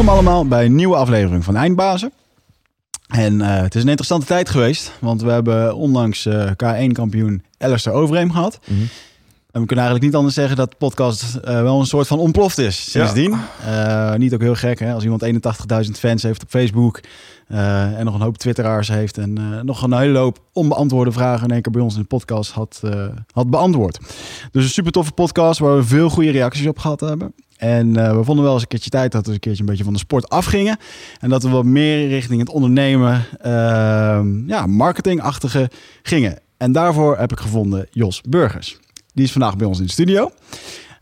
[0.00, 2.12] Welkom allemaal bij een nieuwe aflevering van Eindbazen.
[3.08, 7.96] En eh, het is een interessante tijd geweest, want we hebben onlangs eh, K1-kampioen Alistair
[7.96, 8.58] Overeem gehad.
[9.50, 12.18] En we kunnen eigenlijk niet anders zeggen dat de podcast eh, wel een soort van
[12.18, 13.36] ontploft is sindsdien.
[13.66, 15.24] Eh, niet ook heel gek hè, als iemand
[15.84, 17.00] 81.000 fans heeft op Facebook
[17.48, 21.62] en nog een hoop twitteraars heeft en nog een hele hoop onbeantwoorde vragen in één
[21.62, 22.80] keer bij ons in de podcast had,
[23.32, 23.98] had beantwoord.
[24.52, 27.34] Dus een super toffe podcast waar we veel goede reacties op gehad hebben.
[27.60, 29.84] En eh, we vonden wel eens een keertje tijd dat we een keertje een beetje
[29.84, 30.76] van de sport afgingen.
[31.18, 35.70] En dat we wat meer richting het ondernemen, ehm, ja, marketingachtige
[36.02, 36.38] gingen.
[36.56, 38.78] En daarvoor heb ik gevonden Jos Burgers.
[39.14, 40.30] Die is vandaag bij ons in de studio.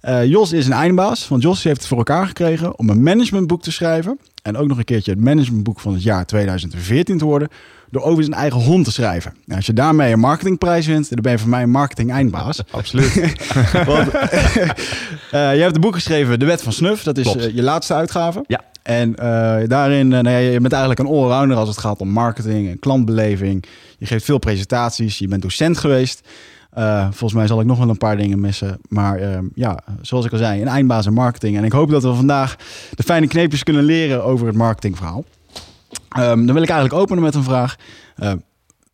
[0.00, 3.62] Eh, Jos is een eindbaas, want Jos heeft het voor elkaar gekregen om een managementboek
[3.62, 4.18] te schrijven.
[4.42, 7.48] En ook nog een keertje het managementboek van het jaar 2014 te worden.
[7.90, 9.32] Door over zijn eigen hond te schrijven.
[9.44, 12.62] Nou, als je daarmee een marketingprijs wint, dan ben je voor mij een marketing eindbaas.
[12.70, 13.36] Absoluut.
[13.86, 17.02] Want, eh, je hebt een boek geschreven, De Wet van Snuf.
[17.02, 18.44] Dat is eh, je laatste uitgave.
[18.46, 18.60] Ja.
[18.82, 22.68] En eh, daarin, nou ja, je bent eigenlijk een allrounder als het gaat om marketing
[22.68, 23.64] en klantbeleving.
[23.98, 26.28] Je geeft veel presentaties, je bent docent geweest.
[27.02, 28.78] Volgens mij zal ik nog wel een paar dingen missen.
[28.88, 31.56] Maar eh, ja, zoals ik al zei, een eindbaas en marketing.
[31.56, 32.56] En ik hoop dat we vandaag
[32.94, 35.24] de fijne kneepjes kunnen leren over het marketingverhaal.
[36.08, 37.76] Ehm, dan wil ik eigenlijk openen met een vraag.
[38.16, 38.32] Eh,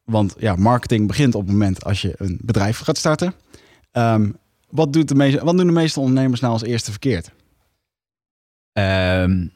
[0.04, 3.34] want ja, marketing begint op het moment als je een bedrijf gaat starten.
[3.92, 4.30] Ehm,
[4.70, 7.30] wat, doet de meeste, wat doen de meeste ondernemers nou als eerste verkeerd?
[8.72, 9.46] Ehm,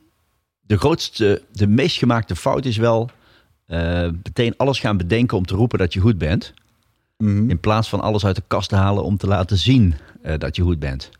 [0.60, 3.10] de grootste, de meest gemaakte fout is wel
[3.66, 6.54] eh, meteen alles gaan bedenken om te roepen dat je goed bent.
[7.16, 7.50] Mhm.
[7.50, 10.56] In plaats van alles uit de kast te halen om te laten zien eh, dat
[10.56, 11.10] je goed bent.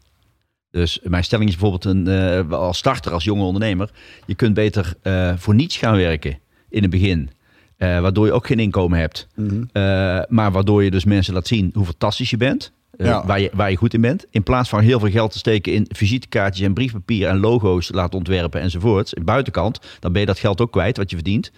[0.78, 3.90] Dus mijn stelling is bijvoorbeeld een, eh, als starter, als jonge ondernemer.
[4.26, 7.30] Je kunt beter eh, voor niets gaan werken in het begin.
[7.76, 9.26] eh, waardoor je ook geen inkomen hebt.
[9.34, 9.64] Mhm.
[10.28, 12.72] Maar waardoor je dus mensen laat zien hoe fantastisch je bent.
[12.96, 13.26] Ja.
[13.26, 14.26] waar, je, waar je goed in bent.
[14.30, 17.92] In plaats van heel veel geld te steken in visitekaartjes en briefpapier en logo's te
[17.92, 19.12] laten ontwerpen enzovoort.
[19.12, 21.50] In buitenkant, dan ben je dat geld ook kwijt wat je verdient.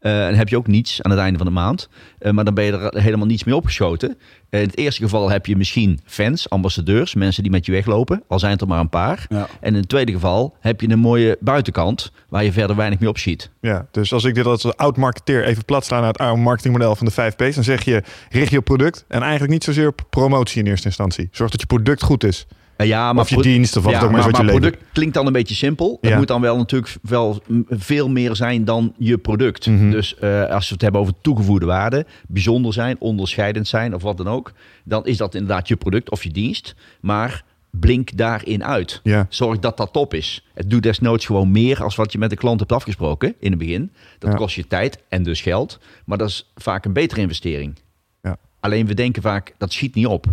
[0.00, 1.88] Eh, en heb je ook niets aan het einde van de maand.
[2.18, 4.18] Eh, maar dan ben je er helemaal niets mee opgeschoten.
[4.50, 8.22] Eh, in het eerste geval heb je misschien fans, ambassadeurs, mensen die met je weglopen.
[8.28, 9.26] Al zijn het er maar een paar.
[9.28, 9.48] Ja.
[9.60, 13.08] En in het tweede geval heb je een mooie buitenkant waar je verder weinig mee
[13.08, 13.50] opschiet.
[13.60, 17.06] Ja, dus als ik dit als oud-marketeer even plat sla naar het oude marketingmodel van
[17.06, 20.06] de 5 P's, dan zeg je richt je op product en eigenlijk niet zozeer op
[20.10, 21.28] promotie in eerste instantie.
[21.32, 22.46] Zorg dat je product goed is.
[22.78, 24.46] Eh, ja, maar of je dienst of wat ja, ook maar is maar, wat je
[24.52, 25.98] maar product klinkt dan een beetje simpel.
[26.00, 26.16] Het Ja.
[26.16, 29.66] moet dan wel natuurlijk wel veel meer zijn dan je product.
[29.66, 29.90] Mhm.
[29.90, 34.16] Dus eh, als we het hebben over toegevoegde waarde, bijzonder zijn, onderscheidend zijn of wat
[34.16, 34.52] dan ook,
[34.84, 36.74] dan is dat inderdaad je product of je dienst.
[37.00, 39.00] Maar blink daarin uit.
[39.02, 39.26] Ja.
[39.28, 40.44] Zorg dat dat top is.
[40.54, 43.58] Het doet desnoods gewoon meer als wat je met de klant hebt afgesproken in het
[43.58, 43.92] begin.
[44.18, 44.36] Dat Ja.
[44.36, 45.78] kost je tijd en dus geld.
[46.04, 47.74] Maar dat is vaak een betere investering.
[48.22, 48.36] Ja.
[48.60, 50.26] Alleen we denken vaak, dat schiet niet op.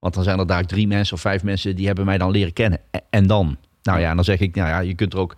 [0.00, 2.52] Want dan zijn er daar drie mensen of vijf mensen die hebben mij dan leren
[2.52, 2.80] kennen.
[2.90, 3.56] E- En dan?
[3.82, 5.36] Nou ja, dan zeg ik, nou ja, je kunt er ook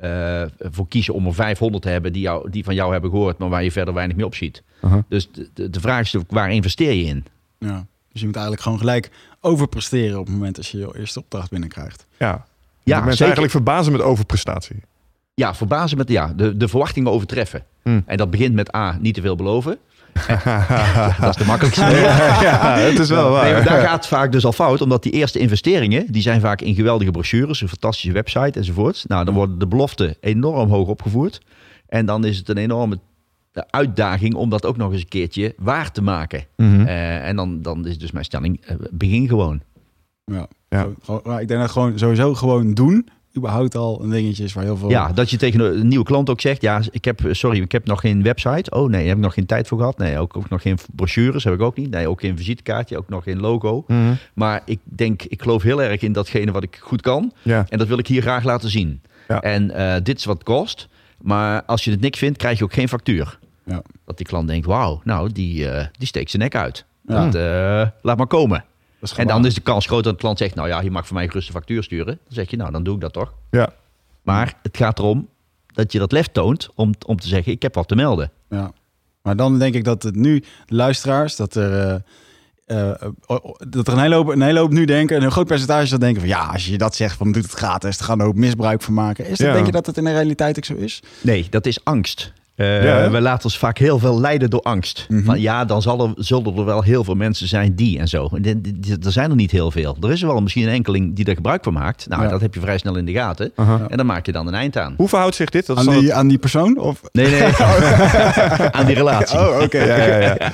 [0.00, 3.38] eh, voor kiezen om er 500 te hebben die, jou, die van jou hebben gehoord,
[3.38, 4.62] maar waar je verder weinig mee opschiet.
[4.80, 5.04] Aha.
[5.08, 7.24] Dus de, de, vraag is natuurlijk, waar investeer je in?
[7.58, 7.86] Ja.
[8.12, 9.10] Dus je moet eigenlijk gewoon gelijk
[9.40, 12.06] overpresteren op het moment als je je eerste opdracht binnenkrijgt.
[12.18, 12.26] Ja.
[12.26, 12.44] Ja,
[12.84, 13.24] Ja, mensen zeker.
[13.24, 14.76] eigenlijk verbazen met overprestatie.
[15.34, 17.64] Ja, verbazen met ja, de, de verwachtingen overtreffen.
[17.82, 18.02] Hmm.
[18.06, 19.78] En dat begint met A, niet te veel beloven.
[21.20, 21.84] Dat is de makkelijkste.
[22.48, 23.52] ja, het is wel waar.
[23.52, 26.60] Nee, daar gaat het vaak dus al fout, omdat die eerste investeringen, die zijn vaak
[26.60, 29.04] in geweldige brochures, een fantastische website enzovoort.
[29.08, 31.40] Nou, dan worden de beloften enorm hoog opgevoerd.
[31.86, 32.98] En dan is het een enorme
[33.70, 36.44] uitdaging om dat ook nog eens een keertje waar te maken.
[36.56, 36.80] Mhm.
[36.80, 39.60] Eh, en dan, dan is dus mijn stelling, eh, begin gewoon.
[40.24, 40.46] Ja.
[40.68, 40.86] Ja.
[41.38, 44.90] Ik denk dat gewoon sowieso gewoon doen, überhaupt al een dingetje is waar heel veel...
[44.90, 47.86] Ja, dat je tegen een nieuwe klant ook zegt, ja, ik heb, sorry, ik heb
[47.86, 48.70] nog geen website.
[48.70, 49.98] Oh nee, heb ik nog geen tijd voor gehad.
[49.98, 51.90] Nee, ook, ook nog geen brochures heb ik ook niet.
[51.90, 53.84] Nee, ook geen visitekaartje, ook nog geen logo.
[53.86, 54.12] Mhm.
[54.34, 57.32] Maar ik denk, ik geloof heel erg in datgene wat ik goed kan.
[57.42, 57.66] Ja.
[57.68, 59.02] En dat wil ik hier graag laten zien.
[59.28, 59.40] Ja.
[59.40, 60.88] En eh, dit is wat het kost.
[61.22, 63.38] Maar als je het niks vindt, krijg je ook geen factuur.
[63.64, 63.82] Ja.
[64.04, 66.84] Dat die klant denkt, wauw, nou, die, eh, die steekt zijn nek uit.
[67.06, 67.24] Ja.
[67.24, 68.64] Dat, eh, laat maar komen.
[69.16, 71.16] En dan is de kans groot dat de klant zegt, nou ja, je mag voor
[71.16, 72.06] mij gerust een factuur sturen.
[72.24, 73.32] Dan zeg je, nou, dan doe ik dat toch.
[73.50, 73.72] Ja.
[74.22, 75.28] Maar het gaat erom
[75.66, 78.30] dat je dat lef toont om, om te zeggen, ik heb wat te melden.
[78.48, 78.72] Ja.
[79.22, 82.02] Maar dan denk ik dat het nu, de luisteraars, dat er
[82.68, 82.90] eh,
[83.26, 85.98] oh, dat er een hele, hoop, een hele hoop nu denken, een groot percentage zal
[85.98, 88.34] denken van ja, als je dat zegt van doet het gratis, dan gaan er ook
[88.34, 89.24] misbruik van maken.
[89.26, 89.52] Is dat, Ja.
[89.52, 91.02] denk je dat het in de realiteit ook zo is?
[91.20, 92.32] Nee, dat is angst.
[92.58, 95.06] Eh, Ja, we laten ons vaak heel veel leiden door angst.
[95.08, 95.24] Mhm.
[95.24, 98.28] Van ja, dan zal er, zullen er wel heel veel mensen zijn die en zo.
[99.02, 99.96] Er zijn er niet heel veel.
[100.02, 102.06] Er is er wel misschien een enkeling die er gebruik van maakt.
[102.08, 102.28] Nou, Ja.
[102.28, 103.52] dat heb je vrij snel in de gaten.
[103.88, 104.94] En dan maak je dan een eind aan.
[104.96, 105.66] Hoe verhoudt zich dit?
[105.66, 106.78] Dat is Aan die, aan die persoon?
[106.78, 107.00] Of?
[107.12, 107.42] Nee, nee.
[108.76, 109.38] aan die relatie.
[109.38, 109.78] Oh, oké.
[109.84, 110.52] Ja, ja, ja.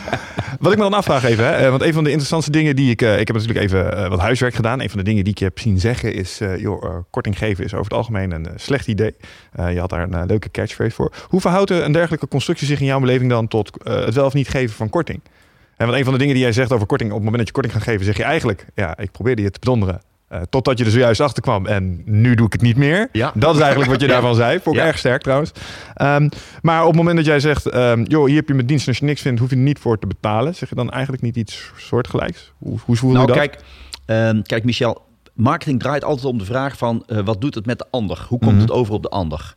[0.60, 2.90] Wat ik me dan afvraag even, hè, eh, want een van de interessantste dingen die
[2.90, 3.02] ik...
[3.02, 4.80] eh, ik heb natuurlijk even wat huiswerk gedaan.
[4.80, 6.40] Een van de dingen die ik je heb zien zeggen is...
[6.40, 9.14] eh, joh, korting geven is over het algemeen een slecht idee.
[9.52, 11.12] Eh, je had daar een leuke catchphrase voor.
[11.28, 13.48] Hoe verhoudt een dergelijke constructie zich in jouw beleving dan...
[13.48, 15.20] tot eh, het wel of niet geven van korting?
[15.76, 17.10] En want een van de dingen die jij zegt over korting...
[17.10, 18.66] op het moment dat je korting gaat geven, zeg je eigenlijk...
[18.74, 20.00] ja, ik probeerde je te bedonderen.
[20.28, 23.08] eh, totdat je er zojuist achter kwam en nu doe ik het niet meer.
[23.12, 23.32] Ja.
[23.34, 24.12] Dat is eigenlijk wat je Ja.
[24.12, 24.60] daarvan zei.
[24.60, 24.88] Vond ik Ja.
[24.88, 25.50] erg sterk trouwens.
[25.94, 26.28] Ehm,
[26.62, 28.88] maar op het moment dat jij zegt, ehm, joh, hier heb je mijn dienst en
[28.88, 30.54] als je niks vindt, hoef je er niet voor te betalen.
[30.54, 32.52] Zeg je dan eigenlijk niet iets soortgelijks?
[32.58, 33.36] Hoe, hoe voel je Nou, dat?
[33.36, 33.58] kijk,
[34.06, 35.02] ehm, kijk, Michel,
[35.34, 38.24] marketing draait altijd om de vraag van eh, wat doet het met de ander?
[38.28, 38.60] Hoe komt Mhm.
[38.60, 39.54] het over op de ander?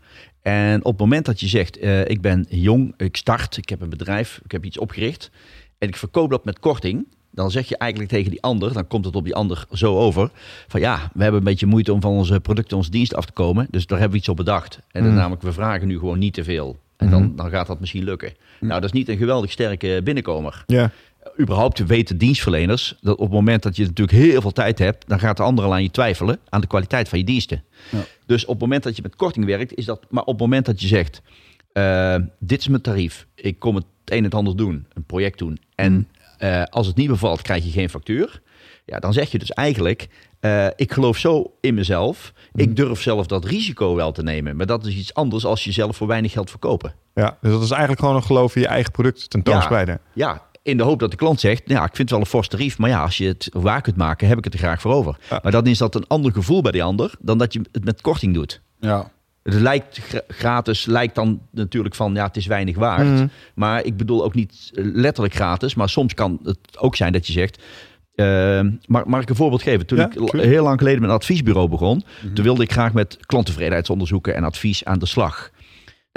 [0.48, 3.82] En op het moment dat je zegt, eh, ik ben jong, ik start, ik heb
[3.82, 5.32] een bedrijf, ik heb iets opgericht
[5.78, 9.06] en ik verkoop dat met korting, dan zeg je eigenlijk tegen die ander, dan komt
[9.06, 10.30] het op die ander zo over,
[10.68, 13.32] van ja, we hebben een beetje moeite om van onze producten, onze diensten af te
[13.32, 14.80] komen, dus daar hebben we iets op bedacht.
[14.92, 15.20] En dan Mhm.
[15.20, 16.78] namelijk, we vragen nu gewoon niet te veel.
[16.98, 18.34] En dan, dan gaat dat misschien lukken.
[18.60, 20.92] Nou, dat is niet een geweldig sterke binnenkomer Ja,
[21.40, 25.20] überhaupt weten dienstverleners dat op het moment dat je natuurlijk heel veel tijd hebt, dan
[25.20, 27.64] gaat de ander al aan je twijfelen aan de kwaliteit van je diensten.
[27.92, 28.06] Ja.
[28.26, 30.06] Dus op het moment dat je met korting werkt, is dat.
[30.10, 31.22] Maar op het moment dat je zegt:
[31.74, 35.38] eh, dit is mijn tarief, ik kom het een en het ander doen, een project
[35.38, 36.08] doen, en
[36.38, 38.42] eh, als het niet bevalt, krijg je geen factuur.
[38.86, 40.08] Ja, dan zeg je dus eigenlijk:
[40.40, 44.56] eh, ik geloof zo in mezelf, ik durf zelf dat risico wel te nemen.
[44.56, 46.94] Maar dat is iets anders als je zelf voor weinig geld verkopen.
[47.14, 50.00] ja, dus dat is eigenlijk gewoon een geloof in je eigen product tentoonspreiden.
[50.14, 52.48] Ja, in de hoop dat de klant zegt, ja, ik vind het wel een fors
[52.48, 54.94] tarief, maar ja, als je het waar kunt maken, heb ik het er graag voor
[54.94, 55.18] over.
[55.30, 55.40] Ja.
[55.44, 58.02] Maar dan is dat een ander gevoel bij die ander dan dat je het met
[58.02, 58.62] korting doet.
[58.80, 59.12] Ja.
[59.44, 63.08] Het lijkt gra- gratis, lijkt dan natuurlijk van, ja, het is weinig waard.
[63.08, 63.28] Mhm.
[63.56, 67.34] Maar ik bedoel ook niet letterlijk gratis, maar soms kan het ook zijn dat je
[67.34, 67.64] zegt,
[68.16, 69.86] eh, mag, mag ik een voorbeeld geven?
[69.86, 72.04] Toen Ja, ik heel lang geleden met een adviesbureau begon,
[72.34, 75.50] toen wilde ik graag met klanttevredenheidsonderzoeken en advies aan de slag.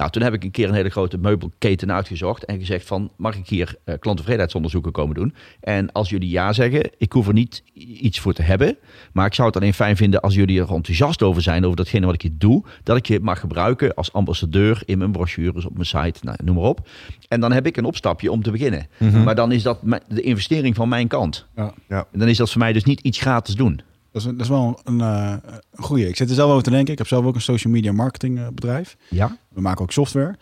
[0.01, 3.37] Nou, toen heb ik een keer een hele grote meubelketen uitgezocht en gezegd van, mag
[3.37, 5.35] ik hier eh, klanttevredenheidsonderzoeken komen doen?
[5.61, 8.77] En als jullie ja zeggen, ik hoef er niet iets voor te hebben,
[9.13, 12.07] maar ik zou het alleen fijn vinden als jullie er enthousiast over zijn, over datgene
[12.07, 15.73] wat ik hier doe, dat ik je mag gebruiken als ambassadeur in mijn brochures, op
[15.73, 16.89] mijn site, nou, noem maar op.
[17.29, 18.87] En dan heb ik een opstapje om te beginnen.
[19.25, 21.47] Maar dan is dat de investering van mijn kant.
[21.57, 21.75] Ja.
[21.89, 22.07] Ja.
[22.13, 23.81] En dan is dat voor mij dus niet iets gratis doen.
[24.13, 25.35] Dat, is, dat is wel een, eh,
[25.73, 26.09] een goeie.
[26.09, 26.93] Ik zit er zelf over te denken.
[26.93, 28.97] Ik heb zelf ook een social media marketing eh, bedrijf.
[29.11, 29.37] Ja?
[29.49, 30.37] We maken ook software.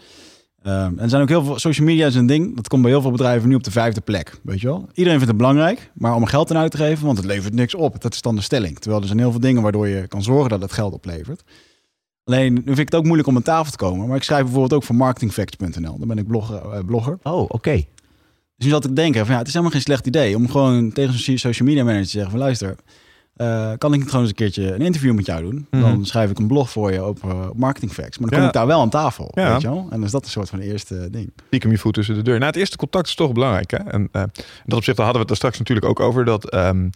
[0.62, 2.56] Ehm, en er zijn ook heel veel social media is een ding.
[2.56, 4.41] Dat komt bij heel veel bedrijven nu op de vijfde plek.
[4.43, 4.88] Weet je wel?
[4.88, 7.75] Iedereen vindt het belangrijk, maar om geld aan uit te geven, want het levert niks
[7.75, 8.00] op.
[8.00, 8.79] Dat is dan de stelling.
[8.79, 11.43] Terwijl er zijn heel veel dingen waardoor je kan zorgen dat het geld oplevert.
[12.25, 14.06] Alleen nu vind ik het ook moeilijk om aan tafel te komen.
[14.06, 15.99] Maar ik schrijf bijvoorbeeld ook voor marketingfacts.nl.
[15.99, 16.56] Daar ben ik blogger.
[16.56, 17.19] eh, blogger.
[17.23, 17.75] Oh, oké.
[18.56, 20.93] Dus nu zat ik denken van ja, het is helemaal geen slecht idee om gewoon
[20.93, 22.76] tegen zo'n social media manager te zeggen van luister,
[23.38, 25.67] eh, kan ik gewoon eens een keertje een interview met jou doen?
[25.70, 25.82] Mhm.
[25.82, 28.19] Dan schrijf ik een blog voor je op uh, marketing facts.
[28.19, 29.52] Maar dan kom ik daar wel aan tafel, Ja.
[29.52, 29.79] weet je wel?
[29.79, 31.31] En dan is dat een soort van eerste ding.
[31.46, 32.35] Stiekem je voet tussen de deur.
[32.35, 33.70] Nou, het eerste contact is toch belangrijk.
[33.70, 33.76] Hè?
[33.76, 34.31] En eh, in
[34.67, 36.25] dat opzicht hadden we het er straks natuurlijk ook over.
[36.25, 36.88] Dat, ehm,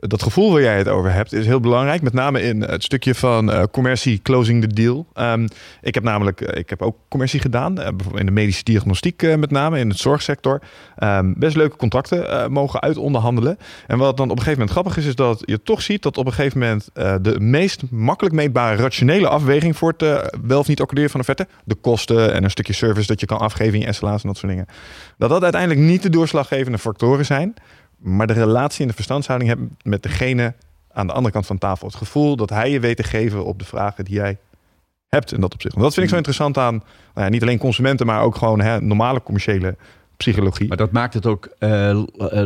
[0.00, 2.02] dat gevoel waar jij het over hebt is heel belangrijk.
[2.02, 5.06] Met name in het stukje van eh, commercie, closing the deal.
[5.14, 5.48] Ehm,
[5.80, 7.74] ik heb namelijk, eh, ik heb ook commercie gedaan.
[7.74, 10.60] bijvoorbeeld in de medische diagnostiek met name, in het zorgsector.
[10.96, 13.58] Ehm, best leuke contracten mogen uitonderhandelen.
[13.86, 16.16] En wat dan op een gegeven moment grappig is, is dat je toch ziet dat
[16.16, 16.88] op een gegeven moment
[17.24, 21.74] de meest makkelijk meetbare rationele afweging voor het wel of niet accorderen van offerte, de
[21.74, 24.52] kosten en een stukje service dat je kan afgeven in je SLA's en dat soort
[24.52, 24.66] dingen,
[25.18, 27.54] dat dat uiteindelijk niet de doorslaggevende factoren zijn,
[28.00, 30.54] maar de relatie en de verstandshouding hebben met degene
[30.92, 31.86] aan de andere kant van tafel.
[31.86, 34.38] Het gevoel dat hij je weet te geven op de vragen die jij
[35.08, 35.74] hebt in dat opzicht.
[35.74, 36.74] En dat vind ik zo interessant aan
[37.14, 39.76] nou ja, niet alleen consumenten, maar ook gewoon hè, normale commerciële
[40.16, 40.68] psychologie.
[40.68, 41.98] Maar dat maakt het ook eh, eh,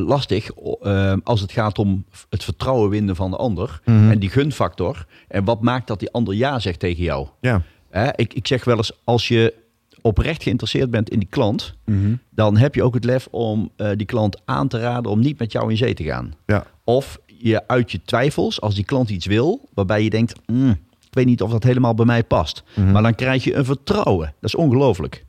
[0.07, 3.81] lastig eh, als het gaat om het vertrouwen winnen van de ander.
[3.85, 4.11] Mhm.
[4.11, 5.07] En die gunfactor.
[5.29, 7.29] En wat maakt dat die ander ja zegt tegen jou?
[7.41, 7.63] Ja.
[7.91, 9.55] Hè, ik, ik zeg wel eens, als je
[10.05, 11.75] oprecht geïnteresseerd bent in die klant,
[12.31, 15.39] dan heb je ook het lef om eh, die klant aan te raden om niet
[15.39, 16.35] met jou in zee te gaan.
[16.47, 16.67] Ja.
[16.85, 20.71] Of je uit je twijfels, als die klant iets wil, waarbij je denkt, "Mm,
[21.15, 22.63] ik weet niet of dat helemaal bij mij past.
[22.75, 22.91] Mhm.
[22.93, 24.27] Maar dan krijg je een vertrouwen.
[24.41, 25.25] Dat is ongelooflijk.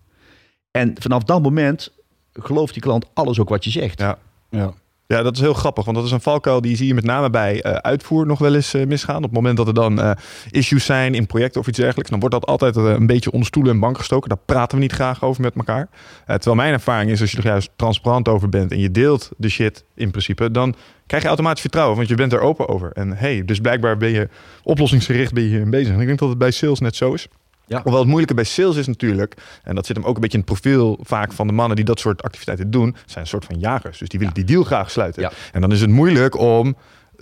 [0.71, 1.91] En vanaf dat moment
[2.33, 3.99] gelooft die klant alles ook wat je zegt.
[3.99, 4.17] Ja.
[4.49, 4.73] Ja.
[5.07, 7.29] Ja, dat is heel grappig, want dat is een valkuil die zie je met name
[7.29, 9.17] bij eh, uitvoer nog wel eens eh, misgaan.
[9.17, 10.11] Op het moment dat er dan eh,
[10.51, 13.73] issues zijn in projecten of iets dergelijks, dan wordt dat altijd een beetje onder stoelen
[13.73, 14.29] en bank gestoken.
[14.29, 15.89] Daar praten we niet graag over met elkaar.
[16.25, 19.49] Terwijl mijn ervaring is, als je er juist transparant over bent en je deelt de
[19.49, 20.75] shit in principe, dan
[21.07, 22.91] krijg je automatisch vertrouwen, want je bent er open over.
[22.91, 24.29] En hey, dus blijkbaar ben je
[24.63, 25.93] oplossingsgericht ben je hierin bezig.
[25.93, 27.27] En ik denk dat het bij sales net zo is.
[27.67, 27.81] Ja.
[27.81, 30.43] Hoewel het moeilijke bij sales is natuurlijk, en dat zit hem ook een beetje in
[30.47, 33.59] het profiel vaak van de mannen die dat soort activiteiten doen, zijn een soort van
[33.59, 33.97] jagers.
[33.97, 35.21] Dus die willen die deal graag sluiten.
[35.21, 35.31] Ja.
[35.51, 36.75] En dan is het moeilijk om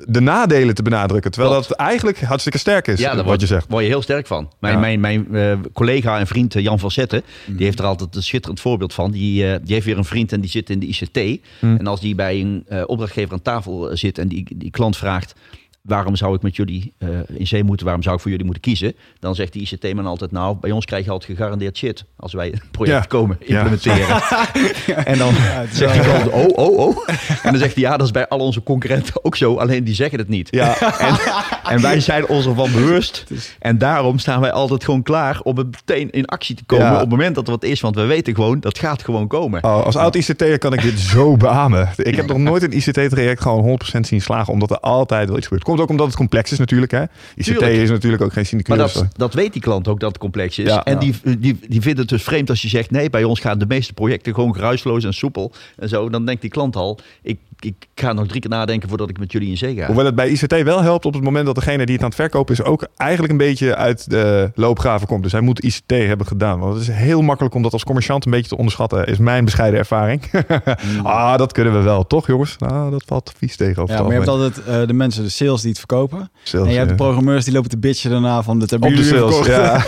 [0.06, 1.70] de nadelen te benadrukken, terwijl Klopt.
[1.70, 3.66] dat eigenlijk hartstikke sterk is, Ja, daar wat word je zegt.
[3.70, 4.52] word je heel sterk van.
[4.60, 4.80] Mijn, Ja.
[4.80, 8.24] mijn, mijn eh, collega en vriend eh, Jan van Zetten, die heeft er altijd een
[8.24, 9.12] schitterend voorbeeld van.
[9.12, 11.42] Die, eh, die heeft weer een vriend en die zit in de ICT.
[11.60, 11.78] Hmm.
[11.78, 15.34] En als die bij een opdrachtgever aan tafel zit en die, die klant vraagt...
[15.84, 18.64] waarom zou ik met jullie eh, in zee moeten, waarom zou ik voor jullie moeten
[18.64, 18.96] kiezen?
[19.20, 22.06] Dan zegt die ICT-man altijd, nou, bij ons krijg je altijd gegarandeerd shit...
[22.16, 23.06] als wij een project Ja.
[23.08, 23.56] komen Ja.
[23.56, 24.22] implementeren.
[25.12, 25.34] en dan
[25.72, 27.08] zegt hij altijd, oh, oh, oh.
[27.44, 29.94] En dan zegt hij, ja, dat is bij al onze concurrenten ook zo, alleen die
[29.96, 30.48] zeggen het niet.
[30.52, 31.16] Ja, En,
[31.72, 33.24] en wij zijn ons ervan bewust.
[33.60, 36.94] En daarom staan wij altijd gewoon klaar om het meteen in actie te komen Ja.
[36.94, 37.82] op het moment dat er wat is.
[37.82, 39.64] Want we weten gewoon, dat gaat gewoon komen.
[39.64, 41.90] Oh, als oud ICT'er kan ik dit zo beamen.
[41.96, 45.48] Ik heb nog nooit een ICT-traject gewoon 100% zien slagen, omdat er altijd wel iets
[45.48, 45.64] gebeurt.
[45.74, 46.92] Komt ook omdat het complex is natuurlijk.
[46.92, 47.02] Hè?
[47.36, 47.72] ICT Tuurlijk.
[47.72, 48.78] is natuurlijk ook geen Maar sinecure.
[48.78, 50.68] dat, dat weet die klant ook dat het complex is.
[50.68, 50.84] Ja.
[50.84, 51.00] en Ja.
[51.00, 53.66] die, die, die vindt het dus vreemd als je zegt: nee, bij ons gaan de
[53.66, 55.52] meeste projecten gewoon geruisloos en soepel.
[55.78, 56.10] En zo.
[56.10, 59.32] Dan denkt die klant al: ik, ik ga nog drie keer nadenken voordat ik met
[59.32, 59.86] jullie in zee ga.
[59.86, 62.20] Hoewel het bij ICT wel helpt op het moment dat degene die het aan het
[62.20, 65.24] verkopen is ook eigenlijk een beetje uit de loopgraven komt.
[65.24, 66.60] Dus hij moet ICT hebben gedaan.
[66.60, 69.46] Want het is heel makkelijk om dat als commerciant een beetje te onderschatten, is mijn
[69.46, 70.22] bescheiden ervaring.
[71.04, 72.56] ah, dat kunnen we wel, toch jongens?
[72.58, 75.30] Nou, dat valt vies tegen over Ja, maar je hebt altijd eh, de mensen, de
[75.30, 76.32] sales die het verkopen.
[76.44, 78.60] Sales, en je hebt de programmeurs die lopen te bitchen daarna van...
[78.60, 79.84] Dit hebben op de sales, ja.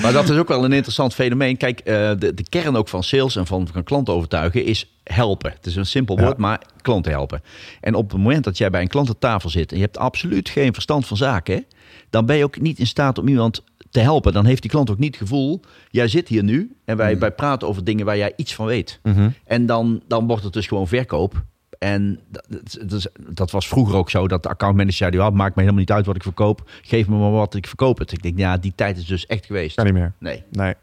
[0.00, 1.56] Maar dat is ook wel een interessant fenomeen.
[1.56, 5.52] Kijk, eh, de, de kern ook van sales en van, van klanten overtuigen is helpen.
[5.52, 6.24] Het is een simpel Ja.
[6.24, 7.42] woord, maar klanten helpen.
[7.80, 9.98] En op het moment dat jij bij een klant aan tafel zit en je hebt
[9.98, 11.64] absoluut geen verstand van zaken,
[12.10, 14.32] dan ben je ook niet in staat om iemand te helpen.
[14.32, 15.60] Dan heeft die klant ook niet het gevoel,
[15.90, 19.00] jij zit hier nu en wij, wij praten over dingen waar jij iets van weet.
[19.02, 19.28] Mhm.
[19.44, 21.44] En dan, dan wordt het dus gewoon verkoop.
[21.78, 25.80] En dat, dat was vroeger ook zo, dat de accountmanager zei, ja, maakt me helemaal
[25.80, 26.70] niet uit wat ik verkoop.
[26.82, 28.12] Geef me maar wat, ik verkoop het.
[28.12, 29.76] Ik denk, ja, die tijd is dus echt geweest.
[29.76, 30.12] Kan niet meer.
[30.18, 30.42] Nee.
[30.50, 30.74] Nee.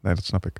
[0.00, 0.58] nee, dat snap ik.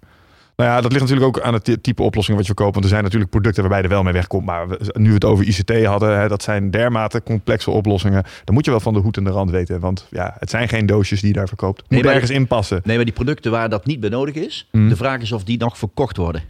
[0.59, 2.73] Nou ja, dat ligt natuurlijk ook aan het ty- type oplossingen wat je verkoopt.
[2.73, 4.45] Want er zijn natuurlijk producten waarbij er wel mee wegkomt.
[4.47, 8.23] Maar we- nu we het over ICT hadden, hè, dat zijn dermate complexe oplossingen.
[8.45, 9.81] Dan moet je wel van de hoed en de rand weten.
[9.81, 11.81] Want ja, het zijn geen doosjes die je daar verkoopt.
[11.81, 12.81] Het Nee, moet maar- ergens inpassen.
[12.85, 14.89] Nee, maar die producten waar dat niet bij nodig is, Hmm.
[14.89, 16.43] de vraag is of die nog verkocht worden.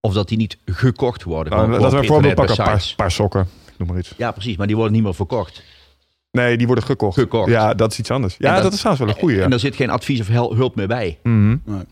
[0.00, 1.52] Of dat die niet gekocht worden.
[1.52, 2.58] Nou, laten we een voorbeeld pakken.
[2.58, 3.48] Een paar, paar sokken.
[3.78, 4.14] Noem maar iets.
[4.16, 5.62] Ja, precies, maar die worden niet meer verkocht.
[6.30, 7.18] Nee, die worden gekocht.
[7.18, 7.50] Gekocht.
[7.50, 8.36] Ja, dat is iets anders.
[8.38, 9.36] Ja, En dat, dat- is trouwens wel een goeie.
[9.36, 11.18] En Ja, daar zit geen advies of hulp meer bij.
[11.22, 11.56] Mhm.
[11.64, 11.82] Nee.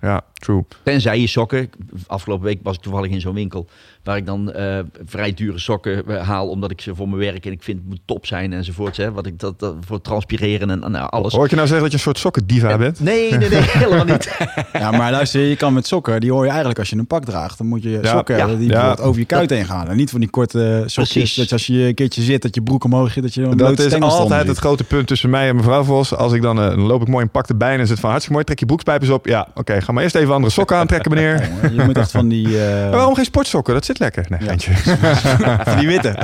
[0.00, 0.64] Ja true.
[0.82, 1.70] Tenzij je sokken.
[2.06, 3.66] Afgelopen week was ik toevallig in zo'n winkel.
[4.04, 6.48] Waar ik dan eh, vrij dure sokken eh, haal.
[6.48, 8.96] Omdat ik ze voor mijn werk en ik vind het moet top zijn enzovoort.
[8.96, 11.32] Hè, wat ik dat, dat voor transpireren en, nou, alles.
[11.32, 13.00] Hoor ik je nou zeggen dat je een soort sokkendiva bent?
[13.00, 14.36] Nee, nee, nee, helemaal niet.
[14.72, 17.24] Ja, maar luister, je kan met sokken, die hoor je eigenlijk als je een pak
[17.24, 17.58] draagt.
[17.58, 18.96] Dan moet je Ja, sokken ja, die ja.
[19.00, 19.88] over je kuit heen gaan.
[19.88, 21.34] En niet van die korte sokjes, Precies.
[21.34, 23.78] dat als je een keertje zit, dat je broek omhoog zit, dat je een Dat
[23.78, 26.14] is altijd het grote punt tussen mij en mevrouw Vos.
[26.14, 28.10] Als ik dan, eh, dan loop ik mooi in pak de bijna en zit van
[28.10, 28.44] hartstikke mooi.
[28.44, 29.26] Trek je broekspijpers op.
[29.26, 29.80] Ja, oké.
[29.80, 31.50] ga maar eerst even andere sokken aantrekken, meneer.
[31.72, 33.74] Je moet echt van die, eh, waarom geen sportsokken?
[33.74, 34.26] Dat zit lekker.
[34.28, 35.64] Nee, Ja.
[35.64, 36.14] van die witte.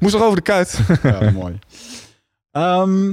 [0.00, 0.80] Moest nog over de kuit.
[1.02, 1.58] Ja, mooi.
[2.50, 3.08] Ehm,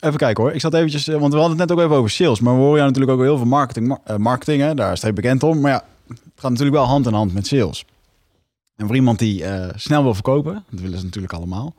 [0.00, 0.52] even kijken hoor.
[0.52, 2.40] Ik zat eventjes, eh, want we hadden het net ook even over sales.
[2.40, 3.86] Maar we horen jou natuurlijk ook heel veel marketing.
[3.88, 4.74] mar- eh, marketing hè?
[4.74, 5.60] Daar is het bekend om.
[5.60, 7.84] Maar ja, het gaat natuurlijk wel hand in hand met sales.
[8.76, 11.74] En voor iemand die eh, snel wil verkopen, dat willen ze natuurlijk allemaal.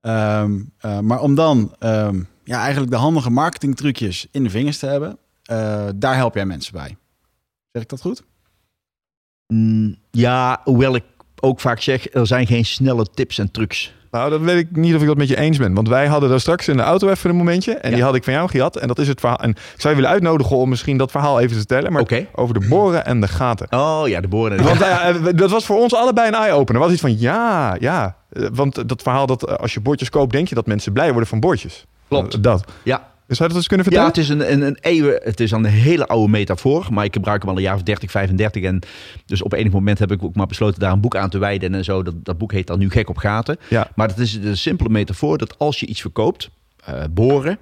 [0.00, 4.86] Ehm, eh, maar om dan ehm, ja, eigenlijk de handige marketingtrucjes in de vingers te
[4.86, 5.18] hebben,
[5.98, 6.96] daar help jij mensen bij.
[7.72, 8.22] Zeg ik dat goed?
[9.52, 11.04] Mm, ja, hoewel ik
[11.40, 13.92] ook vaak zeg, er zijn geen snelle tips en trucs.
[14.10, 15.74] Nou, dat weet ik niet of ik dat met je eens ben.
[15.74, 17.72] Want wij hadden daar straks in de auto even een momentje.
[17.74, 17.94] En Ja.
[17.94, 18.76] die had ik van jou gehad.
[18.76, 19.38] En dat is het verhaal.
[19.38, 21.92] En ik zou je willen uitnodigen om misschien dat verhaal even te vertellen.
[21.92, 23.66] Maar over de boren en de gaten.
[23.70, 24.62] Oh ja, de boren.
[24.62, 26.80] Want eh, dat was voor ons allebei een eye-opener.
[26.82, 28.16] was iets van ja, ja.
[28.32, 31.10] Eh, Want dat verhaal dat eh, als je bordjes koopt, denk je dat mensen blij
[31.10, 31.84] worden van bordjes.
[32.08, 32.34] Klopt.
[32.34, 32.64] Eh, Dat.
[32.82, 34.38] Ja, zou je dat eens kunnen Ja, vertellen?
[34.38, 37.40] het is een, een, een, eeuwen, het is een hele oude metafoor, maar ik gebruik
[37.42, 38.62] hem al een jaar of 30, 35.
[38.62, 38.80] En
[39.26, 41.74] dus op enig moment heb ik ook maar besloten daar een boek aan te wijden
[41.74, 42.02] en zo.
[42.02, 43.56] Dat, dat boek heet dan nu Gek op Gaten.
[43.68, 43.88] Ja.
[43.94, 46.50] Maar het is de simpele metafoor dat als je iets verkoopt,
[46.84, 47.58] eh, boren,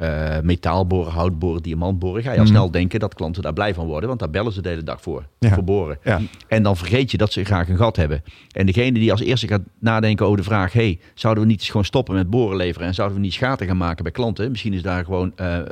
[0.00, 2.52] eh metaalboren, houtboren, diamantboren, ga je al Mhm.
[2.52, 5.00] snel denken dat klanten daar blij van worden, want daar bellen ze de hele dag
[5.02, 5.54] voor, Ja.
[5.54, 5.98] voor boren.
[6.04, 6.20] Ja.
[6.48, 8.22] En dan vergeet je dat ze graag een gat hebben.
[8.52, 11.68] En degene die als eerste gaat nadenken over de vraag: hey, zouden we niet eens
[11.70, 14.50] gewoon stoppen met boren leveren en zouden we niet gaten gaan maken bij klanten?
[14.50, 15.64] Misschien is daar gewoon eh, eh,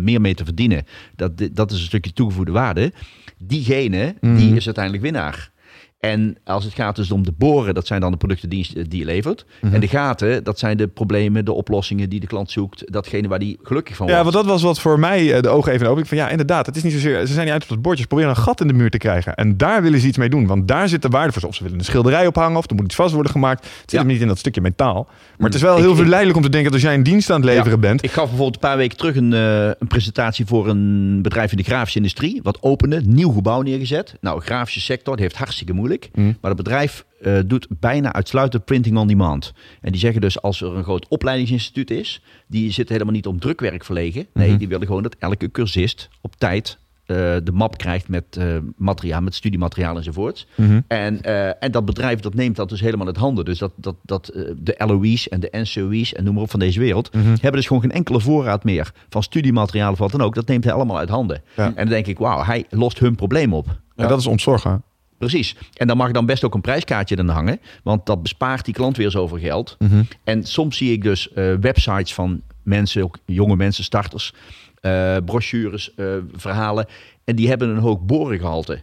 [0.00, 0.84] meer mee te verdienen.
[1.16, 2.92] Dat, dat is een stukje toegevoegde waarde.
[3.38, 4.56] Diegene, die Mhm.
[4.56, 5.50] is uiteindelijk winnaar.
[5.98, 8.82] En als het gaat dus om de boren, dat zijn dan de producten die, je-
[8.88, 9.44] die je levert.
[9.60, 9.74] Mhm.
[9.74, 12.92] En de gaten, dat zijn de problemen, de oplossingen die de klant zoekt.
[12.92, 14.20] Datgene waar die gelukkig van wordt.
[14.24, 16.02] Ja, want dat was wat voor mij eh, de ogen even open.
[16.02, 16.66] Ik van ja, inderdaad.
[16.66, 17.26] Het is niet zozeer.
[17.26, 18.02] Ze zijn niet uit op het bordje.
[18.02, 19.34] Ze proberen een gat in de muur te krijgen.
[19.34, 20.46] En daar willen ze iets mee doen.
[20.46, 21.40] Want daar zit de waarde voor.
[21.40, 21.46] ze.
[21.46, 22.58] Of ze willen een schilderij ophangen.
[22.58, 23.64] Of er moet iets vast worden gemaakt.
[23.64, 23.98] Het zit Ja.
[23.98, 25.06] hem niet in dat stukje metaal.
[25.38, 27.30] Maar het is wel Ik- heel verleidelijk om te denken dat als jij een dienst
[27.30, 27.76] aan het leveren Ja.
[27.78, 28.02] bent.
[28.04, 31.56] Ik gaf bijvoorbeeld een paar weken terug een, eh, een presentatie voor een bedrijf in
[31.56, 32.40] de grafische industrie.
[32.42, 34.14] Wat opende, nieuw gebouw neergezet.
[34.20, 35.86] Nou, grafische sector, die heeft hartstikke moeilijk.
[36.14, 36.36] Mm.
[36.40, 39.52] Maar het bedrijf eh, doet bijna uitsluitend printing on demand.
[39.80, 43.40] En die zeggen dus als er een groot opleidingsinstituut is, die zitten helemaal niet om
[43.40, 44.26] drukwerk verlegen.
[44.34, 44.58] Nee, Mhm.
[44.58, 48.44] die willen gewoon dat elke cursist op tijd eh, de map krijgt met eh,
[48.76, 50.46] materiaal, met studiemateriaal enzovoort.
[50.54, 50.80] Mhm.
[50.88, 51.22] En,
[51.60, 53.44] en dat bedrijf dat neemt dat dus helemaal uit handen.
[53.44, 54.24] Dus dat, dat, dat
[54.56, 57.14] de LOE's en de NCOE's en noem maar op van deze wereld...
[57.14, 57.26] Mhm.
[57.28, 60.34] hebben dus gewoon geen enkele voorraad meer van studiemateriaal of wat dan ook.
[60.34, 61.42] Dat neemt hij allemaal uit handen.
[61.56, 61.64] Ja.
[61.66, 63.66] En dan denk ik, wauw, hij lost hun probleem op.
[63.96, 64.82] Ja, dat is ontzorgen.
[65.18, 65.56] Precies.
[65.74, 67.60] En dan mag dan best ook een prijskaartje aan hangen.
[67.82, 69.76] Want dat bespaart die klant weer zoveel geld.
[69.78, 70.02] Mhm.
[70.24, 74.34] En soms zie ik dus eh, websites van mensen, ook jonge mensen, starters,
[74.80, 76.86] eh, brochures, eh, verhalen.
[77.24, 78.80] En die hebben een hoog borengehalte.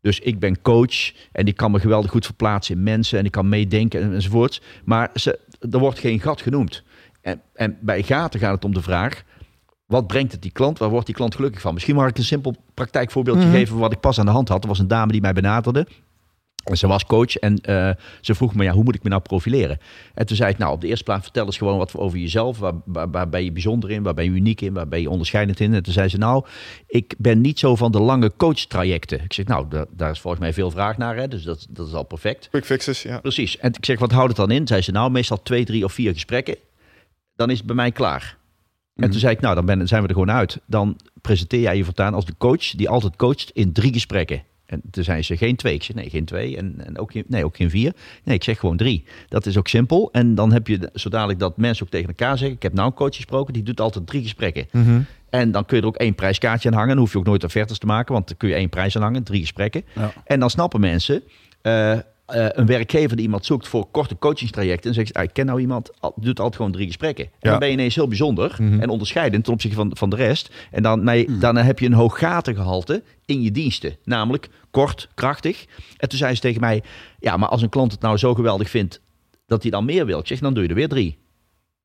[0.00, 3.30] Dus ik ben coach en ik kan me geweldig goed verplaatsen in mensen en ik
[3.30, 4.60] kan meedenken en- enzovoorts.
[4.84, 5.38] Maar ze,
[5.70, 6.82] er wordt geen gat genoemd.
[7.20, 9.22] En, en bij gaten gaat het om de vraag,
[9.92, 10.78] wat brengt het die klant?
[10.78, 11.74] Waar wordt die klant gelukkig van?
[11.74, 13.54] Misschien mag ik een simpel praktijkvoorbeeldje Mhm.
[13.56, 14.62] geven wat ik pas aan de hand had.
[14.62, 15.86] Er was een dame die mij benaderde.
[16.62, 19.22] En Ze was coach en eh, ze vroeg me, ja, hoe moet ik me nou
[19.22, 19.78] profileren?
[20.14, 22.58] En toen zei ik, nou, op de eerste plaats vertel eens gewoon wat over jezelf.
[22.58, 24.02] Waar, waar, waar ben je bijzonder in?
[24.02, 24.72] Waar ben je uniek in?
[24.72, 25.74] Waar ben je onderscheidend in?
[25.74, 26.44] En toen zei ze, nou,
[26.86, 29.20] ik ben niet zo van de lange coachtrajecten.
[29.24, 31.28] Ik zeg, nou, da- daar is volgens mij veel vraag naar, hè?
[31.28, 32.48] dus dat, dat is al perfect.
[32.50, 33.18] Quick fixes, ja.
[33.20, 33.58] Precies.
[33.58, 34.66] En ik zeg, wat houdt het dan in?
[34.66, 36.56] Zei ze, nou, meestal twee, drie of vier gesprekken.
[37.36, 38.36] Dan is het bij mij klaar.
[38.96, 40.60] En toen zei ik, nou, dan ben, zijn we er gewoon uit.
[40.66, 44.42] Dan presenteer jij je voortaan als de coach die altijd coacht in drie gesprekken.
[44.66, 45.74] En toen zei ze, geen twee.
[45.74, 46.56] Ik zeg, nee, geen twee.
[46.56, 47.92] En, en ook, geen, nee, ook geen vier.
[48.24, 49.04] Nee, ik zeg gewoon drie.
[49.28, 50.08] Dat is ook simpel.
[50.12, 52.56] En dan heb je, zo dadelijk dat mensen ook tegen elkaar zeggen...
[52.56, 54.66] ik heb nou een coach gesproken, die doet altijd drie gesprekken.
[54.70, 55.00] Mhm.
[55.30, 56.90] En dan kun je er ook één prijskaartje aan hangen.
[56.90, 59.02] Dan hoef je ook nooit offertes te maken, want dan kun je één prijs aan
[59.02, 59.84] hangen, drie gesprekken.
[59.94, 60.12] Ja.
[60.24, 61.22] En dan snappen mensen,
[61.62, 61.98] eh,
[62.32, 64.88] eh, een werkgever die iemand zoekt voor korte coachingstrajecten.
[64.88, 67.24] En zegt, ah, ik ken nou iemand, al- doet altijd gewoon drie gesprekken.
[67.24, 67.50] En Ja.
[67.50, 68.80] dan ben je ineens heel bijzonder Mhm.
[68.80, 70.50] en onderscheidend ten opzichte van, van de rest.
[70.70, 73.96] En dan, nee, dan heb je een hoog gatengehalte in je diensten.
[74.04, 75.64] Namelijk kort, krachtig.
[75.96, 76.82] En toen zei ze tegen mij,
[77.18, 79.00] ja, maar als een klant het nou zo geweldig vindt
[79.46, 80.20] dat hij dan meer wil.
[80.24, 81.18] Zeg, dan doe je er weer drie.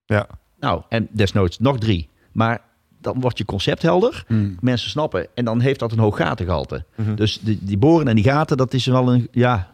[0.06, 0.28] Ja.
[0.60, 2.10] Nou, en desnoods nog drie.
[2.32, 2.62] Maar
[3.02, 4.24] dan wordt je concept helder.
[4.28, 4.58] Mm.
[4.60, 5.28] Mensen snappen.
[5.36, 6.86] En dan heeft dat een hoog gatengehalte.
[6.96, 7.16] Mhm.
[7.16, 9.28] Dus die, die boren en die gaten, dat is wel een...
[9.32, 9.74] Ja,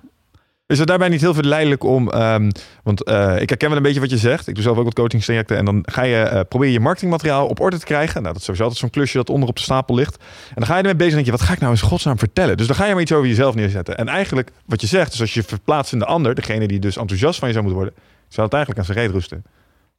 [0.67, 2.09] Is het daarbij niet heel verleidelijk om...
[2.09, 2.49] ehm,
[2.83, 4.47] want eh, ik herken wel een beetje wat je zegt.
[4.47, 5.57] Ik doe zelf ook wat coachingstrajecten.
[5.57, 8.13] En dan ga je, eh probeer je marketingmateriaal op orde te krijgen.
[8.13, 10.15] Nou, dat is sowieso altijd zo'n klusje dat onder op de stapel ligt.
[10.49, 12.17] En dan ga je ermee bezig en denk je, wat ga ik nou eens godsnaam
[12.19, 12.57] vertellen?
[12.57, 13.97] Dus dan ga je maar iets over jezelf neerzetten.
[13.97, 16.35] En eigenlijk, wat je zegt, dus als je je verplaatst in de ander...
[16.35, 18.03] degene die dus enthousiast van je zou moeten worden...
[18.27, 19.43] zou het eigenlijk aan zijn reet roesten.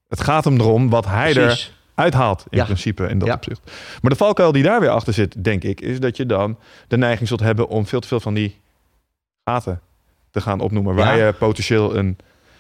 [0.09, 1.67] Het gaat hem erom wat hij precies.
[1.67, 2.65] er uithaalt in Ja.
[2.65, 3.35] principe in dat Ja.
[3.35, 3.61] opzicht.
[4.01, 6.97] Maar de valkuil die daar weer achter zit, denk ik, is dat je dan de
[6.97, 8.61] neiging zult hebben om veel te veel van die
[9.45, 9.81] gaten
[10.35, 10.95] te gaan opnoemen.
[10.95, 11.27] Waar Ja.
[11.27, 12.17] je potentieel een.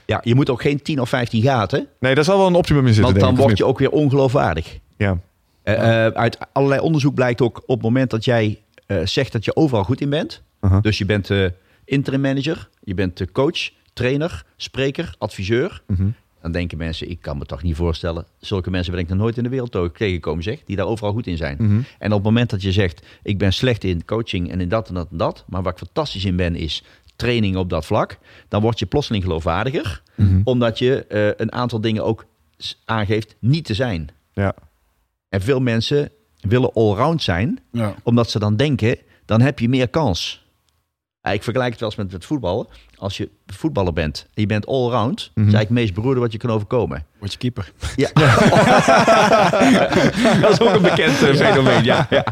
[0.06, 1.86] Ja, je moet ook geen 10 of 15 gaten.
[2.00, 3.12] Nee, daar zal wel een optimum in zitten.
[3.20, 4.78] Want dan word je ook weer ongeloofwaardig.
[4.96, 5.18] Ja.
[5.62, 9.44] Eh, eh, uit allerlei onderzoek blijkt ook op het moment dat jij eh, zegt dat
[9.44, 10.42] je overal goed in bent.
[10.60, 10.82] Uh-huh.
[10.82, 11.30] Dus je bent
[11.84, 15.82] interim manager, je bent de coach, trainer, spreker, adviseur.
[15.86, 16.06] Mhm.
[16.42, 18.26] Dan denken mensen, ik kan me toch niet voorstellen.
[18.40, 20.58] Zulke mensen ben ik nog nooit in de wereld tegengekomen, zeg.
[20.64, 21.56] Die daar overal goed in zijn.
[21.60, 21.80] Mhm.
[21.98, 24.88] En op het moment dat je zegt, ik ben slecht in coaching en in dat
[24.88, 25.44] en dat en dat.
[25.48, 26.84] Maar waar ik fantastisch in ben, is
[27.16, 28.18] training op dat vlak.
[28.48, 30.02] Dan word je plotseling geloofwaardiger.
[30.14, 30.40] Mhm.
[30.44, 32.24] Omdat je eh, een aantal dingen ook
[32.84, 34.08] aangeeft niet te zijn.
[34.32, 34.54] Ja.
[35.28, 37.94] En veel mensen willen allround zijn, Ja.
[38.02, 40.42] omdat ze dan denken, dan heb je meer kans.
[41.32, 42.66] Ik vergelijk het wel eens met het voetballen.
[42.96, 45.48] Als je voetballer bent en je bent allround, Mhm.
[45.48, 47.06] is eigenlijk het meest beroerde wat je kan overkomen.
[47.18, 47.72] Word je keeper.
[47.96, 48.10] Ja.
[50.40, 52.24] dat is ook een bekend eh, fenomeen, ja, ja.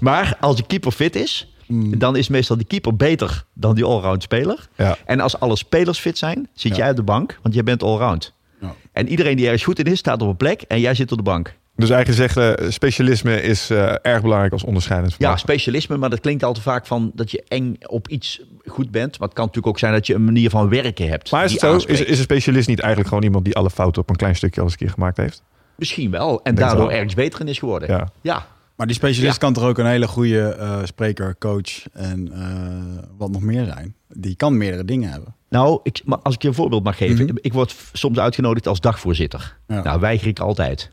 [0.00, 1.98] Maar als de keeper fit is, Mm.
[1.98, 4.68] dan is meestal die keeper beter dan die allround speler.
[4.76, 4.96] Ja.
[5.06, 8.32] En als alle spelers fit zijn, zit jij op de bank, want jij bent allround.
[8.60, 8.74] Ja.
[8.92, 11.18] En iedereen die ergens goed in is, staat op een plek en jij zit op
[11.18, 11.54] de bank.
[11.78, 16.42] Dus eigenlijk zeggen, specialisme is eh, erg belangrijk als onderscheidend Ja, specialisme, maar dat klinkt
[16.42, 19.18] al te vaak van dat je eng op iets goed bent.
[19.18, 21.30] Maar het kan natuurlijk ook zijn dat je een manier van werken hebt.
[21.30, 21.76] Maar is het zo?
[21.76, 24.60] Is, is een specialist niet eigenlijk gewoon iemand die alle fouten op een klein stukje
[24.60, 25.42] al eens een keer gemaakt heeft?
[25.76, 26.40] Misschien wel.
[26.42, 27.88] En Denk daardoor ergens beter in is geworden.
[27.88, 28.08] Ja.
[28.20, 28.46] ja.
[28.78, 29.38] Maar die specialist Ja.
[29.38, 33.94] kan toch ook een hele goede eh, spreker, coach en eh, wat nog meer zijn.
[34.08, 35.34] Die kan meerdere dingen hebben.
[35.48, 37.24] Nou, ik, maar als ik je een voorbeeld mag geven.
[37.24, 37.36] Mhm.
[37.40, 39.56] Ik word soms uitgenodigd als dagvoorzitter.
[39.66, 39.82] Ja.
[39.82, 40.90] Nou, weiger ik altijd.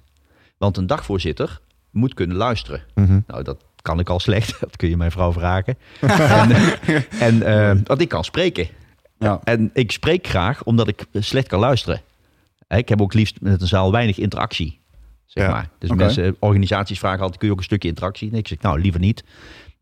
[0.57, 1.59] Want een dagvoorzitter
[1.91, 2.81] moet kunnen luisteren.
[2.95, 3.19] Mhm.
[3.27, 4.59] Nou, dat kan ik al slecht.
[4.59, 5.77] Dat kun je mijn vrouw vragen.
[6.01, 6.51] en
[7.19, 8.67] en eh, want ik kan spreken.
[9.19, 9.39] Ja.
[9.43, 12.01] En ik spreek graag omdat ik slecht kan luisteren.
[12.67, 14.79] Ik heb ook liefst met een zaal weinig interactie.
[15.25, 15.69] Zeg Ja, maar.
[15.79, 18.31] Dus mensen, organisaties vragen altijd, kun je ook een stukje interactie?
[18.31, 19.23] Nee, ik zeg, nou, liever niet.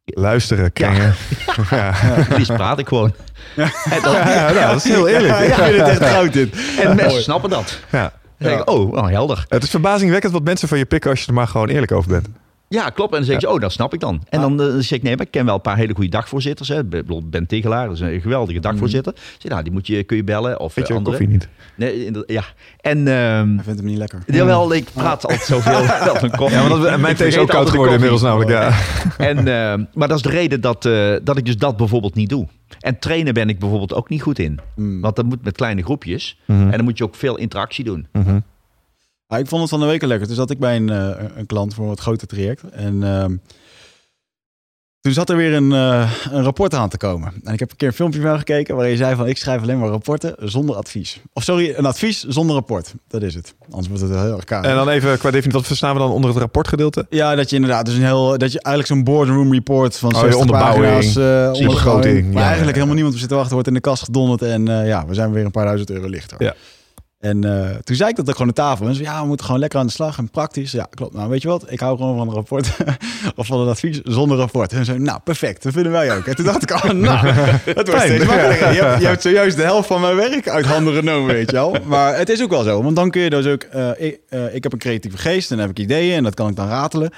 [0.06, 1.14] Luisteren, kringen.
[1.70, 1.94] Ja.
[2.56, 3.14] Praat ik gewoon.
[3.56, 3.72] Ja,
[4.04, 5.40] nou, dat is heel eerlijk.
[5.40, 6.78] Ik vind het echt goud dit.
[6.80, 7.80] en mensen snappen dat.
[7.92, 8.14] Ja.
[8.38, 9.46] Dan denk ik, oh, wel helder.
[9.48, 12.10] Het is verbazingwekkend wat mensen van je pikken als je er maar gewoon eerlijk over
[12.10, 12.28] bent.
[12.74, 13.12] Ja, klopt.
[13.12, 14.22] En dan zeg je, oh, dat snap ik dan.
[14.30, 16.70] En dan eh, zeg ik, nee, maar ik ken wel een paar hele goede dagvoorzitters.
[16.70, 16.84] Hè.
[16.84, 19.14] Bijvoorbeeld Ben Tegelaar, dat is een geweldige dagvoorzitter.
[19.14, 20.60] Ik zeg, nou, die moet je, kun je bellen.
[20.60, 21.18] Of Weet eh, je, andere.
[21.18, 21.48] koffie niet.
[21.76, 22.44] Nee, ja.
[22.82, 24.24] En, ehm Hij vindt hem niet lekker.
[24.26, 25.86] jawel, ik praat altijd zoveel.
[26.14, 26.58] dat een koffie.
[26.58, 28.50] Ja, maar dat, mijn thee is ook koud geworden inmiddels namelijk.
[28.50, 28.72] Ja.
[29.18, 32.30] En, ehm, maar dat is de reden dat, eh, dat ik dus dat bijvoorbeeld niet
[32.30, 32.48] doe.
[32.80, 34.60] En trainen ben ik bijvoorbeeld ook niet goed in.
[34.76, 35.02] Mm.
[35.02, 36.40] Want dat moet met kleine groepjes.
[36.46, 36.62] Mhm.
[36.62, 38.08] En dan moet je ook veel interactie doen.
[38.12, 38.40] Mhm.
[39.34, 40.28] Ja, ik vond het van de week lekker.
[40.28, 42.64] Toen zat ik bij een, eh, een klant voor een wat groter traject.
[42.72, 43.36] En ehm,
[45.02, 47.34] toen zat er weer een, eh, een rapport aan te komen.
[47.44, 49.28] En ik heb een keer een filmpje van gekeken waarin je zei van...
[49.28, 51.22] ik schrijf alleen maar rapporten zonder advies.
[51.34, 52.94] Of sorry, een advies zonder rapport.
[53.08, 53.56] Dat is het.
[53.70, 54.64] Anders wordt het heel erg kaal.
[54.64, 57.06] En dan even qua definitie, wat verstaan we dan onder het rapportgedeelte?
[57.10, 58.38] Ja, dat je inderdaad dus een heel...
[58.38, 61.16] dat je eigenlijk zo'n boardroom report van Oh, 60 je onderbouwing, pagina's...
[61.16, 62.74] eh begroting, onderbouwing, ja, waar ja, eigenlijk ja.
[62.74, 63.54] helemaal niemand op zit te wachten...
[63.54, 66.08] wordt in de kast gedonderd en eh, ja, we zijn weer een paar duizend euro
[66.08, 66.44] lichter.
[66.44, 66.56] Ja.
[67.24, 68.88] En eh, toen zei ik dat ook gewoon aan tafel.
[68.88, 70.72] En ze ja, we moeten gewoon lekker aan de slag en praktisch.
[70.72, 71.14] Ja, klopt.
[71.14, 71.72] Nou, weet je wat?
[71.72, 72.78] Ik hou gewoon van een rapport
[73.36, 74.74] of van een advies zonder rapport.
[74.74, 75.64] En ze nou, perfect.
[75.64, 76.26] Dat vinden wij ook.
[76.26, 78.02] En toen dacht ik, oh, nou, het wordt Fijn.
[78.02, 78.74] steeds makkelijker.
[78.74, 81.56] Je hebt, je hebt zojuist de helft van mijn werk uit handen genomen, weet je
[81.56, 81.76] wel.
[81.86, 82.84] Maar het is ook wel zo.
[82.84, 83.64] Want dan kun je dus ook...
[83.64, 86.34] eh, ik, eh, ik heb een creatieve geest en dan heb ik ideeën en dat
[86.34, 87.12] kan ik dan ratelen.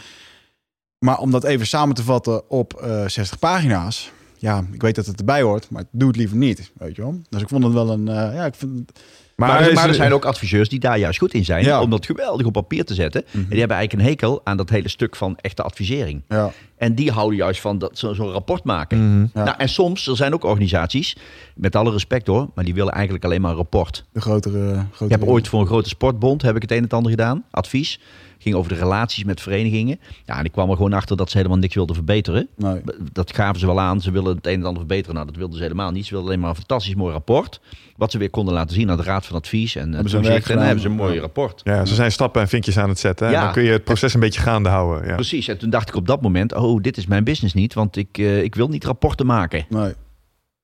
[0.99, 4.11] Maar om dat even samen te vatten op eh 60 pagina's...
[4.37, 7.19] Ja, ik weet dat het erbij hoort, maar doe het liever niet, weet je wel.
[7.29, 8.05] Dus ik vond het wel een...
[8.05, 8.91] ja, ik vind,
[9.35, 11.63] Maar, er, maar er zijn ook adviseurs die daar juist goed in zijn.
[11.63, 11.81] Ja.
[11.81, 13.23] Om dat geweldig op papier te zetten.
[13.31, 16.21] En die hebben eigenlijk een hekel aan dat hele stuk van echte advisering.
[16.27, 19.11] ja, En die houden juist van dat, zo- zo'n rapport maken.
[19.11, 19.25] Mhm.
[19.33, 19.43] Ja.
[19.43, 21.15] Nou, en soms, er zijn ook organisaties,
[21.55, 24.05] met alle respect hoor, maar die willen eigenlijk alleen maar een rapport.
[24.11, 24.73] de grotere...
[24.91, 27.11] grotere Ik heb ooit voor een grote sportbond heb ik het een en het ander
[27.11, 27.99] gedaan, advies.
[28.45, 29.99] Ging over de relaties met verenigingen.
[30.25, 32.47] Ja, en ik kwam er gewoon achter dat ze helemaal niks wilden verbeteren.
[32.57, 32.81] Nee.
[33.11, 34.01] Dat gaven ze wel aan.
[34.01, 35.13] Ze willen het een en ander verbeteren.
[35.15, 36.05] Nou, dat wilden ze helemaal niet.
[36.05, 37.59] Ze wilden alleen maar een fantastisch mooi rapport.
[37.97, 39.75] Wat ze weer konden laten zien aan de Raad van Advies.
[39.75, 41.19] En, Hebben ze en, en dan hebben ze een mooi Ja.
[41.21, 41.61] rapport.
[41.63, 43.27] Ja, ze zijn stappen en vinkjes aan het zetten.
[43.27, 43.43] En Ja.
[43.43, 45.07] dan kun je het proces een beetje gaande houden.
[45.07, 45.15] Ja.
[45.15, 45.47] Precies.
[45.47, 47.73] En toen dacht ik op dat moment, oh, dit is mijn business niet.
[47.73, 49.65] Want ik, eh, ik wil niet rapporten maken.
[49.69, 49.93] Nee.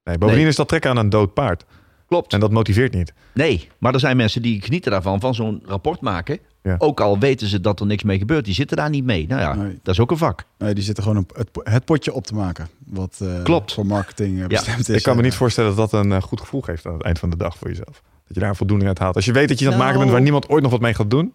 [0.04, 0.48] Nee, bovendien Nee.
[0.48, 1.66] is dat trekken aan een dood paard.
[2.12, 2.34] Klopt.
[2.34, 3.14] En dat motiveert niet.
[3.34, 6.40] Nee, maar er zijn mensen die genieten daarvan, van zo'n rapport maken.
[6.64, 6.76] Ja.
[6.78, 8.46] Ook al weten ze dat er niks mee gebeurt.
[8.46, 9.28] Die zitten daar niet mee.
[9.28, 9.80] Nou ja, Nee.
[9.84, 10.44] dat is ook een vak.
[10.58, 12.68] Nee, die zitten gewoon op het, het potje op te maken.
[12.86, 13.74] Wat eh, Klopt.
[13.74, 14.96] voor marketing eh, bestemd is.
[14.96, 17.20] ik kan me Eh, niet voorstellen dat dat een goed gevoel geeft aan het eind
[17.20, 18.02] van de dag voor jezelf.
[18.26, 19.16] Dat je daar een voldoening uit haalt.
[19.16, 20.16] Als je weet dat je aan het maken bent Nou.
[20.16, 21.34] waar niemand ooit nog wat mee gaat doen.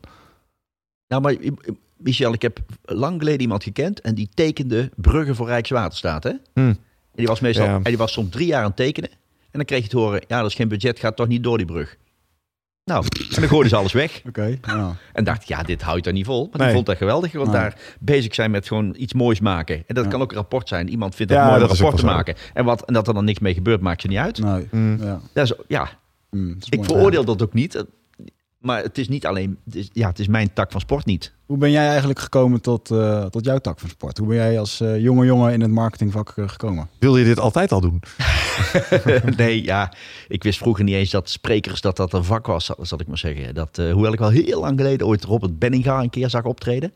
[1.09, 1.37] Nou, maar
[1.97, 6.23] Michel, ik heb lang geleden iemand gekend en die tekende bruggen voor Rijkswaterstaat.
[6.25, 6.31] Hè?
[6.55, 6.61] Hm.
[6.61, 6.77] En
[7.15, 7.75] die was meestal, Ja.
[7.75, 9.11] en die was soms drie jaar aan het tekenen.
[9.57, 11.57] En dan kreeg je te horen, ja, dat is geen budget, gaat toch niet door
[11.57, 11.97] die brug.
[12.85, 14.23] Nou, en dan gooiden ze alles weg.
[14.29, 14.97] Oké, ja.
[15.13, 16.43] En dacht, ik, ja, dit houdt er niet vol.
[16.43, 16.67] Maar Nee.
[16.67, 17.57] die vond dat geweldig, want Nee.
[17.61, 19.77] daar bezig zijn met gewoon iets moois maken.
[19.87, 20.11] En dat Ja.
[20.11, 20.89] kan ook een rapport zijn.
[20.89, 22.35] Iemand vindt het Ja, mooi een rapport te maken.
[22.55, 24.39] En, wat, en dat er dan niks mee gebeurt, maakt je niet uit.
[24.39, 25.03] Nee, Hm.
[25.05, 25.21] ja.
[25.33, 25.89] Dat is, ja,
[26.31, 27.85] Hm, dat is ik veroordeel dat ook niet.
[28.67, 31.33] Maar het is niet alleen, het is, ja, het is mijn tak van sport niet.
[31.47, 34.19] Hoe ben jij eigenlijk gekomen tot, eh, tot jouw tak van sport?
[34.19, 36.89] Hoe ben jij als eh, jonge jongen in het marketingvak eh, gekomen?
[36.99, 38.03] Wil je dit altijd al doen?
[39.37, 39.93] nee, ja,
[40.29, 43.07] ik wist vroeger niet eens dat sprekers dat dat een vak was, zal, zal ik
[43.07, 43.55] maar zeggen.
[43.55, 46.93] Dat, eh, hoewel ik wel heel lang geleden ooit Robert Benninga een keer zag optreden.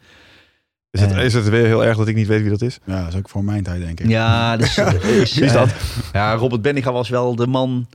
[0.90, 2.78] Is het, is het weer heel erg dat ik niet weet wie dat is?
[2.84, 4.08] Ja, dat is ook voor mijn tijd, denk ik.
[4.08, 4.78] Ja, dus,
[5.22, 5.74] is, Wie is dat?
[6.12, 7.88] ja, Robert Benninga was wel de man,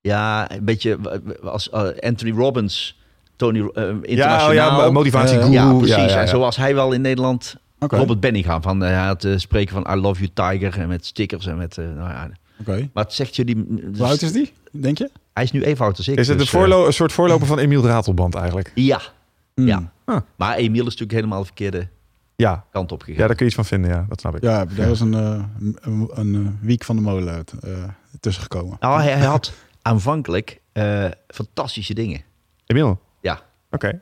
[0.00, 0.98] ja, een beetje
[1.42, 3.00] als Anthony Robbins,
[3.42, 4.48] Tony Ja, internationaal.
[4.78, 5.52] oh ja, motivatiegoeroe.
[5.52, 5.94] ja, precies.
[5.94, 6.20] Ja, ja, ja.
[6.20, 8.60] En zo was hij wel in Nederland Oké, Robert Benninga.
[8.60, 11.56] Van, eh, hij had eh, spreken van I love you tiger en met stickers en
[11.56, 12.30] met, nou ja.
[12.60, 12.88] oké.
[12.92, 15.10] Maar het zegt jullie, dus Hoe oud is die, denk je?
[15.32, 16.18] hij is nu even oud als ik.
[16.18, 18.72] Is het dus, een, een soort voorloper van Emiel Ratelband eigenlijk?
[18.92, 19.00] ja,
[19.54, 19.66] Hm.
[19.66, 19.92] ja.
[20.04, 20.20] Ah.
[20.36, 21.88] Maar Emiel is natuurlijk helemaal de verkeerde
[22.36, 22.64] Ja.
[22.72, 23.20] kant op gegaan.
[23.20, 23.90] ja, daar kun je iets van vinden.
[23.90, 24.42] Ja, dat snap ik.
[24.42, 25.44] Ja, er was een, eh,
[25.80, 27.70] een, een week van de molen uit, eh,
[28.20, 28.76] tussen gekomen.
[28.80, 29.52] Nou, hij, hij had
[29.82, 32.20] aanvankelijk eh, fantastische dingen.
[32.66, 33.00] Emiel?
[33.72, 33.88] Ja.
[33.88, 34.00] Oké.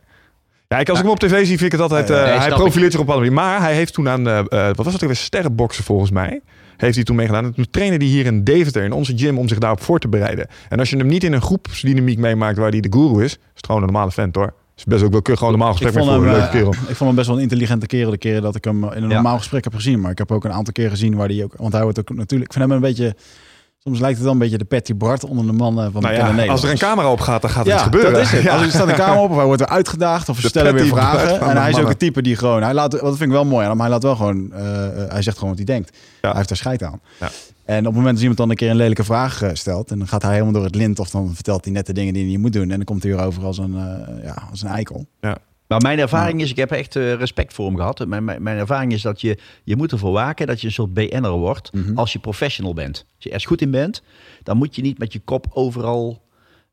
[0.69, 2.11] Ja, ik, als ik hem op tv zie, vind ik het altijd...
[2.11, 3.45] Eh, Nee, hij profileert zich op alle manieren.
[3.45, 4.29] Maar hij heeft toen aan...
[4.29, 5.17] eh, eh, wat was het ook weer?
[5.17, 6.41] Sterrenboksen volgens mij.
[6.77, 7.45] Heeft hij toen meegedaan.
[7.45, 10.09] En toen trainde hij hier in Deventer, in onze gym, om zich daarop voor te
[10.09, 10.47] bereiden.
[10.69, 13.39] En als je hem niet in een groepsdynamiek meemaakt waar hij de guru is, is
[13.55, 14.53] het gewoon een normale vent hoor.
[14.77, 16.33] Is best ook wel kun je gewoon een normaal gesprek met voeren.
[16.33, 16.71] Leuke kerel.
[16.73, 19.09] ik vond hem best wel een intelligente kerel de keren dat ik hem in een
[19.09, 19.15] Ja.
[19.15, 20.01] normaal gesprek heb gezien.
[20.01, 21.55] Maar ik heb ook een aantal keer gezien waar hij ook...
[21.57, 22.51] Want hij wordt ook natuurlijk...
[22.53, 23.15] Ik vind hem een beetje
[23.85, 26.21] Soms lijkt het wel een beetje de Patty Bart onder de mannen van Nou de
[26.21, 26.51] ja, Nederland.
[26.51, 28.13] als er een camera op gaat, dan gaat ja, iets gebeuren.
[28.13, 28.43] dat is het.
[28.43, 28.53] Ja.
[28.53, 30.89] Als er staat een camera op of hij wordt er uitgedaagd of De stellen weer
[30.89, 31.41] Patty vragen.
[31.41, 33.65] En hij is ook een type die gewoon, hij laat, wat vind ik wel mooi
[33.65, 35.97] aan hem, hij laat wel gewoon, eh, eh, hij zegt gewoon wat hij denkt.
[35.97, 36.29] Ja.
[36.29, 37.01] Hij heeft daar scheid aan.
[37.21, 37.31] Ja.
[37.65, 39.99] En op het moment dat iemand dan een keer een lelijke vraag eh, stelt en
[39.99, 42.23] dan gaat hij helemaal door het lint of dan vertelt hij net de dingen die
[42.23, 43.75] hij niet moet doen en dan komt hij weer over als een,
[44.23, 45.07] ja, als een eikel.
[45.71, 48.07] Maar mijn ervaring is, ik heb echt eh, respect voor hem gehad.
[48.07, 50.95] Mijn, mijn, mijn ervaring is dat je, je moet ervoor waken dat je een soort
[50.95, 51.99] BN'er wordt Mhm.
[51.99, 52.97] als je professional bent.
[52.99, 54.03] Als je ergens goed in bent,
[54.43, 56.23] dan moet je niet met je kop overal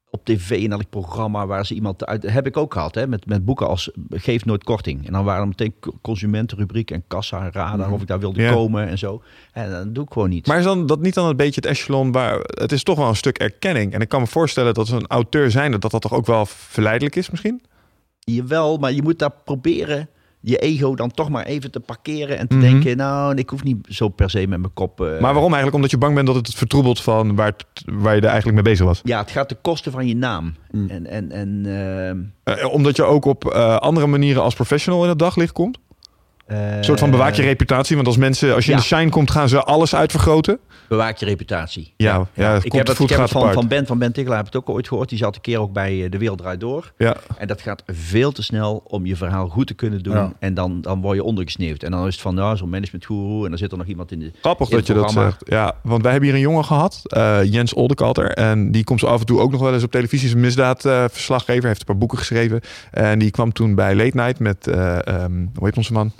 [0.09, 2.23] op tv in elk programma waar ze iemand uit...
[2.31, 5.05] heb ik ook gehad, hè, met, met boeken als Geef nooit korting.
[5.07, 7.93] En dan waren er meteen co- consumentenrubriek en kassa en radar, Mhm.
[7.93, 8.51] of ik daar wilde Ja.
[8.51, 9.21] komen en zo.
[9.51, 10.47] En dat doe ik gewoon niet.
[10.47, 12.39] Maar is dan dat niet dan een beetje het echelon waar...
[12.43, 13.93] Het is toch wel een stuk erkenning.
[13.93, 15.77] En ik kan me voorstellen dat zo'n auteur zijnde...
[15.79, 17.61] dat dat toch ook wel verleidelijk is misschien?
[18.37, 20.09] Jawel, maar je moet daar proberen
[20.39, 22.63] je ego dan toch maar even te parkeren en te Mhm.
[22.65, 25.01] denken, nou, ik hoef niet zo per se met mijn kop...
[25.01, 25.73] eh, Maar waarom eigenlijk?
[25.75, 28.71] Omdat je bang bent dat het vertroebelt van waar, het- waar je er eigenlijk mee
[28.73, 29.01] bezig was.
[29.03, 30.55] Ja, het gaat de kosten van je naam.
[30.71, 30.89] Mm.
[30.89, 35.09] En, en, en ehm, Eh, omdat je ook op eh, andere manieren als professional in
[35.09, 35.77] het daglicht komt.
[36.47, 37.95] Een soort van bewaak je reputatie.
[37.95, 40.59] Want als mensen, als je in de shine komt, gaan ze alles uitvergroten.
[40.89, 41.93] bewaak je reputatie.
[41.97, 43.97] Ja, ja, het ik komt heb het, voet, ik heb het van, van Ben van
[43.97, 45.09] Ben Tikkelaar heb ik het ook ooit gehoord.
[45.09, 46.91] Die zat een keer ook bij eh, De Wereld Draait Door.
[46.97, 50.15] Ja, En dat gaat veel te snel om je verhaal goed te kunnen doen.
[50.15, 50.33] Ja.
[50.39, 51.83] En dan, dan word je ondergesneeuwd.
[51.83, 53.43] En dan is het van, nou, zo'n managementgoeroe.
[53.43, 54.31] En dan zit er nog iemand in de...
[54.41, 55.43] grappig In dat je dat zegt.
[55.45, 58.31] Ja, want wij hebben hier een jongen gehad, eh, Jens Oldekalter.
[58.31, 60.27] En die komt zo af en toe ook nog wel eens op televisie.
[60.27, 62.61] Is een misdaadverslaggever, heeft een paar boeken geschreven.
[62.91, 66.11] En die kwam toen bij Late Night met, eh, ehm, hoe heet onze man?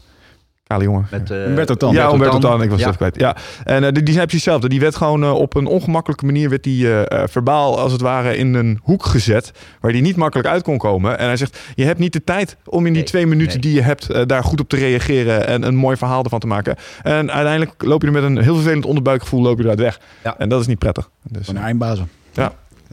[0.67, 1.07] Kale jongen.
[1.11, 1.93] Met, eh, Humberto Tan.
[1.93, 2.61] Ja, Umberto Tan.
[2.61, 2.85] Ik was Ja.
[2.85, 3.19] het even kwijt.
[3.19, 4.69] Ja, en eh, die, die zei precies hetzelfde.
[4.69, 8.01] Die werd gewoon eh, op een ongemakkelijke manier werd die, eh, eh, verbaal als het
[8.01, 11.17] ware in een hoek gezet waar die niet makkelijk uit kon komen.
[11.19, 13.61] En hij zegt, je hebt niet de tijd om in die Nee, twee minuten nee.
[13.61, 16.47] die je hebt eh, daar goed op te reageren en een mooi verhaal ervan te
[16.47, 16.75] maken.
[17.03, 19.99] En uiteindelijk loop je er met een heel vervelend onderbuikgevoel loop je eruit weg.
[20.23, 20.35] Ja.
[20.37, 21.09] En dat is niet prettig.
[21.23, 22.09] Dus, Van de eindbazen.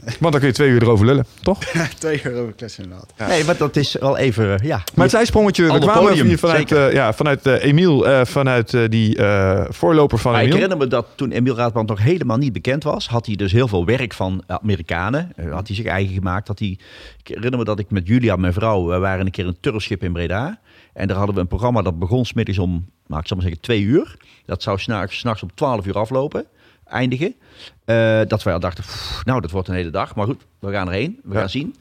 [0.03, 1.63] Want dan kun je twee uur erover lullen, toch?
[1.99, 3.13] Twee euro kletsen inderdaad.
[3.27, 4.83] Nee, maar dat is wel even, eh, ja.
[4.93, 8.77] Maar het zijsprongetje, we kwamen podium, hier vanuit, eh, ja, vanuit eh, Emiel, eh, vanuit
[8.91, 10.61] die eh, voorloper van Maar ik Emiel.
[10.61, 13.67] herinner me dat toen Emiel Raadbrand nog helemaal niet bekend was, had hij dus heel
[13.67, 15.31] veel werk van Amerikanen.
[15.51, 16.47] Had hij zich eigen gemaakt.
[16.47, 16.77] Had hij,
[17.23, 20.03] ik herinner me dat ik met Julia, mijn vrouw, we waren een keer een turfschip
[20.03, 20.59] in Breda.
[20.93, 22.71] En daar hadden we een programma dat begon smiddags om,
[23.07, 24.15] nou, ik zal maar zeggen, twee uur.
[24.45, 26.45] Dat zou s'nachts s'nachts om twaalf uur aflopen,
[26.87, 27.35] eindigen.
[27.85, 30.15] Eh, dat wij al dachten, "Pff, nou, dat wordt een hele dag.
[30.15, 31.39] Maar goed, we gaan erheen, we Ja.
[31.39, 31.75] gaan zien.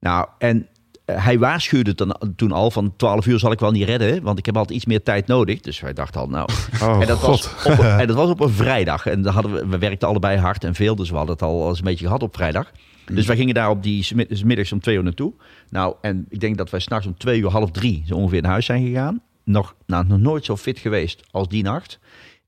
[0.00, 0.66] Nou, en
[1.04, 4.38] eh, hij waarschuwde dan, toen al van 12 uur zal ik wel niet redden, want
[4.38, 5.60] ik heb altijd iets meer tijd nodig.
[5.60, 6.48] Dus wij dachten al, nou,
[6.82, 7.52] Oh, en, dat god.
[7.54, 9.06] was op, en dat was op een vrijdag.
[9.06, 11.68] En dan hadden we, we werkten allebei hard en veel, dus we hadden het al
[11.68, 12.70] eens een beetje gehad op vrijdag.
[13.12, 14.06] Dus wij gingen daar op die
[14.44, 15.32] middags om twee uur naartoe.
[15.70, 18.50] Nou, en ik denk dat wij s'nachts om twee uur, half drie, zo ongeveer naar
[18.50, 19.20] huis zijn gegaan.
[19.44, 21.98] Nog, nou, nog nooit zo fit geweest als die nacht.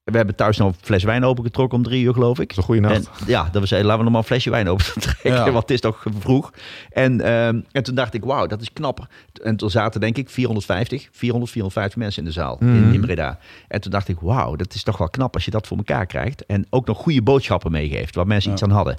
[0.05, 2.49] We hebben thuis nog een fles wijn opengetrokken om drie uur, geloof ik.
[2.49, 2.95] Dat is een goede nacht.
[3.21, 5.45] En, ja, dat we zeiden, laten we nog maar een flesje wijn open trekken, Ja.
[5.45, 6.53] want het is toch vroeg.
[6.91, 9.07] En, ehm, en toen dacht ik, wauw, dat is knap.
[9.43, 12.93] En toen zaten denk ik 450, 400, 450 mensen in de zaal in, Mhm.
[12.93, 13.39] in Breda.
[13.69, 16.07] En toen dacht ik, wauw, dat is toch wel knap als je dat voor elkaar
[16.07, 16.47] krijgt.
[16.47, 18.55] En ook nog goede boodschappen meegeeft, waar mensen Ja.
[18.57, 18.99] iets aan hadden.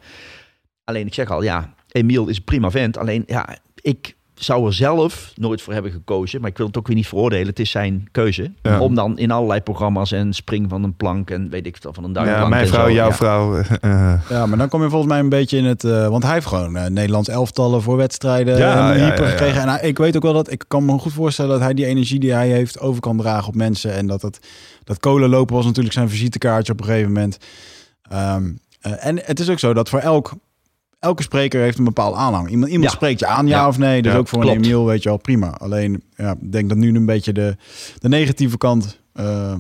[0.84, 2.98] Alleen, ik zeg al, ja, Emiel is een prima vent.
[2.98, 6.42] Alleen, ja, ik zou er zelf nooit voor hebben gekozen.
[6.42, 7.48] Maar ik wil het ook weer niet veroordelen.
[7.48, 8.52] Het is zijn keuze.
[8.62, 8.80] Ja.
[8.80, 12.04] Om dan in allerlei programma's en spring van een plank en weet ik veel, van
[12.04, 12.92] een duimplank Ja, mijn vrouw, zo.
[12.94, 13.14] jouw Ja.
[13.16, 13.58] vrouw.
[13.58, 15.84] eh, Ja, maar dan kom je volgens mij een beetje in het...
[15.84, 19.26] eh, want hij heeft gewoon eh, Nederlands elftallen voor wedstrijden Ja, en ja, hyper ja,
[19.26, 19.30] ja.
[19.38, 19.62] gekregen.
[19.62, 20.52] En hij- ik weet ook wel dat...
[20.52, 23.48] Ik kan me goed voorstellen dat hij die energie die hij heeft over kan dragen
[23.48, 23.94] op mensen.
[23.94, 24.40] En dat het,
[24.84, 27.38] dat kolen lopen was natuurlijk zijn visitekaartje op een gegeven moment.
[28.10, 28.52] Ehm,
[28.82, 30.32] eh, en het is ook zo dat voor elk...
[31.04, 32.50] Elke spreker heeft een bepaald aanhang.
[32.50, 32.96] Iemand, iemand Ja.
[32.96, 33.68] spreekt je aan, ja, Ja.
[33.68, 34.02] of nee.
[34.02, 34.56] Dus Ja, ook voor klopt.
[34.56, 35.48] een Emiel weet je al prima.
[35.58, 37.56] Alleen, ja, ik denk dat nu een beetje de,
[37.98, 39.00] de negatieve kant...
[39.14, 39.54] eh,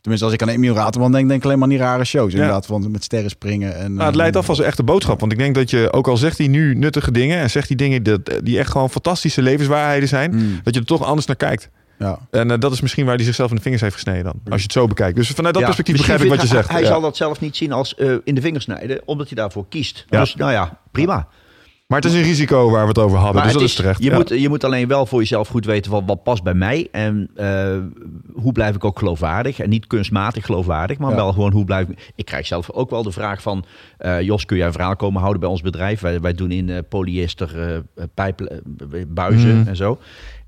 [0.00, 2.32] tenminste, als ik aan Emiel Rateman denk, denk ik alleen maar aan die rare shows.
[2.32, 2.38] Ja.
[2.38, 3.76] Inderdaad, van met sterren springen.
[3.76, 5.20] En, Nou, het leidt af als een echte boodschap.
[5.20, 7.38] Want ik denk dat je, ook al zegt hij nu nuttige dingen...
[7.38, 10.34] en zegt hij dingen dat, die echt gewoon fantastische levenswaarheden zijn...
[10.34, 11.68] Mm, dat je er toch anders naar kijkt.
[12.02, 12.18] Ja.
[12.30, 14.34] En eh, dat is misschien waar hij zichzelf in de vingers heeft gesneden dan.
[14.44, 15.16] Als je het zo bekijkt.
[15.16, 16.68] Dus vanuit dat Ja, perspectief begrijp ik wat je zegt.
[16.70, 19.66] Hij, zal dat zelf niet zien als eh, in de vingers snijden, omdat hij daarvoor
[19.68, 20.04] kiest.
[20.08, 20.20] Ja.
[20.20, 21.28] Dus nou ja, prima.
[21.86, 23.34] Maar het is een risico waar we het over hadden.
[23.34, 24.02] Maar dus dat is terecht.
[24.02, 24.16] Je, Ja.
[24.16, 26.88] moet, je moet alleen wel voor jezelf goed weten van wat past bij mij.
[26.92, 27.76] En eh,
[28.34, 29.58] hoe blijf ik ook geloofwaardig.
[29.58, 31.16] En niet kunstmatig geloofwaardig, maar Ja.
[31.16, 32.12] wel gewoon hoe blijf ik...
[32.14, 33.64] Ik krijg zelf ook wel de vraag van...
[34.20, 36.00] Jos, kun jij een verhaal komen houden bij ons bedrijf?
[36.00, 37.82] Wij, wij doen in polyester
[38.14, 38.62] pijpen,
[39.08, 39.68] buizen Mhm.
[39.68, 39.98] en zo.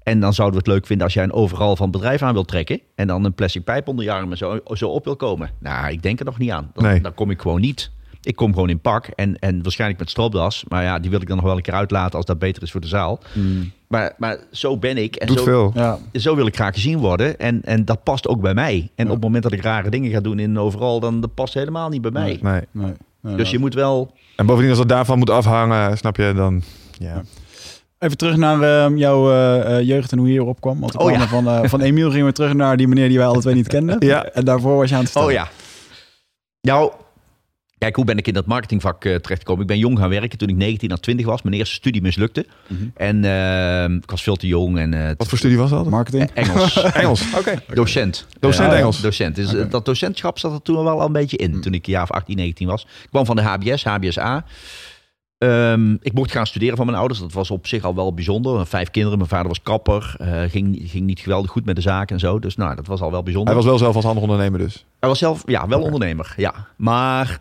[0.05, 2.33] En dan zouden we het leuk vinden als jij een overal van het bedrijf aan
[2.33, 2.81] wilt trekken.
[2.95, 5.51] En dan een plastic pijp onder je arm en zo, zo op wil komen.
[5.59, 6.71] Nou, ik denk er nog niet aan.
[6.75, 7.01] Dan, Nee.
[7.01, 7.91] dan kom ik gewoon niet.
[8.23, 10.65] Ik kom gewoon in pak en, en waarschijnlijk met stropdas.
[10.69, 12.71] Maar ja, die wil ik dan nog wel een keer uitlaten als dat beter is
[12.71, 13.21] voor de zaal.
[13.33, 15.17] Mm, Maar, maar zo ben ik.
[15.17, 15.71] En Doet zo, veel.
[15.75, 15.99] ja.
[16.13, 17.39] zo wil ik graag gezien worden.
[17.39, 18.91] En, en dat past ook bij mij.
[18.95, 21.35] En op het moment dat ik rare dingen ga doen in een overal, dan dat
[21.35, 22.39] past helemaal niet bij mij.
[22.43, 22.61] Nee.
[22.71, 22.93] Nee.
[23.23, 24.13] Ja, Dus je moet wel...
[24.37, 26.63] En bovendien, als het daarvan moet afhangen, snap je, dan...
[26.99, 27.23] Ja.
[27.99, 30.81] Even terug naar eh, jouw eh, eh, jeugd en hoe je hierop kwam.
[30.81, 33.41] Want Oh, van, eh, van Emiel gingen we terug naar die meneer die wij alle
[33.41, 33.97] twee niet kenden.
[34.07, 34.25] Ja.
[34.25, 35.37] En daarvoor was je aan het vertellen.
[35.39, 35.51] Oh ja.
[36.61, 36.93] Nou,
[37.79, 39.63] kijk, hoe ben ik in dat marketingvak terechtgekomen?
[39.63, 41.43] Ik ben jong gaan werken toen ik 19 à 20 was.
[41.43, 42.47] Mijn eerste studie mislukte.
[42.67, 42.83] Mhm.
[42.97, 45.89] En eh, ik was veel te jong en eh, Wat voor studie was dat?
[45.89, 46.31] Marketing.
[46.35, 46.83] Engels.
[46.93, 47.63] Engels, oké.
[47.75, 48.27] Docent.
[48.41, 49.01] Docent Engels.
[49.01, 49.37] Docent.
[49.37, 51.61] Dus dat docentschap zat er toen wel al een beetje in.
[51.61, 52.83] Toen ik een jaar of 18, 19 was.
[52.83, 54.45] Ik kwam van de HBS, HBSA.
[55.39, 57.21] Ehm, ik mocht gaan studeren van mijn ouders.
[57.21, 58.67] Dat was op zich al wel bijzonder.
[58.67, 59.19] Vijf kinderen.
[59.19, 60.15] Mijn vader was kapper.
[60.19, 62.39] eh, ging, ging niet geweldig goed met de zaak en zo.
[62.39, 63.55] Dus nou, dat was al wel bijzonder.
[63.55, 64.85] Hij was wel zelf als handig ondernemer dus.
[65.01, 66.35] Hij was zelf ja, wel ondernemer.
[66.37, 66.55] Ja.
[66.77, 67.41] Maar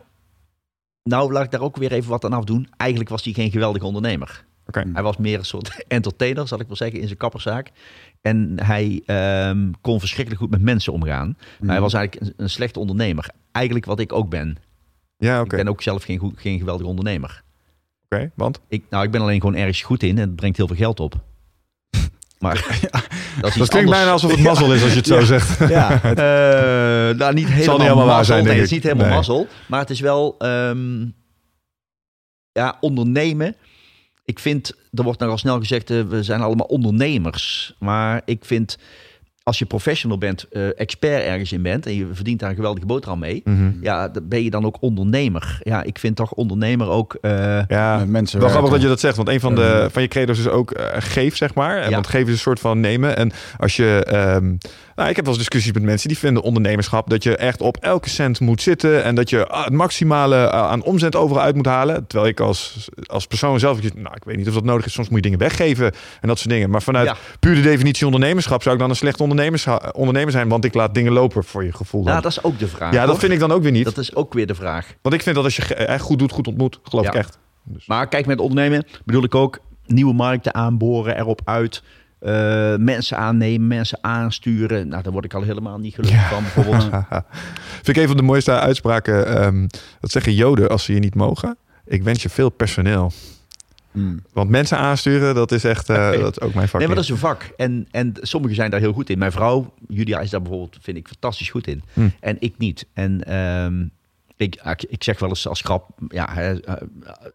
[1.04, 2.68] nou, laat ik daar ook weer even wat aan afdoen.
[2.78, 4.46] Eigenlijk was hij geen geweldige ondernemer.
[4.68, 4.84] Oké.
[4.94, 7.72] Hij was meer een soort entertainer, zal ik wel zeggen, in zijn kapperszaak.
[8.22, 11.38] En hij ehm, kon verschrikkelijk goed met mensen omgaan.
[11.60, 13.30] Maar hij was eigenlijk een, een slechte ondernemer.
[13.52, 14.58] Eigenlijk wat ik ook ben.
[15.18, 15.56] Ja, Ik oké.
[15.56, 17.44] ben ook zelf geen, geen geweldige ondernemer.
[18.16, 18.60] Oké, want?
[18.68, 21.00] Ik, nou, ik ben alleen gewoon ergens goed in en het brengt heel veel geld
[21.00, 21.14] op.
[22.40, 22.80] Maar
[23.42, 25.26] dat is Dat klinkt bijna alsof het mazzel is als je het zo Ja.
[25.26, 25.70] zegt.
[25.70, 29.16] Ja, Eh, nou, niet helemaal, helemaal waar zijn, denk nee, het is niet helemaal Nee.
[29.16, 29.48] mazzel.
[29.68, 30.36] Maar het is wel...
[30.40, 31.06] ehm,
[32.52, 33.56] ja, ondernemen.
[34.26, 37.76] Ik vind, er wordt nogal snel gezegd, eh, we zijn allemaal ondernemers.
[37.80, 38.78] Maar ik vind,
[39.44, 41.86] als je professional bent, eh, expert ergens in bent...
[41.86, 43.44] en je verdient daar een geweldige boterham mee...
[43.82, 45.60] Ja, dan ben je dan ook ondernemer.
[45.64, 47.18] Ja, ik vind toch ondernemer ook...
[47.22, 49.16] eh, Ja, mensen wel grappig dat je dat zegt.
[49.16, 51.78] Want een van, de, van je credo's is ook eh, geef, zeg maar.
[51.78, 51.94] En Ja.
[51.94, 53.18] Want geven is een soort van nemen.
[53.18, 54.04] En als je...
[54.08, 54.56] ehm,
[54.96, 57.10] nou, ik heb wel eens discussies met mensen die vinden ondernemerschap...
[57.10, 59.04] dat je echt op elke cent moet zitten...
[59.04, 62.08] en dat je ah, het maximale eh, aan omzet overal uit moet halen.
[62.08, 63.82] Terwijl ik als, als persoon zelf...
[63.82, 64.94] Nou, ik weet niet of dat nodig is.
[64.94, 65.86] Soms moet je dingen weggeven
[66.22, 66.70] en dat soort dingen.
[66.70, 67.16] Maar vanuit Ja.
[67.40, 68.62] puur de definitie ondernemerschap...
[68.62, 70.48] zou ik dan een slecht ondernemers, ondernemer zijn...
[70.48, 72.02] want ik laat dingen lopen voor je gevoel.
[72.04, 72.12] dan.
[72.12, 72.94] nou, dat is ook de vraag.
[72.94, 73.20] ja, dat hoor.
[73.20, 73.86] vind ik dan ook weer niet.
[73.86, 74.94] Dat is ook weer de vraag.
[75.02, 76.80] Want ik vind dat als je echt goed doet, goed ontmoet.
[76.84, 77.12] Geloof Ja.
[77.12, 77.38] ik echt.
[77.86, 81.84] Maar kijk, met ondernemen bedoel ik ook nieuwe markten aanboren, erop uit.
[82.24, 84.88] Eh, mensen aannemen, mensen aansturen.
[84.88, 86.90] Nou, daar word ik al helemaal niet gelukkig van, bijvoorbeeld.
[87.84, 89.28] Vind ik een van de mooiste uitspraken.
[89.28, 89.68] ehm,
[90.00, 91.58] dat zeggen Joden als ze je niet mogen.
[91.86, 93.12] Ik wens je veel personeel.
[93.92, 94.24] Mm.
[94.34, 96.80] Want mensen aansturen, dat is echt eh, dat is ook mijn vak.
[96.80, 97.50] Nee, maar dat is een vak.
[97.58, 99.18] En, en sommigen zijn daar heel goed in.
[99.18, 101.84] Mijn vrouw, Julia, is daar bijvoorbeeld, vind ik, fantastisch goed in.
[101.94, 102.10] Hm.
[102.20, 102.86] En ik niet.
[102.94, 103.86] En ehm,
[104.38, 106.76] ik, ik, zeg wel eens als grap, ja, eh,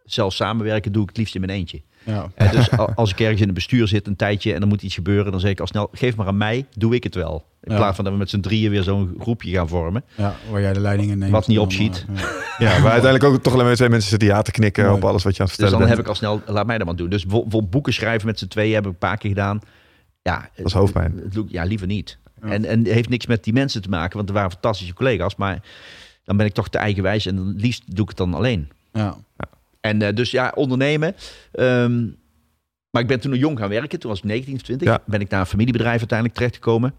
[0.05, 1.83] zelfs samenwerken doe ik het liefst in mijn eentje.
[2.05, 2.27] Ja.
[2.35, 4.95] Eh, dus als ik ergens in een bestuur zit een tijdje en er moet iets
[4.95, 7.45] gebeuren, dan zeg ik al snel, geef maar aan mij, doe ik het wel.
[7.63, 7.79] In Ja.
[7.79, 10.05] plaats van dat we met z'n drieën weer zo'n groepje gaan vormen.
[10.15, 11.33] ja, waar jij de leiding in neemt.
[11.33, 12.05] Wat niet opschiet.
[12.09, 12.15] ja.
[12.59, 15.23] Ja, maar uiteindelijk ook toch alleen maar twee mensen zitten ja te knikken op alles
[15.23, 16.97] wat je aan het Dus vertellen dan heb ik al snel, laat mij dat maar
[16.97, 17.09] doen.
[17.09, 19.61] Dus bijvoorbeeld bijvoorbeeld boeken schrijven met z'n tweeën heb ik een paar keer gedaan.
[20.23, 21.21] Ja, Dat is hoofdpijn.
[21.33, 22.19] het Ja, liever niet.
[22.43, 22.49] Ja.
[22.49, 25.37] En, en het heeft niks met die mensen te maken, want er waren fantastische collega's.
[25.37, 25.63] Maar
[26.25, 28.69] dan ben ik toch te eigenwijs en het liefst doe ik het dan alleen.
[28.93, 29.17] Ja.
[29.89, 31.15] En eh, dus ja, ondernemen.
[31.53, 32.07] Ehm,
[32.91, 33.99] maar ik ben toen nog jong gaan werken.
[33.99, 34.89] Toen was ik 19 of 20.
[34.89, 34.99] Ja.
[35.07, 36.95] Ben ik naar een familiebedrijf uiteindelijk terechtgekomen.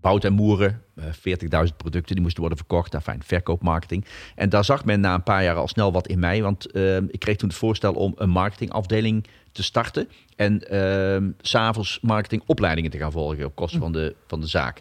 [0.00, 0.82] Bout en Moeren.
[0.94, 2.92] eh, 40.000 producten die moesten worden verkocht.
[2.92, 4.04] Nou, fijn, verkoopmarketing.
[4.34, 6.42] En daar zag men na een paar jaar al snel wat in mij.
[6.42, 10.08] Want ehm, ik kreeg toen het voorstel om een marketingafdeling te starten.
[10.36, 14.80] En ehm, s s'avonds marketingopleidingen te gaan volgen op kosten van de, van de zaak.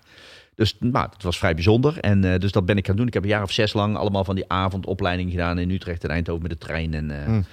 [0.56, 2.00] Dus nou, dat was vrij bijzonder.
[2.00, 3.08] En eh, dus dat ben ik gaan doen.
[3.08, 6.10] Ik heb een jaar of zes lang allemaal van die avondopleidingen gedaan in Utrecht en
[6.10, 6.94] Eindhoven met de trein.
[6.94, 7.46] En eh, Hmm.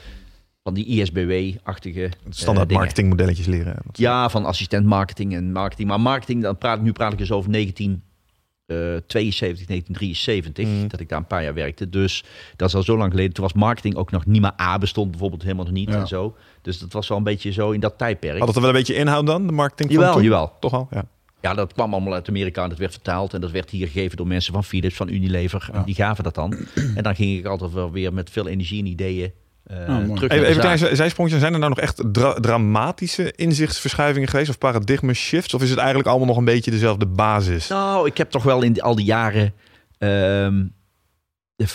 [0.62, 2.82] van die ISBW-achtige eh, Standaard dingen.
[2.82, 3.76] marketingmodelletjes leren.
[3.92, 5.88] Ja, van assistent marketing en marketing.
[5.88, 10.88] Maar marketing, dan praat, nu praat ik dus over 1972, 1973, Mm.
[10.88, 11.88] dat ik daar een paar jaar werkte.
[11.88, 12.24] Dus
[12.56, 13.32] dat is al zo lang geleden.
[13.32, 16.00] Toen was marketing ook nog niet, maar A bestond bijvoorbeeld helemaal nog niet Ja.
[16.00, 16.36] en zo.
[16.62, 18.38] Dus dat was wel een beetje zo in dat tijdperk.
[18.38, 20.22] Had het er wel een beetje inhoud dan, de marketing van Jawel, toen?
[20.22, 20.52] jawel.
[20.60, 21.04] Toch al, ja.
[21.40, 23.35] Ja, dat kwam allemaal uit Amerika en dat werd vertaald.
[23.35, 25.68] En dat werd hier gegeven door mensen van Philips, van Unilever.
[25.72, 25.83] Ja.
[25.83, 26.57] Die gaven dat dan.
[26.94, 29.33] En dan ging ik altijd wel weer met veel energie en ideeën
[29.64, 29.76] eh,
[30.14, 30.61] terug Even, zaak.
[30.61, 31.38] klein zij- zijsprongje.
[31.38, 34.50] Zijn er nou nog echt dra- dramatische inzichtsverschuivingen geweest?
[34.50, 35.55] Of paradigma shifts?
[35.55, 37.68] Of is het eigenlijk allemaal nog een beetje dezelfde basis?
[37.68, 39.53] Nou, ik heb toch wel in al die jaren
[39.98, 40.64] ehm,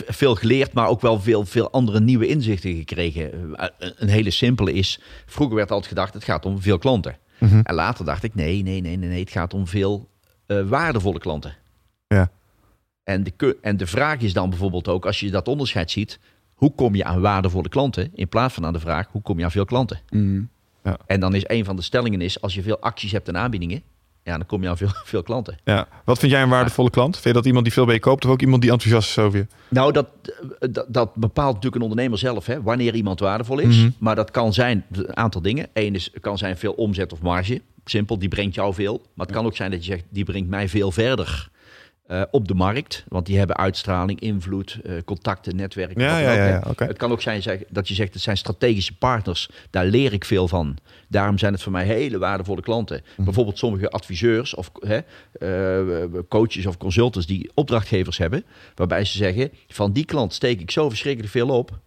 [0.08, 3.56] veel geleerd, maar ook wel veel, veel andere nieuwe inzichten gekregen.
[3.56, 7.18] Eh, Een, een hele simpele is, vroeger werd altijd gedacht, het gaat om veel klanten.
[7.38, 7.60] Mhm.
[7.64, 10.10] En later dacht ik, nee, nee, nee, nee, nee het gaat om veel
[10.46, 11.56] eh, waardevolle klanten.
[12.08, 12.30] Ja.
[13.04, 16.20] En de, en de vraag is dan bijvoorbeeld ook, als je dat onderscheid ziet,
[16.54, 19.44] hoe kom je aan waardevolle klanten in plaats van aan de vraag, hoe kom je
[19.44, 20.00] aan veel klanten?
[20.10, 20.50] Mm.
[21.06, 23.82] En dan is een van de stellingen is, als je veel acties hebt en aanbiedingen,
[24.26, 25.58] ja, dan kom je aan veel, veel klanten.
[25.64, 25.88] Ja.
[26.04, 27.14] Wat vind jij een waardevolle klant?
[27.14, 29.18] Vind je dat iemand die veel bij je koopt of ook iemand die enthousiast is
[29.18, 29.48] over je?
[29.68, 30.08] Nou, dat,
[30.60, 33.78] eh, dat, dat bepaalt natuurlijk een ondernemer zelf, hè, wanneer iemand waardevol is.
[33.78, 33.90] Mhm.
[33.98, 35.68] Maar dat kan zijn een aantal dingen.
[35.74, 37.62] Eén is, kan zijn veel omzet of marge.
[37.86, 39.02] Simpel, die brengt jou veel.
[39.14, 41.50] Maar het kan ook zijn dat je zegt, die brengt mij veel verder
[42.06, 43.06] eh, op de markt.
[43.08, 46.02] Want die hebben uitstraling, invloed, eh, contacten, netwerken.
[46.02, 46.62] Ja, ja, ja.
[46.76, 49.50] Het kan ook zijn zeg, dat je zegt, het zijn strategische partners.
[49.70, 50.78] Daar leer ik veel van.
[51.08, 53.02] Daarom zijn het voor mij hele waardevolle klanten.
[53.16, 53.24] Mhm.
[53.24, 55.00] Bijvoorbeeld sommige adviseurs of hè,
[55.40, 58.44] eh, coaches of consultants die opdrachtgevers hebben.
[58.76, 61.80] Waarbij ze zeggen, van die klant steek ik zo verschrikkelijk veel op.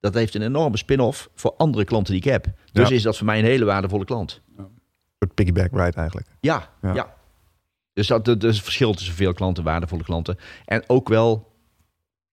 [0.00, 2.46] Dat heeft een enorme spin-off voor andere klanten die ik heb.
[2.72, 4.40] Dus is dat voor mij een hele waardevolle klant.
[4.56, 4.66] Een
[5.18, 6.26] soort piggyback ride eigenlijk.
[6.40, 7.16] Ja, Ja.
[7.98, 10.38] Dus dat dat is het verschil tussen veel klanten, waardevolle klanten.
[10.64, 11.52] En ook wel,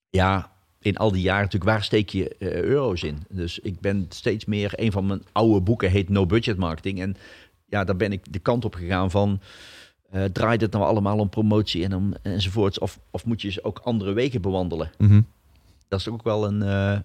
[0.10, 3.24] ja, in al die jaren natuurlijk, waar steek je eh, euro's in?
[3.30, 7.00] Dus ik ben steeds meer, een van mijn oude boeken heet No Budget Marketing.
[7.02, 7.16] En
[7.66, 9.42] ja, daar ben ik de kant op gegaan van,
[10.10, 12.80] eh draait het nou allemaal om promotie en om, enzovoorts?
[12.80, 14.92] Of, of moet je ook andere wegen bewandelen?
[14.98, 15.22] Mhm.
[15.88, 17.00] Dat is ook wel een, eh,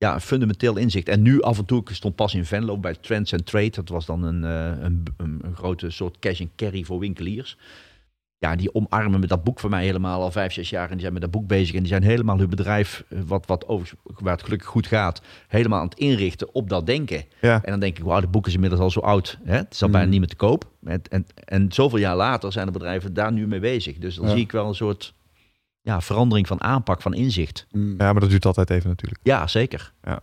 [0.00, 1.08] ja, een fundamenteel inzicht.
[1.08, 3.70] En nu af en toe, ik stond pas in Venlo bij Trends and Trade.
[3.70, 7.56] Dat was dan een, eh, een, een, grote soort cash and carry voor winkeliers.
[8.38, 10.84] Ja, die omarmen met dat boek van mij helemaal al vijf, zes jaar.
[10.84, 11.74] En die zijn met dat boek bezig.
[11.74, 15.22] En die zijn helemaal hun bedrijf, eh, wat, wat over, waar het gelukkig goed gaat,
[15.48, 17.24] helemaal aan het inrichten op dat denken.
[17.40, 17.54] Ja.
[17.64, 19.38] En dan denk ik, wauw, het boek is inmiddels al zo oud.
[19.44, 19.56] Hè?
[19.56, 19.94] Het is al Mm.
[19.94, 20.70] bijna niet meer te koop.
[20.84, 23.98] En, en, en zoveel jaar later zijn de bedrijven daar nu mee bezig.
[23.98, 24.32] Dus dan Ja.
[24.32, 25.14] zie ik wel een soort
[25.82, 27.66] ja, verandering van aanpak, van inzicht.
[27.70, 27.94] Mm.
[27.98, 29.20] ja, maar dat duurt altijd even natuurlijk.
[29.22, 29.92] Ja, zeker.
[30.02, 30.20] Ja,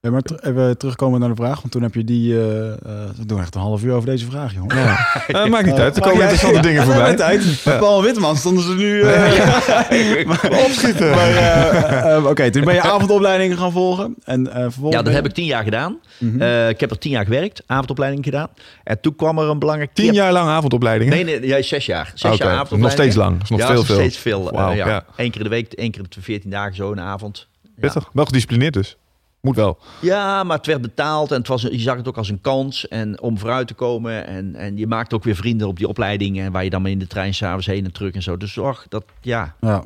[0.00, 2.34] maar ter- even terugkomen naar de vraag, want toen heb je die...
[2.34, 2.76] eh eh,
[3.16, 4.76] we doen echt een half uur over deze vraag, jongen.
[4.76, 4.96] Ja.
[5.48, 7.08] Maakt niet uit, er Uh, komen maar interessante dingen Ja, voorbij.
[7.08, 7.64] met tijd.
[7.64, 9.00] Met Paul Witteman stonden ze nu...
[9.02, 11.10] eh, maar, Opschieten.
[11.10, 14.14] maar, Oké, toen ben je avondopleidingen gaan volgen.
[14.24, 14.94] En eh vervolgens...
[14.96, 15.98] Ja, dat heb ik tien jaar gedaan.
[16.18, 16.40] Mhm.
[16.42, 18.48] Eh, ik heb er tien jaar gewerkt, avondopleiding gedaan.
[18.84, 19.90] En toen kwam er een belangrijk...
[19.92, 21.14] Tien jaar lang avondopleidingen?
[21.14, 22.12] Nee, nee, ja, zes jaar.
[22.14, 22.92] Zes Oké, jaar Nog avondopleiding.
[23.12, 23.42] steeds lang.
[23.42, 24.54] Is nog ja, veel, steeds veel.
[24.54, 24.70] ja.
[24.72, 25.04] ja.
[25.16, 27.48] Eén keer in de week, één keer de veertien dagen zo een avond.
[27.62, 27.70] Ja.
[27.80, 28.08] Pittig.
[28.12, 28.96] Wel gedisciplineerd dus.
[29.40, 29.78] Moet wel.
[30.00, 32.88] Ja, maar het werd betaald en het was, je zag het ook als een kans
[32.88, 34.26] en om vooruit te komen.
[34.26, 36.92] En, en je maakte ook weer vrienden op die opleiding en waar je dan mee
[36.92, 38.36] in de trein s'avonds heen en terug en zo.
[38.36, 39.84] Dus och, dat, ja, Ja.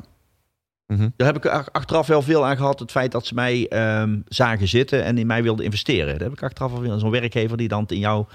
[0.87, 1.09] Mhm.
[1.15, 2.79] daar heb ik ach- achteraf wel veel aan gehad.
[2.79, 6.13] Het feit dat ze mij ehm, zagen zitten en in mij wilden investeren.
[6.13, 8.25] Daar heb ik achteraf wel veel Zo'n werkgever die dan in jou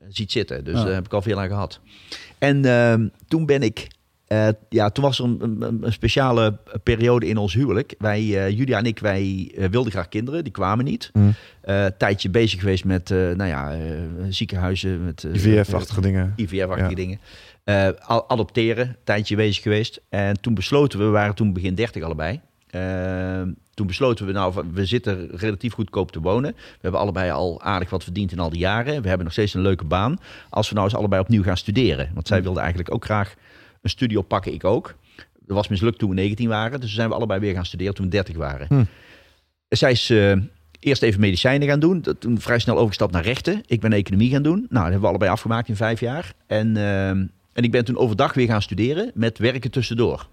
[0.00, 0.64] eh, ziet zitten.
[0.64, 0.84] Dus Ja.
[0.84, 1.80] daar heb ik al veel aan gehad.
[2.38, 3.86] En ehm, toen ben ik...
[4.28, 7.94] eh, ja, toen was er een, een, een speciale periode in ons huwelijk.
[7.98, 10.44] Wij, eh, Julia en ik, wij eh, wilden graag kinderen.
[10.44, 11.10] Die kwamen niet.
[11.60, 13.76] Eh, tijdje bezig geweest met nou ja,
[14.28, 15.04] ziekenhuizen.
[15.04, 16.32] Met, IVF-achtige dingen.
[16.36, 16.94] IVF-achtige Ja.
[16.94, 17.18] dingen.
[18.28, 20.00] Adopteren, tijdje bezig geweest.
[20.08, 22.40] En toen besloten we, we waren toen begin 30 allebei.
[23.74, 26.52] Toen besloten we, nou, we zitten relatief goedkoop te wonen.
[26.52, 29.02] We hebben allebei al aardig wat verdiend in al die jaren.
[29.02, 30.18] We hebben nog steeds een leuke baan.
[30.50, 32.10] Als we nou eens allebei opnieuw gaan studeren.
[32.14, 33.34] Want zij wilde eigenlijk ook graag
[33.82, 34.94] een studie oppakken, ik ook.
[35.46, 36.80] Dat was mislukt toen we 19 waren.
[36.80, 38.66] Dus zijn we allebei weer gaan studeren toen we 30 waren.
[38.68, 38.84] Hm.
[39.68, 40.32] Zij is eh,
[40.80, 42.02] eerst even medicijnen gaan doen.
[42.02, 43.62] Dat- Toen vrij snel overgestapt naar rechten.
[43.66, 44.58] Ik ben economie gaan doen.
[44.58, 46.32] Nou, dat hebben we allebei afgemaakt in vijf jaar.
[46.46, 50.28] En, ehm, en ik ben toen overdag weer gaan studeren met werken tussendoor.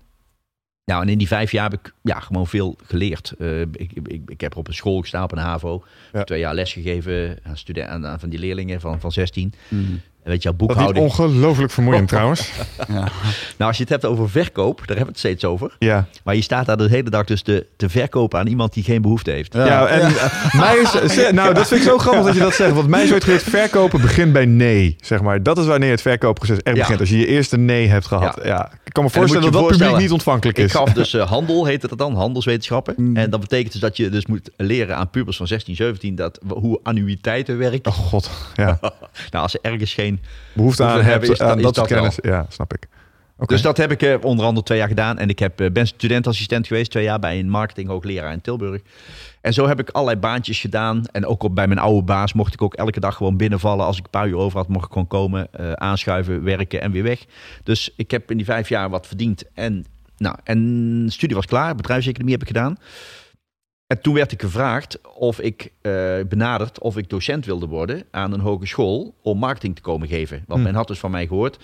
[0.86, 3.34] Nou, en in die vijf jaar heb ik ja, gewoon veel geleerd.
[3.40, 5.84] Eh, ik, ik, ik heb op een school gestaan, op een HAVO.
[6.14, 6.24] Ja.
[6.24, 9.54] Twee jaar lesgegeven aan, studenten, aan, aan van die leerlingen van, van 16.
[9.68, 10.02] Mm.
[10.26, 11.06] En weet je, wel, Dat is boekhouding.
[11.06, 12.52] ongelooflijk vermoeiend trouwens.
[12.88, 12.94] Ja.
[12.94, 13.10] Nou,
[13.58, 15.76] als je het hebt over verkoop, daar hebben we het steeds over.
[15.80, 16.08] Ja.
[16.24, 19.02] Maar je staat daar de hele dag dus te, te verkopen aan iemand die geen
[19.02, 19.54] behoefte heeft.
[19.54, 20.12] Ja, en
[20.60, 22.74] mij is, nou, dat vind ik zo grappig dat je dat zegt.
[22.74, 25.44] Want mij is ooit geleerd, verkopen begint bij nee, zeg maar.
[25.44, 26.82] Dat is wanneer het verkoopproces echt Ja.
[26.82, 27.00] begint.
[27.00, 28.40] Als je je eerste nee hebt gehad.
[28.44, 28.48] Ja.
[28.48, 28.72] Ja.
[28.84, 30.72] Ik kan me voorstellen dat dat publiek niet ontvankelijk Ik is.
[30.72, 32.94] gaf dus eh, handel, heette dat dan, handelswetenschappen.
[32.98, 33.18] Mm.
[33.18, 36.40] En dat betekent dus dat je dus moet leren aan pubers van 16, 17 dat,
[36.48, 37.92] hoe annuïteiten werken.
[37.92, 38.78] Oh god, ja.
[38.82, 40.15] Nou, als ze ergens geen...
[40.54, 42.18] Behoefte aan hebben, is aan is dat kennis.
[42.22, 42.88] Ja, snap ik.
[43.38, 45.18] Dus dat heb ik eh, onder andere twee jaar gedaan.
[45.18, 48.82] En ik heb, eh, ben studentassistent geweest, twee jaar bij een marketinghoogleraar in Tilburg.
[49.42, 51.04] En zo heb ik allerlei baantjes gedaan.
[51.12, 53.86] En ook op, bij mijn oude baas mocht ik ook elke dag gewoon binnenvallen.
[53.86, 56.92] Als ik een paar uur over had, mocht ik gewoon komen, eh, aanschuiven, werken en
[56.92, 57.26] weer weg.
[57.64, 59.44] Dus ik heb in die vijf jaar wat verdiend.
[59.54, 59.86] En,
[60.18, 62.78] nou, en studie was klaar, bedrijfseconomie heb ik gedaan.
[63.88, 65.92] En toen werd ik gevraagd of ik eh,
[66.30, 70.44] benaderd of ik docent wilde worden aan een hogeschool om marketing te komen geven.
[70.48, 70.66] Want Hm.
[70.66, 71.58] men had dus van mij gehoord.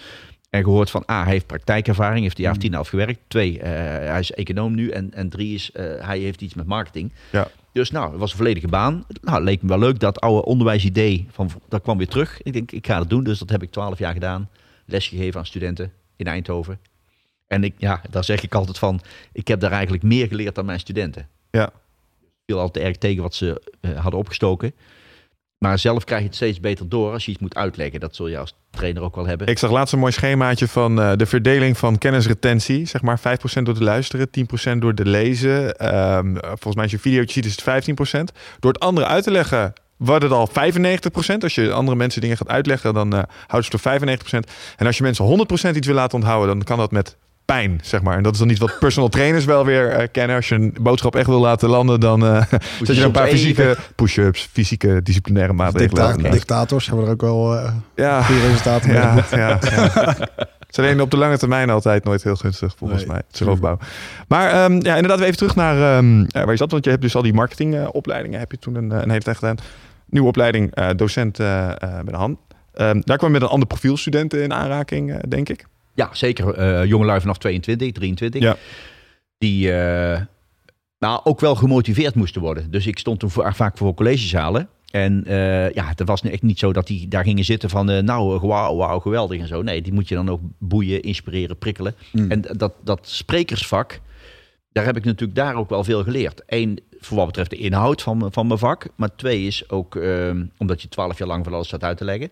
[0.50, 2.90] En gehoord van, A, hij heeft praktijkervaring, heeft een jaar of tien en een half
[2.90, 3.20] gewerkt.
[3.28, 3.70] Twee, eh,
[4.10, 4.90] hij is econoom nu.
[4.90, 7.14] En, en drie is, eh, hij heeft iets met marketing.
[7.32, 7.48] Ja.
[7.74, 9.06] Dus nou, het was een volledige baan.
[9.22, 10.00] Nou, het leek me wel leuk.
[10.00, 12.42] Dat oude onderwijsidee, van, dat kwam weer terug.
[12.42, 13.24] Ik denk, ik ga dat doen.
[13.24, 14.50] Dus dat heb ik twaalf jaar gedaan.
[14.86, 16.80] Lesgegeven aan studenten in Eindhoven.
[17.48, 19.02] En ik, ja, daar zeg ik altijd van,
[19.34, 21.28] ik heb daar eigenlijk meer geleerd dan mijn studenten.
[21.52, 21.70] Ja.
[22.52, 24.74] Viel altijd erg tegen wat ze eh, hadden opgestoken.
[25.58, 28.00] Maar zelf krijg je het steeds beter door als je iets moet uitleggen.
[28.00, 29.48] Dat zul je als trainer ook wel hebben.
[29.48, 32.86] Ik zag laatst een mooi schemaatje van eh, de verdeling van kennisretentie.
[32.86, 34.30] Zeg maar 5% door te luisteren,
[34.76, 35.78] 10% door te lezen.
[35.78, 38.32] Ehm, volgens mij als je een ziet is het 15%.
[38.60, 41.44] Door het andere uit te leggen wordt het al 95%.
[41.44, 44.52] Als je andere mensen dingen gaat uitleggen, dan eh houdt het voor 95%.
[44.78, 47.18] En als je mensen 100% iets wil laten onthouden, dan kan dat met
[47.52, 48.18] pijn, zeg maar.
[48.18, 50.36] En dat is dan niet wat personal trainers wel weer eh, kennen.
[50.36, 52.44] Als je een boodschap echt wil laten landen, dan eh
[52.82, 56.14] zet je een paar fysieke push-ups, fysieke disciplinaire maatregelen.
[56.18, 58.98] Dicta- dictators hebben er ook wel eh Ja, goede resultaten mee.
[58.98, 59.90] ja, ja, ja.
[60.72, 63.22] Het is alleen op de lange termijn altijd nooit heel gunstig, volgens Nee, mij.
[63.28, 63.78] Het is roofbouw.
[64.28, 66.72] Maar ehm, ja, inderdaad, even terug naar ehm, eh, waar je zat.
[66.72, 69.56] Want je hebt dus al die marketingopleidingen, heb je toen een, een hele tijd gedaan.
[70.06, 72.38] Nieuwe opleiding, docent bij de hand.
[72.74, 75.66] Ehm, daar kwam je met een ander profiel studenten in aanraking, denk ik.
[75.94, 76.54] Ja, zeker.
[76.54, 78.42] eh jongelui vanaf 22, 23.
[78.42, 78.56] Ja.
[79.38, 79.72] Die
[81.00, 82.72] nou, ook wel gemotiveerd moesten worden.
[82.72, 84.70] Dus ik stond toen voor, vaak voor collegezalen.
[84.92, 87.86] En eh, ja, het was echt niet zo dat die daar gingen zitten van...
[88.06, 89.62] nou, wauw, wauw, geweldig en zo.
[89.62, 91.96] Nee, die moet je dan ook boeien, inspireren, prikkelen.
[92.12, 92.32] Mm.
[92.32, 94.00] En dat, dat sprekersvak,
[94.72, 96.42] daar heb ik natuurlijk daar ook wel veel geleerd.
[96.48, 98.88] Eén, voor wat betreft de inhoud van, mijn- van mijn vak.
[98.96, 102.06] Maar twee is ook, ehm, omdat je twaalf jaar lang van alles staat uit te
[102.06, 102.32] leggen.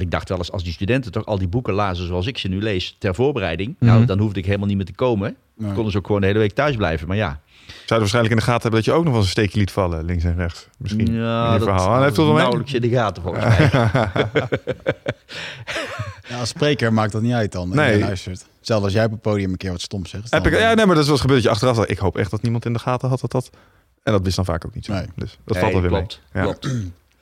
[0.00, 2.48] Ik dacht wel eens, als die studenten toch al die boeken lazen zoals ik ze
[2.48, 3.76] nu lees ter voorbereiding.
[3.78, 4.06] Nou, Mhm.
[4.06, 5.36] dan hoefde ik helemaal niet meer te komen.
[5.56, 5.72] Nee.
[5.72, 7.08] Konden ze ook gewoon de hele week thuis blijven.
[7.08, 9.40] Maar ja, Zouden waarschijnlijk in de gaten hebben dat je ook nog wel eens een
[9.42, 10.68] steekje liet vallen, links en rechts.
[10.78, 11.12] Misschien.
[11.14, 11.88] ja dat, verhaal.
[11.94, 13.70] Ah, heeft nauwelijks in de gaten volgens mij.
[16.28, 17.68] Ja, als spreker maakt dat niet uit dan.
[17.68, 18.00] Nee.
[18.00, 18.46] Luistert.
[18.60, 20.30] Zelfs als jij op het podium een keer wat stom zegt.
[20.30, 22.16] Heb ik, ja, nee, maar dat is wel gebeurd dat je achteraf dacht, Ik hoop
[22.16, 23.50] echt dat niemand in de gaten had dat dat...
[24.02, 24.92] En dat wist dan vaak ook niet zo.
[24.92, 25.06] Nee.
[25.14, 26.44] Dus dat Nee, valt wel weer klopt, mee.
[26.44, 26.50] Ja.
[26.50, 26.74] klopt.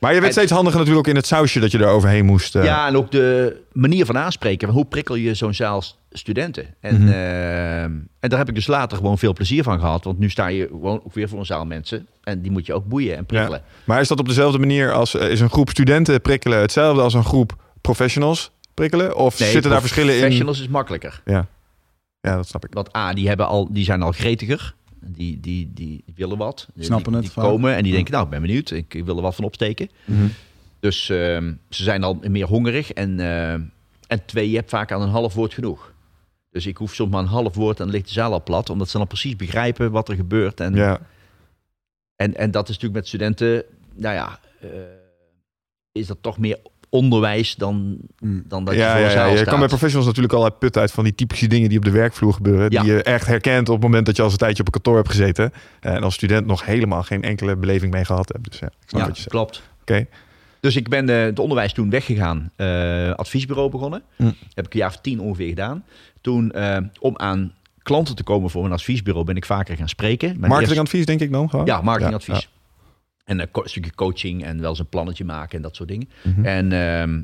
[0.04, 2.54] Maar je werd steeds handiger natuurlijk ook in het sausje dat je er overheen moest.
[2.56, 2.64] eh.
[2.64, 4.68] Ja, en ook de manier van aanspreken.
[4.68, 6.66] Hoe prikkel je zo'n zaal studenten?
[6.80, 7.08] En, Mhm.
[7.12, 10.04] ehm, en daar heb ik dus later gewoon veel plezier van gehad.
[10.04, 12.06] Want nu sta je gewoon ook weer voor een zaal mensen.
[12.22, 13.62] En die moet je ook boeien en prikkelen.
[13.84, 15.14] Maar is dat op dezelfde manier als...
[15.14, 19.16] eh, is een groep studenten prikkelen hetzelfde als een groep professionals prikkelen?
[19.16, 20.18] Of Nee, zitten daar verschillen in?
[20.20, 21.20] Professionals is makkelijker.
[21.24, 21.46] Ja.
[22.20, 22.74] ja, dat snap ik.
[22.74, 24.74] Want A, die, hebben al, die zijn al gretiger.
[25.06, 26.68] Die, die, die willen wat.
[26.74, 27.44] Die- Snappen die, het Die vaak.
[27.50, 28.70] komen en die denken, nou, ik ben benieuwd.
[28.70, 29.90] Ik, ik wil er wat van opsteken.
[30.04, 30.26] Mhm.
[30.80, 32.92] Dus ehm, ze zijn al meer hongerig.
[32.92, 33.52] En, eh,
[34.06, 35.92] en twee, je hebt vaak aan een half woord genoeg.
[36.50, 38.70] Dus ik hoef soms maar een half woord en dan ligt de zaal al plat.
[38.70, 40.60] Omdat ze dan precies begrijpen wat er gebeurt.
[40.60, 41.00] En, Ja.
[42.16, 43.62] en, en dat is natuurlijk met studenten,
[43.94, 44.68] nou ja, eh,
[45.92, 46.58] is dat toch meer
[46.94, 48.42] onderwijs dan, Mm.
[48.48, 49.48] dan dat je Ja, voor ja, ja, je staat.
[49.48, 51.90] kan bij professionals natuurlijk al uit put uit van die typische dingen die op de
[51.90, 52.70] werkvloer gebeuren.
[52.70, 52.82] Ja.
[52.82, 54.96] Die je echt herkent op het moment dat je als een tijdje op een kantoor
[54.96, 55.52] hebt gezeten.
[55.80, 58.50] En als student nog helemaal geen enkele beleving mee gehad hebt.
[58.50, 59.34] Dus ja, ik snap ja, wat je zegt.
[59.34, 59.62] klopt.
[59.80, 60.06] Oké.
[60.60, 62.50] Dus ik ben eh, het onderwijs toen weggegaan.
[62.56, 64.02] eh, adviesbureau begonnen.
[64.16, 64.30] Hm.
[64.54, 65.84] Heb ik een jaar of tien ongeveer gedaan.
[66.20, 70.34] Toen, eh, om aan klanten te komen voor een adviesbureau, ben ik vaker gaan spreken.
[70.38, 71.66] Mijn Marketingadvies denk ik dan gewoon?
[71.66, 72.48] Ja, marketingadvies.
[73.24, 76.08] En een, stukje coaching en wel eens een plannetje maken en dat soort dingen.
[76.22, 76.44] Mhm.
[76.44, 77.22] En ehm,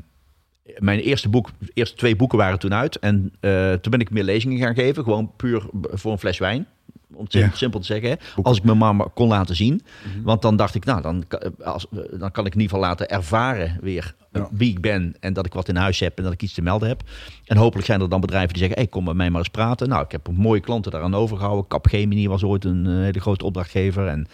[0.77, 2.99] mijn eerste boek, eerste twee boeken waren toen uit.
[2.99, 5.03] En eh, toen ben ik meer lezingen gaan geven.
[5.03, 6.67] Gewoon puur voor een fles wijn.
[7.13, 7.49] Om het Ja.
[7.53, 8.09] simpel te zeggen.
[8.09, 8.15] hè.
[8.41, 9.81] Als ik maar maar kon laten zien.
[10.13, 10.21] Mhm.
[10.23, 11.23] Want dan dacht ik, nou, dan,
[11.63, 14.47] als, dan kan ik in ieder geval laten ervaren weer eh, Ja.
[14.51, 15.15] wie ik ben.
[15.19, 17.01] En dat ik wat in huis heb en dat ik iets te melden heb.
[17.45, 19.89] En hopelijk zijn er dan bedrijven die zeggen, hey, kom met mij maar eens praten.
[19.89, 21.67] Nou, ik heb mooie klanten daaraan overgehouden.
[21.67, 24.07] Capgemini was ooit een eh, hele grote opdrachtgever.
[24.07, 24.27] En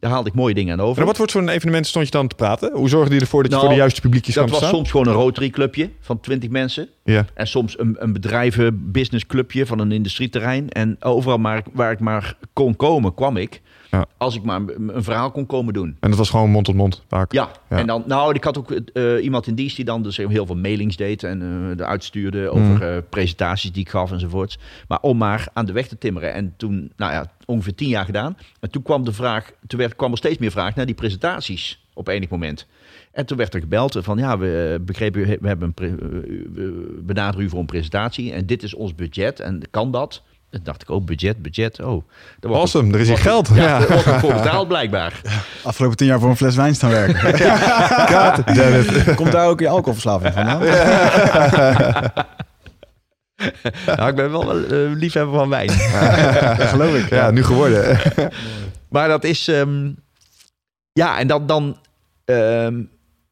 [0.00, 1.00] daar haalde ik mooie dingen aan over.
[1.00, 2.72] En wat voor zo'n evenement stond je dan te praten?
[2.72, 4.74] Hoe zorgde je ervoor dat je Nou, voor de juiste publiekjes Dat kwam was te
[4.74, 4.84] staan?
[4.86, 6.88] soms gewoon een Rotary clubje van 20 mensen.
[7.04, 7.24] Ja.
[7.34, 10.68] En soms een, een bedrijven business clubje van een industrieterrein.
[10.68, 13.60] En overal maar, waar ik maar kon komen, kwam ik.
[13.90, 14.06] Ja.
[14.16, 15.96] Als ik maar een een verhaal kon komen doen.
[16.00, 17.32] En dat was gewoon mond tot mond vaak.
[17.32, 17.76] Ja, Ja.
[17.78, 20.56] en dan, nou, ik had ook eh, iemand in dienst die dan dus heel veel
[20.56, 21.38] mailings deed en
[21.76, 22.82] de uitstuurde over Mhm.
[22.82, 24.58] eh, presentaties die ik gaf enzovoorts.
[24.88, 26.32] Maar om maar aan de weg te timmeren.
[26.32, 28.36] En toen, nou ja, ongeveer tien jaar gedaan.
[28.60, 31.84] En toen kwam de vraag, toen werd, kwam er steeds meer vraag naar die presentaties
[31.94, 32.66] op enig moment.
[33.12, 35.96] En toen werd er gebeld van, ja, we begrepen, we hebben een
[36.54, 40.22] we benaderen u voor een presentatie en dit is ons budget en kan dat?
[40.50, 41.86] Toen dacht ik, oh, budget, budget, oh.
[42.40, 43.48] Wordt Awesome, er is hier geld.
[43.48, 43.80] Ja, Ja.
[43.80, 45.20] er wordt ook voor betaald blijkbaar.
[45.62, 47.20] Afgelopen tien jaar voor een fles wijn staan werken.
[48.16, 49.14] God damn it.
[49.14, 50.60] Komt daar ook je alcoholverslaving vandaan?
[53.86, 55.66] Nou, ik ben wel wel eh, liefhebber van wijn.
[56.58, 57.08] Dat geloof ik.
[57.10, 57.98] Ja, nu geworden.
[58.88, 59.48] maar dat is...
[59.48, 59.90] ehm,
[60.92, 61.46] ja, en dan...
[61.46, 61.78] dan
[62.24, 62.82] ehm,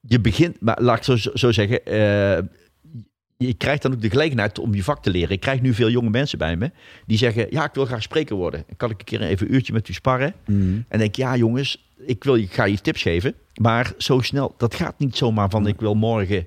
[0.00, 0.60] je begint...
[0.60, 1.84] Maar laat ik zo, zo zeggen...
[1.84, 2.38] eh,
[3.46, 5.30] je krijgt dan ook de gelegenheid om je vak te leren.
[5.30, 6.70] Ik krijg nu veel jonge mensen bij me.
[7.06, 8.64] Die zeggen, ja, ik wil graag spreker worden.
[8.76, 10.34] Kan ik een keer even een uurtje met u sparren?
[10.46, 10.80] Mhm.
[10.88, 13.34] En denk, ja jongens, ik, wil, ik ga je tips geven.
[13.54, 16.46] Maar zo snel, dat gaat niet zomaar van ik wil morgen...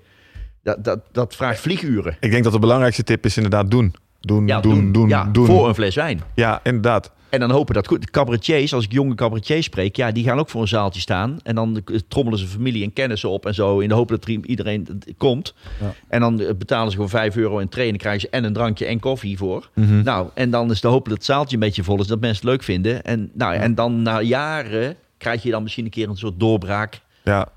[0.63, 2.17] Dat, dat, dat vraagt vlieguren.
[2.19, 3.95] Ik denk dat de belangrijkste tip is inderdaad doen.
[4.21, 5.45] Doen, Ja, doen, doen, ja, doen.
[5.45, 6.21] Voor een fles wijn.
[6.35, 7.11] Ja, inderdaad.
[7.31, 8.01] En dan hopen dat goed.
[8.01, 11.39] De cabaretiers, als ik jonge cabaretiers spreek, ja, die gaan ook voor een zaaltje staan.
[11.43, 13.79] En dan trommelen ze familie en kennissen op en zo.
[13.79, 15.53] In de hoop dat er iedereen komt.
[15.79, 15.93] Ja.
[16.07, 17.99] En dan eh, betalen ze gewoon 5 euro in trainen.
[17.99, 19.69] krijgen ze en een drankje en koffie voor.
[19.73, 20.03] Mhm.
[20.03, 22.07] Nou, en dan is de hoop dat het zaaltje een beetje vol is.
[22.07, 23.03] Dat mensen het leuk vinden.
[23.03, 27.01] En, nou, en dan na jaren krijg je dan misschien een keer een soort doorbraak.
[27.23, 27.47] Ja.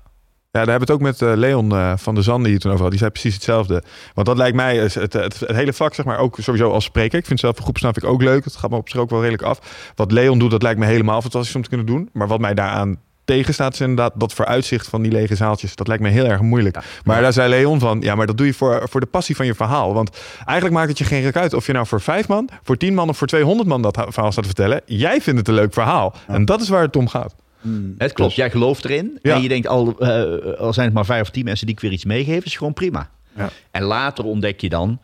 [0.55, 2.71] Ja, daar hebben we het ook met eh, Leon eh, van der Zanden hier toen
[2.71, 2.91] over had.
[2.91, 3.83] Die zei precies hetzelfde.
[4.13, 7.19] Want dat lijkt mij, het, het, het, hele vak, zeg maar, ook sowieso als spreker.
[7.19, 8.43] Ik vind zelf een groepsnaam ik ook leuk.
[8.43, 9.91] Het gaat me op zich ook wel redelijk af.
[9.95, 12.09] Wat Leon doet, dat lijkt me helemaal fantastisch om te kunnen doen.
[12.13, 15.75] Maar wat mij daaraan tegenstaat is inderdaad dat vooruitzicht van die lege zaaltjes.
[15.75, 16.77] Dat lijkt me heel erg moeilijk.
[17.03, 19.45] Maar daar zei Leon van, ja, maar dat doe je voor, voor de passie van
[19.45, 19.93] je verhaal.
[19.93, 22.77] Want eigenlijk maakt het je geen rek uit of je nou voor vijf man, voor
[22.77, 24.81] tien man of voor 200 man dat verhaal staat te vertellen.
[24.85, 26.13] Jij vindt het een leuk verhaal.
[26.27, 27.35] En dat is waar het om gaat.
[27.65, 27.95] Hmm.
[27.97, 29.19] Het klopt, jij gelooft erin.
[29.21, 29.35] Ja.
[29.35, 31.81] En je denkt, al, eh, al zijn het maar vijf of tien mensen die ik
[31.81, 33.09] weer iets meegeven, is gewoon prima.
[33.35, 33.49] Ja.
[33.71, 34.99] En later ontdek je dan,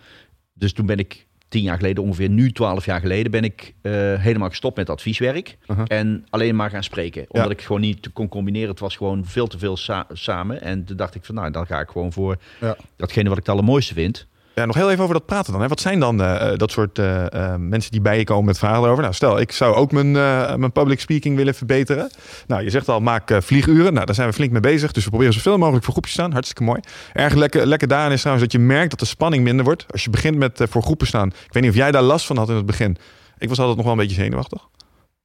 [0.53, 3.91] dus toen ben ik tien jaar geleden, ongeveer nu twaalf jaar geleden, ben ik eh,
[4.15, 5.57] helemaal gestopt met advieswerk.
[5.67, 5.85] Uh-huh.
[5.87, 7.25] En alleen maar gaan spreken.
[7.27, 7.53] Omdat Ja.
[7.53, 8.69] ik gewoon niet kon combineren.
[8.69, 10.61] Het was gewoon veel te veel sa- samen.
[10.61, 12.75] En toen dacht ik van, nou, dan ga ik gewoon voor Ja.
[12.95, 14.27] datgene wat ik het allermooiste vind.
[14.55, 15.61] Ja, nog heel even over dat praten dan.
[15.61, 15.67] Hè.
[15.67, 18.83] Wat zijn dan eh, eh, dat soort eh, mensen die bij je komen met vragen
[18.83, 19.01] erover?
[19.01, 20.11] Nou, stel, ik zou ook mijn,
[20.59, 22.09] mijn public speaking willen verbeteren.
[22.47, 23.93] Nou, je zegt al, maak vlieguren.
[23.93, 24.91] Nou, daar zijn we flink mee bezig.
[24.91, 26.31] Dus we proberen zoveel mogelijk voor groepjes te staan.
[26.33, 26.79] Hartstikke mooi.
[27.13, 29.85] Erg lekker, lekker daarin is trouwens dat je merkt dat de spanning minder wordt.
[29.91, 31.27] Als je begint met voor groepen staan.
[31.27, 32.97] Ik weet niet of jij daar last van had in het begin.
[33.37, 34.67] Ik was altijd nog wel een beetje zenuwachtig.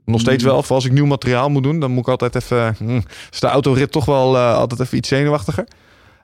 [0.04, 0.62] Nog steeds wel.
[0.62, 2.74] Voor als ik nieuw materiaal moet doen, dan moet ik altijd even...
[2.78, 3.00] hm,
[3.30, 5.66] is de autorit toch wel altijd even iets zenuwachtiger.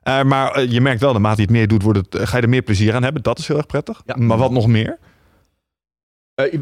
[0.02, 2.36] Eh, maar eh, je merkt wel, naarmate je het meer doet, wordt het, eh, ga
[2.36, 3.22] je er meer plezier aan hebben.
[3.22, 4.02] Dat is heel erg prettig.
[4.06, 4.16] Ja.
[4.16, 4.98] Maar wat nog meer?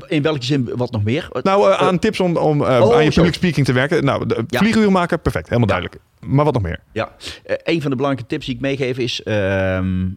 [0.08, 1.28] In- welke zin, wat nog meer?
[1.42, 4.04] Nou, aan tips om, om Oh, aan je public speaking te werken.
[4.04, 4.90] Nou, de Ja.
[4.90, 5.48] maken, perfect.
[5.48, 5.74] Helemaal Ja.
[5.80, 6.04] duidelijk.
[6.34, 6.80] Maar wat nog meer?
[6.92, 7.12] Ja,
[7.44, 9.22] een van de belangrijke tips die ik meegeef is...
[9.22, 10.08] ehm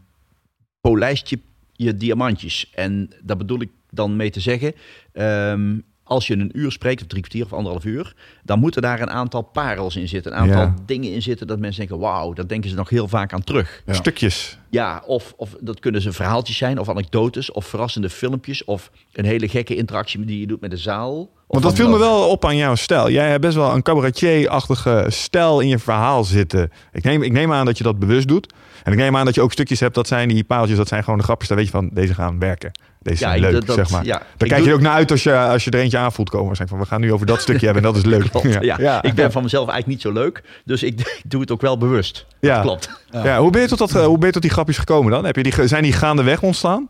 [0.82, 1.40] polijst je,
[1.72, 2.70] je diamantjes.
[2.74, 4.74] En daar bedoel ik dan mee te zeggen...
[5.14, 5.80] ehm,
[6.14, 8.14] als je een uur spreekt, of drie kwartier of anderhalf uur...
[8.44, 10.32] dan moeten daar een aantal parels in zitten.
[10.32, 10.76] Een aantal Ja.
[10.86, 12.00] dingen in zitten dat mensen denken...
[12.00, 13.82] wauw, daar denken ze nog heel vaak aan terug.
[13.86, 13.94] Ja.
[13.94, 14.58] Stukjes.
[14.70, 17.52] Ja, of, of dat kunnen ze verhaaltjes zijn, of anekdotes...
[17.52, 21.30] of verrassende filmpjes, of een hele gekke interactie die je doet met de zaal.
[21.48, 23.10] Want dat viel me wel op aan jouw stijl.
[23.10, 26.72] Jij hebt best wel een cabaretier-achtige stijl in je verhaal zitten.
[26.92, 28.54] Ik neem, ik neem aan dat je dat bewust doet.
[28.84, 31.04] En ik neem aan dat je ook stukjes hebt, dat zijn die paaltjes, dat zijn
[31.04, 31.48] gewoon de grapjes.
[31.48, 32.72] Daar weet je van, deze gaan werken.
[33.04, 34.06] Deze zijn ik- leuk, dat- dat- zeg maar.
[34.06, 36.30] ja, Daar kijk je ook naar uit als je, als je er eentje aan voelt
[36.30, 36.46] komen.
[36.46, 38.30] Waarschijnlijk van, we gaan nu over dat stukje hebben en dat is leuk.
[38.32, 39.04] Klopt, ja.
[39.04, 42.26] Ik ben van mezelf eigenlijk niet zo leuk, dus ik, doe het ook wel bewust.
[42.40, 42.54] Ja.
[42.56, 42.90] Dat klopt.
[43.12, 45.26] Ja, hoe, ben je tot dat, eh, hoe ben je tot die grapjes gekomen dan?
[45.26, 46.90] Heb je die, zijn die gaandeweg ontstaan?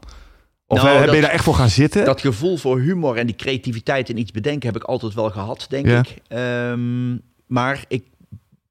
[0.68, 2.05] Of Nou, eh, ben dat- je daar echt voor gaan zitten?
[2.05, 5.66] Dat gevoel voor humor en die creativiteit in iets bedenken heb ik altijd wel gehad,
[5.70, 5.99] denk Ja.
[5.99, 6.16] ik.
[6.28, 7.11] Ehm,
[7.47, 8.03] maar ik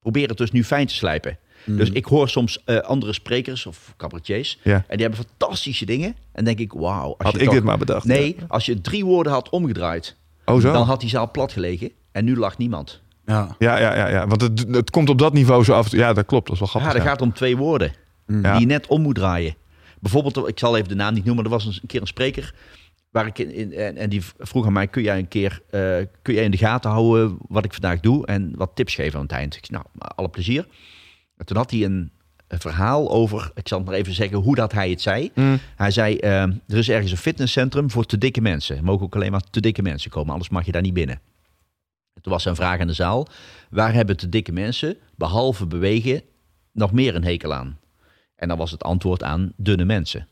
[0.01, 1.39] probeer het dus nu fijn te slijpen.
[1.65, 1.77] Hmm.
[1.77, 4.59] Dus ik hoor soms eh, andere sprekers of cabaretiers.
[4.63, 4.75] Ja.
[4.87, 6.17] En die hebben fantastische dingen.
[6.33, 7.09] En denk ik, wauw.
[7.09, 8.05] als Had je ik toch- dit maar bedacht.
[8.07, 10.73] Nee, als je drie woorden had omgedraaid, Oh zo?
[10.73, 11.91] dan had die zaal plat gelegen.
[12.13, 13.01] En nu lacht niemand.
[13.27, 13.57] Ja.
[13.59, 14.27] Ja, ja, ja, ja.
[14.27, 15.91] want het, het komt op dat niveau zo af.
[15.91, 16.47] Ja, dat klopt.
[16.47, 16.93] Dat is wel Ja, grappig.
[16.93, 17.09] dat ja.
[17.11, 17.93] gaat om twee woorden.
[18.27, 18.51] Ja.
[18.53, 19.55] Die je net om moet draaien.
[20.01, 22.07] Bijvoorbeeld, ik zal even de naam niet noemen, maar er was een, een keer een
[22.07, 22.55] spreker.
[23.11, 25.81] Waar ik in, in- en, en die vroeg aan mij: kun jij een keer eh,
[26.23, 29.25] kun jij in de gaten houden wat ik vandaag doe en wat tips geven aan
[29.25, 29.57] het eind?
[29.57, 30.67] Ik zei, nou, alle plezier.
[31.43, 32.11] En toen had hij een,
[32.49, 35.31] een verhaal over, ik zal het maar even zeggen hoe dat hij het zei.
[35.35, 35.59] Mm.
[35.77, 38.77] Hij zei: eh, er is ergens een fitnesscentrum voor te dikke mensen.
[38.77, 41.21] Er mogen ook alleen maar te dikke mensen komen, anders mag je daar niet binnen.
[42.15, 43.27] En Toen was zijn vraag aan de zaal:
[43.71, 46.23] waar hebben te dikke mensen, behalve bewegen,
[46.73, 47.79] nog meer een hekel aan?
[48.37, 50.29] En dan was het antwoord aan dunne mensen.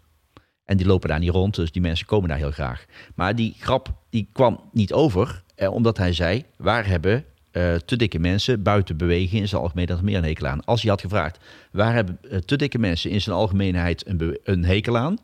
[0.65, 2.85] En die lopen daar niet rond, dus die mensen komen daar heel graag.
[3.15, 7.97] Maar die grap die kwam niet over, eh, omdat hij zei: waar hebben eh, te
[7.97, 10.65] dikke mensen buiten bewegen in zijn algemeen dat meer een hekel aan?
[10.65, 11.39] Als je had gevraagd:
[11.73, 15.19] waar hebben eh, te dikke mensen in zijn algemeenheid een, een hekel aan?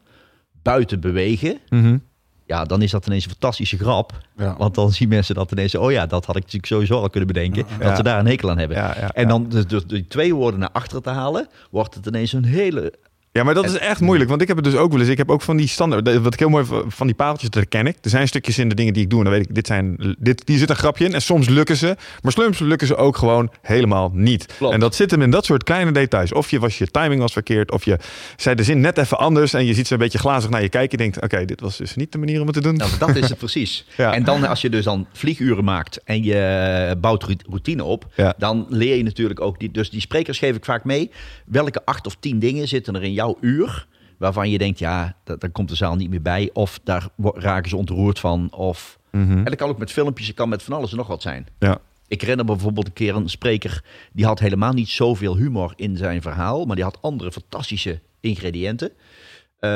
[0.63, 1.99] Buiten bewegen, Mhm.
[2.47, 4.13] ja, dan is dat ineens een fantastische grap.
[4.37, 4.57] Ja.
[4.59, 7.33] Want dan zien mensen dat ineens, oh ja, dat had ik natuurlijk sowieso al kunnen
[7.33, 7.67] bedenken.
[7.79, 7.85] Ja.
[7.85, 8.77] Dat ze daar een hekel aan hebben.
[8.77, 12.33] Ja, en dan dus door die twee woorden naar achteren te halen, wordt het ineens
[12.33, 12.93] een hele
[13.37, 14.29] Ja, maar dat is echt moeilijk.
[14.31, 15.09] Want ik heb het dus ook wel eens.
[15.09, 16.23] Ik heb ook van die standaard.
[16.23, 17.97] Wat ik heel mooi van die paaltjes, dat ken ik.
[18.03, 19.19] Er zijn stukjes in de dingen die ik doe.
[19.19, 20.17] En dan weet ik, dit zijn.
[20.19, 21.15] Dit, hier zit een grapje in.
[21.15, 21.97] En soms lukken ze.
[22.23, 24.47] Maar soms lukken ze ook gewoon helemaal niet.
[24.59, 24.75] Klopt.
[24.75, 26.33] En dat zit hem in dat soort kleine details.
[26.33, 27.71] Of je was je timing was verkeerd.
[27.73, 27.99] Of je
[28.37, 29.55] zei de zin net even anders.
[29.55, 30.99] En je ziet ze een beetje glazig naar je kijken.
[30.99, 32.77] Je denkt, oké, dit was dus niet de manier om het te doen.
[32.77, 33.85] Nou, dat is het precies.
[33.97, 34.15] Ja.
[34.15, 38.35] En dan als je dus dan vlieguren maakt en je bouwt routine op, Ja.
[38.39, 39.71] dan leer je natuurlijk ook die.
[39.71, 41.11] Dus die sprekers geef ik vaak mee.
[41.47, 43.87] Welke acht of tien dingen zitten er in jouw uur
[44.19, 47.71] waarvan je denkt, ja, da- daar komt de zaal niet meer bij, of daar raken
[47.71, 49.37] ze ontroerd van, of Mhm.
[49.39, 51.47] en dat kan ook met filmpjes, het kan met van alles en nog wat zijn.
[51.59, 51.79] Ja.
[52.09, 55.97] Ik herinner me bijvoorbeeld een keer een spreker die had helemaal niet zoveel humor in
[55.97, 58.91] zijn verhaal, maar die had andere fantastische ingrediënten.
[59.59, 59.71] Eh,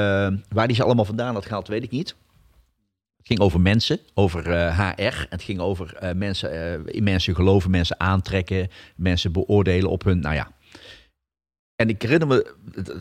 [0.48, 2.16] waar die ze allemaal vandaan had gehaald, weet ik niet.
[3.16, 5.26] Het ging over mensen, over eh, HR.
[5.28, 10.20] Het ging over eh, mensen, eh, in mensen geloven, mensen aantrekken, mensen beoordelen op hun,
[10.20, 10.50] nou ja.
[11.80, 12.54] En ik herinner me,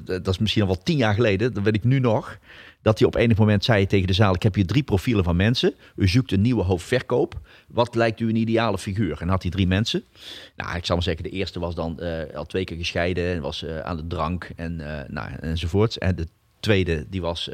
[0.06, 2.38] dat is misschien al wel tien jaar geleden, dat weet ik nu nog,
[2.82, 5.36] dat hij op enig moment zei tegen de zaal: Ik heb hier drie profielen van
[5.36, 5.74] mensen.
[5.96, 7.40] U zoekt een nieuwe hoofdverkoop.
[7.68, 9.22] Wat lijkt u een ideale figuur?
[9.22, 10.04] En had hij drie mensen.
[10.56, 13.42] Nou, ik zal maar zeggen, de eerste was dan uh, al twee keer gescheiden en
[13.42, 15.98] was uh, aan de drank en uh, nou, enzovoorts.
[15.98, 16.28] En de
[16.60, 17.50] tweede, die was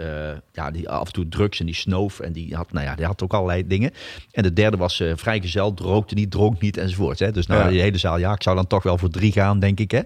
[0.52, 3.06] ja, die af en toe drugs en die snoof en die had, nou ja, die
[3.06, 3.92] had ook allerlei dingen.
[4.32, 7.20] En de derde was vrijgezel, rookte niet, dronk niet enzovoort.
[7.20, 7.32] Hè.
[7.32, 7.70] Dus nou, ja.
[7.70, 9.92] die hele zaal, ja, ik zou dan toch wel voor drie gaan, denk ik.
[9.92, 10.02] Hè.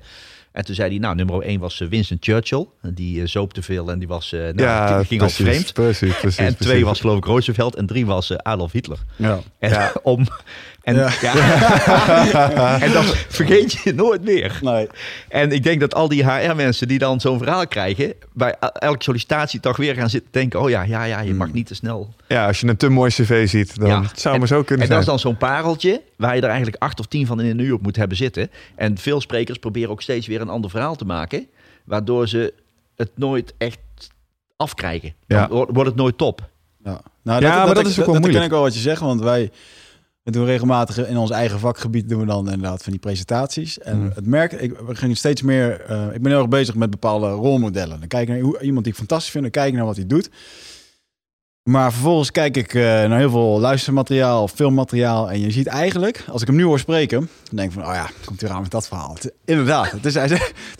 [0.59, 2.65] En toen zei hij, nou, nummer 1 was Winston Churchill.
[2.81, 5.45] Die uh, zoop te veel en die was, uh, nou, ja, die ging precies, al
[5.45, 5.73] vreemd.
[5.73, 6.65] Precies, precies, en precies.
[6.67, 8.97] twee was geloof ik Roosevelt en drie was Adolf Hitler.
[9.15, 9.39] Ja.
[9.59, 9.93] En, Ja.
[10.03, 10.27] om,
[10.95, 11.09] en, Ja.
[11.21, 12.79] ja.
[12.85, 14.59] en dat vergeet je nooit meer.
[14.61, 14.87] Nee.
[15.29, 18.13] En ik denk dat al die HR-mensen die dan zo'n verhaal krijgen...
[18.33, 20.59] bij elke sollicitatie toch weer gaan zitten denken...
[20.61, 23.09] oh ja, ja, ja je mag niet te snel Ja, als je een te mooi
[23.11, 24.01] cv ziet, dan Ja.
[24.01, 25.15] het zou En- maar zo kunnen en dat zijn.
[25.15, 27.73] is dan zo'n pareltje waar je er eigenlijk acht of tien van in een uur
[27.73, 28.49] op moet hebben zitten.
[28.75, 31.47] En veel sprekers proberen ook steeds weer een ander verhaal te maken,
[31.83, 32.53] waardoor ze
[32.95, 33.77] het nooit echt
[34.57, 35.13] afkrijgen.
[35.27, 35.47] Dan Ja.
[35.49, 36.49] wordt het nooit top.
[36.83, 38.33] Ja, nou, Ja, maar dat ik- is ook wel dat moeilijk.
[38.33, 39.51] ken ik wel wat je zegt, want wij
[40.31, 43.79] we doen regelmatig in ons eigen vakgebied doen we dan inderdaad van die presentaties.
[43.79, 44.11] En Mm.
[44.15, 47.27] het merk, ik, we gingen steeds meer, eh, ik ben heel erg bezig met bepaalde
[47.29, 47.99] rolmodellen.
[47.99, 49.95] Dan kijk ik naar hoe, iemand die ik fantastisch vind, dan kijk ik naar wat
[49.95, 50.29] hij doet.
[51.69, 55.31] Maar vervolgens kijk ik eh, naar heel veel luistermateriaal, filmmateriaal.
[55.31, 57.93] En je ziet eigenlijk, als ik hem nu hoor spreken, dan denk ik van, oh
[57.93, 59.13] ja, komt hij aan met dat verhaal.
[59.13, 60.31] Het- inderdaad, het is, het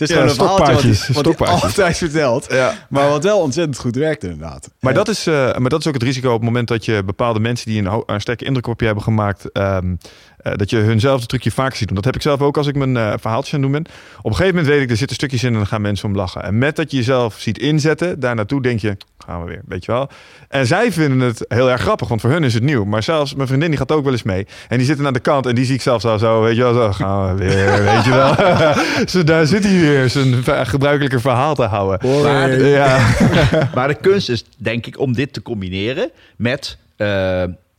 [0.01, 2.45] is Ja, gewoon een verhaaltje wat wat altijd vertelt.
[2.49, 2.73] Ja.
[2.89, 4.69] Maar wat wel ontzettend goed werkt inderdaad.
[4.79, 7.03] Maar, dat is, eh, maar dat is ook het risico op het moment dat je
[7.03, 9.95] bepaalde mensen die een, een sterke indruk op je hebben gemaakt, ehm,
[10.41, 11.95] eh, dat je hunzelfde trucje vaker ziet doen.
[11.95, 13.93] Dat heb ik zelf ook als ik mijn eh verhaaltjes aan het doen ben.
[14.17, 16.15] Op een gegeven moment weet ik, er zitten stukjes in en dan gaan mensen om
[16.15, 16.43] lachen.
[16.43, 19.85] En met dat je jezelf ziet inzetten, daar naartoe denk je, gaan we weer, weet
[19.85, 20.09] je wel.
[20.47, 22.85] En zij vinden het heel erg grappig, want voor hun is het nieuw.
[22.85, 24.47] Maar zelfs mijn vriendin die gaat ook wel eens mee.
[24.67, 26.61] En die zitten aan de kant en die zie ik zelfs al zo, weet je
[26.61, 28.35] wel, zo gaan we weer, weet je wel.
[29.11, 32.23] zo, daar zit hij weer, zijn gebruikelijke verhaal te houden.
[32.23, 33.07] Maar de, Ja,
[33.75, 37.07] maar de kunst is denk ik om dit te combineren met eh,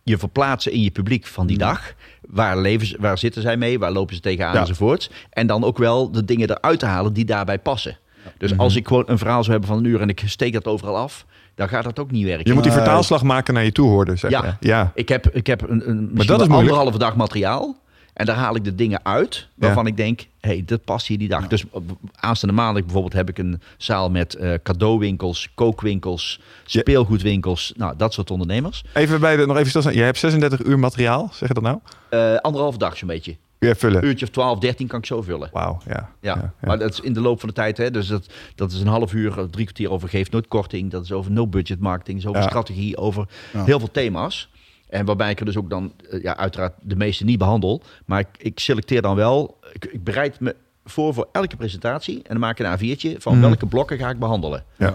[0.03, 1.93] je verplaatsen in je publiek van die dag.
[2.31, 3.79] Waar, leven waar zitten zij mee?
[3.79, 4.61] Waar lopen ze tegenaan Ja.
[4.61, 5.11] enzovoorts.
[5.31, 7.99] En dan ook wel de dingen eruit te halen die daarbij passen.
[8.39, 10.67] Dus als ik gewoon een verhaal zou hebben van een uur en ik steek dat
[10.67, 12.47] overal af, dan gaat dat ook niet werken.
[12.47, 14.57] je moet die vertaalslag maken naar je toehoorder, zeg Ja.
[14.61, 14.93] Ja.
[14.95, 17.77] Ik heb, ik heb een, een, misschien dat is anderhalve dag materiaal.
[18.21, 21.19] En daar haal ik de dingen uit waarvan ik denk, hé, hey, dit past hier
[21.19, 21.47] die dag.
[21.49, 27.73] Dus op- aanstaande maandag bijvoorbeeld heb ik een zaal met eh, cadeauwinkels, kookwinkels, speelgoedwinkels.
[27.77, 28.85] Nou, dat soort ondernemers.
[28.95, 29.95] Even bij de, nog even stilstaan.
[29.95, 31.79] Je hebt 36 uur materiaal, zeg je dat nou?
[32.09, 33.37] Eh anderhalve dag zo'n beetje.
[33.59, 34.05] Ja, vullen.
[34.05, 35.49] uurtje of 12, 13 kan ik zo vullen.
[35.53, 36.11] Wauw, ja.
[36.21, 37.77] Ja, maar dat is in de loop van de tijd.
[37.77, 37.91] Hè?
[37.91, 40.91] Dus dat, dat is een half uur, eh, drie kwartier over geeft nooit korting.
[40.91, 44.50] Dat is over no budget marketing, is over strategie, over heel veel thema's.
[44.91, 47.83] En waarbij ik er dus ook dan, eh, ja, uiteraard de meeste niet behandel.
[48.07, 52.17] Maar ik, ik selecteer dan wel, ik, ik bereid me voor voor elke presentatie.
[52.17, 53.41] En dan maak ik een A4'tje van Mhm.
[53.43, 54.65] welke blokken ga ik behandelen.
[54.77, 54.95] Ja.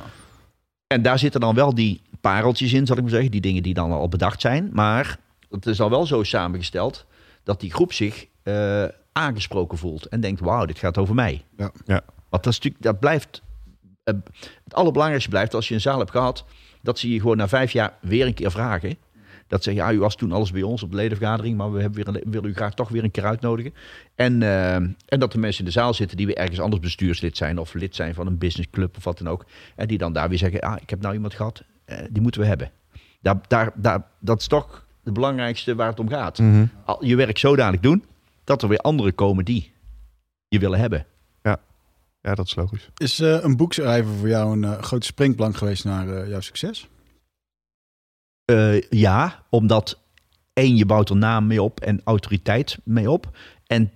[0.87, 3.31] En daar zitten dan wel die pareltjes in, zal ik maar zeggen.
[3.31, 4.69] Die dingen die dan al bedacht zijn.
[4.73, 5.17] Maar
[5.49, 7.05] het is dan wel zo samengesteld
[7.43, 10.05] dat die groep zich eh, aangesproken voelt.
[10.05, 11.43] En denkt, wauw, dit gaat over mij.
[11.57, 11.71] Ja.
[11.85, 12.01] Ja.
[12.29, 13.41] Want dat, is natuurlijk, dat blijft...
[14.03, 14.13] eh,
[14.63, 16.45] het allerbelangrijkste blijft als je een zaal hebt gehad...
[16.81, 18.97] dat ze je gewoon na vijf jaar weer een keer vragen.
[19.47, 21.57] Dat ze, ja, u was toen alles bij ons op de ledenvergadering...
[21.57, 23.73] maar we hebben weer een, willen u graag toch weer een keer uitnodigen.
[24.15, 27.37] En, eh, en dat de mensen in de zaal zitten die weer ergens anders bestuurslid
[27.37, 27.57] zijn...
[27.57, 29.45] of lid zijn van een businessclub of wat dan ook.
[29.75, 32.41] En die dan daar weer zeggen, ah, ik heb nou iemand gehad, eh, die moeten
[32.41, 32.71] we hebben.
[33.21, 36.39] Daar, daar, daar, dat is toch het belangrijkste waar het om gaat.
[36.85, 38.03] Al- Je werk zodanig doen
[38.43, 39.73] dat er weer anderen komen die
[40.47, 41.05] je willen hebben.
[42.21, 42.89] ja, dat is logisch.
[42.97, 46.87] Is eh, een boek schrijven voor jou een grote springplank geweest naar eh, jouw succes?
[48.45, 49.99] Eh, ja, omdat
[50.53, 53.37] één, je bouwt er naam mee op en autoriteit mee op.
[53.67, 53.91] En,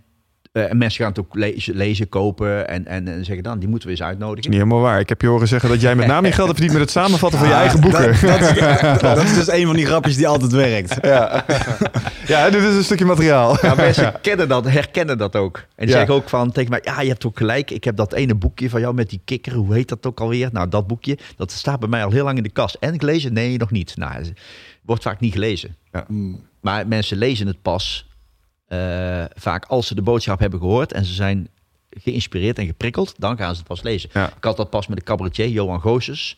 [0.52, 3.68] eh, en mensen gaan het ook lezen, lezen kopen en, en, en zeggen dan, die
[3.70, 4.39] moeten we eens Dat uitnodigen.
[4.43, 5.00] is niet helemaal waar.
[5.00, 7.04] Ik heb je horen zeggen dat jij met name je geld hebt verdiend met het
[7.04, 8.12] samenvatten van je Ah, eigen boeken.
[8.12, 8.56] Dat, dat,
[8.95, 10.97] is, dat is dus een van die grapjes die altijd werkt.
[11.02, 11.45] ja.
[12.28, 13.58] ja, dit is een stukje materiaal.
[13.62, 15.58] Ja, mensen kennen dat, herkennen dat ook.
[15.76, 17.72] En die zeggen ook van tegen mij, ja, je hebt ook gelijk.
[17.72, 19.54] Ik heb dat ene boekje van jou met die kikker.
[19.54, 20.50] Hoe heet dat ook alweer?
[20.52, 22.78] Nou, dat boekje, dat staat bij mij al heel lang in de kast.
[22.80, 23.34] En ik lees het?
[23.34, 23.93] Nee, nog niet.
[23.97, 24.24] Nou,
[24.82, 25.76] wordt vaak niet gelezen.
[26.62, 28.09] Maar mensen lezen het pas
[28.70, 31.47] eh, vaak als ze de boodschap hebben gehoord en ze zijn
[31.89, 34.09] geïnspireerd en geprikkeld, dan gaan ze het pas lezen.
[34.13, 34.28] Ja.
[34.28, 36.38] Ik had dat pas met de cabaretier Johan Goossens.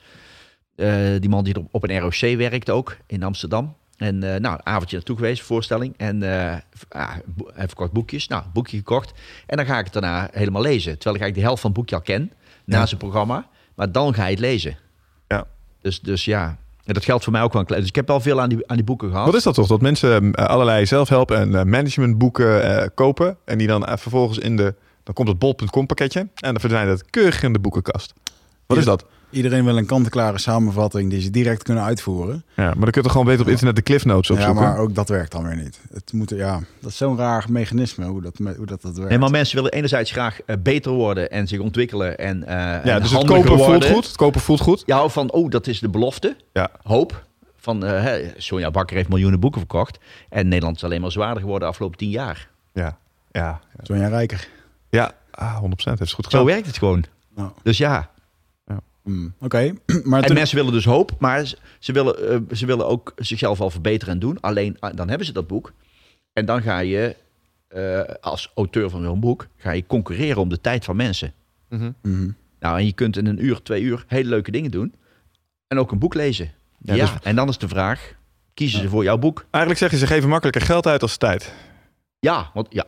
[0.76, 3.76] Eh, die man die op een ROC werkt ook in Amsterdam.
[3.98, 5.94] En eh, nou, een avondje naartoe geweest, voorstelling.
[5.98, 6.58] En eh
[6.90, 8.28] ah, bo- hij verkocht boekjes.
[8.28, 9.12] Nou, boekje gekocht.
[9.46, 10.92] En dan ga ik het daarna helemaal lezen.
[10.94, 12.32] Terwijl ik eigenlijk de helft van het boekje al ken,
[12.66, 13.48] na zijn programma.
[13.76, 14.78] Maar dan ga je het lezen.
[15.28, 15.48] Ja.
[15.82, 16.58] Dus, dus ja,
[16.92, 17.82] en dat geldt voor mij ook wel een klein.
[17.82, 19.26] Dus ik heb wel veel aan die, aan die boeken gehad.
[19.26, 19.68] Wat is dat toch?
[19.68, 24.56] Dat mensen eh, allerlei zelfhelp en eh, managementboeken eh, kopen en die dan vervolgens in
[24.56, 28.14] de Dan komt het bol.com pakketje en dan verdwijnt het keurig in de boekenkast.
[28.66, 29.06] Wat is dat?
[29.32, 32.44] Iedereen wil een kant-en-klare samenvatting die ze direct kunnen uitvoeren.
[32.56, 34.64] Ja, maar dan kun je toch gewoon beter op internet de cliff notes Ja, opzoeken.
[34.64, 35.80] maar ook dat werkt dan weer niet.
[35.94, 39.10] Het moet, ja, dat is zo'n raar mechanisme hoe dat, hoe dat, dat werkt.
[39.10, 42.82] Nee, maar mensen willen enerzijds graag eh, beter worden en zich ontwikkelen en, eh ja,
[42.82, 44.06] en dus het kopen voelt goed.
[44.08, 44.84] Het kopen voelt goed.
[44.86, 46.36] Ja, van, oh, dat is de belofte.
[46.54, 46.70] Ja.
[46.84, 47.26] Hoop.
[47.58, 50.00] Van, eh, hè, Sonja Bakker heeft miljoenen boeken verkocht.
[50.30, 52.50] En Nederland is alleen maar zwaarder geworden de afgelopen tien jaar.
[52.74, 52.98] Ja,
[53.32, 53.84] ja, ja.
[53.84, 54.48] Sonja Rijker.
[54.90, 56.46] ja ah, 100% heeft ze goed Zo gedaan.
[56.46, 57.04] werkt het gewoon.
[57.36, 58.10] Nou, Dus ja.
[59.04, 59.74] Hmm, Oké,
[60.04, 63.14] maar En toen- mensen willen dus hoop, maar ze- ze willen, eh, ze willen ook
[63.16, 64.38] zichzelf al verbeteren en doen.
[64.42, 65.72] Alleen ah, dan hebben ze dat boek.
[66.34, 67.16] En dan ga je
[67.68, 71.34] eh, als auteur van zo'n boek ga je concurreren om de tijd van mensen.
[71.70, 71.92] Mhm.
[72.02, 72.30] Mhm.
[72.60, 74.94] Nou, en je kunt in een uur, twee uur hele leuke dingen doen.
[75.68, 76.52] En ook een boek lezen.
[76.84, 78.14] Ja, Ja, dus- en dan is de vraag,
[78.54, 79.46] kiezen ze voor jouw boek?
[79.50, 81.54] Eigenlijk zeggen ze geven makkelijker geld uit als tijd.
[82.26, 82.86] Ja, want ja,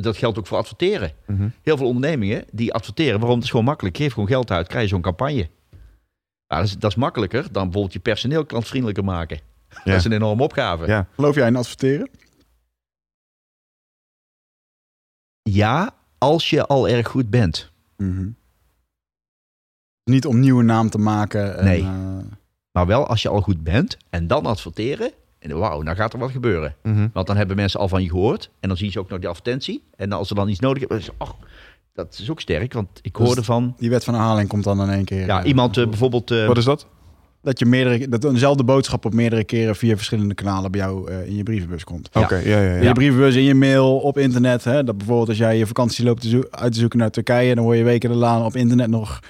[0.00, 1.12] dat geldt ook voor adverteren.
[1.26, 1.48] Mhm.
[1.62, 3.18] Heel veel ondernemingen die adverteren.
[3.18, 3.34] Waarom?
[3.36, 3.96] Het is gewoon makkelijk.
[3.96, 5.48] Geef gewoon geld uit, krijg je zo'n campagne.
[6.46, 9.40] Ja, dat, is, dat is makkelijker dan bijvoorbeeld je personeel klantvriendelijker maken.
[9.84, 10.86] Dat is een enorme opgave.
[10.86, 11.06] Ja.
[11.14, 12.10] Geloof jij in adverteren?
[15.42, 17.70] Ja, als je al erg goed bent.
[17.96, 18.28] Mhm.
[20.04, 21.58] Niet om nieuwe naam te maken.
[21.58, 21.82] En, Nee.
[21.82, 22.18] eh,
[22.72, 25.12] Maar wel als je al goed bent en dan adverteren.
[25.50, 26.74] En wauw, dan gaat er wat gebeuren.
[26.82, 27.08] Mhm.
[27.12, 28.50] Want dan hebben mensen al van je gehoord.
[28.60, 29.82] En dan zien ze ook nog die advertentie.
[29.96, 31.34] En als ze dan iets nodig hebben, dan ze, "Ach,
[31.94, 32.72] dat is ook sterk.
[32.72, 33.74] Want ik Dus- hoorde van...
[33.78, 35.26] die wet van herhaling komt dan in één keer.
[35.26, 36.30] Ja, eh, iemand eh, bijvoorbeeld...
[36.30, 36.86] eh, Wat is dat?
[37.42, 41.36] Dat je meerdere, dat eenzelfde boodschap op meerdere keren via verschillende kanalen bij jou in
[41.36, 42.08] je brievenbus komt.
[42.12, 42.74] Oké, ja, ja, ja.
[42.76, 44.64] In je brievenbus, in je mail, op internet.
[44.64, 44.84] Hè?
[44.84, 47.64] Dat bijvoorbeeld als jij je vakantie loopt te zo- uit te zoeken naar Turkije, dan
[47.64, 49.20] hoor je weken daarna op internet nog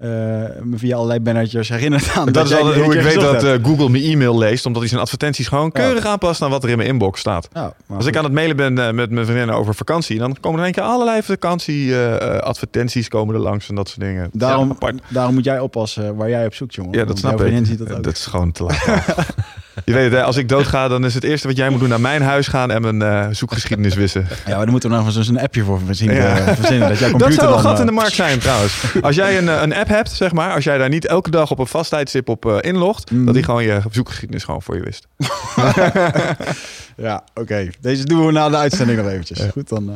[0.00, 0.44] eh,
[0.74, 2.32] via allerlei bannertjes herinnerd aan.
[2.32, 4.90] Dat is jij altijd hoe ik weet dat eh, Google mijn e-mail leest, omdat hij
[4.90, 7.48] zijn advertenties gewoon keurig aanpast aan wat er in mijn inbox staat.
[7.52, 10.58] Maar Als ik aan het mailen ben eh, met mijn vriendinnen over vakantie, dan komen
[10.58, 14.28] er één keer allerlei vakantie-advertenties komen er langs en dat soort dingen.
[14.32, 16.98] daarom, Ja, daarom moet jij oppassen waar jij op zoekt, jongen.
[16.98, 17.78] Ja, dat snap ik.
[17.78, 18.04] dat.
[18.04, 18.84] Dat is gewoon te laat.
[19.84, 21.88] Je weet het, hè, als ik doodga, dan is het eerste wat jij moet doen
[21.88, 24.26] naar mijn huis gaan en mijn eh, zoekgeschiedenis wissen.
[24.46, 26.16] Ja, maar dan moeten we nog eens een appje voor verzinnen.
[26.16, 26.36] Ja.
[26.38, 28.74] eh, verzinnen dat, jouw Dat zou een dan, gat in de eh, markt zijn trouwens.
[29.00, 31.50] Als jij een, eh, een app hebt, zeg maar, als jij daar niet elke dag
[31.50, 33.24] op een vast tijdstip op eh, inlogt, Mm.
[33.24, 35.06] dat die gewoon je zoekgeschiedenis gewoon voor je wist.
[37.00, 37.68] Ja, oké.
[37.80, 39.40] Deze doen we na de uitzending nog eventjes.
[39.52, 39.88] Goed, dan.
[39.90, 39.94] eh.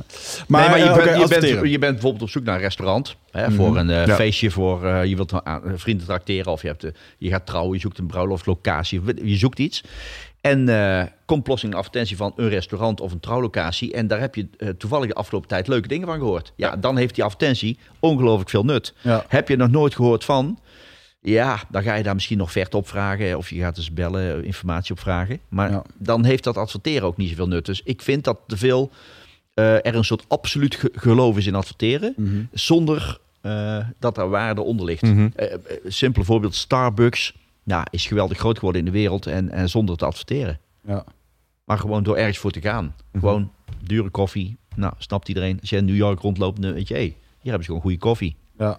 [0.48, 3.16] Maar, nee, maar je, eh, je, bent, je bent bijvoorbeeld op zoek naar een restaurant.
[3.30, 3.56] Hè, Mhm.
[3.56, 4.14] Voor een eh, Ja.
[4.14, 6.52] feestje, voor, eh, je wilt een vrienden trakteren.
[6.52, 9.00] Of je, hebt, eh, je gaat trouwen, je zoekt een bruiloftlocatie.
[9.24, 9.84] Je zoekt iets.
[10.40, 13.92] En eh komt plotseling een advertentie van een restaurant of een trouwlocatie.
[13.92, 16.52] En daar heb je eh, toevallig de afgelopen tijd leuke dingen van gehoord.
[16.56, 18.94] Ja, dan heeft die advertentie ongelooflijk veel nut.
[19.00, 19.24] Ja.
[19.28, 20.58] Heb je nog nooit gehoord van...
[21.26, 23.36] Ja, dan ga je daar misschien nog vert op vragen.
[23.36, 25.38] Of je gaat dus bellen, eh, informatie opvragen.
[25.48, 25.82] Maar Ja.
[25.98, 27.66] dan heeft dat adverteren ook niet zoveel nut.
[27.66, 28.90] Dus ik vind dat te veel
[29.54, 32.14] eh, er een soort absoluut ge- geloof is in adverteren.
[32.16, 32.42] Mhm.
[32.52, 35.02] Zonder eh, dat er waarde onder ligt.
[35.02, 35.28] Mhm.
[35.36, 39.26] Eh, eh, simpele voorbeeld, Starbucks ja, is geweldig groot geworden in de wereld.
[39.26, 40.58] En, en zonder te adverteren.
[40.86, 41.04] Ja.
[41.64, 42.94] Maar gewoon door ergens voor te gaan.
[43.18, 43.50] Gewoon
[43.82, 44.56] dure koffie.
[44.76, 45.60] Nou, snapt iedereen.
[45.60, 46.94] Als je in New York rondloopt, dan weet je...
[46.94, 47.16] Hey, hier
[47.52, 48.36] hebben ze gewoon goede koffie.
[48.58, 48.78] Ja.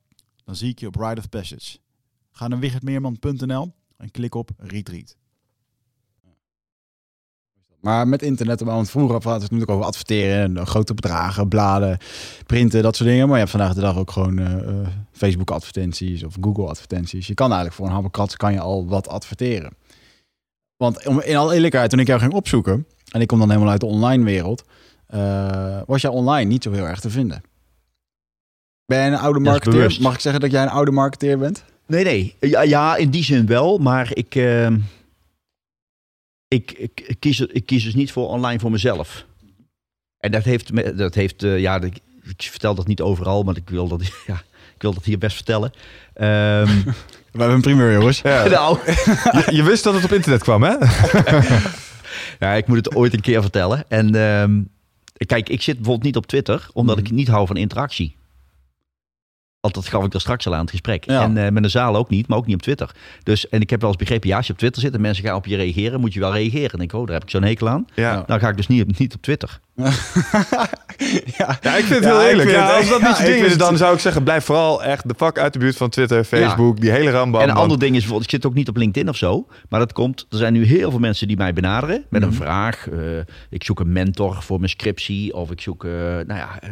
[0.45, 1.77] Dan zie ik je op Ride of Passage.
[2.31, 5.15] Ga naar wichertmeerman.nl en klik op Retreat.
[7.81, 11.97] Maar met internet, want vroeger we het natuurlijk over adverteren, en grote bedragen, bladen,
[12.45, 13.25] printen, dat soort dingen.
[13.25, 17.27] Maar je hebt vandaag de dag ook gewoon eh, eh, Facebook advertenties of Google advertenties.
[17.27, 19.73] Je kan eigenlijk voor een habbekrats kan je al wat adverteren.
[20.77, 23.71] Want om, in alle eerlijkheid, toen ik jou ging opzoeken, en ik kom dan helemaal
[23.71, 24.63] uit de online wereld,
[25.07, 27.41] eh, was jij online niet zo heel erg te vinden.
[28.85, 29.97] Ben jij een oude marketeer?
[30.01, 31.63] Mag ik zeggen dat jij een oude marketeer bent?
[31.87, 32.35] Nee, nee.
[32.39, 33.77] Ja, ja, in die zin wel.
[33.77, 34.77] Maar ik, ehm,
[36.47, 39.25] ik, ik, ik kies, ik kies dus niet voor online voor mezelf.
[40.17, 43.69] En dat heeft, dat heeft eh, ja, ik, ik vertel dat niet overal, maar ik
[43.69, 44.35] wil dat, ja,
[44.75, 45.71] ik wil dat hier best vertellen.
[46.13, 46.67] Ehm,
[47.31, 48.21] We hebben een primeur, jongens.
[48.21, 48.47] Ja.
[48.47, 50.75] nou, Je, je wist dat het op internet kwam, hè?
[52.39, 53.83] ja, ik moet het ooit een keer vertellen.
[53.87, 54.61] En ehm,
[55.25, 57.05] kijk, ik zit bijvoorbeeld niet op Twitter, omdat Mhm.
[57.05, 58.15] ik niet hou van interactie.
[59.61, 61.05] Want dat gaf ik er straks al aan het gesprek.
[61.05, 61.21] Ja.
[61.21, 62.91] En eh, met een zaal ook niet, maar ook niet op Twitter.
[63.23, 65.23] Dus, en ik heb wel eens begrepen, ja, als je op Twitter zit en mensen
[65.23, 66.71] gaan op je reageren, moet je wel reageren.
[66.71, 67.87] En ik, oh, daar heb ik zo'n hekel aan.
[67.95, 68.23] Ja.
[68.27, 69.59] Dan ga ik dus niet, niet op Twitter.
[71.37, 71.57] ja.
[71.61, 72.49] Ja, ik vind het Ja, heel eerlijk.
[72.49, 75.07] Ja, het als dat niet je ding is, dan zou ik zeggen, blijf vooral echt
[75.07, 77.41] de fuck uit de buurt van Twitter, Facebook, die hele rambam.
[77.41, 79.47] en een ander ding is bijvoorbeeld, ik zit ook niet op LinkedIn of zo.
[79.69, 82.29] Maar dat komt, er zijn nu heel veel mensen die mij benaderen met Mhm.
[82.31, 82.89] een vraag.
[82.89, 82.97] Eh,
[83.49, 85.33] ik zoek een mentor voor mijn scriptie.
[85.33, 86.69] Of ik zoek, eh nou ja, eh,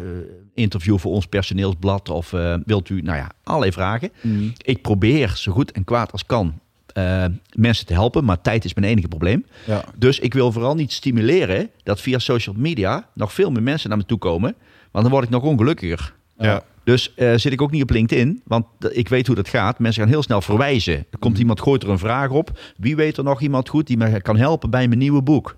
[0.54, 2.10] interview voor ons personeelsblad.
[2.10, 4.12] Of eh, wilt u, nou ja, allerlei vragen.
[4.22, 4.54] Mm.
[4.58, 6.60] Ik probeer zo goed en kwaad als kan
[7.00, 8.26] eh, mensen te helpen.
[8.26, 9.46] Maar tijd is mijn enige probleem.
[9.66, 9.84] Ja.
[9.96, 13.98] Dus ik wil vooral niet stimuleren dat via social media nog veel meer mensen naar
[13.98, 14.56] me toe komen.
[14.92, 16.14] Want dan word ik nog ongelukkiger.
[16.38, 16.64] Ja.
[16.84, 19.80] Dus eh, zit ik ook niet op LinkedIn, want d- ik weet hoe dat gaat.
[19.80, 20.94] Mensen gaan heel snel verwijzen.
[20.94, 21.42] Er komt Mhm.
[21.42, 22.60] iemand, gooit er een vraag op.
[22.78, 25.56] Wie weet er nog iemand goed die mij kan helpen bij mijn nieuwe boek?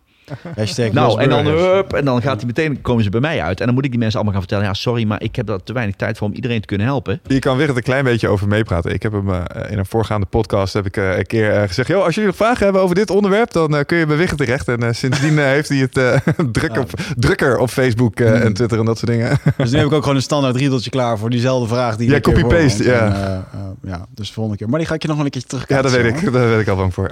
[0.55, 3.59] Hashtag Nou, en dan, hup, en dan gaat hij meteen, komen ze bij mij uit.
[3.59, 4.65] En dan moet ik die mensen allemaal gaan vertellen.
[4.69, 7.19] Ja, sorry, maar ik heb daar te weinig tijd voor om iedereen te kunnen helpen.
[7.27, 8.93] Je kan Wigert een klein beetje over meepraten.
[8.93, 11.87] Ik heb hem eh, in een voorgaande podcast heb ik eh, een keer eh, gezegd...
[11.87, 14.67] Yo, als jullie nog vragen hebben over dit onderwerp, dan kun je bij Wigert terecht.
[14.67, 15.93] En sindsdien heeft hij het
[16.53, 16.81] druk Ja.
[16.81, 18.41] op, drukker op Facebook eh, Hmm.
[18.41, 19.37] en Twitter en dat soort dingen.
[19.57, 22.19] Dus nu heb ik ook gewoon een standaard riedeltje klaar voor diezelfde vraag die Ja,
[22.19, 23.05] copy-paste, ja.
[23.51, 24.69] En, ja, dus de volgende keer.
[24.69, 26.21] Maar die ga ik je nog wel een keertje terug ja, dat weet ik.
[26.33, 27.09] Daar ben ik al bang voor.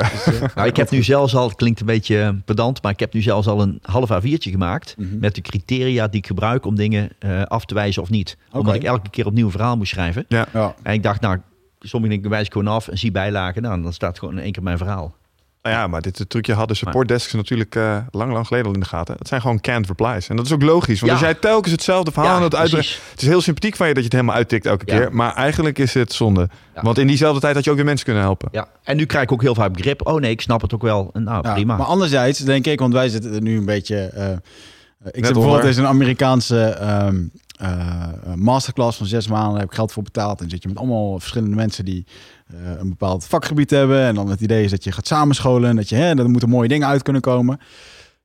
[0.56, 3.22] Nou, ik heb nu zelfs al, het klinkt een beetje pedant, maar ik heb nu
[3.22, 4.96] zelfs al een half A4'tje gemaakt.
[4.98, 5.20] Mhm.
[5.20, 8.38] Met de criteria die ik gebruik om dingen eh, af te wijzen of niet.
[8.52, 10.26] Omdat ik elke keer opnieuw een verhaal moest schrijven.
[10.28, 10.76] Ja.
[10.84, 11.40] En ik dacht, nou,
[11.80, 13.62] sommige dingen wijs ik gewoon af en zie bijlagen.
[13.62, 15.16] Nou, dan staat gewoon in één keer mijn verhaal.
[15.62, 18.80] Nou ja, maar dit trucje hadden support desks natuurlijk eh, lang, lang geleden al in
[18.80, 19.16] de gaten.
[19.18, 20.30] Het zijn gewoon canned replies.
[20.30, 21.00] En dat is ook logisch.
[21.00, 21.18] Want Ja.
[21.18, 22.90] als jij telkens hetzelfde verhaal aan het uitbrengen...
[23.12, 24.98] Het is heel sympathiek van je dat je het helemaal uittikt elke Ja.
[24.98, 25.14] keer.
[25.16, 26.50] Maar eigenlijk is het zonde.
[26.76, 26.82] Ja.
[26.82, 28.50] Want in diezelfde tijd had je ook weer mensen kunnen helpen.
[28.52, 30.08] Ja, en nu krijg ik ook heel vaak begrip.
[30.08, 31.10] Oh nee, ik snap het ook wel.
[31.14, 31.78] En Nou, Ja, prima.
[31.78, 33.96] Maar anderzijds denk ik, want wij zitten er nu een beetje...
[33.98, 34.38] eh, eh,
[35.12, 37.18] ik zit bijvoorbeeld in een Amerikaanse ehm,
[37.60, 39.50] eh, masterclass van zes maanden.
[39.52, 40.42] Daar heb ik geld voor betaald.
[40.42, 42.06] En zit je met allemaal verschillende mensen die
[42.80, 44.02] een bepaald vakgebied hebben.
[44.02, 45.70] En dan het idee is dat je gaat samenscholen.
[45.70, 47.60] En dat je, hè, dat er moeten mooie dingen uit kunnen komen.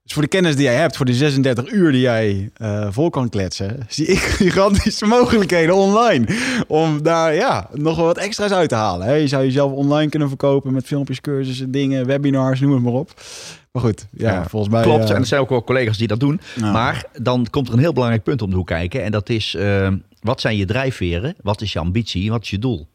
[0.04, 3.10] Dus voor de kennis die jij hebt, voor die 36 uur die jij eh, vol
[3.10, 6.26] kan kletsen, zie ik gigantische mogelijkheden online.
[6.66, 9.06] Om daar ja, nog wat extra's uit te halen.
[9.06, 9.14] Hè.
[9.14, 13.10] Je zou jezelf online kunnen verkopen met filmpjes, cursussen, dingen, webinars, noem het maar op.
[13.72, 14.82] Maar goed, ja, Ja, volgens mij...
[14.82, 16.40] Klopt, eh, en er zijn ook wel collega's die dat doen.
[16.60, 19.02] Maar dan komt er een heel belangrijk punt om de hoek kijken.
[19.02, 19.88] En dat is, eh,
[20.20, 21.34] wat zijn je drijfveren?
[21.42, 22.30] Wat is je ambitie?
[22.30, 22.86] Wat is je doel?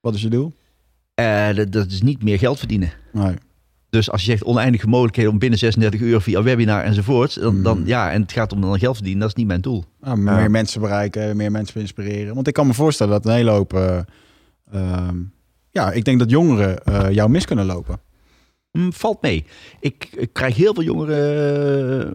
[0.00, 0.52] Wat is je doel?
[1.14, 2.90] Eh, dat, dat is niet meer geld verdienen.
[3.12, 3.34] Nee.
[3.90, 7.40] Dus als je zegt oneindige mogelijkheden om binnen 36 uur via webinar enzovoort.
[7.40, 7.88] Dan, dan, Mhm.
[7.88, 9.20] ja, en het gaat om dan geld verdienen.
[9.20, 9.84] Dat is niet mijn doel.
[10.14, 10.48] Meer Ja.
[10.48, 12.34] mensen bereiken, meer mensen inspireren.
[12.34, 13.72] Want ik kan me voorstellen dat een hele hoop...
[13.74, 13.98] eh,
[14.72, 15.16] ehm,
[15.70, 18.00] ja, ik denk dat jongeren eh, jou mis kunnen lopen.
[18.70, 19.44] Hm, valt mee.
[19.80, 22.12] Ik, ik krijg heel veel jongeren eh,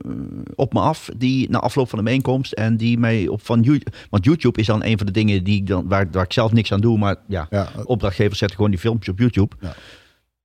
[0.55, 3.91] op me af die na afloop van de bijeenkomst en die mij op van YouTube.
[4.09, 6.51] Want YouTube is dan een van de dingen die ik dan, waar, waar ik zelf
[6.51, 6.97] niks aan doe.
[6.97, 9.55] Maar ja, Ja, opdrachtgevers zetten gewoon die filmpjes op YouTube.
[9.59, 9.75] Ja.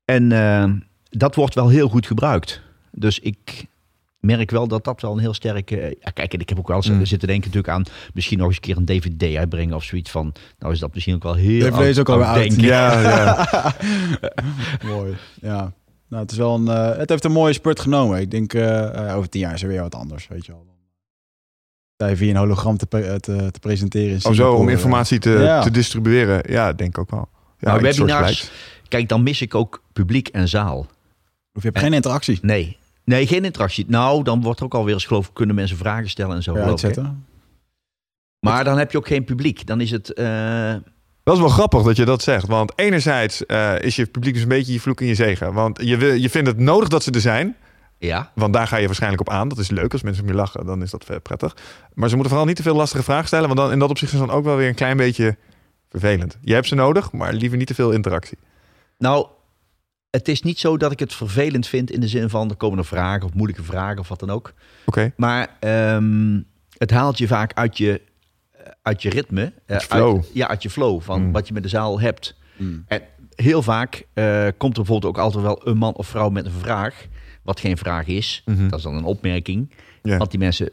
[0.05, 0.71] En eh,
[1.11, 2.63] dat wordt wel heel goed gebruikt.
[2.93, 3.67] Dus ik
[4.21, 5.97] merk wel dat dat wel een heel sterke...
[6.01, 7.07] ja, kijk, en ik heb ook wel eens Mm.
[7.07, 7.85] zitten denken natuurlijk aan...
[8.15, 10.33] misschien nog eens een keer een DVD uitbrengen of zoiets van...
[10.59, 12.55] nou is dat misschien ook wel heel DVD is ook oud.
[12.55, 13.75] Ja, ja.
[14.93, 15.17] mooi.
[15.41, 15.73] Ja.
[16.09, 18.21] Nou, het, is wel een, eh, het heeft een mooie spurt genomen.
[18.21, 20.67] Ik denk, eh, eh, over tien jaar is er weer wat anders, weet je wel.
[22.17, 25.63] Via een hologram te, pre- te, te presenteren in Oh zo, om informatie te, Ja.
[25.63, 26.53] te distribueren.
[26.53, 27.29] Ja, denk ik ook wel.
[27.59, 28.51] Ja, Maar iets webinars-.
[28.89, 30.79] Kijk, dan mis ik ook publiek en zaal.
[31.53, 32.39] Of je hebt geen interactie.
[32.43, 32.77] Nee.
[33.05, 33.85] Nee, geen interactie.
[33.89, 36.57] Nou, dan wordt er ook alweer eens geloof ik, kunnen mensen vragen stellen en zo.
[36.59, 37.17] Ja.
[38.41, 39.67] Maar dan heb je ook geen publiek.
[39.67, 40.13] Dan is het...
[40.13, 40.75] eh,
[41.29, 42.47] Dat is wel grappig dat je dat zegt.
[42.47, 45.53] Want enerzijds eh, is je publiek dus een beetje je vloek en je zegen.
[45.53, 47.57] Want je, wil, je vindt het nodig dat ze er zijn.
[47.99, 49.49] ja, Want daar ga je waarschijnlijk op aan.
[49.49, 50.67] Dat is leuk als mensen om je lachen.
[50.67, 51.57] Dan is dat vet prettig.
[51.95, 53.47] Maar ze moeten vooral niet te veel lastige vragen stellen.
[53.47, 55.37] Want dan in dat opzicht is dan ook wel weer een klein beetje
[55.91, 56.39] vervelend.
[56.41, 58.39] Je hebt ze nodig, maar liever niet te veel interactie.
[58.99, 59.27] Nou,
[60.11, 62.79] het is niet zo dat ik het vervelend vind in de zin van er komen
[62.79, 64.53] er vragen of moeilijke vragen of wat dan ook.
[64.87, 65.13] Oké.
[65.17, 66.41] Maar ehm,
[66.79, 68.01] het haalt je vaak uit je,
[68.83, 69.53] uit je ritme.
[69.67, 69.91] eh, Uit.
[69.91, 71.33] Uit, ja, uit je flow van Mm.
[71.33, 72.37] wat je met de zaal hebt.
[72.57, 72.85] Mm.
[72.87, 73.01] En
[73.35, 74.25] heel vaak eh,
[74.57, 77.07] komt er bijvoorbeeld ook altijd wel een man of vrouw met een vraag.
[77.43, 78.43] Wat geen vraag is.
[78.45, 78.69] Mhm.
[78.69, 79.75] Dat is dan een opmerking.
[80.03, 80.71] Want die mensen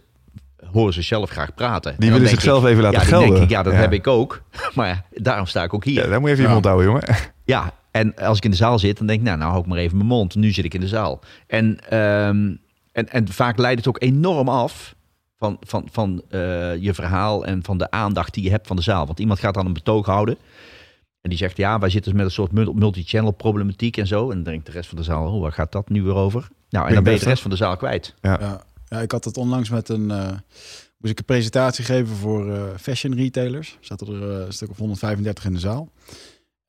[0.72, 1.92] horen zichzelf graag praten.
[1.92, 3.30] En Die willen zichzelf ik, even laten ja, gelden.
[3.30, 3.80] denk ik, ja, dat Ja.
[3.80, 4.42] heb ik ook.
[4.76, 6.04] Maar daarom sta ik ook hier.
[6.04, 7.04] Ja, daar moet je even je mond houden, jongen.
[7.46, 9.70] Ja, en als ik in de zaal zit, dan denk ik, nou, nou hou ik
[9.70, 10.36] maar even mijn mond.
[10.36, 11.20] Nu zit ik in de zaal.
[11.48, 12.56] En, ehm,
[12.92, 14.96] en, en vaak leidt het ook enorm af
[15.38, 16.40] van, van, van eh,
[16.82, 19.06] je verhaal en van de aandacht die je hebt van de zaal.
[19.06, 20.38] Want iemand gaat dan een betoog houden.
[21.22, 24.30] En die zegt, ja, wij zitten dus met een soort mul- multi-channel problematiek en zo.
[24.30, 26.48] En dan denkt de rest van de zaal, oh, waar gaat dat nu weer over?
[26.70, 28.14] Nou, en dan ben je de rest van de zaal kwijt.
[28.22, 28.62] Ja.
[28.90, 30.12] ja, ik had het onlangs met een.
[30.12, 30.28] eh,
[30.98, 33.70] moest ik een presentatie geven voor eh, fashion retailers.
[33.80, 35.90] Er zaten er een stuk of 135 in de zaal.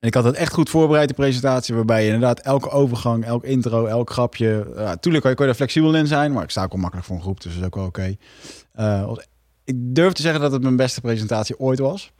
[0.06, 3.86] Ik had het echt goed voorbereid, de presentatie, waarbij je inderdaad elke overgang, elk intro,
[3.86, 4.72] elk grapje.
[4.76, 7.16] Ja, tuurlijk kan je, er flexibel in zijn, maar ik sta ook wel makkelijk voor
[7.16, 8.16] een groep, dus dat is ook wel oké.
[8.72, 9.12] Eh,
[9.64, 12.12] ik durf te zeggen dat het mijn beste presentatie ooit was.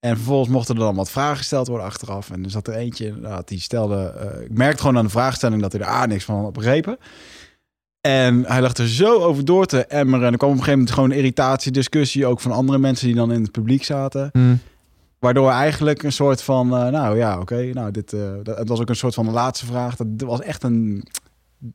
[0.00, 2.30] En vervolgens mochten er dan wat vragen gesteld worden achteraf.
[2.30, 3.96] En er zat er eentje, inderdaad, die stelde...
[3.96, 6.98] eh, ik merkte gewoon aan de vraagstelling dat hij er niks van had begrepen.
[8.00, 10.26] En hij lag er zo over door te emmeren.
[10.26, 12.26] En er kwam op een gegeven moment gewoon irritatie, discussie...
[12.26, 14.30] ook van andere mensen die dan in het publiek zaten.
[15.24, 16.76] Waardoor eigenlijk een soort van...
[16.76, 18.12] eh, nou ja, oké, nou dit...
[18.12, 19.96] eh, dat, het was ook een soort van de laatste vraag.
[19.96, 21.04] Dat was echt een...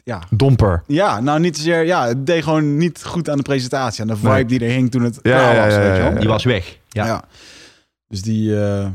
[0.03, 0.83] Ja, Domper.
[0.87, 1.85] ja, nou niet zozeer...
[1.85, 4.01] Ja, het deed gewoon niet goed aan de presentatie.
[4.01, 4.45] En de vibe Nee.
[4.45, 6.19] die er hing toen het Ja, klaar ja, was, ja, weet je wel.
[6.19, 6.77] Die was weg.
[6.87, 7.05] Ja.
[7.05, 7.23] Ja.
[8.07, 8.87] Dus die, eh,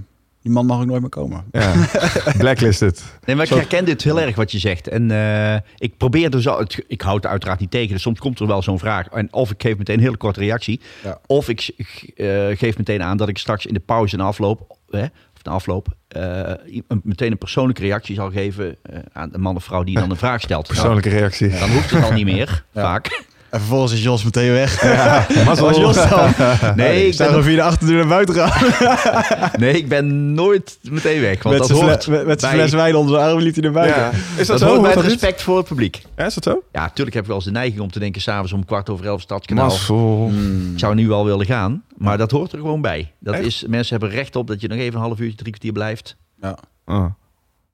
[0.45, 1.45] die man mag ook nooit meer komen.
[1.53, 1.73] Ja.
[2.39, 3.05] Blacklisted.
[3.25, 4.89] Nee, maar ik herken dit heel erg wat je zegt.
[4.89, 7.93] En eh, ik probeer dus al, het- ik houd het uiteraard niet tegen.
[7.93, 9.09] Dus soms komt er wel zo'n vraag.
[9.09, 10.81] En of ik geef meteen een hele korte reactie.
[11.05, 11.19] Ja.
[11.27, 11.73] Of ik
[12.17, 12.27] eh,
[12.57, 15.03] geef meteen aan dat ik straks in de pauze en afloop, hè,
[15.35, 16.23] of de afloop, eh,
[16.89, 20.11] een- meteen een persoonlijke reactie zal geven eh, aan de man of vrouw die dan
[20.11, 20.67] een vraag stelt.
[20.67, 21.49] Persoonlijke reactie.
[21.49, 22.81] Dan hoeft het al niet meer, Ja.
[22.83, 23.23] vaak.
[23.55, 24.83] En vervolgens is Jos meteen weg.
[25.47, 25.67] Mazzel.
[25.69, 26.31] Was Jos dan?
[26.77, 29.51] Nee, ik Sta ben, via de achterdeur naar buiten gaan.
[29.57, 31.43] nee, ik ben nooit meteen weg.
[31.43, 33.55] Want Met dat zijn hoort met- met zijn bij- fles wijn onder zijn arm liep
[33.55, 34.01] hij naar buiten.
[34.03, 34.11] Ja.
[34.11, 34.81] Is dat, dat zo?
[34.83, 34.95] niet?
[34.97, 36.03] respect voor het publiek.
[36.17, 36.63] Ja, is dat zo?
[36.73, 38.21] Ja, natuurlijk heb ik wel eens de neiging om te denken...
[38.23, 39.67] s'avonds om kwart over elf stadskanaal.
[39.67, 40.29] Mazzel.
[40.31, 40.73] Hmm.
[40.73, 43.13] Ik zou nu wel willen gaan, maar dat hoort er gewoon bij.
[43.21, 43.45] Dat Echt?
[43.45, 46.17] is, mensen hebben recht op dat je nog even een half uurtje, drie kwartier blijft.
[46.87, 47.05] Oh.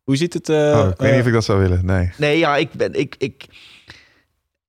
[0.05, 0.49] Hoe ziet het?
[0.49, 1.85] eh, Oh, ik weet eh, niet of ik dat zou willen.
[1.87, 2.11] Nee.
[2.16, 3.45] Nee, ja, ik ben, ik, ik,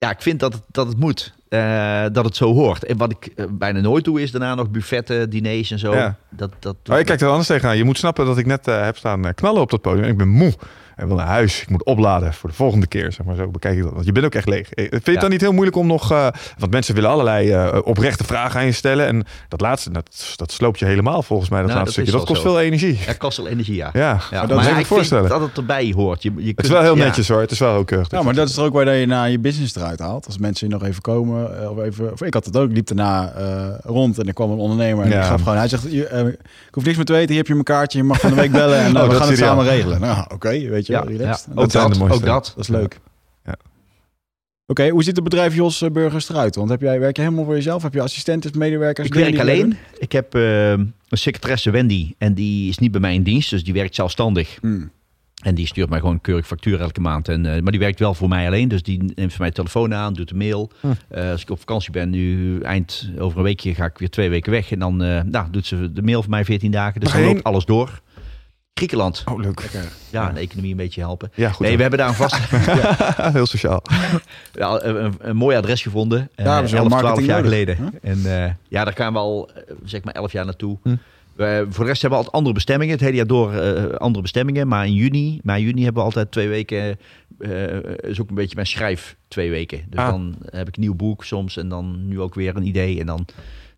[0.05, 1.33] ja, ik vind dat het, dat het moet.
[1.49, 2.85] Eh, dat het zo hoort.
[2.85, 5.93] En wat ik eh, bijna nooit doe, is daarna nog buffetten, diners en zo.
[5.93, 6.15] Ja.
[6.29, 7.77] Dat, dat, Oh, ik kijk er anders tegenaan.
[7.77, 10.05] Je moet snappen dat ik net eh, heb staan knallen op dat podium.
[10.05, 10.53] Ik ben moe.
[11.01, 11.61] En wil naar huis.
[11.61, 13.11] Ik moet opladen voor de volgende keer.
[13.11, 13.93] Zeg maar zo bekijk ik dat.
[13.93, 14.71] Want je bent ook echt leeg.
[14.71, 15.19] Eh, Vind je het Ja.
[15.19, 16.11] dan niet heel moeilijk om nog...
[16.11, 16.27] eh,
[16.57, 19.05] want mensen willen allerlei eh, oprechte vragen aan je stellen.
[19.07, 21.59] En dat laatste, dat, dat sloopt je helemaal volgens mij.
[21.59, 22.25] Dat Nou, laatste dat stukje.
[22.25, 22.55] Dat kost zo.
[22.57, 22.99] veel energie.
[23.05, 23.89] Ja, kost wel energie, ja.
[23.93, 24.19] Ja.
[24.31, 25.27] Ja, dat is ja, me ik voorstellen.
[25.27, 26.23] vind dat het erbij hoort.
[26.23, 27.03] Je, je Het kunt, is wel heel ja.
[27.03, 27.39] netjes hoor.
[27.41, 28.11] Het is wel heel keurig.
[28.11, 30.25] Ja, maar dat is er ook waar je na je business eruit haalt.
[30.25, 33.31] Als mensen nog even komen, of even, of ik had het ook, ik liep daarna
[33.31, 35.19] eh, rond en er kwam een ondernemer en Ja.
[35.19, 36.37] ik gaf gewoon, hij zegt, je,
[36.67, 38.35] ik hoef niks meer te weten, hier heb je mijn kaartje, je mag van de
[38.35, 39.99] week bellen en nou, Oh, we dat gaan het samen regelen.
[40.01, 41.47] Nou, oké, weet je, Ja, relaxed.
[41.49, 42.19] Ook, Dat zijn dat, de mooiste.
[42.19, 42.45] ook dat.
[42.55, 42.99] Dat is leuk.
[43.45, 43.55] Ja.
[44.65, 46.55] Oké, hoe ziet het bedrijf Jos eh, Burgers eruit?
[46.55, 47.83] Want heb jij, werk je helemaal voor jezelf?
[47.83, 49.07] Heb je assistenten, medewerkers?
[49.07, 49.77] Ik werk alleen.
[49.97, 53.63] Ik heb eh, een secretaresse Wendy en die is niet bij mij in dienst, dus
[53.63, 54.57] die werkt zelfstandig.
[54.61, 54.91] Hmm.
[55.41, 57.27] En die stuurt mij gewoon een keurig factuur elke maand.
[57.27, 58.67] En, eh, maar die werkt wel voor mij alleen.
[58.67, 60.71] Dus die neemt voor mij de telefoon aan, doet de mail.
[60.79, 60.87] Hm.
[61.09, 64.29] Eh, als ik op vakantie ben, nu eind over een weekje ga ik weer twee
[64.29, 64.71] weken weg.
[64.71, 66.99] En dan eh, nou, doet ze de mail voor mij 14 dagen.
[66.99, 68.01] Dus dan loopt alles door.
[68.81, 69.23] Griekenland.
[69.31, 69.61] Oh, leuk.
[69.61, 69.91] Lekker.
[70.09, 71.31] Ja, de economie een beetje helpen.
[71.35, 71.65] Ja, goed.
[71.65, 72.35] nee, we hebben daar een vast
[73.33, 73.83] heel sociaal.
[74.53, 76.29] ja, een, een, een mooi adres gevonden.
[76.35, 77.93] eh ze wel 11, 12 marketing jaar geleden.
[78.01, 80.77] En eh, ja, daar gaan we al eh, zeg maar 11 jaar naartoe.
[80.83, 80.95] Hm.
[81.35, 82.93] We- voor de rest hebben we altijd andere bestemmingen.
[82.93, 84.67] Het hele jaar door eh, andere bestemmingen.
[84.67, 86.97] Maar in juni, mei, juni hebben we altijd twee weken.
[87.39, 87.77] eh
[88.09, 89.81] is ook een beetje mijn schrijf twee weken.
[89.89, 90.07] Dus Ah.
[90.09, 91.57] dan heb ik een nieuw boek soms.
[91.57, 92.99] En dan nu ook weer een idee.
[92.99, 93.25] En dan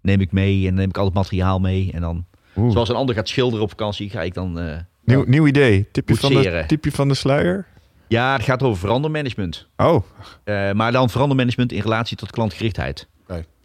[0.01, 0.67] neem ik mee.
[0.67, 1.91] En neem ik al het materiaal mee.
[1.93, 2.25] En dan,
[2.55, 2.71] Oeh.
[2.71, 4.59] zoals een ander gaat schilderen op vakantie, ga ik dan...
[4.59, 5.87] eh, Nieuw, nieuw idee.
[5.91, 7.65] Tipje van, de, tipje van de sluier.
[8.07, 9.67] ja, het gaat over verandermanagement.
[9.77, 10.03] Oh,
[10.43, 13.07] Eh, maar dan verandermanagement in relatie tot klantgerichtheid.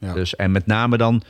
[0.01, 0.13] Ja.
[0.13, 1.23] Dus, en met name dan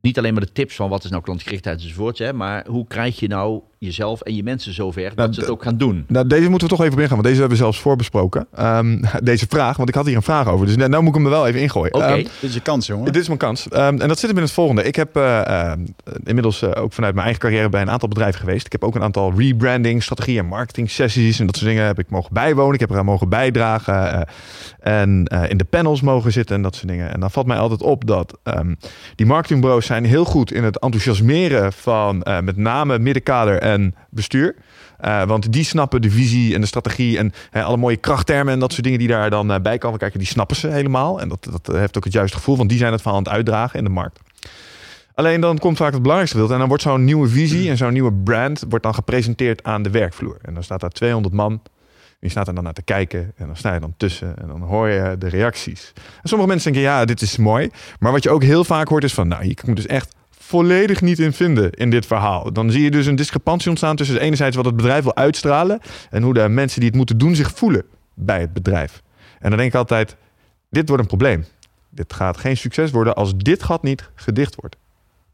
[0.00, 3.18] niet alleen maar de tips van wat is nou klantgerichtheid enzovoort, hè, maar hoe krijg
[3.20, 6.04] je nou jezelf en je mensen zover Nou, dat ze het ook gaan doen.
[6.08, 8.46] nou deze moeten we toch even ingaan, want deze hebben we zelfs voorbesproken.
[8.54, 11.22] Ehm, deze vraag, want ik had hier een vraag over, dus nou nou moet ik
[11.22, 11.94] hem er wel even ingooien.
[11.94, 13.04] Oké, Ehm, Dit is je kans, jongen.
[13.12, 13.68] Dit is mijn kans.
[13.68, 14.82] Ehm, en dat zit hem in het volgende.
[14.82, 15.78] Ik heb eh, eh,
[16.24, 18.66] inmiddels eh, ook vanuit mijn eigen carrière bij een aantal bedrijven geweest.
[18.66, 21.98] Ik heb ook een aantal rebranding, strategie en marketing sessies en dat soort dingen heb
[21.98, 22.74] ik mogen bijwonen.
[22.74, 24.28] Ik heb eraan mogen bijdragen
[24.80, 27.12] en in de panels mogen zitten en dat soort dingen.
[27.12, 28.38] En dan valt mij altijd op dat
[29.14, 34.54] die marketingbureaus zijn heel goed in het enthousiasmeren van met name middenkader en bestuur.
[34.98, 38.72] Eh, want die snappen de visie en de strategie en alle mooie krachttermen en dat
[38.72, 41.20] soort dingen die daar dan eh, bij komen kijken, die snappen ze helemaal.
[41.20, 43.32] En dat, dat heeft ook het juiste gevoel, want die zijn het verhaal aan het
[43.32, 44.20] uitdragen in de markt.
[45.14, 47.92] Alleen dan komt vaak het belangrijkste gedeelte en dan wordt zo'n nieuwe visie en zo'n
[47.92, 50.38] nieuwe brand wordt dan gepresenteerd aan de werkvloer.
[50.42, 51.60] En dan staat daar 200 man
[52.20, 54.62] je staat er dan naar te kijken en dan sta je dan tussen en dan
[54.62, 55.92] hoor je de reacties.
[55.94, 57.70] En sommige mensen denken, ja, dit is mooi.
[57.98, 60.14] Maar wat je ook heel vaak hoort is van, nou, hier moet dus echt
[60.46, 62.52] volledig niet in vinden in dit verhaal.
[62.52, 66.22] Dan zie je dus een discrepantie ontstaan tussen enerzijds wat het bedrijf wil uitstralen en
[66.22, 69.02] hoe de mensen die het moeten doen zich voelen bij het bedrijf.
[69.38, 70.16] En dan denk ik altijd,
[70.70, 71.44] dit wordt een probleem.
[71.90, 74.76] Dit gaat geen succes worden als dit gat niet gedicht wordt.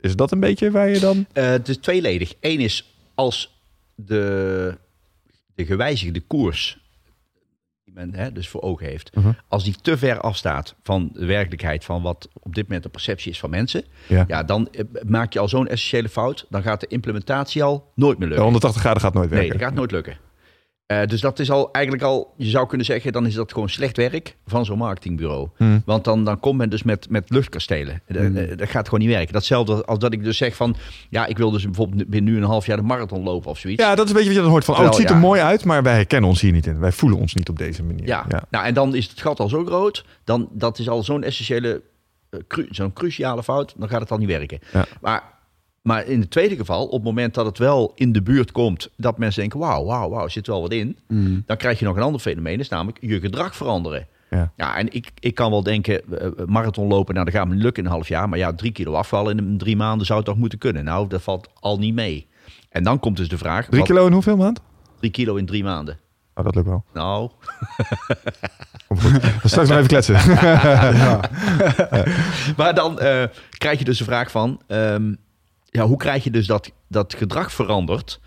[0.00, 1.16] Is dat een beetje waar je dan...
[1.16, 2.34] Uh, het is tweeledig.
[2.40, 3.62] Eén is als
[3.94, 4.78] de,
[5.54, 6.81] de gewijzigde koers
[7.94, 9.16] die men hè, dus voor ogen heeft.
[9.16, 9.30] Mhm.
[9.48, 13.30] Als die te ver afstaat van de werkelijkheid van wat op dit moment de perceptie
[13.30, 14.24] is van mensen, Ja.
[14.28, 16.46] ja, dan eh, maak je al zo'n essentiële fout.
[16.50, 18.42] Dan gaat de implementatie al nooit meer De lukken.
[18.44, 19.58] 180 graden gaat nooit Nee, werken.
[19.58, 20.16] dat gaat nooit lukken.
[21.00, 23.68] Eh, dus dat is al eigenlijk al, je zou kunnen zeggen, dan is dat gewoon
[23.68, 25.48] slecht werk van zo'n marketingbureau.
[25.56, 25.82] Hmm.
[25.86, 28.00] Want dan, dan komt men dus met, met luchtkastelen.
[28.06, 28.36] Eh, Hmm.
[28.36, 29.32] eh, Dat gaat gewoon niet werken.
[29.32, 30.76] Datzelfde als dat ik dus zeg van,
[31.10, 33.82] ja, ik wil dus bijvoorbeeld binnen nu een half jaar de marathon lopen of zoiets.
[33.82, 35.20] Ja, dat is een beetje wat je dan hoort van, oh, het ziet er ja.
[35.20, 36.78] mooi uit, maar wij herkennen ons hier niet in.
[36.78, 38.06] Wij voelen ons niet op deze manier.
[38.06, 38.26] Ja.
[38.50, 40.04] Nou, en dan is het gat al zo groot.
[40.24, 41.82] Dan, dat is al zo'n essentiële,
[42.48, 43.74] cru- zo'n cruciale fout.
[43.76, 44.58] Dan gaat het al niet werken.
[44.72, 44.84] Ja.
[45.00, 45.22] Maar,
[45.82, 48.88] maar in het tweede geval, op het moment dat het wel in de buurt komt,
[48.96, 50.98] dat mensen denken, wauw, wauw, wauw, zit wel wat in.
[51.08, 51.42] Mm.
[51.46, 54.06] Dan krijg je nog een ander fenomeen, is namelijk je gedrag veranderen.
[54.30, 54.52] Ja.
[54.56, 57.82] Ja, en ik, ik kan wel denken, eh, marathon lopen, nou dat gaat me lukken
[57.82, 58.28] in een half jaar.
[58.28, 60.84] Maar ja, drie kilo afvallen in drie maanden zou het toch moeten kunnen.
[60.84, 62.26] Nou, dat valt al niet mee.
[62.68, 64.60] En dan komt dus de vraag, Drie wat- kilo in hoeveel maand?
[64.98, 65.98] drie kilo in drie maanden.
[66.34, 66.84] Oh, dat lukt wel.
[66.94, 67.30] Nou,
[68.88, 69.20] goed.
[69.50, 70.14] Straks nog even kletsen.
[72.56, 73.22] Maar dan eh,
[73.58, 74.60] krijg je dus de vraag van...
[74.66, 75.14] ehm,
[75.72, 78.20] ja, hoe krijg je dus dat, dat gedrag veranderd...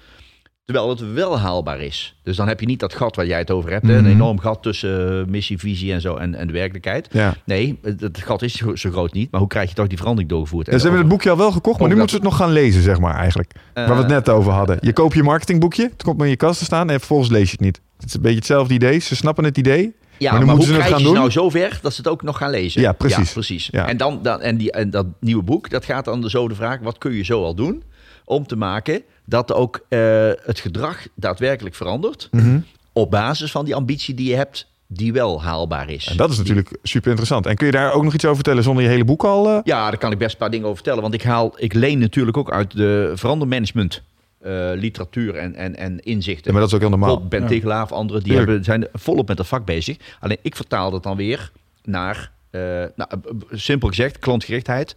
[0.66, 2.20] terwijl het wel haalbaar is?
[2.24, 3.88] Dus dan heb je niet dat gat waar jij het over hebt.
[3.88, 4.06] hè, Mhm.
[4.06, 7.08] Een enorm gat tussen eh, missie, visie en, zo, en, en de werkelijkheid.
[7.12, 7.36] ja.
[7.46, 9.32] Nee, het, het gat is zo, groot niet.
[9.32, 10.66] Maar hoe krijg je toch die verandering doorgevoerd?
[10.72, 12.52] Ja, ze hebben het boekje al wel gekocht, maar nu moeten ze het nog gaan
[12.52, 13.52] lezen, zeg maar, eigenlijk.
[13.74, 14.78] Waar we het net over hadden.
[14.82, 17.52] Je koopt je marketingboekje, het komt in je kast te staan en vervolgens lees je
[17.52, 17.82] het niet.
[17.98, 19.00] Het is een beetje hetzelfde idee.
[19.00, 19.96] Ze snappen het idee.
[20.18, 21.14] Ja, Maar maar, hoe krijg je ze doen?
[21.14, 22.82] nou zover dat ze het ook nog gaan lezen?
[22.82, 23.32] Ja, precies.
[23.32, 23.68] precies.
[23.72, 23.88] Ja.
[23.88, 26.80] En, dan, dan, en, die, en dat nieuwe boek, dat gaat dan zo de vraag...
[26.80, 27.84] wat kun je zo al doen
[28.26, 30.00] om te maken dat ook eh,
[30.44, 32.28] het gedrag daadwerkelijk verandert...
[32.32, 32.60] Mhm.
[32.94, 36.08] op basis van die ambitie die je hebt, die wel haalbaar is.
[36.08, 37.46] En dat is natuurlijk super interessant.
[37.46, 39.50] En kun je daar ook nog iets over vertellen zonder je hele boek al...
[39.50, 41.02] eh, Ja, daar kan ik best een paar dingen over vertellen.
[41.02, 44.02] Want ik haal, ik leen natuurlijk ook uit de verandermanagement
[44.46, 46.46] eh, literatuur en, en, en inzichten.
[46.46, 47.28] Ja, maar dat is ook heel normaal.
[47.28, 47.48] Ben Ja.
[47.48, 49.98] Tegelaar anderen, die hebben, zijn volop met dat vak bezig.
[50.20, 51.52] Alleen ik vertaal dat dan weer
[51.84, 52.62] naar, eh,
[52.96, 53.18] nou, eh,
[53.52, 54.96] simpel gezegd, klantgerichtheid.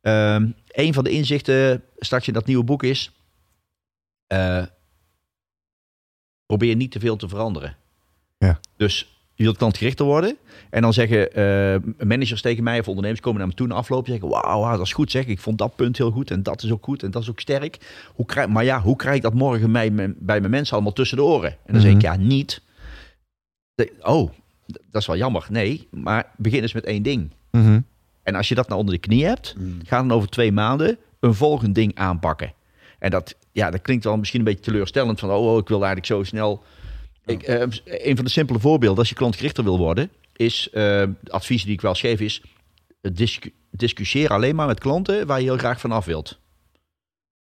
[0.00, 3.12] Ehm een van de inzichten straks in dat nieuwe boek is...
[6.46, 7.76] probeer niet te veel te veranderen.
[8.38, 8.60] Ja.
[8.76, 10.36] Dus je wilt klantgerichter worden.
[10.70, 14.04] En dan zeggen eh, managers tegen mij of ondernemers komen naar me toe na afloop.
[14.06, 15.26] en Zeggen, wauw, dat is goed zeg.
[15.26, 17.40] Ik vond dat punt heel goed en dat is ook goed en dat is ook
[17.40, 17.78] sterk.
[18.14, 20.92] Hoe krijg, maar ja, hoe krijg ik dat morgen bij mijn, bij mijn mensen allemaal
[20.92, 21.50] tussen de oren?
[21.50, 22.06] En dan zeg ik, Mhm.
[22.06, 22.62] ja, niet.
[23.74, 24.30] De- oh,
[24.90, 25.46] dat is wel jammer.
[25.50, 27.30] Nee, maar begin eens met één ding.
[27.50, 27.80] mhm.
[28.22, 29.78] En als je dat nou onder de knie hebt, Mm.
[29.84, 32.52] ga dan over twee maanden een volgend ding aanpakken.
[32.98, 35.76] En dat, ja, dat klinkt wel misschien een beetje teleurstellend van, oh, oh ik wil
[35.76, 36.62] eigenlijk zo snel.
[37.26, 41.64] Ik, eh, een van de simpele voorbeelden, als je klantgerichter wil worden, is, de advies
[41.64, 42.42] die ik wel geef is,
[43.00, 43.28] eh,
[43.70, 46.38] discussieer alleen maar met klanten waar je heel graag vanaf wilt.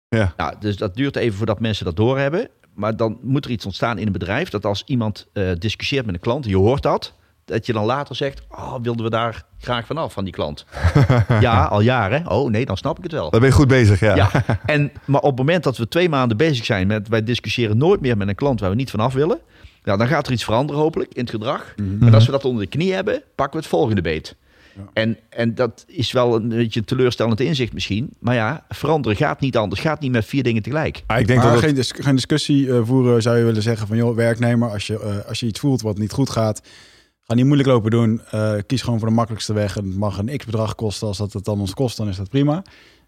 [0.07, 0.33] Ja.
[0.37, 2.49] Nou, dus dat duurt even voordat mensen dat doorhebben.
[2.73, 6.15] Maar dan moet er iets ontstaan in een bedrijf dat als iemand eh, discussieert met
[6.15, 7.13] een klant, je hoort dat,
[7.47, 10.65] dat je dan later zegt, oh, wilden we daar graag vanaf van die klant?
[11.39, 12.29] ja, al jaren.
[12.29, 13.29] Oh nee, dan snap ik het wel.
[13.29, 14.15] Dan ben je goed bezig, ja.
[14.15, 14.31] Ja,
[14.65, 18.01] en, maar op het moment dat we twee maanden bezig zijn met wij discussiëren nooit
[18.01, 19.39] meer met een klant waar we niet vanaf willen,
[19.83, 21.73] ja, dan gaat er iets veranderen hopelijk in het gedrag.
[21.75, 22.07] Mhm.
[22.07, 24.35] En als we dat onder de knie hebben, pakken we het volgende beet.
[24.75, 24.83] Ja.
[24.93, 28.09] En, en dat is wel een beetje een teleurstellend inzicht misschien.
[28.19, 29.81] Maar ja, veranderen gaat niet anders.
[29.81, 31.03] Gaat niet met vier dingen tegelijk.
[31.05, 33.87] Ah, ik denk maar dat geen, dis- geen discussie eh, voeren zou je willen zeggen
[33.87, 33.97] van...
[33.97, 36.61] joh, werknemer, als je, eh, als je iets voelt wat niet goed gaat...
[37.27, 38.21] ga niet moeilijk lopen doen.
[38.31, 39.77] Eh, kies gewoon voor de makkelijkste weg.
[39.77, 41.07] En het mag een x-bedrag kosten.
[41.07, 42.61] Als dat het dan ons kost, dan is dat prima.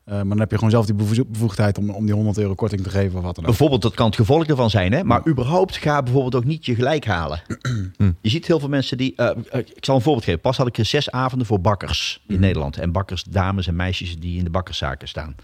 [0.04, 1.78] Eh, maar dan heb je gewoon zelf die bevo- bevoegdheid...
[1.78, 3.50] om, om die 100 euro korting te geven of wat dan ook.
[3.50, 4.92] Bijvoorbeeld, dat kan het gevolg ervan zijn.
[4.92, 5.04] Hè?
[5.04, 7.42] Maar überhaupt ga bijvoorbeeld ook niet je gelijk halen.
[8.22, 9.16] Je ziet heel veel mensen die...
[9.16, 10.42] eh, ik zal een voorbeeld geven.
[10.42, 12.78] Pas had ik zes avonden voor bakkers in Nederland.
[12.78, 15.36] En bakkers, dames en meisjes die in de bakkerszaken staan.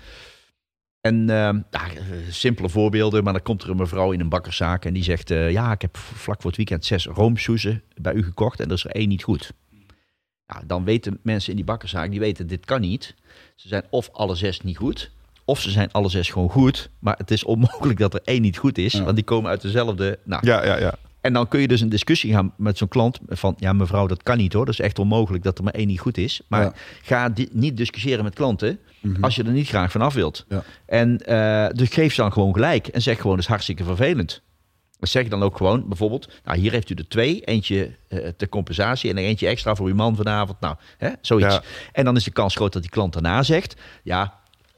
[1.06, 1.36] En eh,
[1.72, 5.04] nou, eh, simpele voorbeelden, maar dan komt er een mevrouw in een bakkerszaak en die
[5.04, 8.66] zegt: eh, Ja, ik heb vlak voor het weekend zes roomsoezen bij u gekocht en
[8.68, 9.52] er is er één niet goed.
[10.48, 13.16] Nou, dan weten mensen in die bakkerszaak, die weten dit kan niet.
[13.56, 15.12] Ze zijn of alle zes niet goed,
[15.46, 18.58] of ze zijn alle zes gewoon goed, maar het is onmogelijk dat er één niet
[18.58, 19.04] goed is, Ja.
[19.04, 20.20] want die komen uit dezelfde.
[20.24, 20.94] Nou, Ja, ja, ja.
[21.26, 24.24] En dan kun je dus een discussie gaan met zo'n klant van, ja mevrouw, dat
[24.24, 26.42] kan niet hoor, dat is echt onmogelijk dat er maar één niet goed is.
[26.48, 26.74] Maar Ja.
[27.04, 29.24] ga di- niet discussiëren met klanten Mhm.
[29.24, 30.46] als je er niet graag van af wilt.
[30.50, 30.64] Ja.
[30.86, 34.42] En eh, dus geef ze dan gewoon gelijk en zeg gewoon, dat is hartstikke vervelend.
[35.00, 38.50] Zeg je dan ook gewoon, bijvoorbeeld, nou hier heeft u er twee, eentje eh ter
[38.50, 40.60] compensatie en eentje extra voor uw man vanavond.
[40.60, 41.54] Nou, hè, zoiets.
[41.54, 41.64] Ja.
[41.92, 44.34] En dan is de kans groot dat die klant daarna zegt, ja,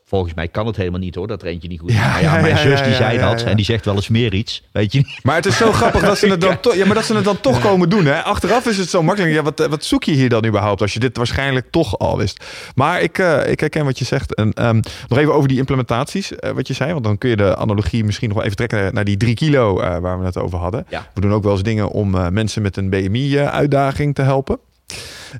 [0.09, 1.95] volgens mij kan het helemaal niet hoor, dat er eentje niet goed is.
[1.95, 4.33] Ja, maar ja, mijn ja, zus die zei dat en die zegt wel eens meer
[4.33, 5.19] iets, weet je niet.
[5.23, 7.23] Maar het is zo grappig dat ze het dan, toch- ja, maar dat ze het
[7.23, 8.05] dan toch komen doen.
[8.05, 8.21] Hè?
[8.23, 9.33] Achteraf is het zo makkelijk.
[9.33, 12.43] Ja, wat, wat zoek je hier dan überhaupt als je dit waarschijnlijk toch al wist?
[12.75, 14.35] Maar ik, eh, ik herken wat je zegt.
[14.35, 16.91] En, ehm, nog even over die implementaties, eh, wat je zei.
[16.91, 19.79] Want dan kun je de analogie misschien nog wel even trekken naar die drie kilo
[19.79, 20.85] eh, waar we het over hadden.
[20.89, 21.07] Ja.
[21.13, 24.59] We doen ook wel eens dingen om eh, mensen met een BMI-uitdaging te helpen.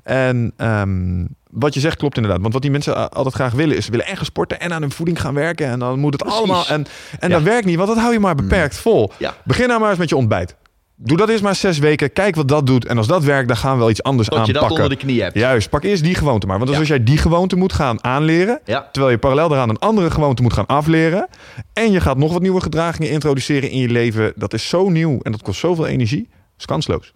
[0.04, 2.40] En ehm, wat je zegt klopt inderdaad.
[2.40, 3.84] Want wat die mensen altijd graag willen is...
[3.84, 5.66] ze willen en gaan sporten en aan hun voeding gaan werken.
[5.66, 6.38] En dan moet het Precies.
[6.38, 6.66] allemaal...
[6.66, 6.86] En,
[7.18, 7.34] en Ja.
[7.34, 9.12] dat werkt niet, want dat hou je maar beperkt vol.
[9.18, 9.34] Ja.
[9.44, 10.56] Begin nou maar eens met je ontbijt.
[11.00, 12.12] Doe dat eerst maar zes weken.
[12.12, 12.86] Kijk wat dat doet.
[12.86, 14.84] En als dat werkt, dan gaan we wel iets anders Tot je dat aanpakken.
[14.84, 15.34] onder de knie hebt.
[15.34, 16.58] Juist, pak eerst die gewoonte maar.
[16.58, 16.78] Want Ja.
[16.78, 18.60] als jij die gewoonte moet gaan aanleren...
[18.64, 18.88] Ja.
[18.92, 21.28] terwijl je parallel daaraan een andere gewoonte moet gaan afleren...
[21.72, 24.32] en je gaat nog wat nieuwe gedragingen introduceren in je leven...
[24.36, 26.22] dat is zo nieuw en dat kost zoveel energie.
[26.30, 27.12] Dat is kansloos.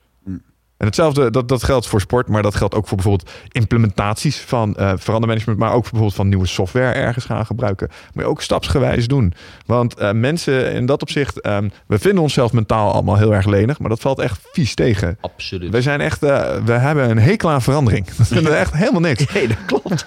[0.82, 4.74] En hetzelfde, dat, dat geldt voor sport, maar dat geldt ook voor bijvoorbeeld implementaties van
[4.74, 7.88] eh verandermanagement, maar ook voor bijvoorbeeld van nieuwe software ergens gaan gebruiken.
[8.12, 9.32] Moet je ook stapsgewijs doen.
[9.66, 13.78] Want eh, mensen in dat opzicht, ehm, we vinden onszelf mentaal allemaal heel erg lenig,
[13.78, 15.18] maar dat valt echt vies tegen.
[15.20, 15.70] Absoluut.
[15.70, 18.06] Wij zijn echt, eh, we hebben een hekel aan verandering.
[18.18, 19.26] Dat vinden we echt helemaal niks.
[19.34, 20.06] Nee, dat klopt.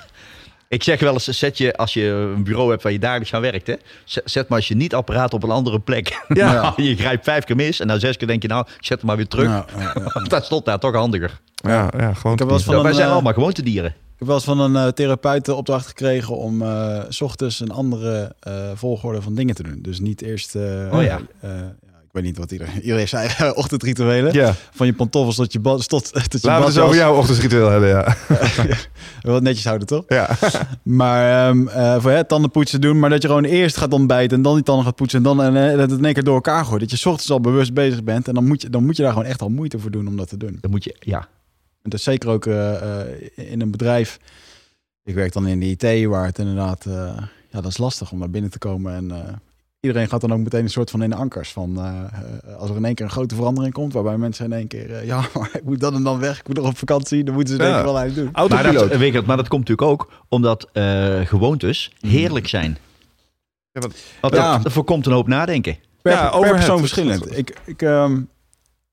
[0.68, 3.42] Ik zeg wel eens, zet je als je een bureau hebt waar je dagelijks aan
[3.42, 3.74] werkt, hè,
[4.06, 6.26] zet maar als je niet apparaat op een andere plek.
[6.28, 6.54] Ja.
[6.62, 9.08] Nou, je grijpt vijf keer mis en na zes keer denk je, nou, zet hem
[9.08, 9.46] maar weer terug.
[9.48, 10.24] Ja, ja, ja.
[10.28, 11.40] Dat stond daar toch handiger.
[11.56, 12.34] Ja, ja gewoon.
[12.34, 13.90] Ik heb wel eens van Ja, een, wij zijn eh, allemaal gewoontedieren.
[13.90, 17.60] Ik heb wel eens van een eh, therapeut de opdracht gekregen om eh, s ochtends
[17.60, 19.80] een andere eh, volgorde van dingen te doen.
[19.82, 20.56] Dus niet eerst.
[20.56, 21.20] eh, Oh ja.
[22.16, 22.82] Weet niet wat iedereen.
[22.82, 24.34] Iedereen eigen ochtendrituelen.
[24.34, 26.96] Ja, Van je pantoffels tot je bad, tot, tot je laten we het over badjas.
[26.96, 27.90] jouw ochtendritueel hebben.
[27.90, 28.16] Ja.
[29.32, 30.04] Wat netjes houden, toch?
[30.08, 30.30] ja.
[30.84, 34.38] Maar ehm, eh, voor hè, tanden poetsen doen, maar dat je gewoon eerst gaat ontbijten
[34.38, 36.24] en dan die tanden gaat poetsen en dan en, eh, dat het in één keer
[36.24, 36.80] door elkaar gooit.
[36.82, 39.04] Dat je 's ochtends al bewust bezig bent en dan moet je, dan moet je
[39.04, 40.58] daar gewoon echt al moeite voor doen om dat te doen.
[40.62, 41.20] Dan moet je, ja.
[41.82, 43.02] En dat is zeker ook eh,
[43.36, 44.20] in een bedrijf.
[45.04, 46.86] Ik werk dan in de IT, waar het inderdaad,
[47.50, 48.94] ja, dat is lastig om naar binnen te komen.
[48.96, 49.12] En
[49.86, 51.52] iedereen gaat dan ook meteen een soort van in de ankers.
[51.52, 54.54] Van eh, eh, als er in één keer een grote verandering komt, waarbij mensen in
[54.54, 56.78] één keer, eh, ja, maar ik moet dan en dan weg, ik moet nog op
[56.78, 57.80] vakantie, dan moeten ze denk Ja.
[57.80, 58.30] ik wel uit doen.
[58.32, 58.48] Maar
[59.12, 62.78] dat, maar dat komt natuurlijk ook omdat eh, gewoontes heerlijk zijn.
[63.72, 64.58] Ja, want- Want Ja.
[64.58, 65.78] dat, voorkomt een hoop nadenken.
[66.02, 66.56] Per, Ja, per overhead.
[66.56, 67.38] persoon verschillend.
[67.38, 68.22] Ik, ik, ehm,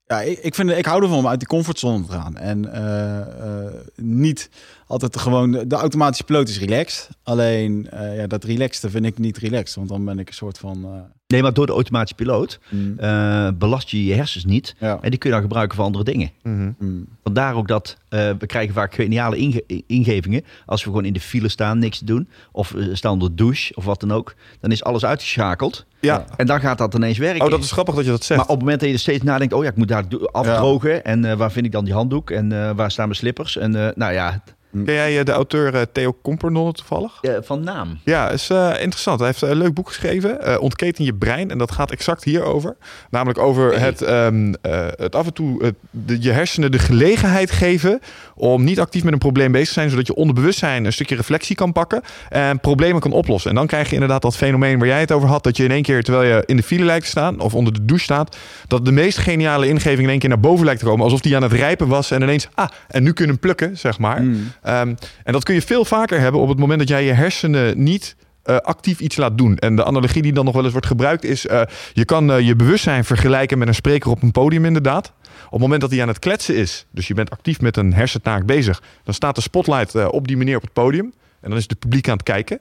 [0.07, 2.37] ja, ik, ik, vind, ik hou ervan om uit die comfortzone te gaan.
[2.37, 4.51] En eh, eh, niet
[4.93, 5.51] altijd gewoon...
[5.53, 7.09] De, automatische piloot is relaxed.
[7.23, 9.77] Alleen eh, ja, dat relaxte vind ik niet relaxed.
[9.77, 10.85] Want dan ben ik een soort van...
[10.85, 10.91] eh,
[11.27, 14.75] Nee, maar door de automatische piloot mm, eh, belast je je hersens niet.
[14.79, 16.31] ja, En die kun je dan gebruiken voor andere dingen.
[16.43, 16.71] Mhm.
[16.79, 20.45] mm, Vandaar ook dat eh, we krijgen vaak geniale inge- ingevingen.
[20.67, 22.29] Als we gewoon in de file staan, niks te doen.
[22.53, 24.35] Of we staan onder de douche of wat dan ook.
[24.61, 25.85] Dan is alles uitgeschakeld.
[26.01, 26.25] Ja.
[26.37, 27.45] En dan gaat dat ineens werken.
[27.45, 28.41] Oh, dat is grappig dat je dat zegt.
[28.41, 31.05] Maar op het moment dat je er steeds nadenkt, oh ja, ik moet daar afdrogen.
[31.05, 32.31] En eh, waar vind ik dan die handdoek?
[32.31, 33.57] En eh, waar staan mijn slippers?
[33.57, 34.43] En eh, nou ja,
[34.73, 37.19] Ken jij eh, de auteur eh, Theo Compernol toevallig?
[37.23, 37.99] eh, van naam.
[38.05, 39.19] Ja, is interessant.
[39.19, 41.51] Hij heeft een leuk boek geschreven, Ontketen je brein.
[41.51, 42.77] En dat gaat exact hierover.
[43.11, 48.01] Namelijk over het, ehm, eh, het af en toe de, je hersenen de gelegenheid geven
[48.35, 51.57] om niet actief met een probleem bezig te zijn, zodat je onderbewustzijn een stukje reflectie
[51.57, 53.51] kan pakken en problemen kan oplossen.
[53.51, 55.71] En dan krijg je inderdaad dat fenomeen waar jij het over had, dat je in
[55.71, 58.37] één keer, terwijl je in de file lijkt te staan of onder de douche staat,
[58.67, 61.37] dat de meest geniale ingeving in één keer naar boven lijkt te komen, alsof die
[61.37, 64.23] aan het rijpen was en ineens, ah, en nu kunnen plukken, zeg maar.
[64.23, 64.53] mm.
[64.63, 64.95] Ehm,
[65.25, 68.17] en dat kun je veel vaker hebben op het moment dat jij je hersenen niet
[68.43, 69.57] eh, actief iets laat doen.
[69.57, 71.47] En de analogie die dan nog wel eens wordt gebruikt is...
[71.47, 75.13] eh, je kan eh, je bewustzijn vergelijken met een spreker op een podium inderdaad.
[75.45, 77.95] Op het moment dat hij aan het kletsen is, dus je bent actief met een
[77.95, 78.83] hersentaak bezig...
[79.05, 81.13] dan staat de spotlight eh, op die manier op het podium.
[81.41, 82.61] En dan is het publiek aan het kijken.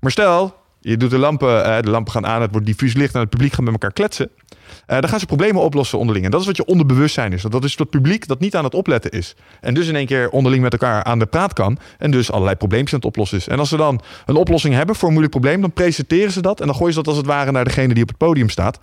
[0.00, 3.14] Maar stel, je doet de lampen, eh, de lampen gaan aan, het wordt diffuus licht...
[3.14, 4.30] en het publiek gaat met elkaar kletsen.
[4.86, 6.24] Eh, dan gaan ze problemen oplossen onderling.
[6.24, 7.42] En dat is wat je onderbewustzijn is.
[7.42, 9.34] Dat is het publiek dat niet aan het opletten is.
[9.60, 11.78] En dus in één keer onderling met elkaar aan de praat kan.
[11.98, 13.48] En dus allerlei probleempjes aan het oplossen is.
[13.48, 16.60] En als ze dan een oplossing hebben voor een moeilijk probleem, dan presenteren ze dat.
[16.60, 18.78] En dan gooien ze dat als het ware naar degene die op het podium staat.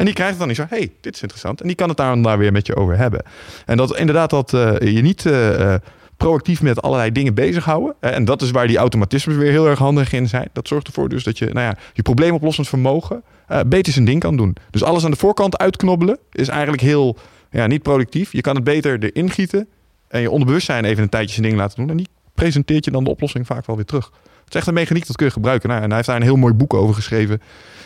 [0.00, 1.60] En die krijgt dan niet zo, hey, dit is interessant.
[1.60, 3.22] En die kan het daar, daar weer met je over hebben.
[3.66, 5.80] En dat inderdaad dat eh, je niet eh, eh,
[6.16, 7.94] proactief met allerlei dingen bezighouden.
[8.00, 10.48] En dat is waar die automatismes weer heel erg handig in zijn.
[10.52, 13.22] Dat zorgt ervoor dus dat je nou ja, je probleemoplossend vermogen
[13.66, 14.56] beter zijn ding kan doen.
[14.70, 17.16] Dus alles aan de voorkant uitknobbelen is eigenlijk heel
[17.50, 18.32] ja, niet productief.
[18.32, 19.68] Je kan het beter erin gieten
[20.08, 21.90] en je onderbewustzijn even een tijdje zijn ding laten doen.
[21.90, 24.12] En die presenteert je dan de oplossing vaak wel weer terug.
[24.48, 25.68] is echt een mechaniek dat kun je gebruiken.
[25.68, 27.40] Nou, en hij heeft daar een heel mooi boek over geschreven.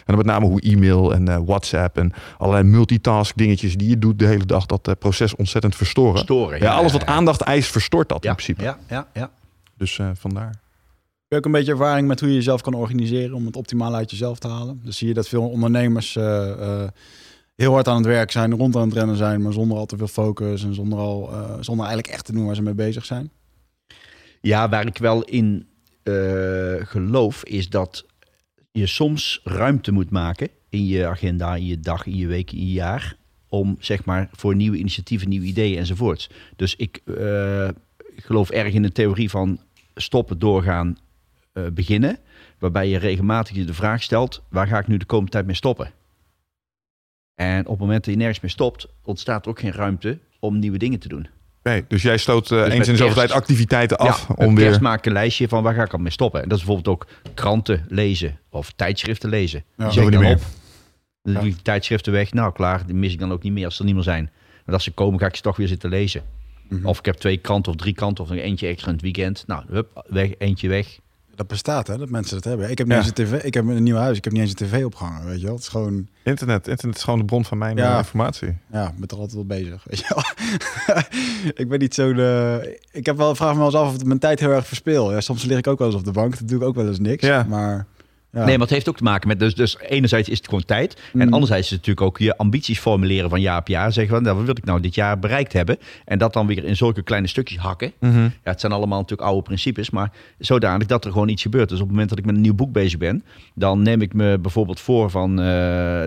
[0.07, 3.99] En dan met name hoe e-mail en eh, WhatsApp en allerlei multitask dingetjes die je
[3.99, 6.19] doet de hele dag, dat eh, proces ontzettend verstoren.
[6.19, 6.61] Storen.
[6.61, 8.63] Ja, alles wat aandacht eist, verstoort dat ja, in principe.
[8.63, 9.31] Ja, ja, ja.
[9.77, 10.47] Dus eh, vandaar.
[10.49, 13.95] Heb je ook een beetje ervaring met hoe je jezelf kan organiseren om het optimaal
[13.95, 14.81] uit jezelf te halen?
[14.85, 16.89] Dus zie je dat veel ondernemers eh, eh,
[17.57, 19.97] heel hard aan het werk zijn, rond aan het rennen zijn, maar zonder al te
[19.97, 23.05] veel focus en zonder, al, eh, zonder eigenlijk echt te doen waar ze mee bezig
[23.05, 23.31] zijn.
[24.41, 25.67] Ja, waar ik wel in
[26.03, 26.15] eh,
[26.83, 28.05] geloof is dat
[28.79, 32.67] je soms ruimte moet maken in je agenda, in je dag, in je week, in
[32.67, 33.17] je jaar.
[33.49, 36.31] Om zeg maar voor nieuwe initiatieven, nieuwe ideeën enzovoorts.
[36.57, 37.69] Dus ik eh,
[38.17, 39.61] geloof erg in de theorie van
[39.95, 40.99] stoppen, doorgaan,
[41.53, 42.19] eh, beginnen.
[42.59, 45.55] Waarbij je regelmatig je de vraag stelt: waar ga ik nu de komende tijd mee
[45.55, 45.93] stoppen?
[47.35, 50.59] En op het moment dat je nergens mee stopt, ontstaat er ook geen ruimte om
[50.59, 51.29] nieuwe dingen te doen.
[51.65, 54.83] Oké, dus jij stoot eh, Dus eens in zoveel tijd activiteiten af ja, om weer...
[54.83, 56.43] maak een lijstje van waar ga ik al mee stoppen.
[56.43, 59.65] En dat is bijvoorbeeld ook kranten lezen of tijdschriften lezen.
[59.77, 59.89] Ja.
[59.89, 60.35] Die niet meer.
[60.35, 60.43] op.
[61.23, 62.33] Dan doe ik die tijdschriften weg.
[62.33, 62.87] Nou, klaar.
[62.87, 64.31] Die mis ik dan ook niet meer als ze er niet meer zijn.
[64.65, 66.23] Maar als ze komen, ga ik ze toch weer zitten lezen.
[66.69, 66.87] Mhm.
[66.87, 69.45] Of ik heb twee kranten of drie kranten of nog eentje extra in het weekend.
[69.47, 70.99] Nou, hup, weg, eentje weg.
[71.37, 72.71] Dat bestaat, hè, dat mensen dat hebben.
[72.71, 73.03] Ik heb niet Ja.
[73.03, 73.43] eens een tv.
[73.45, 74.17] Ik heb een nieuw huis.
[74.17, 75.27] Ik heb niet eens een tv opgehangen.
[75.27, 75.55] Weet je wel?
[75.55, 76.69] Het is gewoon, Internet.
[76.69, 77.93] Internet is gewoon de bron van mijn Ja.
[77.93, 78.57] eh, informatie.
[78.73, 79.85] ja, ik ben er altijd wel bezig.
[79.89, 80.25] Weet je wel?
[81.63, 82.79] ik ben niet zo de.
[82.93, 85.13] Ik heb wel vraag me wel eens af of het mijn tijd heel erg verspil.
[85.13, 86.39] Ja, soms lig ik ook wel eens op de bank.
[86.39, 87.27] Dat doe ik ook wel eens niks.
[87.27, 87.47] Ja.
[87.49, 87.87] Maar.
[88.35, 89.39] Nee, maar het heeft ook te maken met...
[89.39, 90.95] Dus, dus enerzijds is het gewoon tijd.
[91.13, 91.33] En Mhm.
[91.33, 93.93] anderzijds is het natuurlijk ook je ambities formuleren van jaar op jaar.
[93.93, 95.79] Zeggen van, nou, wat wil ik nou dit jaar bereikt hebben?
[96.05, 97.93] En dat dan weer in zulke kleine stukjes hakken.
[98.01, 98.19] Mhm.
[98.23, 101.69] Ja, het zijn allemaal natuurlijk oude principes, maar zodanig dat er gewoon iets gebeurt.
[101.69, 103.25] Dus op het moment dat ik met een nieuw boek bezig ben,
[103.55, 105.45] dan neem ik me bijvoorbeeld voor van, eh,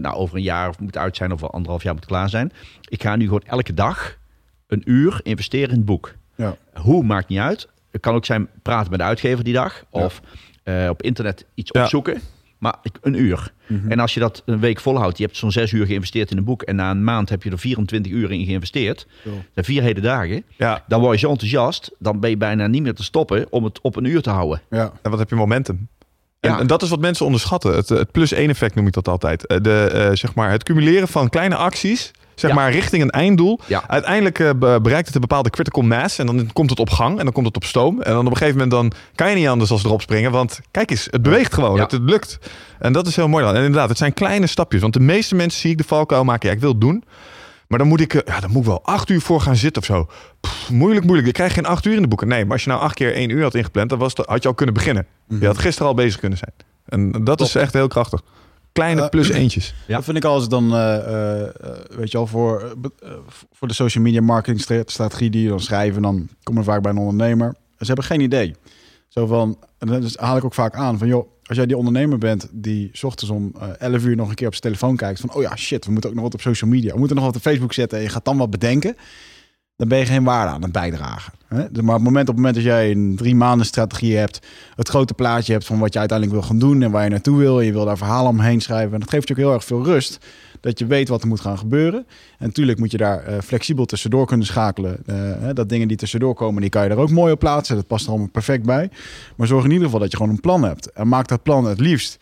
[0.01, 2.51] nou, over een jaar of moet uit zijn of anderhalf jaar moet klaar zijn.
[2.89, 4.17] Ik ga nu gewoon elke dag
[4.67, 6.13] een uur investeren in het boek.
[6.35, 6.55] Ja.
[6.73, 7.67] Hoe maakt niet uit.
[7.91, 10.21] Het kan ook zijn praten met de uitgever die dag of
[10.67, 11.81] eh, op internet iets Ja.
[11.83, 12.21] opzoeken.
[12.57, 13.53] Maar een uur.
[13.67, 13.91] Mhm.
[13.91, 16.43] En als je dat een week volhoudt, je hebt zo'n zes uur geïnvesteerd in een
[16.43, 19.07] boek en na een maand heb je er 24 uur in geïnvesteerd.
[19.23, 22.67] Dat zijn vier hele dagen Ja, dan word je zo enthousiast, dan ben je bijna
[22.67, 24.61] niet meer te stoppen om het op een uur te houden.
[24.69, 24.91] ja.
[25.01, 25.87] en wat heb je momentum?
[26.39, 26.59] En, Ja.
[26.59, 27.75] en dat is wat mensen onderschatten.
[27.75, 29.45] Het, het plus één effect noem ik dat altijd.
[29.45, 33.59] Eh, De, eh, zeg maar, het cumuleren van kleine acties, zeg maar, richting een einddoel.
[33.87, 37.17] Uiteindelijk eh, be- bereikt het een bepaalde critical mass en dan komt het op gang
[37.17, 38.01] en dan komt het op stoom.
[38.01, 40.59] En dan op een gegeven moment dan kan je niet anders als erop springen, want
[40.71, 42.39] kijk eens, het beweegt gewoon, het, het lukt.
[42.79, 43.53] En dat is heel mooi dan.
[43.55, 46.49] En inderdaad, het zijn kleine stapjes, want de meeste mensen zie ik de valkuil maken,
[46.49, 47.03] ja, ik wil het doen.
[47.67, 49.81] Maar dan moet ik, eh, ja, dan moet ik wel acht uur voor gaan zitten
[49.81, 50.07] of zo.
[50.41, 51.27] Pff, moeilijk, moeilijk.
[51.27, 52.27] Je krijgt geen acht uur in de boeken.
[52.27, 54.41] Nee, maar als je nou acht keer één uur had ingepland, dan was het, had
[54.43, 55.07] je al kunnen beginnen.
[55.27, 55.39] Mhm.
[55.41, 56.51] Je had gisteren al bezig kunnen zijn.
[56.85, 58.21] En dat is echt heel krachtig.
[58.77, 59.73] Kleine Eh, plus eentjes.
[59.87, 59.95] Ja.
[59.95, 61.49] Dat vind ik als dan, eh, eh,
[61.89, 62.75] weet je wel, voor,
[63.51, 66.81] voor de social media marketing stra- strategie die je dan schrijven, dan kom je vaak
[66.81, 67.55] bij een ondernemer.
[67.79, 68.55] Ze hebben geen idee.
[69.07, 71.77] Zo van, en dat is- haal ik ook vaak aan van, joh, als jij die
[71.77, 74.95] ondernemer bent die 's ochtends om eh 11 uur nog een keer op zijn telefoon
[74.95, 77.15] kijkt van, oh ja, shit, we moeten ook nog wat op social media, we moeten
[77.15, 78.95] nog wat op Facebook zetten en je gaat dan wat bedenken,
[79.77, 81.33] dan ben je geen waarde aan het bijdragen.
[81.49, 84.39] Dus Maar op het moment, op moment dat jij een drie maanden strategie hebt,
[84.75, 87.37] het grote plaatje hebt van wat je uiteindelijk wil gaan doen en waar je naartoe
[87.37, 89.83] wil, je wil daar verhalen omheen schrijven, en dat geeft je ook heel erg veel
[89.83, 90.25] rust,
[90.59, 92.05] dat je weet wat er moet gaan gebeuren.
[92.37, 94.97] En natuurlijk moet je daar eh, flexibel tussendoor kunnen schakelen.
[95.05, 97.75] Eh, dat dingen die tussendoor komen, die kan je er ook mooi op plaatsen.
[97.75, 98.89] Dat past er allemaal perfect bij.
[99.35, 100.91] Maar zorg in ieder geval dat je gewoon een plan hebt.
[100.91, 102.17] En maak dat plan het liefst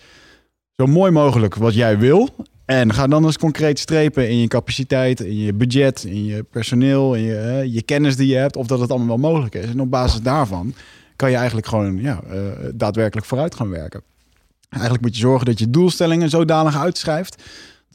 [0.76, 2.30] zo mooi mogelijk wat jij wil.
[2.66, 7.14] En ga dan eens concreet strepen in je capaciteit, in je budget, in je personeel,
[7.14, 9.70] in je, je kennis die je hebt, of dat het allemaal wel mogelijk is.
[9.70, 10.74] En op basis daarvan
[11.16, 12.40] kan je eigenlijk gewoon ja, eh,
[12.74, 14.02] daadwerkelijk vooruit gaan werken.
[14.70, 17.44] Eigenlijk moet je zorgen dat je doelstellingen zodanig uitschrijft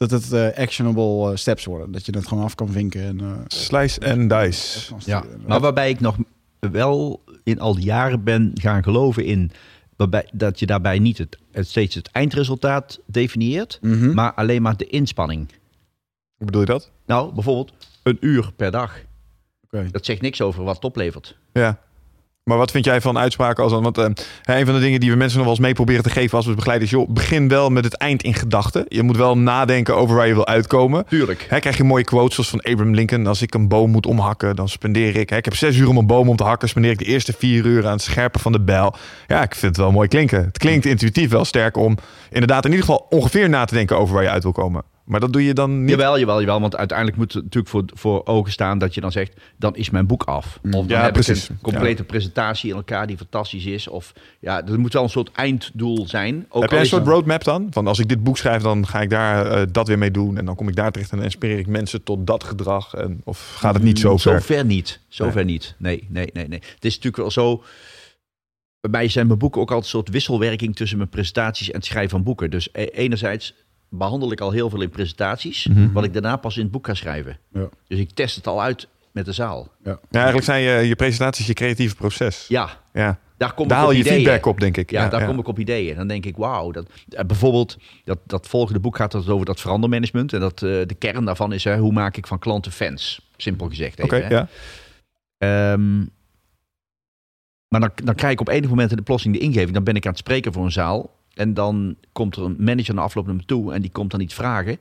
[0.09, 1.91] dat het eh, actionable eh, steps worden.
[1.91, 3.01] Dat je dat gewoon af kan vinken.
[3.01, 4.93] En, eh, Slice and dice.
[4.97, 6.15] Ja, maar waarbij ik nog
[6.59, 9.51] wel in al die jaren ben gaan geloven in
[10.01, 14.13] waarbij, dat je daarbij niet het, het steeds het eindresultaat definieert, Mhm.
[14.13, 15.47] maar alleen maar de inspanning.
[16.37, 16.91] Hoe bedoel je dat?
[17.05, 17.73] Nou, bijvoorbeeld
[18.03, 18.99] een uur per dag.
[19.91, 21.37] Dat zegt niks over wat het oplevert.
[21.53, 21.79] Ja.
[22.43, 23.83] Maar wat vind jij van uitspraken als dan?
[23.83, 24.05] Want eh,
[24.43, 26.45] een van de dingen die we mensen nog wel eens mee proberen te geven als
[26.45, 28.85] we begeleiden is, joh, begin wel met het eind in gedachten.
[28.87, 31.05] Je moet wel nadenken over waar je wil uitkomen.
[31.07, 31.45] Tuurlijk.
[31.49, 33.27] Hè, krijg je mooie quotes zoals van Abraham Lincoln.
[33.27, 35.29] Als ik een boom moet omhakken, dan spendeer ik...
[35.29, 36.69] Hè, ik heb zes uur om een boom om te hakken.
[36.69, 38.95] Spendeer ik de eerste vier uur aan het scherpen van de bijl.
[39.27, 40.43] Ja, ik vind het wel mooi klinken.
[40.43, 41.97] Het klinkt intuïtief wel sterk om
[42.31, 44.83] inderdaad in ieder geval ongeveer na te denken over waar je uit wil komen.
[45.11, 45.89] Maar dat doe je dan niet.
[45.89, 46.61] Jawel, jawel, jawel.
[46.61, 49.89] Want uiteindelijk moet het natuurlijk voor, voor ogen staan dat je dan zegt, dan is
[49.89, 50.59] mijn boek af.
[50.63, 51.43] Of dan Ja, heb precies.
[51.43, 53.87] ik een complete presentatie in elkaar die fantastisch is.
[53.87, 56.45] Of ja, er moet wel een soort einddoel zijn.
[56.49, 57.67] Ook Heb jij een soort roadmap dan?
[57.71, 60.37] Van als ik dit boek schrijf, dan ga ik daar eh, dat weer mee doen.
[60.37, 62.93] En dan kom ik daar terecht en dan inspireer ik mensen tot dat gedrag.
[62.93, 64.39] En, of gaat het niet zo ver?
[64.39, 64.99] Zo ver niet.
[65.07, 65.33] Zo Nee.
[65.33, 65.75] ver niet.
[65.77, 66.59] Nee, nee, nee, nee.
[66.75, 67.63] Het is natuurlijk wel zo.
[68.79, 71.85] bij mij zijn mijn boeken ook altijd een soort wisselwerking tussen mijn presentaties en het
[71.85, 72.49] schrijven van boeken.
[72.49, 73.53] Dus e- enerzijds
[73.93, 75.91] behandel ik al heel veel in presentaties, Mhm.
[75.91, 77.37] wat ik daarna pas in het boek ga schrijven.
[77.53, 77.69] Ja.
[77.87, 79.67] Dus ik test het al uit met de zaal.
[79.83, 82.45] Ja, eigenlijk zijn je, je presentaties je creatieve proces.
[82.47, 83.19] Ja, Ja.
[83.37, 84.15] daar kom Daar ik haal op je ideeën.
[84.15, 84.91] feedback op, denk ik.
[84.91, 85.95] Ja, daar kom ik op ideeën.
[85.95, 86.71] Dan denk ik, wauw.
[86.71, 90.33] Dat, eh, bijvoorbeeld, dat, dat volgende boek gaat het over dat verandermanagement.
[90.33, 93.29] En dat, eh, de kern daarvan is, hè, hoe maak ik van klanten fans?
[93.37, 94.47] Simpel gezegd Oké, ja.
[95.37, 95.97] Ehm,
[97.67, 99.71] maar dan, dan krijg ik op enig moment in de plossing de ingeving.
[99.73, 101.19] Dan ben ik aan het spreken voor een zaal.
[101.33, 103.73] En dan komt er een manager na afloop naar me toe.
[103.73, 104.77] En die komt dan iets vragen.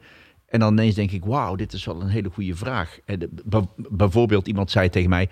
[0.47, 2.99] En dan ineens denk ik, wauw, dit is wel een hele goede vraag.
[3.05, 5.29] En de- b- bijvoorbeeld iemand zei tegen mij...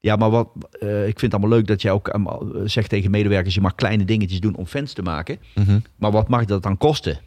[0.00, 0.48] Ja, maar wat,
[0.80, 3.54] eh, ik vind het allemaal leuk dat jij ook allemaal, eh, zegt tegen medewerkers...
[3.54, 5.38] je mag kleine dingetjes doen om fans te maken.
[5.54, 5.78] Mhm.
[5.96, 7.20] Maar wat mag dat dan kosten?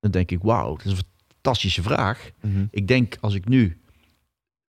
[0.00, 2.30] Dan denk ik, wauw, dat is een fantastische vraag.
[2.40, 2.64] Mhm.
[2.70, 3.80] Ik denk als ik nu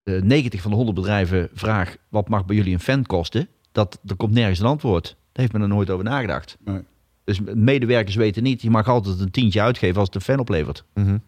[0.02, 1.96] eh 90 van de 100 bedrijven vraag...
[2.08, 3.48] wat mag bij jullie een fan kosten?
[3.72, 5.04] Dat, er komt nergens een antwoord.
[5.04, 6.56] Daar heeft men er nooit over nagedacht.
[6.64, 6.80] Nee.
[7.28, 10.84] Dus medewerkers weten niet, je mag altijd een tientje uitgeven als het een fan oplevert.
[10.94, 11.18] Mhm.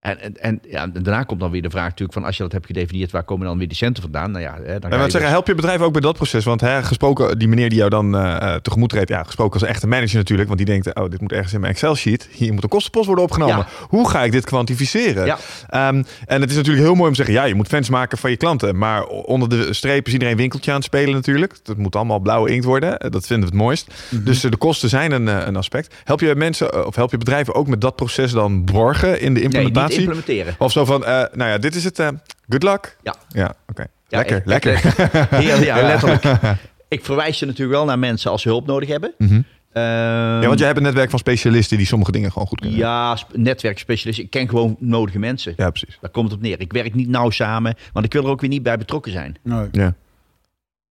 [0.00, 2.42] En, en, en, ja, en daarna komt dan weer de vraag natuurlijk van als je
[2.42, 4.30] dat hebt gedefinieerd, waar komen dan weer die centen vandaan?
[4.30, 6.44] Nou ja, hè, dan ga je zeggen, dus- help je bedrijf ook bij dat proces?
[6.44, 9.86] Want hè, gesproken, die meneer die jou dan eh, tegemoet treedt, ja, gesproken als echte
[9.86, 12.68] manager natuurlijk, want die denkt, oh, dit moet ergens in mijn Excel-sheet, hier moet een
[12.68, 13.56] kostenpost worden opgenomen.
[13.56, 13.66] Ja.
[13.88, 15.26] Hoe ga ik dit kwantificeren?
[15.26, 15.38] Ja.
[15.68, 18.18] Ehm, en het is natuurlijk heel mooi om te zeggen, ja, je moet fans maken
[18.18, 21.54] van je klanten, maar onder de streep is iedereen winkeltje aan het spelen natuurlijk.
[21.62, 23.94] Dat moet allemaal blauwe inkt worden, Eh, dat vinden we het mooist.
[24.10, 25.94] Dus eh, de kosten zijn een, een aspect.
[26.04, 29.40] Help je mensen, of help je bedrijven ook met dat proces dan borgen in de
[29.40, 30.34] nee, niet implementatie?
[30.36, 30.54] implementeren.
[30.66, 32.08] of zo van, eh, nou ja, dit is het, eh,
[32.48, 32.96] good luck.
[33.02, 33.14] Ja.
[33.28, 33.86] Ja, oké.
[34.08, 34.72] Ja, lekker, ik- lekker.
[34.74, 36.24] ik- ja, ja, letterlijk.
[36.88, 39.12] Ik verwijs je natuurlijk wel naar mensen als ze hulp nodig hebben.
[39.18, 39.34] Mhm.
[39.72, 42.78] Ehm, Ja, want jij hebt een netwerk van specialisten die sommige dingen gewoon goed kunnen.
[42.78, 44.18] Ja, sp- netwerkspecialist.
[44.18, 45.54] Ik ken gewoon nodige mensen.
[45.56, 45.98] Ja, precies.
[46.00, 46.60] Daar komt het op neer.
[46.60, 49.36] Ik werk niet nauw samen, want ik wil er ook weer niet bij betrokken zijn.
[49.42, 49.68] Nee.
[49.72, 49.94] Ja,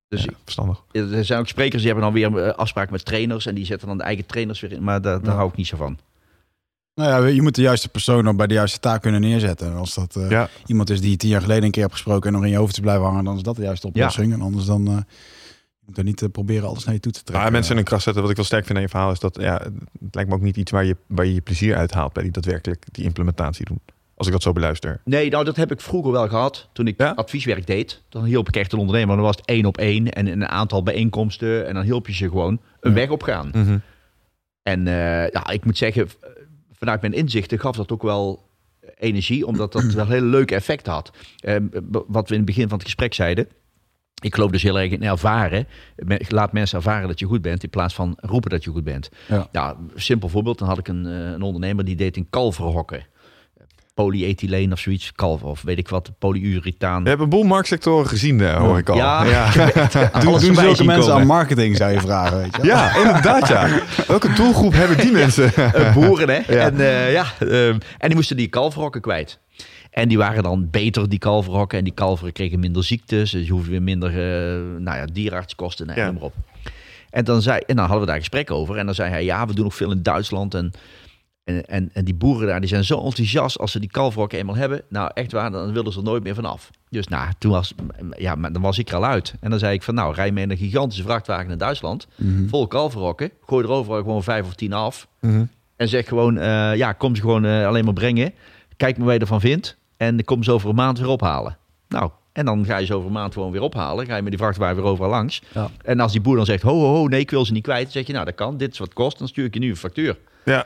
[0.08, 0.84] Dus ja, verstandig.
[0.92, 3.88] er zijn ook sprekers die hebben dan weer eh, afspraken met trainers en die zetten
[3.88, 4.84] dan de eigen trainers weer in.
[4.84, 5.36] Maar daar, daar Ja.
[5.38, 5.98] hou ik niet zo van.
[6.96, 9.68] Nou ja, je moet de juiste persoon ook bij de juiste taak kunnen neerzetten.
[9.68, 10.50] En Als dat eh, Ja.
[10.66, 12.58] iemand is die je tien jaar geleden een keer hebt gesproken en nog in je
[12.58, 14.34] hoofd is blijven hangen, dan is dat de juiste oplossing.
[14.34, 14.94] En anders dan eh,
[15.80, 17.44] je moet er niet eh, proberen alles naar je toe te trekken.
[17.44, 19.20] Maar mensen in een kracht zetten, wat ik wel sterk vind aan je verhaal, is
[19.20, 19.54] dat ja,
[20.04, 22.32] het lijkt me ook niet iets waar je, waar je je plezier uithaalt bij die
[22.32, 23.80] daadwerkelijk die implementatie doen.
[24.16, 25.02] Als ik dat zo beluister.
[25.06, 26.70] Nee, nou dat heb ik vroeger wel gehad.
[26.74, 27.12] Toen ik Ja?
[27.16, 29.16] advieswerk deed, dan hielp ik echt een ondernemer.
[29.16, 31.68] Dan was het één op één en een aantal bijeenkomsten.
[31.68, 32.96] En dan hielp je ze gewoon een Ja.
[32.96, 33.52] weg opgaan.
[34.64, 36.10] En eh, ja, ik moet zeggen,
[36.80, 38.48] vanuit mijn inzichten gaf dat ook wel
[38.98, 41.12] energie, omdat dat wel hele leuke effecten had.
[41.40, 41.56] Eh,
[41.92, 43.48] b- wat we in het begin van het gesprek zeiden.
[44.22, 45.68] Ik geloof dus heel erg in ervaren.
[46.30, 49.10] Laat mensen ervaren dat je goed bent, in plaats van roepen dat je goed bent.
[49.52, 49.78] Ja.
[49.96, 50.58] simpel voorbeeld.
[50.60, 53.06] Dan had ik een, eh, een ondernemer die deed in kalverhokken.
[54.04, 57.04] Polyethyleen of zoiets, kalver of weet ik wat, polyurethaan.
[57.04, 58.96] We hebben een boel marktsectoren gezien, eh, hoor ik al.
[58.96, 59.52] Ja, ja.
[60.20, 61.14] Doen, zulke mensen komen.
[61.14, 62.38] aan marketing, zou je vragen.
[62.38, 62.64] Weet je?
[62.64, 63.82] Ja, inderdaad ja.
[64.08, 65.54] Welke doelgroep hebben die mensen?
[65.54, 66.38] Eh, boeren, hè?
[66.66, 69.40] En, eh, ja, ehm, en die moesten die kalverhokken kwijt.
[69.92, 71.78] En die waren dan beter, die kalverhokken.
[71.78, 73.32] En die kalveren kregen minder ziektes.
[73.32, 76.06] Dus je hoefde weer minder uh, nou ja, dierartskosten en Ja.
[76.06, 76.34] noem maar op.
[77.10, 78.78] En dan, zei, en dan hadden we daar gesprek over.
[78.78, 80.54] En dan zei hij, ja, we doen nog veel in Duitsland.
[80.54, 80.72] En,
[81.50, 84.56] en, en, en die boeren daar, die zijn zo enthousiast als ze die kalverhokken eenmaal
[84.56, 84.82] hebben.
[84.90, 86.70] Nou, echt waar, dan wilden ze er nooit meer vanaf.
[86.90, 87.74] Dus nou, toen was,
[88.18, 89.34] ja, maar dan was ik er al uit.
[89.40, 92.08] En dan zei ik van, nou, rij mee in een gigantische vrachtwagen naar Duitsland.
[92.16, 92.48] Mhm.
[92.48, 93.32] Vol kalverhokken.
[93.46, 95.08] Gooi er overal gewoon vijf of tien af.
[95.20, 95.46] Mhm.
[95.76, 98.34] En zeg gewoon, eh, ja, kom ze gewoon eh, alleen maar brengen.
[98.78, 99.78] Kijk maar wat je ervan vindt.
[99.98, 101.58] En kom ze over een maand weer ophalen.
[101.88, 104.06] Nou, en dan ga je ze over een maand gewoon weer ophalen.
[104.06, 105.42] Ga je met die vrachtwagen weer overal langs.
[105.54, 105.70] Ja.
[105.84, 107.84] En als die boer dan zegt, ho, ho, ho, nee, ik wil ze niet kwijt.
[107.84, 108.58] Dan zeg je, nou, dat kan.
[108.58, 109.18] Dit is wat het kost.
[109.18, 110.18] Dan stuur ik je nu een factuur.
[110.46, 110.66] Ja,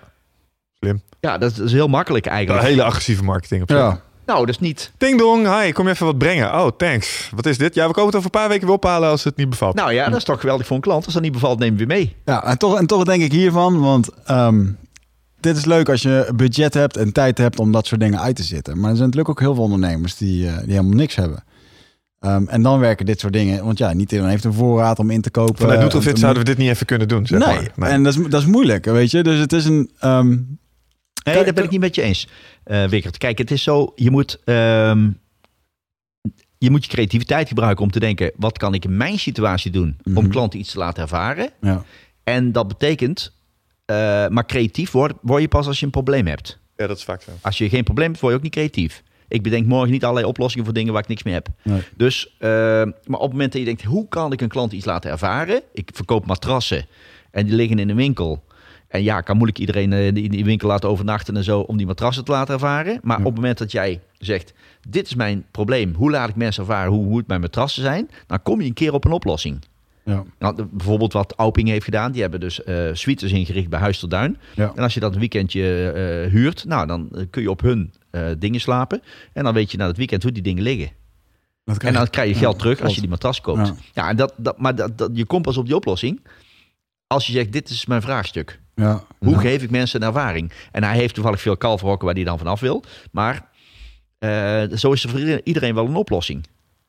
[1.19, 2.65] Ja, dat is, dat is heel makkelijk een eigenlijk.
[2.68, 3.80] hele agressieve marketing op zich.
[3.80, 4.01] Ja.
[4.26, 4.91] Nou, dat is niet...
[4.97, 6.53] Ding dong, hi, kom je even wat brengen?
[6.53, 7.30] Oh, thanks.
[7.35, 7.76] Wat is dit?
[7.76, 9.76] Ja, we komen het over een paar weken weer ophalen als het niet bevalt.
[9.76, 11.05] Nou ja, dat is toch geweldig voor een klant.
[11.05, 12.15] Als dat niet bevalt, neem je weer mee.
[12.26, 14.65] Ja, en toch, en toch denk ik hiervan, want ehm,
[15.39, 18.35] dit is leuk als je budget hebt en tijd hebt om dat soort dingen uit
[18.35, 18.80] te zitten.
[18.80, 21.43] Maar er zijn natuurlijk ook heel veel ondernemers die, eh, die helemaal niks hebben.
[22.19, 25.10] Ehm, en dan werken dit soort dingen, want ja, niet iedereen heeft een voorraad om
[25.10, 25.55] in te kopen.
[25.57, 27.89] Vanuit te- zouden we dit niet even kunnen doen, zeg nee, maar.
[27.89, 29.23] en dat is, dat is moeilijk, weet je.
[29.23, 29.91] Dus het is een...
[29.99, 30.38] ehm,
[31.23, 32.27] Nee, Kijk, daar ben ik niet met je eens,
[32.63, 33.17] eh Wickert.
[33.17, 35.09] Kijk, het is zo, je moet, ehm,
[36.57, 38.31] je moet je creativiteit gebruiken om te denken...
[38.35, 40.27] wat kan ik in mijn situatie doen om Mhm.
[40.29, 41.49] klanten iets te laten ervaren?
[41.61, 41.83] ja.
[42.23, 43.33] En dat betekent,
[43.85, 43.95] eh,
[44.27, 46.59] maar creatief word, word je pas als je een probleem hebt.
[46.75, 47.31] Ja, dat is vaak zo.
[47.41, 49.03] Als je geen probleem hebt, word je ook niet creatief.
[49.27, 51.47] Ik bedenk morgen niet allerlei oplossingen voor dingen waar ik niks mee heb.
[51.63, 51.81] Nee.
[51.97, 52.49] Dus, eh,
[53.05, 55.61] maar op het moment dat je denkt, hoe kan ik een klant iets laten ervaren?
[55.73, 56.85] Ik verkoop matrassen
[57.31, 58.43] en die liggen in een winkel.
[58.94, 61.86] En ja, kan moeilijk iedereen eh, in die winkel laten overnachten en zo om die
[61.86, 62.99] matrassen te laten ervaren.
[63.02, 63.24] Maar Ja.
[63.24, 64.53] op het moment dat jij zegt,
[64.90, 65.94] dit is mijn probleem.
[65.94, 68.10] Hoe laat ik mensen ervaren hoe, hoe het mijn matrassen zijn?
[68.28, 69.60] Dan kom je een keer op een oplossing.
[70.06, 70.24] Ja.
[70.40, 72.11] Nou, bijvoorbeeld wat Auping heeft gedaan.
[72.11, 74.38] Die hebben dus eh suites ingericht bij Huis ter Duin.
[74.56, 74.72] Ja.
[74.76, 75.61] En als je dat een weekendje
[76.32, 77.94] huurt, nou, dan kun je op hun
[78.38, 79.02] dingen slapen.
[79.34, 80.88] En dan weet je na het weekend hoe die dingen liggen.
[81.65, 83.68] En dan je- krijg je ja, geld terug als je die matras koopt.
[83.68, 83.76] Ja.
[83.94, 86.22] Ja, en dat, dat, maar dat, dat, je komt pas op die oplossing
[87.07, 88.61] als je zegt, dit is mijn vraagstuk.
[88.75, 89.03] Ja.
[89.19, 89.39] Hoe Ja.
[89.39, 90.51] geef ik mensen een ervaring?
[90.71, 92.83] En hij heeft toevallig veel kalverhokken waar hij dan vanaf wil.
[93.11, 93.45] Maar
[94.19, 96.45] eh, zo is er voor iedereen- wel een oplossing.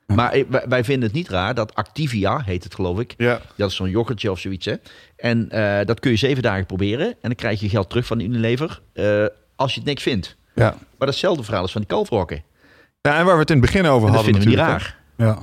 [0.06, 0.14] Ja.
[0.14, 3.14] Maar eh, wij, vinden het niet raar dat Activia, heet het geloof ik.
[3.16, 3.40] Ja.
[3.56, 4.66] Dat is zo'n yoghurtje of zoiets.
[4.66, 4.74] Hè?
[5.16, 7.06] En eh, dat kun je zeven dagen proberen.
[7.06, 9.24] En dan krijg je geld terug van Unilever eh,
[9.56, 10.36] als je het niks vindt.
[10.54, 10.74] Ja.
[10.98, 12.42] Maar datzelfde verhaal is van die kalverhokken.
[13.00, 14.66] ja, en waar we het in het begin over En dat hadden vinden we niet
[14.80, 14.96] raar.
[15.16, 15.38] Ja.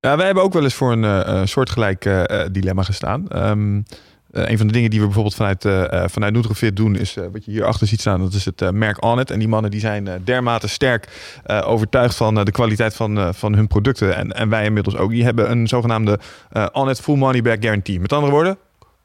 [0.00, 3.28] Ja, wij hebben ook wel eens voor een eh, eh, soortgelijk eh, eh, dilemma gestaan.
[3.28, 3.82] Ehm,
[4.34, 7.44] eh, een van de dingen die we bijvoorbeeld vanuit, eh, vanuit Nutrofit doen, is wat
[7.44, 8.20] je hier achter ziet staan.
[8.20, 9.30] Dat is het merk Onnit.
[9.30, 11.08] En die mannen die zijn dermate sterk
[11.64, 14.16] overtuigd van de kwaliteit van, van hun producten.
[14.16, 15.10] En, en wij inmiddels ook.
[15.10, 16.18] Die hebben een zogenaamde
[16.72, 18.00] Onnit Full Money Back Guarantee.
[18.00, 18.58] Met andere woorden,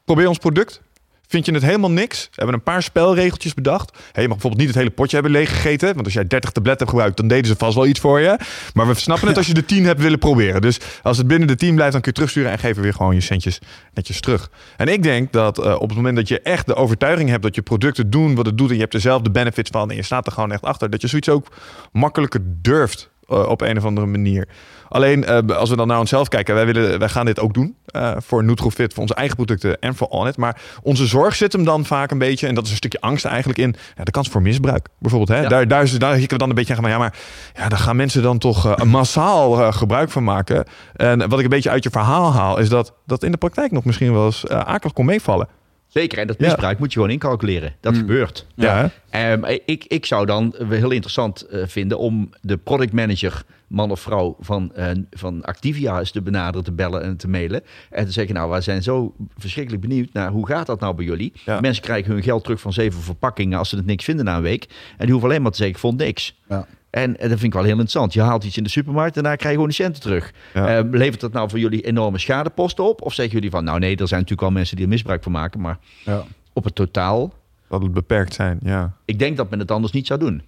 [0.04, 0.82] probeer ons product.
[1.30, 2.24] Vind je het helemaal niks?
[2.24, 3.90] We hebben een paar spelregeltjes bedacht.
[3.90, 5.94] Hey, je mag bijvoorbeeld niet het hele potje hebben leeggegeten.
[5.94, 8.38] Want als jij 30 tabletten hebt gebruikt, dan deden ze vast wel iets voor je.
[8.74, 10.60] Maar we snappen het als je de 10 hebt willen proberen.
[10.60, 13.14] Dus als het binnen de 10 blijft, dan kun je terugsturen en geven weer gewoon
[13.14, 13.58] je centjes
[13.94, 14.50] netjes terug.
[14.76, 17.54] En ik denk dat eh, op het moment dat je echt de overtuiging hebt dat
[17.54, 19.96] je producten doen wat het doet en je hebt er zelf de benefits van en
[19.96, 21.46] je staat er gewoon echt achter, dat je zoiets ook
[21.92, 24.48] makkelijker durft eh, op een of andere manier.
[24.88, 27.76] Alleen eh, als we dan naar onszelf kijken, wij, willen, wij gaan dit ook doen
[27.86, 30.36] eh, voor Nutrofit, voor onze eigen producten en voor Onnit.
[30.36, 33.24] Maar onze zorg zit hem dan vaak een beetje, en dat is een stukje angst
[33.24, 34.88] eigenlijk in, ja, de kans voor misbruik.
[34.98, 35.42] Bijvoorbeeld, hè?
[35.42, 35.48] Ja.
[35.48, 37.14] Daar, daar, is, daar hikken we dan een beetje aan van, ja, maar
[37.54, 40.64] ja, daar gaan mensen dan toch massaal gebruik van maken.
[40.96, 43.70] En wat ik een beetje uit je verhaal haal, is dat dat in de praktijk
[43.70, 45.48] nog misschien wel eens akelig kon meevallen.
[45.92, 46.46] Zeker, en dat Ja.
[46.46, 47.74] misbruik moet je gewoon incalculeren.
[47.80, 47.98] Dat Mm.
[47.98, 48.46] gebeurt.
[48.54, 48.90] Ja?
[49.10, 54.00] Ehm, ik, ik zou dan wel heel interessant eh, vinden om de productmanager, man of
[54.00, 57.62] vrouw van, eh, van Activia eens te benaderen, te bellen en te mailen.
[57.90, 61.04] En te zeggen, nou, wij zijn zo verschrikkelijk benieuwd naar hoe gaat dat nou bij
[61.04, 61.32] jullie?
[61.44, 61.60] Ja.
[61.60, 64.42] Mensen krijgen hun geld terug van zeven verpakkingen als ze het niks vinden na een
[64.42, 64.64] week.
[64.64, 66.38] En die hoeven alleen maar te zeggen, ik vond niks.
[66.48, 66.66] Ja.
[66.90, 68.12] En, en dat vind ik wel heel interessant.
[68.12, 70.32] Je haalt iets in de supermarkt en daar krijg je gewoon de centen terug.
[70.54, 70.76] Ja.
[70.76, 73.02] Ehm, levert dat nou voor jullie enorme schadeposten op?
[73.02, 75.32] Of zeggen jullie van, nou nee, er zijn natuurlijk wel mensen die er misbruik van
[75.32, 75.60] maken.
[75.60, 76.24] Maar Ja.
[76.52, 77.32] op het totaal,
[77.68, 78.92] Dat het beperkt zijn, ja.
[79.04, 80.42] ik denk dat men het anders niet zou doen.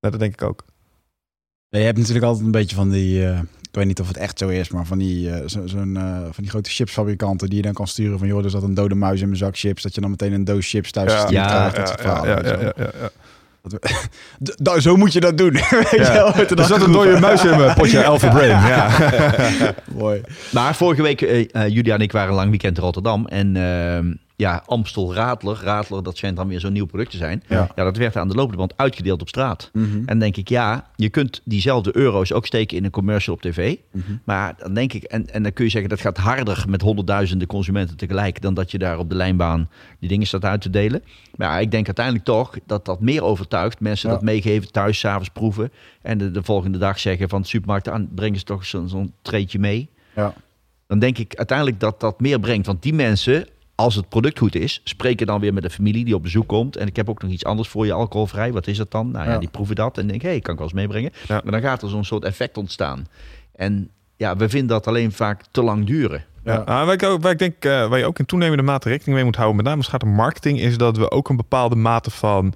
[0.00, 0.64] Ja, Dat denk ik ook.
[1.68, 4.38] Je hebt natuurlijk altijd een beetje van die, eh, ik weet niet of het echt
[4.38, 7.62] zo is, maar van die, eh, zo- zo'n, eh, van die grote chipsfabrikanten die je
[7.62, 9.94] dan kan sturen van, joh, er zat een dode muis in mijn zak chips, dat
[9.94, 11.76] je dan meteen een doos chips thuis Ja, gestuurd ja, krijgt.
[11.76, 13.10] dat soort ja, verhalen, ja, ja,
[14.56, 15.52] da- zo moet je dat doen.
[15.70, 16.12] weet je Ja.
[16.12, 18.48] wel, er dan zat een dode muis in mijn potje Alpha Brain.
[18.50, 18.88] Ja.
[19.94, 20.20] Mooi.
[20.50, 23.26] Maar vorige week, eh eh, Julia en ik waren een lang weekend in Rotterdam.
[23.26, 27.42] En ehm, ja, Amstel Radler, Radler, dat schijnt dan weer zo'n nieuw product te zijn.
[27.48, 27.68] Ja.
[27.74, 29.70] Ja, dat werd aan de lopende band uitgedeeld op straat.
[29.72, 29.96] Mhm.
[29.96, 33.40] En dan denk ik, ja, je kunt diezelfde euro's ook steken in een commercial op
[33.42, 33.76] tv.
[33.92, 34.02] Mhm.
[34.24, 37.46] Maar dan denk ik, en, en dan kun je zeggen dat gaat harder met honderdduizenden
[37.48, 39.68] consumenten tegelijk dan dat je daar op de lijnbaan
[40.00, 41.02] die dingen staat uit te delen.
[41.36, 43.80] Maar ja, ik denk uiteindelijk toch dat dat meer overtuigt.
[43.80, 44.14] Mensen Ja.
[44.14, 45.72] dat meegeven, thuis, s'avonds proeven.
[46.02, 49.12] En de, de volgende dag zeggen van de supermarkt aan, brengen ze toch zo'n zo'n
[49.22, 49.88] treetje mee.
[50.14, 50.34] Ja.
[50.86, 52.66] Dan denk ik uiteindelijk dat dat meer brengt.
[52.66, 53.46] Want die mensen,
[53.76, 56.76] als het product goed is, spreken dan weer met de familie die op bezoek komt.
[56.76, 58.52] En ik heb ook nog iets anders voor je, alcoholvrij.
[58.52, 59.10] Wat is dat dan?
[59.10, 59.38] Nou ja, Ja.
[59.38, 61.12] die proeven dat en denk, hé, hey, kan ik wel eens meebrengen.
[61.28, 61.40] Ja.
[61.42, 63.06] Maar dan gaat er zo'n soort effect ontstaan.
[63.54, 66.24] En ja, we vinden dat alleen vaak te lang duren.
[66.44, 66.62] Ja.
[66.64, 69.14] Nou, waar, ik ook, waar ik denk, eh, waar je ook in toenemende mate rekening
[69.16, 71.36] mee moet houden, met name als het gaat om marketing, is dat we ook een
[71.36, 72.54] bepaalde mate van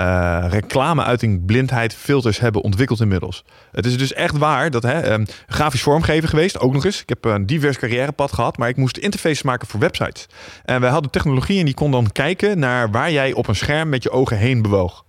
[0.00, 3.44] eh reclameuiting, blindheid, filters hebben ontwikkeld inmiddels.
[3.72, 7.00] Het is dus echt waar dat, hè, ehm, grafisch vormgever geweest, ook nog eens.
[7.00, 10.26] Ik heb een divers carrièrepad gehad, maar ik moest interfaces maken voor websites.
[10.64, 13.88] En wij hadden technologie en die kon dan kijken naar waar jij op een scherm
[13.88, 15.04] met je ogen heen bewoog.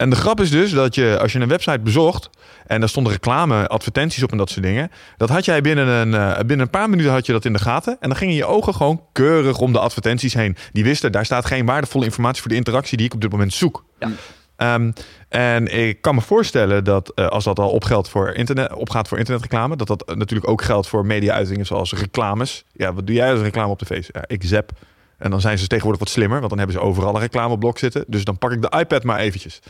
[0.00, 2.30] En de grap is dus dat je, als je een website bezocht
[2.66, 6.14] en daar stonden reclame, advertenties op en dat soort dingen, dat had jij binnen een,
[6.14, 7.96] eh, binnen een paar minuten had je dat in de gaten.
[8.00, 10.56] En dan gingen je ogen gewoon keurig om de advertenties heen.
[10.72, 13.52] Die wisten, daar staat geen waardevolle informatie voor de interactie die ik op dit moment
[13.52, 13.84] zoek.
[13.98, 14.10] Ja.
[14.56, 14.92] Ehm,
[15.28, 19.18] en ik kan me voorstellen dat eh, als dat al opgeldt voor internet, opgaat voor
[19.18, 22.64] internetreclame, dat dat natuurlijk ook geldt voor media-uitingen zoals reclames.
[22.72, 24.08] Ja, wat doe jij als reclame op tv?
[24.12, 24.72] Ja, ik zap.
[25.20, 28.04] En dan zijn ze tegenwoordig wat slimmer, want dan hebben ze overal een reclameblok zitten.
[28.06, 29.60] Dus dan pak ik de iPad maar eventjes.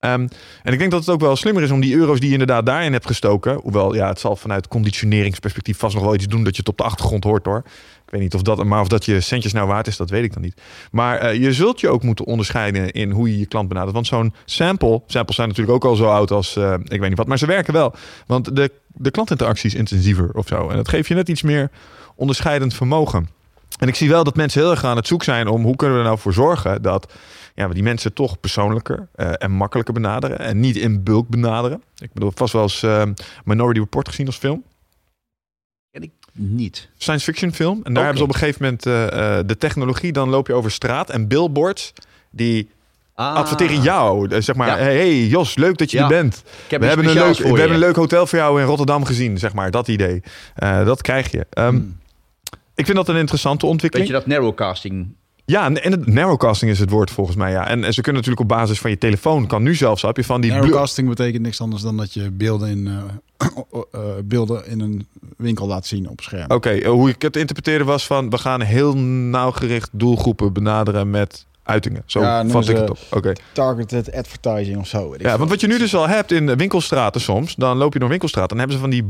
[0.00, 0.28] Ehm,
[0.62, 2.66] en ik denk dat het ook wel slimmer is om die euro's die je inderdaad
[2.66, 3.54] daarin hebt gestoken.
[3.62, 6.76] Hoewel, ja, het zal vanuit conditioneringsperspectief vast nog wel iets doen dat je het op
[6.76, 7.62] de achtergrond hoort hoor.
[8.04, 10.24] Ik weet niet of dat, maar of dat je centjes nou waard is, dat weet
[10.24, 10.60] ik dan niet.
[10.90, 13.94] Maar eh, je zult je ook moeten onderscheiden in hoe je je klant benadert.
[13.94, 17.18] Want zo'n sample, samples zijn natuurlijk ook al zo oud als, eh, ik weet niet
[17.18, 17.94] wat, maar ze werken wel.
[18.26, 20.68] Want de, de klantinteractie is intensiever of zo.
[20.68, 21.70] En dat geeft je net iets meer
[22.14, 23.28] onderscheidend vermogen.
[23.80, 25.96] En ik zie wel dat mensen heel erg aan het zoek zijn om hoe kunnen
[25.96, 27.12] we er nou voor zorgen dat
[27.54, 30.38] ja, we die mensen toch persoonlijker eh, en makkelijker benaderen.
[30.38, 31.82] En niet in bulk benaderen.
[31.98, 33.02] Ik bedoel, vast wel eens eh,
[33.44, 34.62] Minority Report gezien als film.
[36.32, 36.88] niet.
[36.98, 37.80] Science fiction film.
[37.82, 40.12] En daar hebben ze op een gegeven moment eh, de technologie.
[40.12, 41.92] Dan loop je over straat en billboards
[42.30, 42.70] die
[43.14, 44.42] Ah, adverteren jou.
[44.42, 44.76] Zeg maar, Ja.
[44.76, 46.02] hey, Jos, leuk dat je Ja.
[46.02, 46.42] er bent.
[46.64, 47.56] Ik heb We hebben, een leuk, voor we je.
[47.58, 49.70] hebben een leuk hotel voor jou in Rotterdam gezien, zeg maar.
[49.70, 50.22] Dat idee.
[50.84, 51.46] Dat krijg je.
[51.50, 51.98] Hmm.
[52.80, 54.08] Ik vind dat een interessante Weet ontwikkeling.
[54.08, 55.14] je dat narrowcasting?
[55.44, 57.50] Ja, en, het narrowcasting is het woord volgens mij.
[57.50, 57.68] Ja.
[57.68, 60.24] En, en ze kunnen natuurlijk op basis van je telefoon, kan nu zelfs, heb je
[60.24, 60.50] van die...
[60.50, 63.46] Narrowcasting betekent niks anders dan dat je beelden in, eh,
[63.92, 66.50] eh, beelden in een winkel laat zien op scherm.
[66.50, 68.30] Oké, eh, hoe ik het interpreteerde was van...
[68.30, 72.02] we gaan heel nauwgericht doelgroepen benaderen met uitingen.
[72.06, 72.98] Zo Ja, vat ik het op.
[73.10, 73.32] Oké.
[73.52, 75.10] Targeted advertising of zo.
[75.10, 77.54] weet Ja, want wat je nu dus al hebt in winkelstraten soms...
[77.54, 79.04] dan loop je door winkelstraat dan hebben ze van die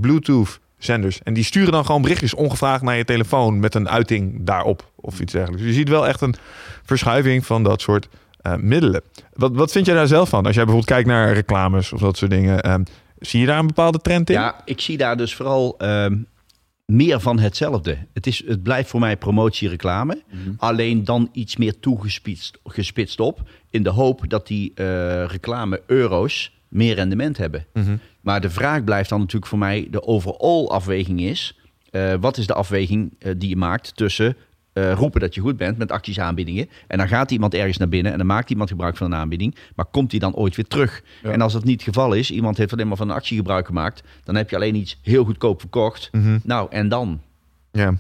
[0.81, 1.23] Bluetooth-zenders.
[1.23, 3.61] En die sturen dan gewoon berichtjes ongevraagd naar je telefoon...
[3.61, 5.63] met een uiting daarop of iets dergelijks.
[5.63, 6.35] Dus je ziet wel echt een
[6.83, 8.09] verschuiving van dat soort
[8.41, 9.03] eh, middelen.
[9.33, 10.47] Wat, wat vind jij daar zelf van?
[10.47, 12.63] Als jij bijvoorbeeld kijkt naar reclames of dat soort dingen...
[12.63, 12.83] ehm,
[13.19, 14.37] zie je daar een bepaalde trend in?
[14.37, 16.17] Ja, ik zie daar dus vooral ehm,
[16.87, 17.99] meer van hetzelfde.
[18.13, 20.23] Het, is, het blijft voor mij promotie-reclame.
[20.31, 20.51] Mhm.
[20.57, 23.41] Alleen dan iets meer toegespitst gespitst op.
[23.71, 27.67] In de hoop dat die eh, reclame-euro's meer rendement hebben.
[27.73, 27.97] Mhm.
[28.21, 29.89] Maar de vraag blijft dan natuurlijk voor mij...
[29.91, 31.59] de overall afweging is...
[31.91, 34.37] eh, wat is de afweging eh, die je maakt tussen...
[34.73, 36.69] eh, roepen dat je goed bent met acties aanbiedingen.
[36.87, 39.55] En dan gaat iemand ergens naar binnen en dan maakt iemand gebruik van een aanbieding.
[39.75, 41.03] Maar komt die dan ooit weer terug?
[41.23, 41.31] Ja.
[41.31, 43.67] En als dat niet het geval is, iemand heeft alleen maar van een actie gebruik
[43.67, 44.03] gemaakt.
[44.25, 46.09] Dan heb je alleen iets heel goedkoop verkocht.
[46.13, 46.39] Mhm.
[46.43, 47.21] Nou, en dan?
[47.73, 47.95] Ja.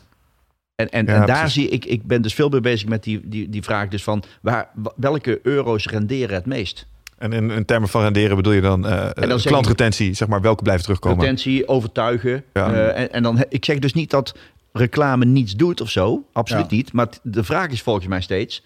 [0.75, 1.53] En, en, Ja, en daar precies.
[1.53, 4.23] zie ik, ik ben dus veel meer bezig met die, die, die vraag dus van
[4.43, 6.87] waar, wa- welke euro's renderen het meest?
[7.21, 10.63] En in, in termen van renderen bedoel je dan, eh dan klantretentie, zeg maar, welke
[10.63, 11.19] blijven terugkomen?
[11.19, 12.45] Potentie, overtuigen.
[12.53, 12.73] Ja.
[12.73, 14.35] Eh, en, en dan, ik zeg dus niet dat
[14.73, 16.25] reclame niets doet of zo.
[16.33, 16.77] Absoluut Ja.
[16.77, 16.93] niet.
[16.93, 18.63] Maar de vraag is volgens mij steeds...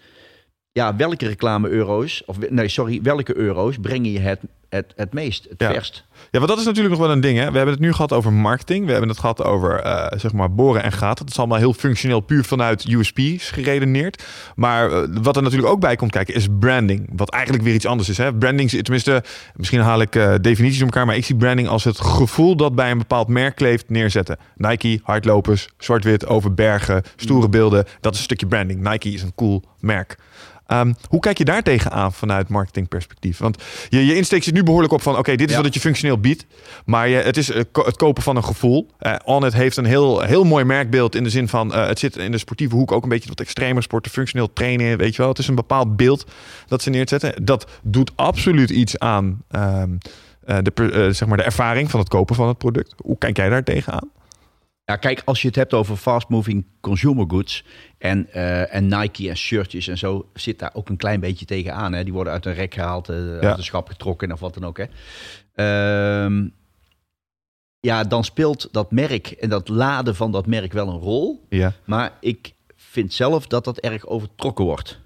[0.71, 2.23] Ja, welke reclame-euro's...
[2.25, 5.71] Of nee, sorry, welke euro's brengen je het, het, het meest, het Ja.
[5.71, 6.03] verst?
[6.35, 7.37] Ja, want dat is natuurlijk nog wel een ding.
[7.37, 7.51] Hè?
[7.51, 8.85] We hebben het nu gehad over marketing.
[8.85, 11.25] We hebben het gehad over eh, zeg maar boren en gaten.
[11.25, 14.23] Dat is allemaal heel functioneel, puur vanuit USP's geredeneerd.
[14.55, 17.09] Maar eh, wat er natuurlijk ook bij komt kijken is branding.
[17.15, 18.17] Wat eigenlijk weer iets anders is.
[18.17, 18.33] Hè?
[18.33, 19.23] Branding, is- tenminste,
[19.55, 21.05] misschien haal ik eh, definities om elkaar.
[21.05, 24.37] Maar ik zie branding als het gevoel dat bij een bepaald merk kleeft neerzetten.
[24.55, 27.85] Nike, hardlopers, zwart-wit over bergen, stoere beelden.
[28.01, 28.89] Dat is een stukje branding.
[28.89, 30.17] Nike is een cool merk.
[30.67, 33.37] Ehm, hoe kijk je daar tegenaan vanuit marketingperspectief?
[33.37, 35.17] Want je, je insteek zit nu behoorlijk op van...
[35.17, 35.55] oké, dit is Ja.
[35.55, 36.45] wat het je functioneel biedt.
[36.85, 38.89] Maar je, het is eh, ko- het kopen van een gevoel.
[39.25, 41.73] Onit heeft een heel, heel mooi merkbeeld in de zin van...
[41.73, 44.11] eh, het zit in de sportieve hoek ook een beetje wat extremer sporten.
[44.11, 45.29] Functioneel trainen, weet je wel.
[45.29, 46.25] Het is een bepaald beeld
[46.67, 47.45] dat ze neerzetten.
[47.45, 49.89] Dat doet absoluut iets aan ehm,
[50.45, 52.93] eh, de, zeg maar de ervaring van het kopen van het product.
[52.97, 54.09] Hoe kijk jij daar tegenaan?
[54.85, 57.65] Ja, kijk, als je het hebt over fast-moving consumer goods
[58.09, 61.93] en, eh, en Nike en shirtjes en zo, zit daar ook een klein beetje tegenaan.
[61.93, 62.03] Hè?
[62.03, 64.77] Die worden uit een rek gehaald, eh, uit een schap getrokken of wat dan ook.
[64.77, 64.85] Hè?
[65.55, 66.47] Ehm,
[67.79, 71.45] ja, dan speelt dat merk en dat laden van dat merk wel een rol.
[71.49, 71.73] Ja.
[71.83, 74.99] Maar ik vind zelf dat dat erg overtrokken wordt.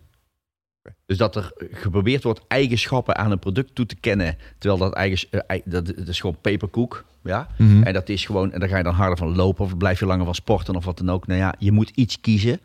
[1.06, 4.38] Dus dat er geprobeerd wordt eigenschappen aan een product toe te kennen.
[4.58, 7.06] Terwijl dat, eigen, eh, dat is gewoon peperkoek.
[7.24, 7.48] Ja?
[7.58, 7.84] Mhm.
[7.84, 10.06] En dat is gewoon, en daar ga je dan harder van lopen of blijf je
[10.06, 11.28] langer van sporten of wat dan ook.
[11.28, 12.60] Nou ja, je moet iets kiezen.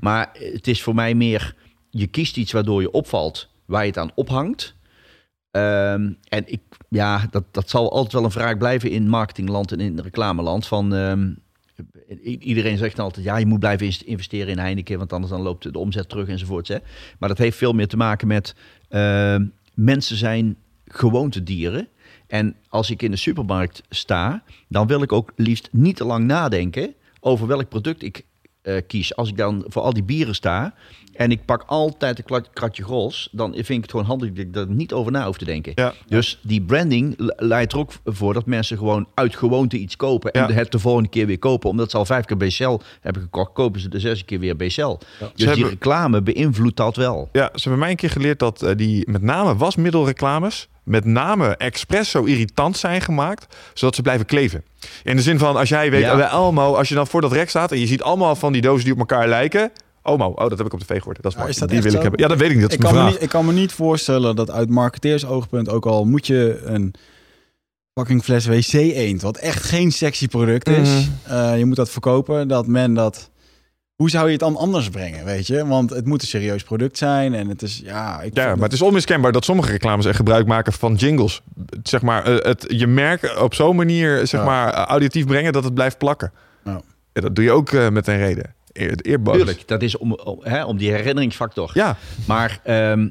[0.00, 1.54] Maar het is voor mij meer,
[1.90, 4.74] je kiest iets waardoor je opvalt, waar je het aan ophangt.
[5.50, 9.80] Ehm, en ik, ja, dat, dat zal altijd wel een vraag blijven in marketingland en
[9.80, 10.66] in reclameland.
[10.66, 11.32] Van, ehm,
[12.22, 15.72] iedereen zegt dan altijd, ja, je moet blijven investeren in Heineken, want anders dan loopt
[15.72, 16.68] de omzet terug enzovoorts.
[16.68, 16.78] Hè.
[17.18, 18.54] Maar dat heeft veel meer te maken met,
[18.88, 20.56] ehm, mensen zijn
[20.86, 21.88] gewoontedieren.
[22.26, 26.24] En als ik in de supermarkt sta, dan wil ik ook liefst niet te lang
[26.24, 28.24] nadenken over welk product ik
[28.62, 29.16] eh, kies.
[29.16, 30.74] Als ik dan voor al die bieren sta
[31.16, 34.56] en ik pak altijd een kratje gros, dan vind ik het gewoon handig dat ik
[34.56, 35.72] er niet over na hoef te denken.
[35.74, 35.92] Ja.
[36.08, 40.32] Dus die branding le- leidt er ook voor dat mensen gewoon uit gewoonte iets kopen
[40.32, 40.52] en Ja.
[40.54, 41.70] het de volgende keer weer kopen.
[41.70, 44.96] Omdat ze al vijf keer BCL hebben gekocht, kopen ze de zesde keer weer BCL.
[44.98, 47.28] Dus Ze die hebben- reclame beïnvloedt dat wel.
[47.32, 51.56] Ja, ze hebben mij een keer geleerd dat eh, die met name wasmiddelreclames met name
[51.56, 54.64] expres zo irritant zijn gemaakt, zodat ze blijven kleven.
[55.04, 56.16] In de zin van, als jij weet, Ja.
[56.16, 58.62] bij Elmo, als je dan voor dat rek staat en je ziet allemaal van die
[58.62, 59.70] dozen die op elkaar lijken.
[60.06, 61.22] Omo, oh, dat heb ik op de tv gehoord.
[61.22, 61.50] Dat is Ja, mooi.
[61.52, 62.20] is dat die wil ik hebben.
[62.20, 62.62] Ja, dat weet ik niet.
[62.62, 65.86] Dat is ik, kan me niet, ik kan me niet voorstellen dat uit marketeersoogpunt ook
[65.86, 66.94] al moet je een
[67.94, 70.88] fucking fles wc eend, wat echt geen sexy product is.
[70.88, 71.34] Mhm.
[71.34, 73.30] Eh, je moet dat verkopen, dat men dat...
[73.94, 75.66] Hoe zou je het dan anders brengen, weet je?
[75.66, 78.20] Want het moet een serieus product zijn en het is, ja...
[78.20, 81.42] Ik Ja, maar het is onmiskenbaar dat sommige reclames echt gebruik maken van jingles.
[81.82, 84.46] Zeg maar, eh, het, je merk op zo'n manier zeg Ja.
[84.46, 86.32] maar, auditief brengen dat het blijft plakken.
[86.64, 86.80] Ja.
[87.12, 88.54] Ja, dat doe je ook eh, met een reden.
[89.36, 91.70] Tuurlijk, dat is om, om, hè, om die herinneringsfactor.
[91.74, 91.96] Ja,
[92.26, 93.08] Maar ehm,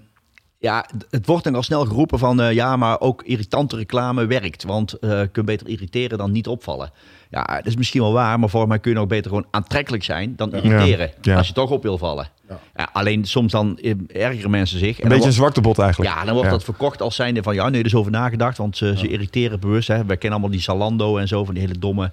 [0.60, 4.64] Ja, het wordt dan al snel geroepen van eh, ja, maar ook irritante reclame werkt.
[4.64, 6.91] Want eh je kunt beter irriteren dan niet opvallen.
[7.30, 10.03] Ja, dat is misschien wel waar, maar volgens mij kun je ook beter gewoon aantrekkelijk
[10.03, 11.11] zijn dan irriteren.
[11.22, 11.38] Ja.
[11.38, 12.30] Als je toch op wil vallen.
[12.49, 12.60] Ja.
[12.76, 15.02] Ja, alleen soms dan eh, ergeren mensen zich.
[15.02, 16.14] Een beetje een zwarte bot eigenlijk.
[16.14, 18.57] ja, dan wordt dat verkocht als zijnde van ja, nee, er is over nagedacht.
[18.57, 19.88] Want ze, ze irriteren bewust.
[19.88, 20.06] Hè.
[20.06, 22.11] Wij kennen allemaal die Zalando en zo, van die hele domme.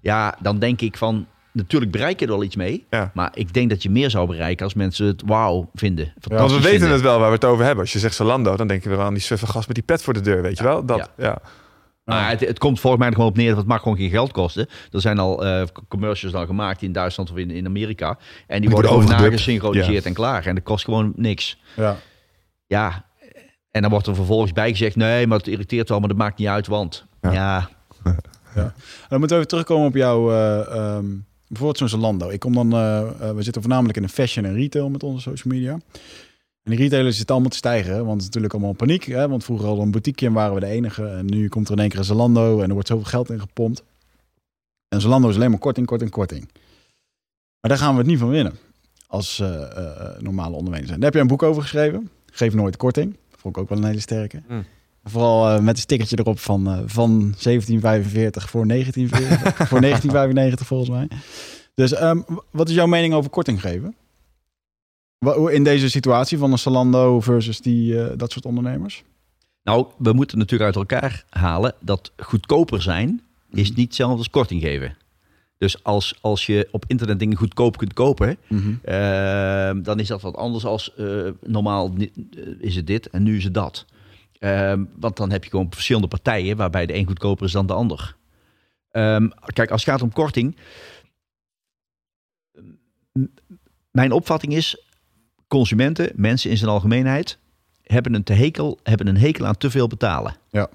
[0.00, 2.86] Ja, dan denk ik van, natuurlijk bereik je er wel iets mee.
[2.90, 3.10] Ja.
[3.14, 6.12] Maar ik denk dat je meer zou bereiken als mensen het wauw vinden.
[6.20, 6.90] Want we weten vinden.
[6.90, 7.84] het wel waar we het over hebben.
[7.84, 10.02] Als je zegt Zalando, dan denk je weer aan die suffe gast met die pet
[10.02, 10.84] voor de deur, weet je wel?
[10.86, 11.24] Dat, ja.
[11.24, 11.38] ja.
[12.04, 14.10] Maar het, het komt volgens mij er gewoon op neer dat het mag gewoon geen
[14.10, 14.68] geld kosten.
[14.92, 18.18] Er zijn al eh, commercials dan gemaakt in Duitsland of in, in Amerika.
[18.46, 20.46] En die, worden worden gewoon nagesynchroniseerd en klaar.
[20.46, 21.58] En dat kost gewoon niks.
[21.76, 21.96] Ja.
[22.66, 23.04] Ja,
[23.70, 24.96] en dan wordt er vervolgens bij gezegd...
[24.96, 27.06] nee, maar het irriteert wel, maar dat maakt niet uit, want...
[27.20, 27.68] Ja.
[28.54, 28.72] Ja, En
[29.08, 31.06] dan moeten we even terugkomen op jouw, eh, ehm,
[31.54, 32.28] bijvoorbeeld zo'n Zalando.
[32.28, 35.20] Ik kom dan, eh, eh, we zitten voornamelijk in de fashion en retail met onze
[35.20, 35.72] social media.
[36.62, 39.04] En die retailers zitten allemaal te stijgen, want natuurlijk allemaal paniek.
[39.04, 41.06] Hè, want vroeger we een boutique en waren we de enige.
[41.06, 43.40] En nu komt er in één keer een Zalando en er wordt zoveel geld in
[43.40, 43.82] gepompt.
[44.88, 46.48] En Zalando is alleen maar korting, korting, korting.
[47.60, 48.58] Maar daar gaan we het niet van winnen
[49.06, 50.90] als eh, normale ondernemers.
[50.90, 52.10] Daar heb je een boek over geschreven.
[52.26, 53.16] Geef nooit korting.
[53.36, 54.42] Vond ik ook wel een hele sterke.
[54.48, 54.64] Mm.
[55.04, 60.90] Vooral eh, met een stickertje erop van, eh, van 1745 voor 1945, voor 1995 volgens
[60.90, 61.08] mij.
[61.74, 62.20] Dus ehm,
[62.50, 63.94] wat is jouw mening over korting geven?
[65.50, 69.04] In deze situatie van een Zalando versus die, eh, dat soort ondernemers?
[69.62, 71.74] nou, we moeten natuurlijk uit elkaar halen...
[71.80, 74.96] dat goedkoper zijn is niet hetzelfde als korting geven.
[75.58, 78.36] Dus als, als je op internet dingen goedkoop kunt kopen...
[78.82, 81.06] Ehm, dan is dat wat anders als eh,
[81.42, 81.92] normaal
[82.58, 83.84] is het dit en nu is het dat.
[84.44, 87.72] Ehm, want dan heb je gewoon verschillende partijen waarbij de een goedkoper is dan de
[87.72, 88.16] ander.
[88.90, 90.56] Ehm, kijk, als het gaat om korting.
[93.90, 94.86] Mijn opvatting is,
[95.48, 97.38] consumenten, mensen in zijn algemeenheid,
[97.82, 100.36] hebben een, te hekel, hebben een hekel aan te veel betalen.
[100.50, 100.68] Ja.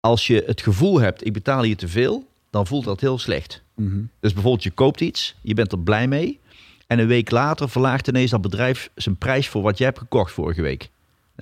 [0.00, 3.62] Als je het gevoel hebt, ik betaal hier te veel, dan voelt dat heel slecht.
[3.74, 4.02] Mhm.
[4.20, 6.40] Dus bijvoorbeeld je koopt iets, je bent er blij mee.
[6.86, 10.32] En een week later verlaagt ineens dat bedrijf zijn prijs voor wat je hebt gekocht
[10.32, 10.90] vorige week.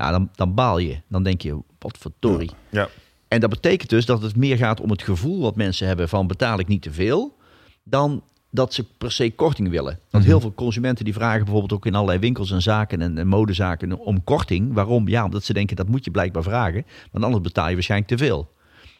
[0.00, 0.96] Nou, dan, dan baal je.
[1.08, 2.50] Dan denk je, wat verdorie.
[2.70, 2.88] Ja.
[3.28, 6.26] En dat betekent dus dat het meer gaat om het gevoel wat mensen hebben van
[6.26, 7.36] betaal ik niet te veel,
[7.84, 9.98] dan dat ze per se korting willen.
[10.10, 13.26] Want heel veel consumenten die vragen bijvoorbeeld ook in allerlei winkels en zaken en, en
[13.26, 14.72] modezaken om korting.
[14.72, 15.08] Waarom?
[15.08, 18.18] Ja, omdat ze denken dat moet je blijkbaar vragen, want anders betaal je waarschijnlijk te
[18.18, 18.50] veel.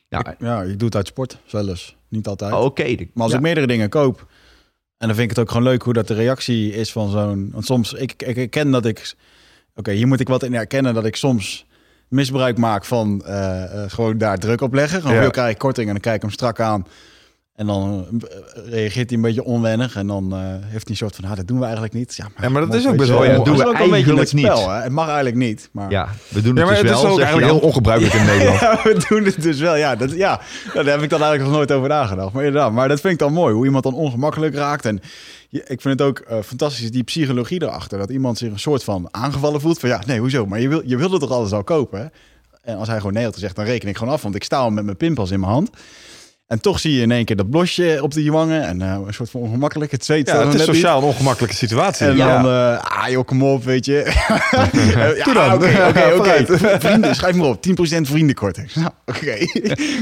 [0.09, 1.97] Ja, Ja, ik doe het uit sport, zelfs.
[2.09, 2.53] Niet altijd.
[2.53, 2.83] oké.
[2.95, 3.39] de- Maar als ja.
[3.39, 4.27] ik meerdere dingen koop,
[4.99, 7.51] en dan vind ik het ook gewoon leuk hoe dat de reactie is van zo'n...
[7.53, 9.15] Want soms, ik, ik herken dat ik...
[9.81, 11.67] Oké, hier moet ik wat in herkennen dat ik soms
[12.09, 15.01] misbruik maak van eh, eh, gewoon daar druk op leggen.
[15.01, 15.21] Gewoon, Ja.
[15.21, 16.87] wil krijg ik korting en dan kijk ik hem strak aan.
[17.61, 19.97] En dan eh, reageert hij een beetje onwennig.
[19.97, 22.15] En dan eh, heeft hij een soort van, ah, dat doen we eigenlijk niet.
[22.17, 24.07] Ja, Ja, maar dat is ook best wel- Dat doen we ook een beetje het
[24.07, 24.67] eigenlijk spel, niet.
[24.67, 24.73] hè.
[24.83, 25.69] Het mag eigenlijk niet.
[25.73, 25.91] Maar...
[25.91, 27.07] Ja, we doen het Ja, maar dus het wel.
[27.07, 28.61] is ook eigenlijk heel ongebruikelijk in Nederland.
[28.61, 29.77] Ja, we doen het dus wel.
[29.77, 30.41] Ja, dat, ja,
[30.75, 32.33] daar heb ik dan eigenlijk nog nooit over nagedacht.
[32.33, 33.55] Maar inderdaad, maar dat vind ik dan mooi.
[33.55, 34.85] Hoe iemand dan ongemakkelijk raakt.
[34.85, 35.01] En
[35.51, 37.99] ik vind het ook eh, fantastisch, die psychologie erachter.
[37.99, 39.79] Dat iemand zich een soort van aangevallen voelt.
[39.81, 40.47] Van ja, nee, hoezo?
[40.47, 42.01] Maar je, wil, je wilde toch alles al kopen?
[42.01, 42.07] Hè?
[42.73, 44.23] En als hij gewoon nee had gezegd, dan reken ik gewoon af.
[44.23, 45.71] Want ik sta al met mijn pimpels in mijn hand.
[46.51, 48.63] En toch zie je in één keer dat blosje op die wangen.
[48.67, 49.91] En eh, een soort van ongemakkelijk.
[49.91, 50.63] Het zweet Ja, het is niet.
[50.63, 52.07] sociaal een ongemakkelijke situatie.
[52.07, 52.43] En ja.
[52.43, 53.93] dan, eh ah joh, kom op, weet je.
[54.95, 55.55] ja, Doe dan.
[55.55, 56.59] Oké, oké.
[56.81, 57.67] Vrienden, schrijf maar op.
[57.69, 57.71] 10%
[58.01, 58.73] vriendenkorting.
[58.81, 59.37] Nou, oké.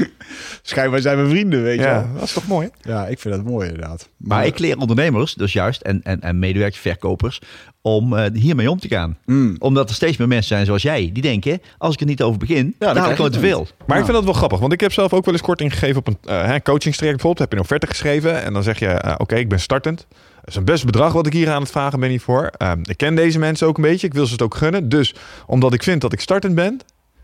[0.61, 2.13] Schijnbaar zijn we vrienden, weet je ja, wel.
[2.13, 2.69] dat is toch mooi?
[2.81, 4.09] Ja, ik vind dat mooi inderdaad.
[4.17, 7.41] Maar ik leer ondernemers, dus juist, en, en, en medewerkers, verkopers,
[7.81, 9.17] om eh, hiermee om te gaan.
[9.25, 9.55] Mm.
[9.59, 12.39] Omdat er steeds meer mensen zijn zoals jij, die denken, als ik er niet over
[12.39, 13.67] begin, dan, dan haal ik gewoon te het veel.
[13.85, 13.95] Maar Ja.
[13.97, 16.07] ik vind dat wel grappig, want ik heb zelf ook wel eens korting gegeven op
[16.07, 17.39] een hè, coachingstraject bijvoorbeeld.
[17.39, 20.07] Heb je een offerte geschreven en dan zeg je, eh, oké, ik ben startend.
[20.39, 22.45] Dat is een best bedrag wat ik hier aan het vragen ben hiervoor.
[22.57, 24.89] Ehm ik ken deze mensen ook een beetje, ik wil ze het ook gunnen.
[24.89, 25.15] Dus
[25.47, 26.79] omdat ik vind dat ik startend ben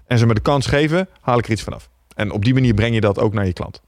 [0.08, 1.90] en ze me de kans geven, haal ik er iets vanaf.
[2.16, 3.82] En op die manier breng je dat ook naar je klant.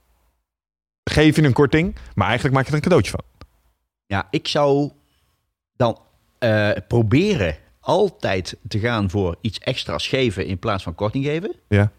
[1.04, 3.22] Geef je een korting, maar eigenlijk maak je er een cadeautje van.
[4.06, 4.92] Ja, ik zou
[5.76, 5.98] dan
[6.40, 11.56] eh, proberen altijd te gaan voor iets extra's geven in plaats van korting geven.
[11.68, 11.92] Ja.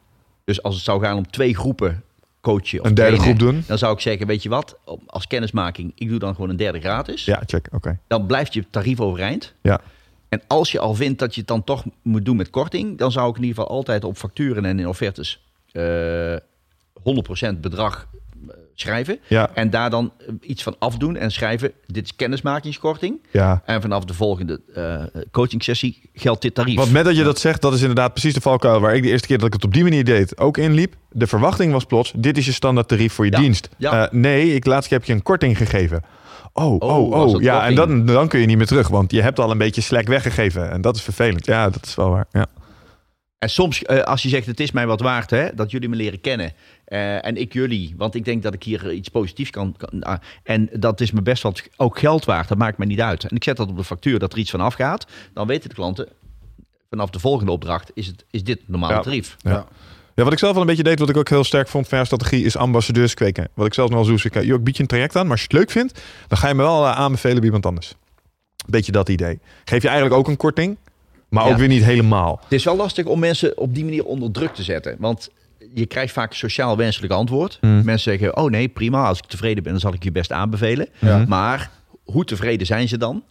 [0.45, 2.03] Dus als het zou gaan om twee groepen
[2.41, 3.65] coachen of Een derde trainen, groep doen.
[3.67, 6.81] dan zou ik zeggen, weet je wat, als kennismaking, ik doe dan gewoon een derde
[6.81, 7.25] gratis.
[7.25, 7.99] Ja, check, oké.
[8.07, 9.55] Dan blijft je tarief overeind.
[9.63, 9.81] Ja.
[10.29, 13.13] En als je al vindt dat je het dan toch moet doen met korting, dan
[13.13, 16.37] zou ik in ieder geval altijd op facturen en in offertes eh
[17.55, 18.18] 100% bedrag eh,
[18.75, 19.19] schrijven.
[19.27, 23.27] Ja, En daar dan eh, iets van afdoen en schrijven, dit is kennismakingskorting.
[23.31, 23.63] ja.
[23.65, 26.77] En vanaf de volgende eh coaching sessie geldt dit tarief.
[26.77, 29.09] Want met dat je dat zegt, dat is inderdaad precies de valkuil waar ik de
[29.09, 30.95] eerste keer dat ik het op die manier deed ook inliep.
[31.11, 33.69] De verwachting was plots, dit is je standaard tarief voor je Ja, dienst.
[33.79, 36.03] Eh, nee, ik laatst heb je een korting gegeven.
[36.53, 37.43] Oh, oh, Oh, oh.
[37.43, 39.81] Ja, en dan, dan kun je niet meer terug, want je hebt al een beetje
[39.81, 40.71] slack weggegeven.
[40.71, 41.47] En dat is vervelend.
[41.47, 42.27] Ja, dat is wel waar.
[42.33, 42.47] Ja.
[43.39, 45.97] En soms, eh, als je zegt het is mij wat waard hè, dat jullie me
[45.97, 46.53] leren kennen
[46.89, 49.75] eh, en ik jullie, want ik denk dat ik hier iets positiefs kan.
[49.77, 53.01] kan ah, en dat is me best wat ook geld waard, dat maakt me niet
[53.01, 53.25] uit.
[53.25, 55.75] En ik zet dat op de factuur dat er iets van afgaat, dan weten de
[55.75, 56.09] klanten
[56.91, 59.01] vanaf de volgende opdracht is, het, is dit normale Ja.
[59.01, 59.37] tarief.
[59.39, 59.67] Ja.
[60.15, 61.97] Ja, wat ik zelf wel een beetje deed, wat ik ook heel sterk vond van
[61.97, 63.49] jouw strategie, is ambassadeurs kweken.
[63.55, 65.47] Wat ik zelf nog zo zeg, ik bied je een traject aan, maar als je
[65.47, 67.95] het leuk vindt, dan ga je me wel eh, aanbevelen bij iemand anders.
[68.67, 69.39] Beetje dat idee.
[69.65, 70.77] Geef je eigenlijk ook een korting,
[71.29, 71.51] maar Ja.
[71.51, 72.39] ook weer niet helemaal.
[72.43, 74.97] Het is wel lastig om mensen op die manier onder druk te zetten.
[74.99, 75.31] Want
[75.75, 77.59] je krijgt vaak een sociaal wenselijk antwoord.
[77.61, 77.85] Mm.
[77.85, 79.07] Mensen zeggen, oh nee, prima.
[79.07, 80.89] Als ik tevreden ben, dan zal ik je best aanbevelen.
[80.99, 81.25] Ja.
[81.29, 81.71] Maar
[82.05, 83.23] hoe tevreden zijn ze dan?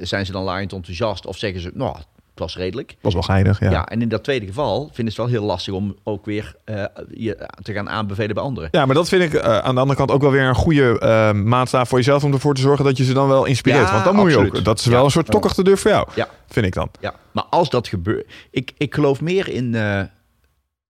[0.00, 1.26] Zijn ze dan laaiend enthousiast?
[1.26, 2.96] Of zeggen ze, nou, het was redelijk.
[3.00, 3.66] Was wel geinig, ja.
[3.66, 3.72] Ja.
[3.72, 3.86] ja.
[3.88, 6.84] en in dat tweede geval vinden ze het wel heel lastig om ook weer eh,
[7.14, 8.68] je te gaan aanbevelen bij anderen.
[8.72, 11.88] maar dat vind ik eh, aan de andere kant ook wel weer een goede maatstaf
[11.88, 13.86] voor jezelf om ervoor te zorgen dat je ze dan wel inspireert.
[13.86, 14.58] Ja, Want dan moet je absoluut.
[14.58, 14.64] ook.
[14.64, 14.90] Dat is Ja.
[14.90, 16.28] wel een soort tokkig te deur voor jou, Ja.
[16.48, 16.88] vind ik dan.
[17.00, 18.26] Ja, maar als dat gebeurt...
[18.50, 19.74] Ik, ik geloof meer in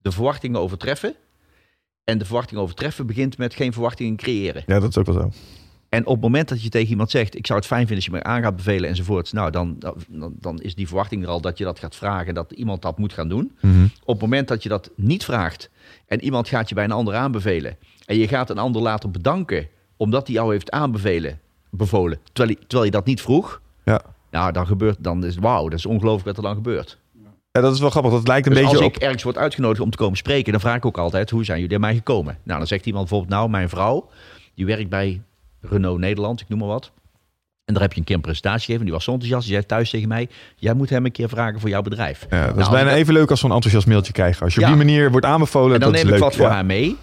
[0.07, 1.15] de verwachtingen overtreffen.
[2.05, 4.63] En de verwachtingen overtreffen begint met geen verwachtingen creëren.
[4.67, 5.31] Ja, dat is ook wel zo.
[5.89, 7.37] En op het moment dat je tegen iemand zegt...
[7.37, 9.33] ik zou het fijn vinden als je me aan gaat bevelen enzovoort...
[9.33, 9.77] nou, dan,
[10.09, 12.35] dan, dan is die verwachting er al dat je dat gaat vragen...
[12.35, 13.53] dat iemand dat moet gaan doen.
[14.05, 15.71] Op het moment dat je dat niet vraagt...
[16.07, 17.77] en iemand gaat je bij een ander aanbevelen...
[18.05, 19.69] en je gaat een ander later bedanken...
[19.97, 22.19] omdat hij jou heeft aanbevelen, bevolen...
[22.33, 23.61] terwijl, hij, terwijl je dat niet vroeg...
[23.85, 24.03] Ja.
[24.31, 24.97] nou, dan gebeurt...
[25.01, 26.99] dan is wauw, dat is ongelooflijk wat er dan gebeurt.
[27.57, 28.13] Ja, dat is wel grappig.
[28.13, 28.95] Dat lijkt een Dus beetje als op...
[28.97, 31.61] ik ergens word uitgenodigd om te komen spreken, dan vraag ik ook altijd: hoe zijn
[31.61, 32.39] jullie bij mij gekomen?
[32.43, 34.09] Nou, dan zegt iemand bijvoorbeeld: Nou, mijn vrouw,
[34.55, 35.21] die werkt bij
[35.61, 36.91] Renault Nederland, ik noem maar wat.
[37.65, 38.85] En daar heb je een keer een presentatie gegeven.
[38.85, 39.45] Die was zo enthousiast.
[39.47, 42.27] Die zei thuis tegen mij: Jij moet hem een keer vragen voor jouw bedrijf.
[42.31, 44.43] Ja, dat is Nou, bijna dat- even leuk als zo'n enthousiast mailtje krijgen.
[44.45, 46.23] Als je op die manier wordt aanbevolen, En dan dat neem is ik leuk.
[46.31, 46.53] wat voor ja.
[46.53, 46.97] haar mee.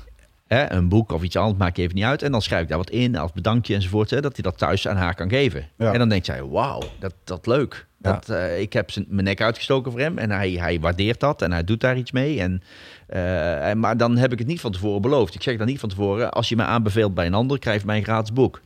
[0.54, 2.22] Hè, een boek of iets anders, maakt even niet uit.
[2.22, 4.10] En dan schrijf ik daar wat in als bedankje enzovoort.
[4.10, 5.68] Hè, dat hij dat thuis aan haar kan geven.
[5.78, 5.92] Ja.
[5.94, 7.88] En dan denkt zij, wauw, dat, dat leuk.
[8.02, 8.12] Ja.
[8.14, 10.18] Dat, eh, ik heb zijn- mijn nek uitgestoken voor hem.
[10.18, 12.40] En hij, hij waardeert dat en hij doet daar iets mee.
[12.40, 12.62] En,
[13.08, 15.36] eh, en, maar dan heb ik het niet van tevoren beloofd.
[15.36, 17.86] Ik zeg dan niet van tevoren, als je me aanbeveelt bij een ander, krijg je
[17.86, 18.62] mijn gratis boek.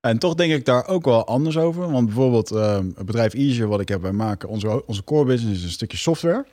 [0.00, 1.90] En toch denk ik daar ook wel anders over.
[1.90, 5.58] Want bijvoorbeeld ehm, het bedrijf Easier, wat ik heb bij maken, onze, onze core business
[5.58, 6.44] is een stukje software.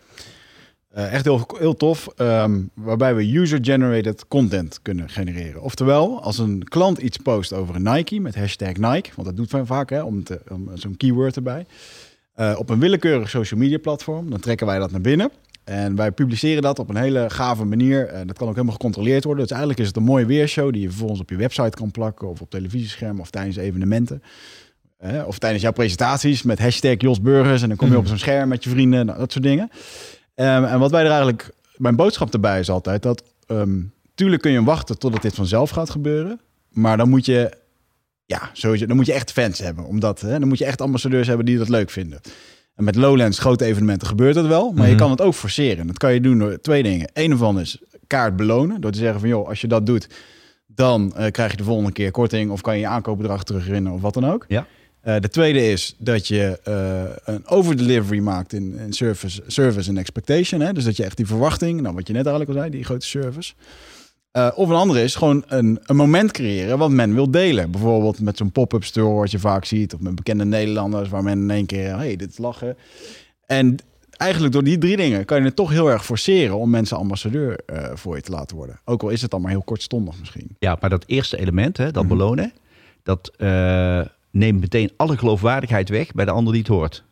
[0.89, 5.61] Eh, echt heel, heel tof, ehm, waarbij we user-generated content kunnen genereren.
[5.61, 9.51] Oftewel, als een klant iets post over een Nike met hashtag Nike, want dat doet
[9.51, 11.65] men vaak, hè, om, te- om zo'n keyword erbij,
[12.33, 15.31] eh, op een willekeurig social media platform, dan trekken wij dat naar binnen.
[15.63, 18.07] En wij publiceren dat op een hele gave manier.
[18.07, 19.41] En dat kan ook helemaal gecontroleerd worden.
[19.43, 22.29] Dus eigenlijk is het een mooie weershow die je vervolgens op je website kan plakken
[22.29, 24.23] of op televisiescherm of tijdens evenementen.
[24.97, 27.61] Eh, of tijdens jouw presentaties met hashtag Jos Burgers.
[27.61, 29.69] En dan kom je op zo'n scherm met je vrienden, nou, dat soort dingen.
[30.39, 33.79] Ehm, en wat wij er eigenlijk, mijn boodschap erbij is altijd dat, ehm,
[34.15, 36.39] tuurlijk kun je wachten totdat dit vanzelf gaat gebeuren.
[36.69, 37.51] Maar dan moet je,
[38.25, 39.85] ja, sowieso, dan moet je echt fans hebben.
[39.85, 42.19] Omdat, hè, dan moet je echt ambassadeurs hebben die dat leuk vinden.
[42.75, 44.71] En met Lowlands, grote evenementen, gebeurt dat wel.
[44.71, 45.01] Maar je Mhm.
[45.01, 45.87] kan het ook forceren.
[45.87, 47.09] Dat kan je doen door twee dingen.
[47.13, 48.81] Eén ervan is kaart belonen.
[48.81, 50.07] Door te zeggen van, joh, als je dat doet,
[50.67, 52.51] dan eh, krijg je de volgende keer korting.
[52.51, 54.45] Of kan je je aankoopbedrag terugwinnen of wat dan ook.
[54.47, 54.65] Ja.
[55.01, 59.97] Eh, de tweede is dat je eh, een overdelivery maakt in, in service, service en
[59.97, 60.61] expectation.
[60.61, 60.73] Hè?
[60.73, 63.05] Dus dat je echt die verwachting, nou, wat je net eigenlijk al zei, die grote
[63.05, 63.53] service.
[64.31, 67.71] Eh, of een andere is gewoon een, een moment creëren wat men wil delen.
[67.71, 69.93] Bijvoorbeeld met zo'n pop-up store wat je vaak ziet.
[69.93, 72.77] Of met bekende Nederlanders waar men in één keer, hey, dit is lachen.
[73.45, 73.75] En
[74.17, 77.59] eigenlijk door die drie dingen kan je het toch heel erg forceren om mensen ambassadeur
[77.93, 78.79] voor je te laten worden.
[78.85, 80.55] Ook al is het dan maar heel kortstondig misschien.
[80.59, 82.11] Ja, maar dat eerste element, hè, dat Mhm.
[82.17, 82.53] belonen,
[83.03, 83.31] dat
[84.39, 87.03] neemt meteen alle geloofwaardigheid weg bij de ander die het hoort.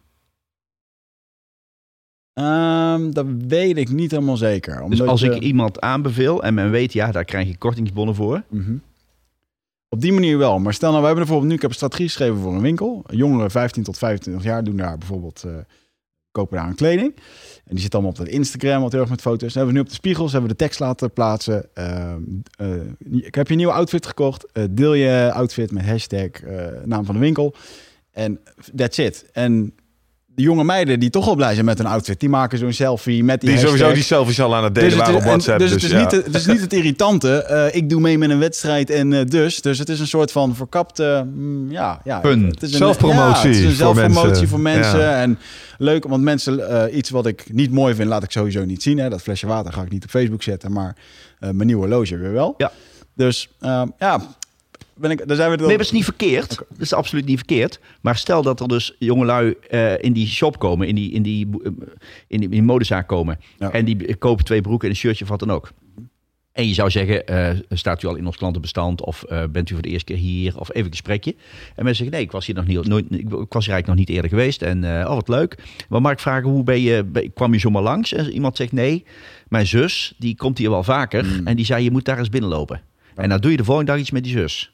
[2.34, 4.74] Ehm, dat weet ik niet helemaal zeker.
[4.76, 8.16] Dus omdat als je- ik iemand aanbeveel en men weet, ja, daar krijg je kortingsbonnen
[8.16, 8.44] voor.
[8.49, 8.76] Mhm.
[9.90, 10.60] Op die manier wel.
[10.60, 13.04] Maar stel nou, we hebben bijvoorbeeld nu, ik heb een strategie geschreven voor een winkel.
[13.10, 15.56] Jongeren 15 tot 25 jaar doen daar bijvoorbeeld, eh,
[16.32, 17.16] kopen daar een kleding.
[17.68, 19.53] En die zit allemaal op dat Instagram, wat heel erg met foto's.
[19.53, 21.65] Dan hebben we nu op de spiegels, hebben we de tekst laten plaatsen.
[21.73, 22.22] Ehm,
[22.57, 24.52] eh, ik heb je een nieuwe outfit gekocht.
[24.52, 27.56] Eh, deel je outfit met hashtag eh, naam van de winkel.
[28.11, 28.39] En
[28.76, 29.26] that's it.
[29.31, 29.73] En
[30.38, 33.23] de jonge meiden die toch wel blij zijn met hun outfit, die maken zo'n selfie
[33.23, 35.31] met die, Die sowieso die selfies al aan het delen Dus het waren is- op
[35.31, 35.59] WhatsApp.
[35.59, 36.03] Dus, Dus, het, is ja.
[36.03, 37.43] niet, het, het is niet het irritante.
[37.43, 39.61] eh, ik doe mee met een wedstrijd en eh, dus.
[39.61, 41.27] Dus het is een soort van verkapte...
[41.34, 42.22] mm, ja, ja.
[42.22, 44.47] Het is een, Zelfpromotie Ja, het is een voor zelfpromotie mensen.
[44.47, 44.99] voor mensen.
[44.99, 45.22] Ja.
[45.22, 45.39] En
[45.77, 46.69] leuk, want mensen...
[46.89, 48.97] eh, iets wat ik niet mooi vind, laat ik sowieso niet zien.
[48.97, 49.09] Hè.
[49.09, 50.72] Dat flesje water ga ik niet op Facebook zetten.
[50.72, 50.95] Maar
[51.39, 52.53] mijn nieuwe horloge weer wel.
[52.57, 52.72] Ja.
[53.15, 53.49] Dus
[53.99, 54.22] ja,
[54.99, 56.56] ben ik, daar zijn we het Nee, dat is niet verkeerd.
[56.57, 57.80] Dat is absoluut niet verkeerd.
[58.02, 61.49] Maar stel dat er dus jongelui eh in die shop komen, in die, in die,
[61.64, 61.72] eh,
[62.28, 63.40] in die, in die modezaak komen.
[63.60, 63.72] Ja.
[63.72, 65.72] En die kopen twee broeken en een shirtje of wat dan ook.
[66.52, 69.84] En je zou zeggen, eh, staat u al in ons klantenbestand of bent u voor
[69.84, 71.32] de eerste keer hier of even een gesprekje.
[71.76, 73.95] En mensen zeggen, nee, ik was hier nog niet, nooit, ik was hier eigenlijk nog
[73.95, 75.57] niet eerder geweest en oh wat leuk.
[75.90, 78.14] Maar mag ik vragen, hoe ben je, ben- kwam je zomaar langs?
[78.14, 79.06] En iemand zegt, nee,
[79.48, 82.82] mijn zus, die komt hier wel vaker en die zei, je moet daar eens binnenlopen.
[83.15, 84.72] En dan doe je de volgende dag iets met die zus.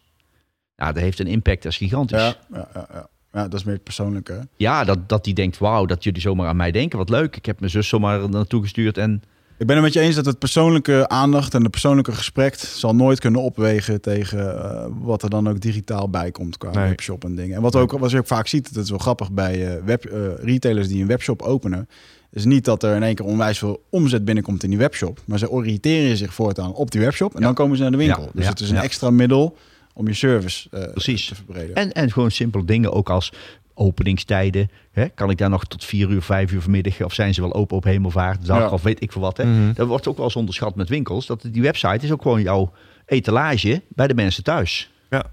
[0.76, 2.20] Nou, dat heeft een impact, dat is gigantisch.
[2.20, 3.08] Ja, Ja, ja, ja, ja.
[3.34, 4.48] ja, dat is meer het persoonlijke.
[4.58, 4.86] hè.
[4.86, 7.36] dat, dat die denkt, wauw, dat jullie zomaar aan mij denken, wat leuk.
[7.36, 9.24] Ik heb mijn zus zomaar naartoe gestuurd en
[9.58, 12.96] Ik ben het met je eens dat het persoonlijke aandacht en het persoonlijke gesprek zal
[12.96, 16.88] nooit kunnen opwegen tegen eh, wat er dan ook digitaal bij komt qua Nee.
[16.90, 17.56] webshop en dingen.
[17.56, 20.06] En wat, ook, wat je ook vaak ziet, dat is wel grappig bij eh, web,
[20.06, 21.88] eh, retailers die een webshop openen,
[22.32, 25.40] is niet dat er in één keer onwijs veel omzet binnenkomt in die webshop, maar
[25.40, 28.24] ze oriënteren zich voortaan op die webshop en dan komen ze naar de winkel.
[28.24, 28.84] Ja, dus ja, het is een ja.
[28.84, 29.58] extra middel
[29.94, 31.28] om je service eh, Precies.
[31.28, 31.76] te verbreden.
[31.76, 33.32] En, en gewoon simpele dingen, ook als
[33.74, 34.70] openingstijden.
[34.92, 35.08] Hè?
[35.10, 37.02] Kan ik daar nog tot vier uur, vijf uur vanmiddag?
[37.02, 38.70] Of zijn ze wel open op hemelvaart, dag Ja.
[38.70, 39.38] of weet ik veel wat.
[39.38, 39.44] Hè?
[39.46, 39.74] Mhm.
[39.74, 41.26] Dat wordt ook wel eens onderschat met winkels.
[41.26, 42.72] Dat die website is ook gewoon jouw
[43.06, 44.92] etalage bij de mensen thuis.
[45.10, 45.26] Ja.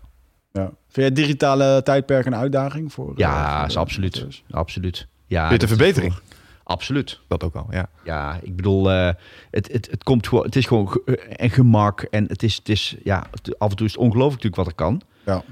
[0.92, 3.10] Vind jij digitale tijdperk een uitdaging voor?
[3.10, 4.26] eh, Ja, voor is absoluut.
[4.50, 5.06] Absoluut.
[5.26, 6.12] Ja, Dit een verbetering?
[6.12, 6.22] voor-
[6.70, 7.20] Absoluut.
[7.28, 7.88] Dat ook al, ja.
[8.04, 9.12] Ja, ik bedoel, eh,
[9.50, 12.02] het, het, het, komt gewoon, het is gewoon ge- eh, en gemak.
[12.02, 13.26] En het is, het is ja,
[13.58, 15.00] af en toe is het ongelooflijk natuurlijk wat er kan.
[15.26, 15.44] Ja.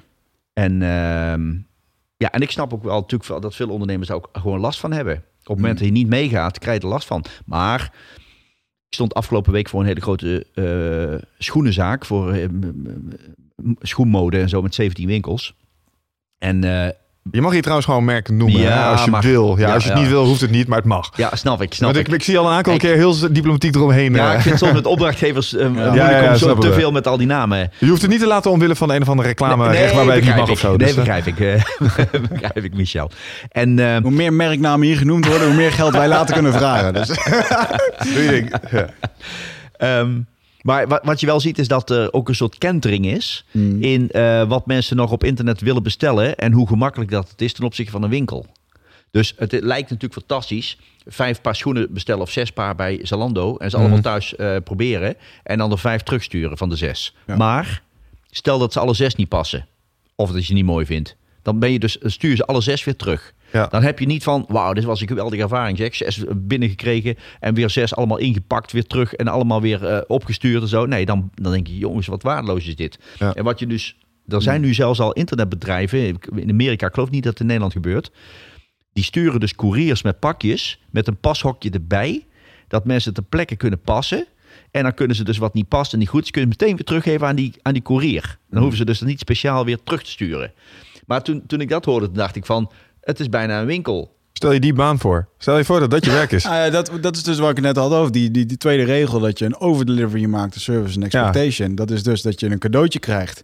[0.52, 1.50] En, ehm,
[2.16, 4.92] ja, en ik snap ook wel natuurlijk dat veel ondernemers daar ook gewoon last van
[4.92, 5.14] hebben.
[5.16, 7.24] Op het moment dat je niet meegaat, krijg je er last van.
[7.44, 7.82] Maar
[8.88, 12.36] ik stond afgelopen week voor een hele grote eh, schoenenzaak voor
[13.78, 15.54] schoenmode en zo met 17 winkels.
[16.38, 16.64] En
[17.30, 19.22] Je mag hier trouwens gewoon merken noemen Ja, hè, als je mag.
[19.22, 19.58] wil.
[19.58, 20.04] Ja, Ja, als je het ja.
[20.04, 21.10] niet wil, hoeft het niet, maar het mag.
[21.16, 21.74] ja, snap ik.
[21.74, 22.08] Snap Want ik.
[22.08, 24.14] ik, ik zie al een aantal keer heel diplomatiek eromheen.
[24.14, 24.34] Ja, eh.
[24.36, 26.74] ik vind soms met opdrachtgevers eh moeilijk Ja, ja, om zo te we.
[26.74, 27.70] veel met al die namen.
[27.78, 30.24] Je hoeft het niet te laten omwille van een of andere reclame recht waarbij het
[30.24, 30.52] niet begrijp mag ik.
[30.54, 30.68] of zo.
[30.68, 31.40] Nee, Dus, eh, begrijp ik.
[31.40, 33.10] eh, begrijp ik, Michel.
[33.48, 36.92] En Hoe meer merknamen hier genoemd worden, hoe meer geld wij later kunnen vragen.
[36.94, 37.06] Dus,
[38.14, 38.54] doe je ding.
[38.70, 40.06] Ja.
[40.62, 43.44] Maar wat, wat je wel ziet is dat er ook een soort kentering is
[43.80, 47.52] in eh, wat mensen nog op internet willen bestellen en hoe gemakkelijk dat het is
[47.52, 48.46] ten opzichte van een winkel.
[49.10, 50.78] Dus het, lijkt natuurlijk fantastisch.
[51.06, 55.14] Vijf paar schoenen bestellen of zes paar bij Zalando en ze allemaal thuis eh, proberen
[55.42, 57.14] en dan er vijf terugsturen van de zes.
[57.26, 57.36] Ja.
[57.36, 57.82] Maar
[58.30, 59.66] stel dat ze alle zes niet passen
[60.14, 62.96] of dat je niet mooi vindt, dan ben je dus stuur ze alle zes weer
[62.96, 63.34] terug.
[63.52, 63.66] Ja.
[63.66, 65.78] Dan heb je niet van, wauw, dit was een geweldige ervaring.
[65.78, 70.62] Zeg, zes binnengekregen en weer zes allemaal ingepakt, weer terug en allemaal weer eh, opgestuurd
[70.62, 70.86] en zo.
[70.86, 72.98] Nee, dan, dan denk je, jongens, wat waardeloos is dit.
[73.18, 73.34] Ja.
[73.34, 73.96] En wat je dus,
[74.28, 77.72] er zijn nu zelfs al internetbedrijven, in Amerika, ik geloof niet dat het in Nederland
[77.72, 78.10] gebeurt,
[78.92, 82.26] die sturen dus couriers met pakjes, met een pashokje erbij,
[82.68, 84.26] dat mensen ter plekke kunnen passen.
[84.70, 86.76] En dan kunnen ze dus wat niet past en niet goed is, kunnen ze meteen
[86.76, 88.38] weer teruggeven aan die, aan die courier.
[88.50, 90.52] Dan hoeven ze dus niet speciaal weer terug te sturen.
[91.06, 92.70] Maar toen, toen ik dat hoorde, dacht ik van,
[93.08, 94.16] het is bijna een winkel.
[94.32, 95.28] Stel je die baan voor.
[95.38, 96.46] Stel je voor dat dat je werk is.
[96.46, 98.12] Ah, ja, dat, dat is dus wat ik het net had over.
[98.12, 101.74] Die, die, die tweede regel dat je een overdelivery maakt, de service en expectation.
[101.74, 103.42] Dat is dus dat je een cadeautje krijgt.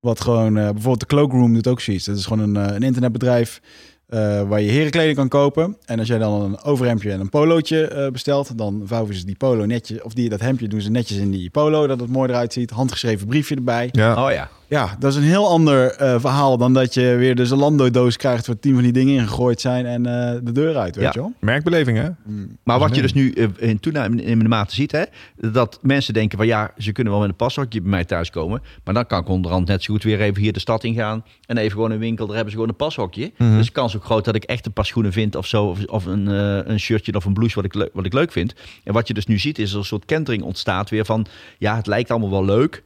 [0.00, 2.04] Wat gewoon, eh, bijvoorbeeld de Cloakroom doet ook zoiets.
[2.04, 3.60] Dat is gewoon een, eh, een internetbedrijf
[4.06, 5.76] eh, waar je herenkleding kan kopen.
[5.84, 9.36] En als jij dan een overhemdje en een polootje eh, bestelt, dan vouwen ze die
[9.36, 12.28] polo netjes, of die, dat hemdje doen ze netjes in die polo, dat het mooi
[12.30, 12.70] eruit ziet.
[12.70, 13.88] Handgeschreven briefje erbij.
[13.92, 14.24] Ja.
[14.24, 14.50] Oh ja.
[14.68, 18.46] Ja, dat is een heel ander eh, verhaal dan dat je weer de Zalando-doos krijgt
[18.46, 21.10] waar tien van die dingen ingegooid zijn en eh, de deur uit, weet Ja.
[21.14, 21.32] je wel?
[21.40, 22.08] Merkbeleving, hè?
[22.62, 25.02] Maar wat je dus nu eh, in toenemende mate ziet, hè,
[25.50, 28.94] dat mensen denken van ja, ze kunnen wel met een pashokje bij mij thuiskomen, maar
[28.94, 31.56] dan kan ik onderhand net zo goed weer even hier de stad in gaan en
[31.56, 33.32] even gewoon een winkel, daar hebben ze gewoon een pashokje.
[33.38, 33.56] Mhm.
[33.56, 35.84] Dus de kans ook groot dat ik echt een paar schoenen vind of zo, of,
[35.84, 38.54] of een, eh, een shirtje of een blouse wat ik, wat ik leuk vind.
[38.84, 41.26] En wat je dus nu ziet is er een soort kentering ontstaat weer van
[41.58, 42.82] ja, het lijkt allemaal wel leuk.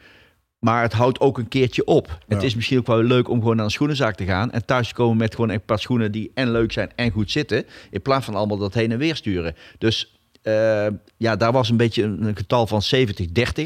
[0.61, 2.19] Maar het houdt ook een keertje op.
[2.28, 4.51] Het is misschien ook wel leuk om gewoon naar een schoenenzaak te gaan.
[4.51, 7.31] En thuis te komen met gewoon een paar schoenen die en leuk zijn en goed
[7.31, 7.65] zitten.
[7.91, 9.55] In plaats van allemaal dat heen en weer sturen.
[9.78, 13.62] Dus eh, ja, daar was een beetje een, een getal van 70-30.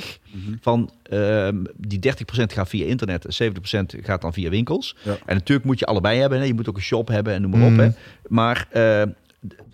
[0.60, 2.12] Van ehm, die 30%
[2.46, 3.52] gaat via internet en
[4.00, 4.96] 70% gaat dan via winkels.
[5.02, 5.16] Ja.
[5.26, 6.38] En natuurlijk moet je allebei hebben.
[6.38, 6.44] Hè.
[6.44, 7.70] Je moet ook een shop hebben en noem maar op.
[7.70, 7.80] Mhm.
[7.80, 7.90] Hè.
[8.28, 9.02] Maar eh,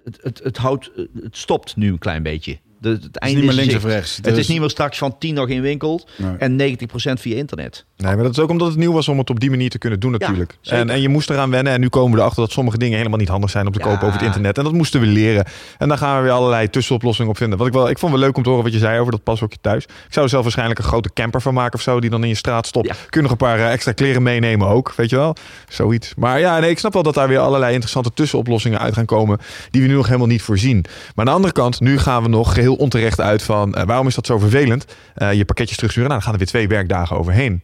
[0.05, 0.91] het, het, het, houdt,
[1.23, 2.59] het stopt nu een klein beetje.
[2.81, 4.19] De, het Het is einde niet meer in links of rechts.
[4.23, 6.36] Het is niet meer straks van 10 nog in winkel Nee.
[6.39, 7.85] en 90% via internet.
[7.97, 9.78] Nee, maar dat is ook omdat het nieuw was om het op die manier te
[9.78, 10.59] kunnen doen natuurlijk.
[10.62, 13.19] en, en je moest eraan wennen en nu komen we erachter dat sommige dingen helemaal
[13.19, 13.85] niet handig zijn om te Ja.
[13.85, 14.59] kopen over het internet.
[14.59, 15.44] En dat moesten we leren.
[15.78, 17.59] En daar gaan we weer allerlei tussenoplossingen op vinden.
[17.59, 19.23] Wat ik, wel, ik vond wel leuk om te horen wat je zei over dat
[19.23, 19.85] pashokje thuis.
[19.85, 22.28] Ik zou er zelf waarschijnlijk een grote camper van maken of zo, die dan in
[22.28, 22.86] je straat stopt.
[22.86, 22.93] Ja.
[22.94, 25.36] Kun je nog een paar eh, extra kleren meenemen ook, weet je wel?
[25.69, 26.12] Zoiets.
[26.16, 29.39] Maar ja, nee, ik snap wel dat daar weer allerlei interessante tussenoplossingen uit gaan komen,
[29.70, 30.81] die we nu nog helemaal niet voorzien.
[30.81, 34.07] Maar aan de andere kant, nu gaan we nog geheel onterecht uit van, eh, waarom
[34.07, 34.85] is dat zo vervelend?
[35.15, 37.61] Eh, je pakketjes terugsturen, nou dan gaan er weer twee werkdagen overheen.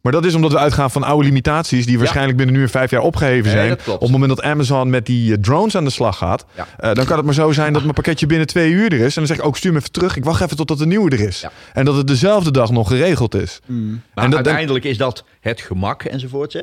[0.00, 2.90] Maar dat is omdat we uitgaan van oude limitaties die waarschijnlijk binnen nu en vijf
[2.90, 3.72] jaar opgeheven zijn.
[3.86, 6.66] Op het moment dat Amazon met die eh, drones aan de slag gaat, Ja.
[6.78, 9.06] eh, dan kan het maar zo zijn dat mijn pakketje binnen twee uur er is.
[9.16, 10.16] En dan zeg ik ook stuur me even terug.
[10.16, 11.40] Ik wacht even totdat de nieuwe er is.
[11.40, 11.50] Ja.
[11.72, 13.60] En dat het dezelfde dag nog geregeld is.
[13.66, 14.00] Mm.
[14.14, 16.52] Maar En dat- uiteindelijk is dat het gemak enzovoort.
[16.52, 16.60] Hè.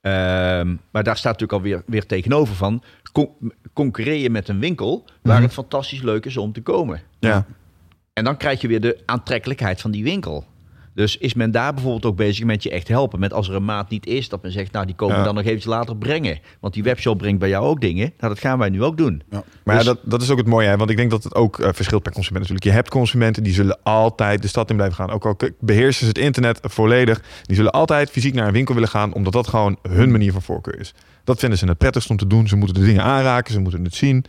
[0.00, 2.82] Ehm, maar daar staat natuurlijk alweer weer tegenover van...
[3.16, 5.42] con- concurreer je met een winkel waar Mhm.
[5.44, 7.00] het fantastisch leuk is om te komen.
[7.18, 7.46] Ja.
[8.12, 10.44] En dan krijg je weer de aantrekkelijkheid van die winkel.
[10.94, 13.20] Dus is men daar bijvoorbeeld ook bezig met je echt helpen?
[13.20, 15.22] Met als er een maat niet is, dat men zegt, nou die komen Ja.
[15.24, 16.38] dan nog eventjes later brengen.
[16.60, 18.12] Want die webshop brengt bij jou ook dingen.
[18.18, 19.22] Nou, dat gaan wij nu ook doen.
[19.30, 19.42] Ja.
[19.64, 20.76] Maar Dus- ja, dat, dat is ook het mooie, hè?
[20.76, 22.64] want ik denk dat het ook eh, verschilt per consument natuurlijk.
[22.70, 25.10] Je hebt consumenten die zullen altijd de stad in blijven gaan.
[25.10, 27.22] Ook al beheersen ze het internet volledig.
[27.42, 30.42] Die zullen altijd fysiek naar een winkel willen gaan, omdat dat gewoon hun manier van
[30.42, 30.94] voorkeur is.
[31.26, 32.48] Dat vinden ze het prettigst om te doen.
[32.48, 34.24] Ze moeten de dingen aanraken, ze moeten het zien.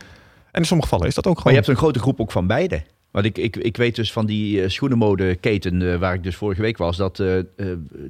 [0.50, 1.56] En in sommige gevallen is dat ook Maar gewoon.
[1.58, 2.82] je hebt een grote groep ook van beide.
[3.10, 6.60] Want ik, ik, ik weet dus van die uh, schoenenmodeketen eh, waar ik dus vorige
[6.60, 7.42] week was, dat uh, uh,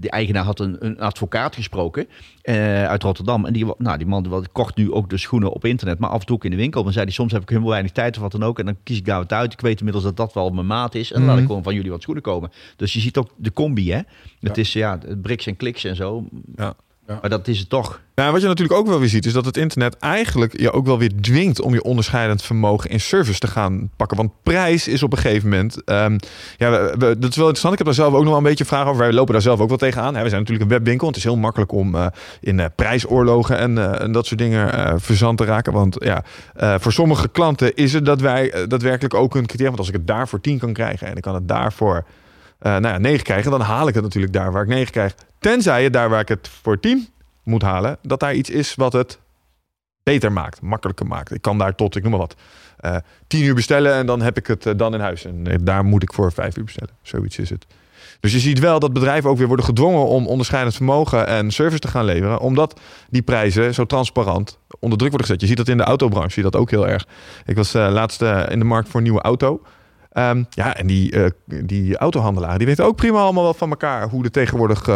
[0.01, 2.06] die eigenaar had een, een advocaat gesproken
[2.43, 3.44] uh, uit Rotterdam.
[3.47, 6.20] En die, nou, die man wat, kocht nu ook de schoenen op internet, maar af
[6.20, 6.82] en toe ook in de winkel.
[6.82, 8.59] Dan zei hij, soms heb ik helemaal weinig tijd of wat dan ook.
[8.59, 9.52] En dan kies ik daar wat uit.
[9.52, 11.09] Ik weet inmiddels dat dat wel mijn maat is.
[11.09, 11.31] En dan Mhm.
[11.31, 12.51] laat ik gewoon van jullie wat schoenen komen.
[12.77, 13.97] Dus je ziet ook de combi, hè.
[13.97, 14.06] Het
[14.40, 14.55] Ja.
[14.55, 16.24] is ja, bricks en kliks en zo.
[16.56, 16.74] Ja.
[17.09, 17.18] Ja.
[17.20, 18.01] Maar dat is het toch.
[18.14, 20.86] Nou, wat je natuurlijk ook wel weer ziet, is dat het internet eigenlijk je ook
[20.86, 24.16] wel weer dwingt om je onderscheidend vermogen in service te gaan pakken.
[24.16, 25.85] Want prijs is op een gegeven moment.
[25.85, 26.18] ehm,
[26.56, 27.72] ja, we- we- dat is wel interessant.
[27.72, 29.01] Ik heb daar zelf ook nog wel een beetje vragen over.
[29.02, 30.12] Wij lopen daar zelf ook wel tegenaan.
[30.12, 31.06] We zijn natuurlijk een webwinkel.
[31.06, 32.06] Het is heel makkelijk om eh,
[32.40, 35.72] in eh, prijsoorlogen en, eh, en dat soort dingen verzand te raken.
[35.72, 36.24] Want ja,
[36.78, 39.66] voor sommige klanten is het dat wij daadwerkelijk ook een criterium.
[39.66, 42.05] Want als ik het daar voor 10 kan krijgen en ik kan het daarvoor
[42.60, 45.14] nou ja, 9 krijgen, dan haal ik het natuurlijk daar waar ik 9 krijg.
[45.39, 47.09] Tenzij het daar waar ik het voor 10
[47.43, 49.19] moet halen, dat daar iets is wat het
[50.02, 51.35] beter maakt, makkelijker maakt.
[51.35, 52.36] Ik kan daar tot, ik noem maar wat,
[52.77, 52.97] eh
[53.27, 55.24] 10 uur bestellen en dan heb ik het eh, dan in huis.
[55.24, 56.94] En eh, daar moet ik voor 5 uur bestellen.
[57.02, 57.66] Zoiets is het.
[58.20, 61.81] Dus je ziet wel dat bedrijven ook weer worden gedwongen om onderscheidend vermogen en service
[61.81, 65.40] te gaan leveren, omdat die prijzen zo transparant onder druk worden gezet.
[65.40, 67.06] Je ziet dat in de autobranche, zie je dat ook heel erg.
[67.44, 69.62] Ik was laatst in de markt voor een nieuwe auto.
[70.19, 74.09] Ehm, ja, en die, eh, die autohandelaren, die weten ook prima allemaal wel van elkaar
[74.09, 74.89] hoe er tegenwoordig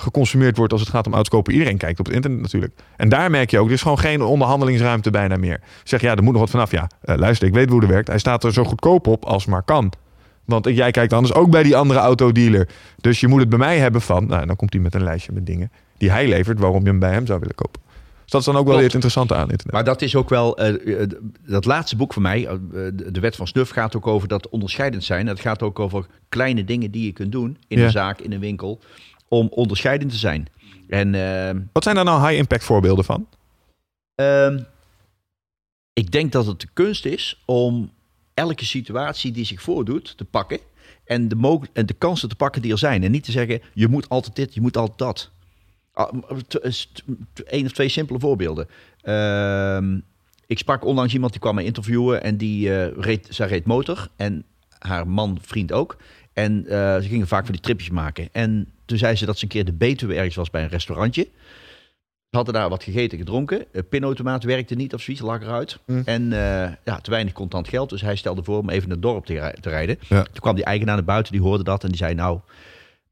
[0.00, 1.52] geconsumeerd wordt als het gaat om auto's kopen.
[1.52, 2.72] Iedereen kijkt op het internet natuurlijk.
[2.96, 5.60] En daar merk je ook, er is gewoon geen onderhandelingsruimte bijna meer.
[5.84, 6.70] Zeg, ja, er moet nog wat vanaf.
[6.70, 8.08] Ja, eh, luister, ik weet hoe het werkt.
[8.08, 9.92] Hij staat er zo goedkoop op als maar kan.
[10.44, 12.68] Want jij kijkt anders ook bij die andere autodealer.
[12.96, 14.26] Dus je moet het bij mij hebben van...
[14.26, 16.58] Nou, dan komt hij met een lijstje met dingen die hij levert...
[16.60, 17.80] waarom je hem bij hem zou willen kopen.
[18.22, 19.72] Dus dat is dan ook wel weer het interessante aan internet.
[19.72, 21.08] Maar dat is ook wel, eh, eh,
[21.46, 25.04] dat laatste boek van mij, de de Wet van Snuf, gaat ook over dat onderscheidend
[25.04, 25.26] zijn.
[25.26, 27.84] Het gaat ook over kleine dingen die je kunt doen in Ja.
[27.84, 28.80] een zaak, in een winkel,
[29.30, 30.46] om onderscheidend te zijn.
[30.88, 33.26] En ehm, Wat zijn daar nou high-impact voorbeelden van?
[34.14, 34.62] ehm,
[35.92, 37.90] ik denk dat het de kunst is om
[38.34, 40.58] elke situatie die zich voordoet te pakken
[41.04, 43.02] en de, en de kansen te pakken die er zijn.
[43.04, 45.30] En niet te zeggen, je moet altijd dit, je moet altijd dat.
[45.92, 46.12] Ah,
[47.34, 48.68] Eén of twee simpele voorbeelden.
[49.02, 49.98] Ehm,
[50.46, 54.08] ik sprak onlangs iemand die kwam me interviewen en die eh, reed, zij reed motor
[54.16, 54.44] en
[54.78, 55.96] haar man, vriend ook.
[56.32, 58.28] En eh, ze gingen vaak van die tripjes maken.
[58.32, 61.28] En toen zei ze dat ze een keer de Betuwe ergens was bij een restaurantje.
[62.30, 63.64] Ze hadden daar wat gegeten, gedronken.
[63.72, 65.78] De pinautomaat werkte niet of zoiets, lag eruit.
[65.84, 66.02] Hm.
[66.04, 67.90] En eh, ja, te weinig contant geld.
[67.90, 69.98] Dus hij stelde voor om even naar het dorp te, te rijden.
[70.08, 70.22] Ja.
[70.22, 72.14] Toen kwam die eigenaar naar buiten, die hoorde dat en die zei...
[72.14, 72.38] nou,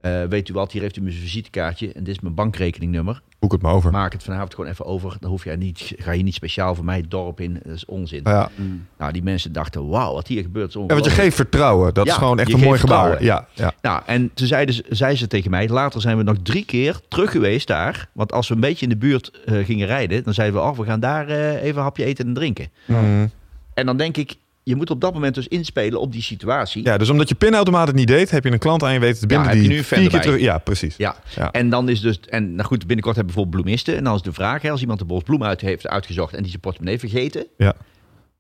[0.00, 3.22] eh, weet u wat, hier heeft u mijn visitekaartje en dit is mijn bankrekeningnummer.
[3.38, 3.90] Boek het maar over.
[3.90, 5.16] Maak het vanavond gewoon even over.
[5.20, 7.60] Dan hoef jij niet, ga je niet speciaal voor mij het dorp in.
[7.64, 8.20] Dat is onzin.
[8.24, 8.50] Ja.
[8.98, 11.94] Nou, die mensen dachten, wauw, wat hier gebeurt is Ja, want je geeft vertrouwen.
[11.94, 13.16] Dat Ja, is gewoon echt een mooi gebouw.
[13.18, 13.72] Ja, ja.
[13.82, 17.00] Nou, en toen zeiden ze, zei ze tegen mij, later zijn we nog drie keer
[17.08, 18.08] terug geweest daar.
[18.12, 20.78] Want als we een beetje in de buurt eh, gingen rijden, dan zeiden we, oh,
[20.78, 22.68] we gaan daar eh, even een hapje eten en drinken.
[22.84, 23.30] Mm.
[23.74, 24.36] En dan denk ik,
[24.68, 26.84] je moet op dat moment dus inspelen op die situatie.
[26.84, 29.20] ja, dus omdat je pinautomaat het niet deed, heb je een klant aan je weten
[29.20, 30.20] te binden Ja, heb je die nu vier keer erbij.
[30.20, 30.40] terug...
[30.40, 30.96] Ja, precies.
[30.96, 31.16] Ja.
[31.36, 31.52] Ja.
[31.52, 33.96] En dan is dus, en nou goed, binnenkort hebben we bijvoorbeeld bloemisten.
[33.96, 36.40] En dan is de vraag, hè, als iemand de bos bloemen uit heeft uitgezocht en
[36.40, 37.74] die zijn portemonnee vergeten, Ja.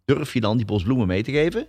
[0.04, 1.66] durf je dan die bos bloemen mee te geven?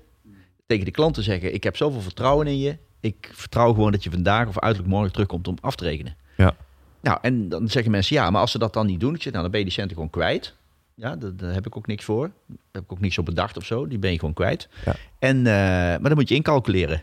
[0.67, 2.77] Tegen de klant te zeggen, ik heb zoveel vertrouwen in je.
[3.01, 6.15] Ik vertrouw gewoon dat je vandaag of uiterlijk morgen terugkomt om af te rekenen.
[6.37, 6.55] Ja.
[7.01, 9.31] Nou, en dan zeggen mensen, ja, maar als ze dat dan niet doen, ik zeg,
[9.31, 10.53] nou, dan ben je die centen gewoon kwijt.
[10.99, 12.31] Ja, daar, daar heb ik ook niks voor.
[12.47, 13.87] Daar heb ik ook niks op bedacht of zo.
[13.87, 14.69] Die ben je gewoon kwijt.
[14.85, 14.95] Ja.
[15.19, 17.01] En, eh, maar dan moet je incalculeren.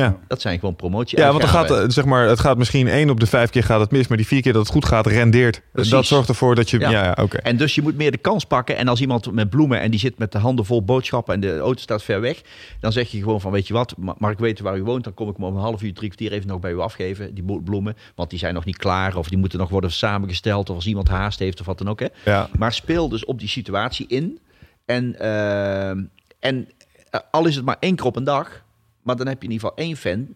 [0.00, 0.16] Ja.
[0.28, 1.18] Dat zijn gewoon promotie.
[1.18, 3.80] Ja, want dan gaat, zeg maar, het gaat misschien één op de vijf keer gaat
[3.80, 5.62] het mis, maar die vier keer dat het goed gaat, rendeert.
[5.72, 5.90] Precies.
[5.90, 6.78] Dat zorgt ervoor dat je...
[6.78, 7.04] Ja, Ja.
[7.04, 7.36] ja, oké.
[7.36, 8.76] En dus je moet meer de kans pakken.
[8.76, 11.58] En als iemand met bloemen en die zit met de handen vol boodschappen en de
[11.58, 12.40] auto staat ver weg,
[12.80, 15.04] dan zeg je gewoon van weet je wat, ma- mag ik weten waar u woont,
[15.04, 17.34] dan kom ik hem om een half uur, drie kwartier even nog bij u afgeven,
[17.34, 17.96] die bloemen.
[18.14, 21.08] Want die zijn nog niet klaar of die moeten nog worden samengesteld of als iemand
[21.08, 22.00] haast heeft of wat dan ook.
[22.00, 22.06] Hè.
[22.24, 22.48] Ja.
[22.58, 24.38] Maar speel dus op die situatie in.
[24.86, 26.68] En, eh, en
[27.10, 28.62] eh, al is het maar één keer op een dag,
[29.02, 30.26] maar dan heb je in ieder geval één fan.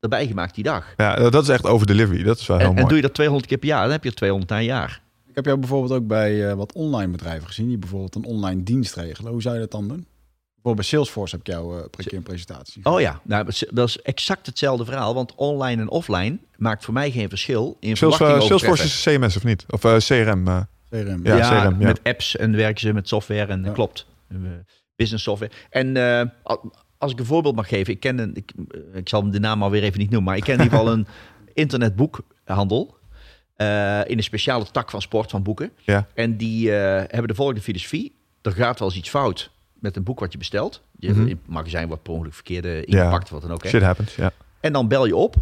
[0.00, 0.94] erbij gemaakt die dag.
[0.96, 2.22] Ja, dat is echt over delivery.
[2.22, 2.88] Dat is wel heel En, en mooi.
[2.88, 5.00] doe je dat 200 keer per jaar, dan heb je er 200 na een jaar.
[5.28, 8.62] Ik heb jou bijvoorbeeld ook bij eh, wat online bedrijven gezien, die bijvoorbeeld een online
[8.62, 9.32] dienst regelen.
[9.32, 10.06] Hoe zou je dat dan doen?
[10.54, 12.84] Bijvoorbeeld bij Salesforce heb ik jou eh, een keer een presentatie.
[12.84, 15.14] Oh ja, nou, dat is- exact hetzelfde verhaal.
[15.14, 18.84] Want online en offline maakt voor mij geen verschil in Sales, eh, Salesforce overtreffen.
[18.86, 19.64] is CMS of niet?
[19.68, 20.48] Of eh, CRM?
[20.48, 20.60] eh.
[20.90, 21.20] CRM.
[21.26, 21.86] Ja, Ja, CRM, ja.
[21.86, 23.72] met apps en werken ze met software en Ja.
[23.72, 24.06] klopt.
[24.28, 24.36] Eh,
[24.96, 25.52] Business software.
[25.70, 26.26] En eh,
[26.98, 29.62] als ik een voorbeeld mag geven, ik ken een, ik, eh, ik zal de naam
[29.62, 31.06] alweer even niet noemen, maar ik ken in ieder geval een
[31.54, 32.96] internetboekhandel
[33.56, 35.70] eh, in een speciale tak van sport van boeken.
[35.84, 36.06] Ja.
[36.14, 40.02] En die eh, hebben de volgende filosofie: er gaat wel eens iets fout met een
[40.02, 40.82] boek wat je bestelt.
[40.98, 41.20] Je Mhm.
[41.20, 43.62] in het magazijn wordt per ongeluk verkeerde ingepakt, wat dan ook.
[43.62, 43.68] Hè.
[43.68, 44.32] Shit happens, ja.
[44.60, 45.36] En dan bel je op.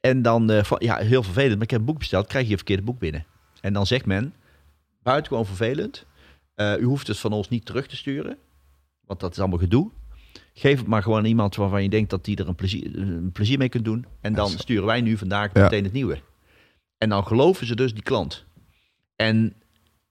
[0.00, 2.56] En dan, van, ja, heel vervelend, maar ik heb een boek besteld, krijg je een
[2.56, 3.24] verkeerde boek binnen.
[3.60, 4.34] En dan zegt men,
[5.02, 6.04] buitengewoon vervelend,
[6.56, 8.36] u hoeft het van ons niet terug te sturen,
[9.06, 9.90] want dat is allemaal gedoe.
[10.56, 13.30] Geef het maar gewoon aan iemand waarvan je denkt dat die er een plezier, een
[13.32, 14.06] plezier mee kunt doen.
[14.20, 15.62] En dan sturen wij nu vandaag Ja.
[15.62, 16.18] meteen het nieuwe.
[16.98, 18.44] En dan geloven ze dus die klant.
[19.16, 19.52] En,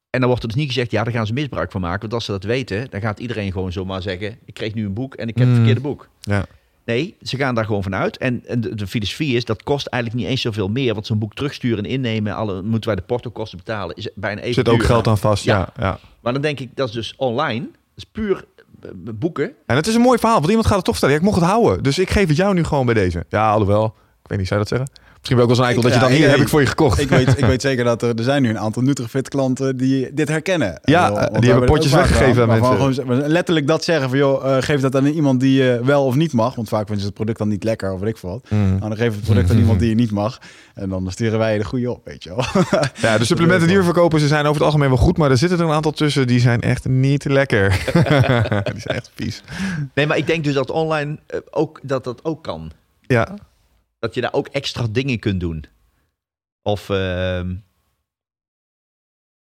[0.10, 2.00] en dan wordt er dus niet gezegd, ja, daar gaan ze misbruik van maken.
[2.02, 4.94] Want als ze dat weten, dan gaat iedereen gewoon zomaar zeggen, ik kreeg nu een
[4.94, 5.50] boek en ik heb Mm.
[5.50, 6.10] het verkeerde boek.
[6.22, 6.46] Ja.
[6.86, 8.18] Nee, ze gaan daar gewoon vanuit.
[8.18, 10.94] En, en de, de filosofie is, dat kost eigenlijk niet eens zoveel meer.
[10.94, 14.54] Want zo'n boek terugsturen en innemen, alle, moeten wij de portokosten betalen, is bijna even
[14.54, 14.86] Zit ook duur.
[14.88, 15.58] geld aan vast, ja.
[15.58, 15.84] Ja.
[15.84, 16.00] ja.
[16.22, 17.62] Maar dan denk ik, dat is dus online.
[17.66, 18.46] Dat is puur
[18.94, 19.52] boeken.
[19.66, 21.16] En het is een mooi verhaal, want iemand gaat het toch vertellen.
[21.16, 23.26] Ja, ik mocht het houden, dus ik geef het jou nu gewoon bij deze.
[23.30, 23.86] Ja, alhoewel,
[24.24, 25.13] ik weet niet, zou je dat zeggen?
[25.24, 26.62] Misschien wel ook wel zo'n eikel dat je Ja, dan hier ik- heb ik voor
[26.62, 27.00] je gekocht.
[27.00, 30.14] Ik weet, ik weet zeker dat er, er zijn nu een aantal Nutrifit klanten die
[30.14, 30.80] dit herkennen.
[30.84, 32.96] Ja, Eh, want die we hebben potjes weggegeven aan mensen.
[32.96, 36.16] Gewoon, letterlijk dat zeggen van, joh, eh, geef dat aan iemand die je wel of
[36.16, 36.56] niet mag.
[36.56, 38.46] Want vaak vinden ze het product dan niet lekker of weet ik veel wat.
[38.50, 38.68] Mm.
[38.68, 40.40] Nou, dan we het product aan iemand die je niet mag.
[40.74, 42.46] En dan sturen wij je de goede op, weet je wel.
[43.02, 45.38] Ja, de supplementen die we verkopen, ze zijn over het algemeen wel goed, maar er
[45.38, 47.70] zitten er een aantal tussen die zijn echt niet lekker.
[48.74, 49.44] die zijn echt vies.
[49.94, 52.72] Nee, maar ik denk dus dat online eh, ook, dat dat ook kan.
[53.08, 53.28] Ja,
[54.04, 55.66] Dat je daar ook extra dingen kunt doen.
[56.62, 56.90] Of...
[56.90, 57.56] ehm,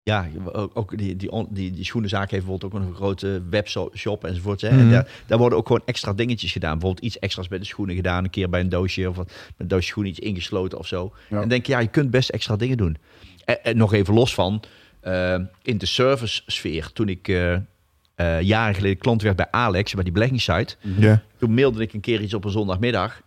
[0.03, 4.61] ja, ook, die, die, die, die schoenenzaak heeft bijvoorbeeld ook een grote webshop enzovoort.
[4.61, 4.71] Hè?
[4.71, 4.79] Mhm.
[4.79, 6.71] En daar, daar worden ook gewoon extra dingetjes gedaan.
[6.71, 8.23] Bijvoorbeeld iets extra's bij de schoenen gedaan.
[8.23, 11.13] Een keer bij een doosje of wat, met een doosje schoenen iets ingesloten of zo.
[11.29, 11.41] Ja.
[11.41, 12.97] En denk je, ja, je kunt best extra dingen doen.
[13.45, 14.63] En, en nog even los van,
[14.99, 16.91] eh, in de service sfeer.
[16.93, 20.75] Toen ik eh, eh, jaren geleden klant werd bij Alex, bij die beleggingssite.
[20.97, 21.23] ja.
[21.37, 23.21] Toen mailde ik een keer iets op een zondagmiddag.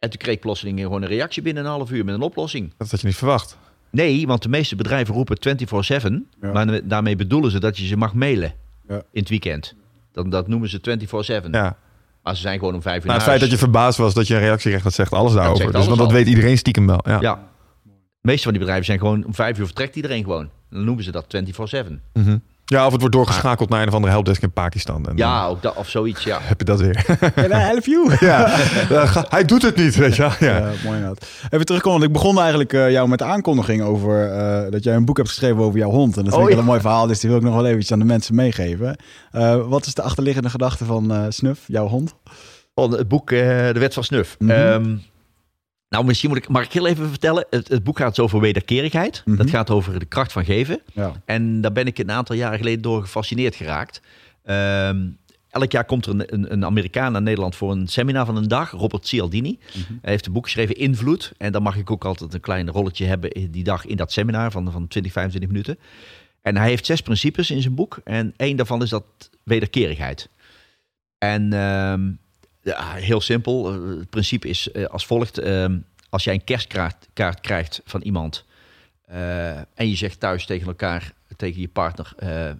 [0.00, 2.72] En toen kreeg ik plotseling gewoon een reactie binnen een half uur met een oplossing.
[2.76, 3.58] dat had je niet verwacht.
[3.90, 6.28] Nee, want de meeste bedrijven roepen 24-7.
[6.40, 6.52] Ja.
[6.52, 8.52] Maar daarmee bedoelen ze dat je ze mag mailen
[8.88, 8.94] Ja.
[9.12, 9.74] in het weekend.
[10.12, 11.50] Dan, dat noemen ze 24-7.
[11.50, 11.76] Ja.
[12.22, 14.26] Maar ze zijn gewoon om vijf uur Nou, het feit dat je verbaasd was dat
[14.26, 15.62] je een reactie kreeg, dat zegt alles daarover.
[15.62, 17.00] zegt dus, want dat weet iedereen stiekem wel.
[17.04, 17.20] Ja.
[17.20, 17.48] Ja.
[17.84, 20.50] De meeste van die bedrijven zijn gewoon om vijf uur vertrekt iedereen gewoon.
[20.70, 22.02] Dan noemen ze dat 24-7.
[22.12, 22.38] Mhm.
[22.70, 25.06] Ja, of het wordt doorgeschakeld naar een of andere helpdesk in Pakistan.
[25.08, 26.38] En Ja, ook dat, of zoiets, ja.
[26.42, 27.04] heb je dat weer.
[27.34, 28.14] Can I help you?
[28.20, 28.46] ja,
[28.90, 30.30] Eh, hij doet het niet, weet je wel.
[30.40, 30.56] Ja.
[30.56, 31.26] Ja, mooi inderdaad.
[31.50, 34.94] Even terugkomen, want ik begon eigenlijk eh, jou met de aankondiging over eh, dat jij
[34.94, 36.16] een boek hebt geschreven over jouw hond.
[36.16, 36.54] En dat vind Oh, ik ja.
[36.54, 38.34] wel een mooi verhaal, dus die wil ik nog wel even iets aan de mensen
[38.34, 38.96] meegeven.
[39.32, 42.14] Eh, wat is de achterliggende gedachte van eh Snuf, jouw hond?
[42.74, 43.38] Van het boek eh,
[43.72, 44.36] De Wet van Snuf.
[44.38, 44.50] Mhm.
[44.50, 44.96] Ehm,
[45.90, 47.46] nou, misschien moet ik, mag ik heel even vertellen.
[47.50, 49.22] Het, het boek gaat over wederkerigheid.
[49.24, 49.36] Mhm.
[49.36, 50.80] Dat gaat over de kracht van geven.
[50.92, 51.12] Ja.
[51.24, 54.00] En daar ben ik een aantal jaren geleden door gefascineerd geraakt.
[54.44, 55.06] Ehm,
[55.48, 58.48] elk jaar komt er een, een, een Amerikaan naar Nederland voor een seminar van een
[58.48, 58.70] dag.
[58.70, 59.58] Robert Cialdini.
[59.72, 61.32] Hij heeft een boek geschreven, Invloed.
[61.36, 64.12] En dan mag ik ook altijd een klein rolletje hebben in die dag in dat
[64.12, 65.78] seminar van, van 20, 25 minuten.
[66.42, 68.00] En hij heeft zes principes in zijn boek.
[68.04, 69.04] En één daarvan is dat
[69.42, 70.28] wederkerigheid.
[71.18, 72.10] En ehm,
[72.62, 73.72] ja, heel simpel.
[73.72, 75.38] Eh, Het principe is eh, als volgt.
[75.38, 75.78] Ehm,
[76.08, 78.44] als jij een kerstkaart kaart krijgt van iemand...
[79.06, 82.12] eh, en je zegt thuis tegen elkaar, tegen je partner...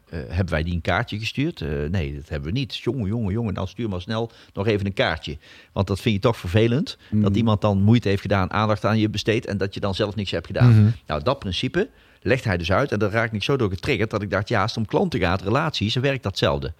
[0.08, 1.60] hebben wij die een kaartje gestuurd?
[1.90, 2.76] Nee, dat hebben we niet.
[2.76, 5.38] Jongen, jongen, jongen, dan stuur maar snel nog even een kaartje.
[5.72, 6.98] Want dat vind je toch vervelend.
[7.10, 9.46] Dat iemand dan moeite heeft gedaan, aandacht aan je besteedt...
[9.46, 10.70] en dat je dan zelf niks hebt gedaan.
[10.70, 10.90] Mhm.
[11.06, 11.88] Nou, dat principe
[12.22, 12.92] legt hij dus uit.
[12.92, 14.48] En daar raak ik zo door getriggerd dat ik dacht...
[14.48, 16.72] ja, als het om klanten gaat, relaties, dan werkt datzelfde.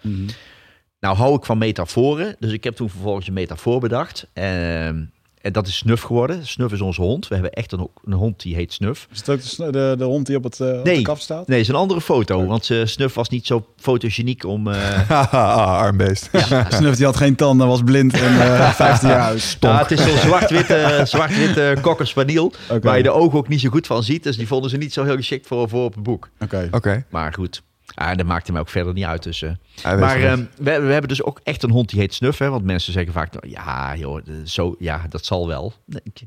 [1.01, 4.27] Nou hou ik van metaforen, dus ik heb toen vervolgens een metafoor bedacht.
[4.33, 5.03] Ehm,
[5.41, 6.47] en dat is Snuf geworden.
[6.47, 7.29] Snuf is onze hond.
[7.29, 9.09] We hebben echt een, een hond die heet Snuf.
[9.13, 11.49] Is het ook de, de, de hond die op, het, eh, op de kaf staat?
[11.49, 14.69] Nee, is een andere foto, want eh, Snuf was niet zo fotogeniek om...
[14.69, 14.75] eh,
[15.11, 16.31] Haha, armbeest.
[16.69, 19.57] Snuf die had geen tanden, was blind en eh 15 jaar oud.
[19.61, 21.33] ja, het is zo'n zwart-witte zwart
[21.81, 22.81] cocker spaniel, Oké.
[22.87, 24.23] waar je de ogen ook niet zo goed van ziet.
[24.23, 26.29] Dus die vonden ze niet zo heel geschikt voor, voor op het boek.
[26.41, 26.69] Oké.
[26.71, 27.05] Oké.
[27.11, 27.63] Maar goed,
[28.01, 29.23] ah, dat maakte mij ook verder niet uit.
[29.23, 29.51] Dus, eh.
[29.83, 32.39] Weet Maar ehm, we, we hebben dus ook echt een hond die heet Snuff.
[32.39, 32.49] Hè?
[32.49, 35.73] Want mensen zeggen vaak, nou, ja joh, eh, zo, ja, dat zal wel.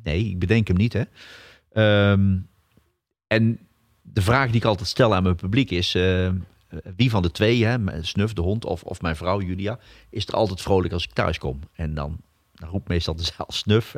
[0.04, 0.94] Nee, ik- bedenk hem niet.
[0.94, 1.04] Hè?
[1.72, 2.38] Ehm,
[3.28, 3.60] en
[4.02, 5.96] de vraag die ik altijd stel aan mijn publiek is...
[5.96, 6.30] eh,
[6.96, 9.80] wie van de twee, hè, Snuf, de hond, of, of mijn vrouw Julia...
[10.10, 11.60] is er altijd vrolijk als ik thuis kom.
[11.76, 12.18] En dan,
[12.54, 13.94] dan roept meestal de zaal Snuf.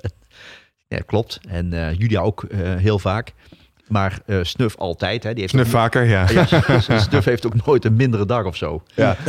[0.87, 1.39] Ja, klopt.
[1.47, 2.45] En Julia ook
[2.77, 3.33] heel vaak.
[3.87, 5.23] Maar eh, Snuf altijd.
[5.23, 5.29] Hè.
[5.31, 6.25] Die heeft Snuf vaker, ja.
[6.31, 6.45] Ja,
[6.99, 8.83] Snuf heeft ook nooit een mindere dag of zo.
[8.95, 9.15] ja.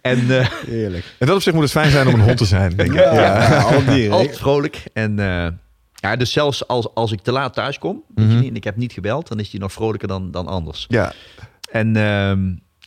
[0.00, 1.04] En eh, Heerlijk.
[1.18, 2.96] En dat op zich moet het fijn zijn om een hond te zijn, denk ik.
[2.98, 3.80] Ja, Ja.
[3.94, 4.12] dieren.
[4.16, 4.82] altijd vrolijk.
[4.92, 5.46] En eh,
[5.94, 8.64] ja, dus zelfs als, als ik te laat thuis kom weet je niet, en ik
[8.64, 10.84] heb niet gebeld, dan is hij nog vrolijker dan, dan anders.
[10.88, 11.12] Ja.
[11.70, 12.38] En, ehm,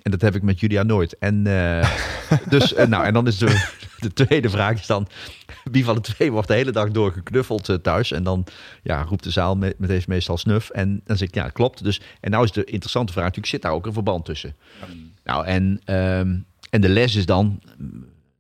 [0.01, 1.17] en dat heb ik met Julia nooit.
[1.17, 1.89] En, eh,
[2.49, 3.67] dus, nou, en dan is de,
[4.07, 5.07] de tweede vraag is dan...
[5.71, 8.11] Wie van de twee wordt de hele dag door geknuffeld eh, thuis?
[8.11, 8.45] En dan
[8.84, 10.69] ja, roept de zaal met, met deze meestal snuf.
[10.69, 11.84] En dan zeg ik, ja, klopt.
[11.84, 14.55] Dus, en nou is de interessante vraag natuurlijk, zit daar ook een verband tussen?
[15.23, 16.38] Nou, en, ehm,
[16.69, 17.61] en de les is dan...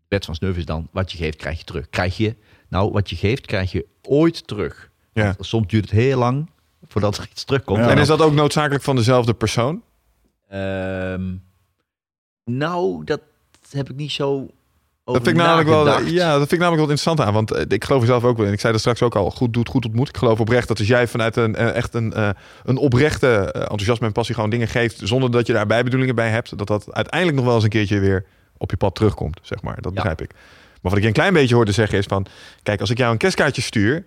[0.07, 1.89] Wet van snuf is dan, wat je geeft, krijg je terug.
[1.89, 2.35] Krijg je,
[2.67, 4.89] nou, wat je geeft, krijg je ooit terug.
[5.13, 5.35] Ja.
[5.39, 6.49] Soms duurt het heel lang
[6.87, 7.79] voordat er iets terugkomt.
[7.79, 7.89] Ja.
[7.89, 9.83] En is dat ook noodzakelijk van dezelfde persoon?
[10.47, 11.35] Ehm,
[12.45, 13.21] nou, dat
[13.71, 14.49] heb ik niet zo
[15.13, 17.33] Dat vind ik namelijk wel, ja, dat vind ik namelijk wel interessant aan.
[17.33, 18.53] Want eh, ik geloof er zelf ook wel in.
[18.53, 19.31] Ik zei dat straks ook al.
[19.31, 20.09] Goed doet, goed ontmoet.
[20.09, 22.29] Ik geloof oprecht dat als jij vanuit een eh, echt een, eh,
[22.63, 24.99] een oprechte enthousiasme en passie gewoon dingen geeft.
[25.03, 26.57] zonder dat je daar bijbedoelingen bij hebt.
[26.57, 28.25] dat dat uiteindelijk nog wel eens een keertje weer
[28.57, 29.39] op je pad terugkomt.
[29.43, 29.75] Zeg maar.
[29.75, 29.91] Dat Ja.
[29.91, 30.31] begrijp ik.
[30.81, 32.25] Maar wat ik je een klein beetje hoorde zeggen is van.
[32.63, 34.03] Kijk, als ik jou een kerstkaartje stuur.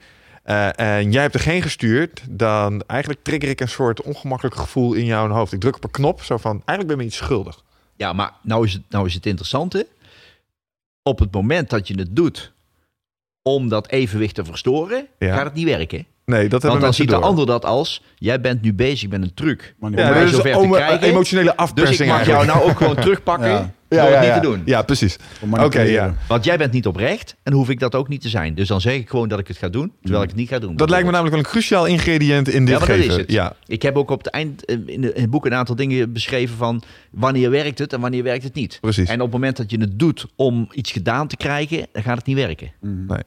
[0.77, 5.05] en jij hebt er geen gestuurd, dan eigenlijk trigger ik een soort ongemakkelijk gevoel in
[5.05, 5.53] jouw hoofd.
[5.53, 7.63] Ik druk op een knop, zo van, eigenlijk ben me iets schuldig.
[7.97, 9.87] Ja, maar nou is, het, nou is het interessante.
[11.03, 12.53] Op het moment dat je het doet
[13.43, 15.35] om dat evenwicht te verstoren, Ja.
[15.35, 16.07] gaat het niet werken.
[16.25, 17.23] Nee, dat hebben Want dan ziet de door.
[17.25, 19.75] ander dat als, jij bent nu bezig met een truc.
[19.79, 21.09] Maar om Ja, mij dus zover te om, eh, krijgen.
[21.09, 22.47] emotionele afpersing Dus ik mag eigenlijk.
[22.47, 23.73] jou nou ook gewoon terugpakken Ja.
[23.89, 24.63] door het niet te doen.
[24.65, 25.17] Ja, precies.
[25.41, 25.55] Om.
[25.55, 26.15] Oké, ja.
[26.29, 28.55] Want jij bent niet oprecht en hoef ik dat ook niet te zijn.
[28.55, 30.59] Dus dan zeg ik gewoon dat ik het ga doen, terwijl ik het niet ga
[30.59, 30.77] doen.
[30.77, 33.11] Dat lijkt me namelijk wel een cruciaal ingrediënt in dit Ja, maar dat geven.
[33.13, 33.31] is het.
[33.31, 35.75] Ja, Ik heb ook op het eind eh, in, de, in het boek een aantal
[35.77, 38.79] dingen beschreven van wanneer werkt het en wanneer werkt het niet.
[38.81, 39.09] precies.
[39.09, 42.17] En op het moment dat je het doet om iets gedaan te krijgen, dan gaat
[42.17, 42.73] het niet werken.
[42.81, 43.07] Mhm.
[43.07, 43.19] Nee.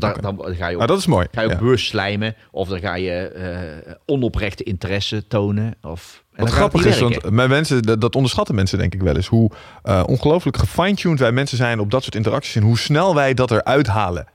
[0.00, 1.26] Want daar, dan ga je Nou, dat is mooi.
[1.32, 1.56] ga je Ja.
[1.58, 5.74] bewust slijmen of dan ga je eh, onoprechte interesse tonen.
[5.82, 7.20] Of, en Wat dan grappig is, werken.
[7.22, 9.26] want mijn mensen, dat, dat onderschatten mensen denk ik wel eens.
[9.26, 9.50] Hoe
[9.82, 12.54] eh, ongelooflijk gefine-tuned wij mensen zijn op dat soort interacties.
[12.56, 14.26] En hoe snel wij dat eruit halen.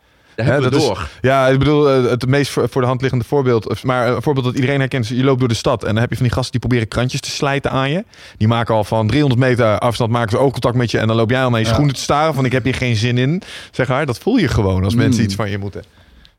[0.44, 1.10] Daar hebben we dat is- door.
[1.22, 3.84] Ja, ik bedoel, eh, het meest voor, de hand liggende voorbeeld.
[3.84, 5.04] Maar een voorbeeld dat iedereen herkent.
[5.04, 6.88] is, Je loopt door de stad en dan heb je van die gasten die proberen
[6.88, 8.04] krantjes te slijten aan je.
[8.38, 10.98] Die maken al van 300 meter afstand maken ze oogcontact met je.
[10.98, 11.72] En dan loop jij al naar je Ja.
[11.74, 13.42] schoenen te staren van ik heb hier geen zin in.
[13.72, 15.26] Zeg maar, dat voel je gewoon als mensen Mm.
[15.26, 15.84] iets van je moeten.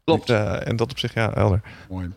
[0.05, 0.31] Klopt.
[0.31, 1.61] Eh, en dat op zich, ja, helder.
[1.89, 2.11] Mooi.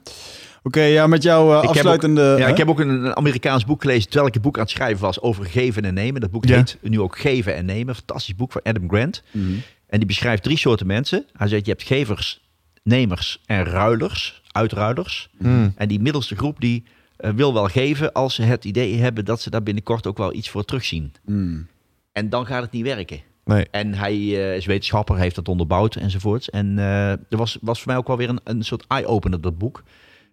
[0.63, 2.35] Oké, ja, met jouw eh, heb ook- afsluitende...
[2.39, 4.71] Ja, ik heb ook een, een Amerikaans boek gelezen terwijl ik het boek aan het
[4.71, 6.21] schrijven was over geven en nemen.
[6.21, 6.55] Dat boek Ja.
[6.55, 7.95] heet nu ook Geven en Nemen.
[7.95, 9.23] Fantastisch boek van Adam Grant.
[9.31, 9.45] Mhm.
[9.87, 11.25] En die beschrijft drie soorten mensen.
[11.33, 12.41] Hij zegt je hebt gevers,
[12.83, 15.29] nemers en ruilers, uitruilers.
[15.37, 15.73] Mm.
[15.75, 16.83] En die middelste groep die
[17.17, 20.33] eh, wil wel geven als ze het idee hebben dat ze daar binnenkort ook wel
[20.33, 21.13] iets voor terugzien.
[21.25, 21.61] Mhm.
[22.11, 23.19] En dan gaat het niet werken.
[23.45, 23.67] Nee.
[23.71, 26.49] En hij eh, is wetenschapper, heeft dat onderbouwd enzovoorts.
[26.49, 29.57] En eh er was, was voor mij ook wel weer een, een soort eye-opener dat
[29.57, 29.83] boek.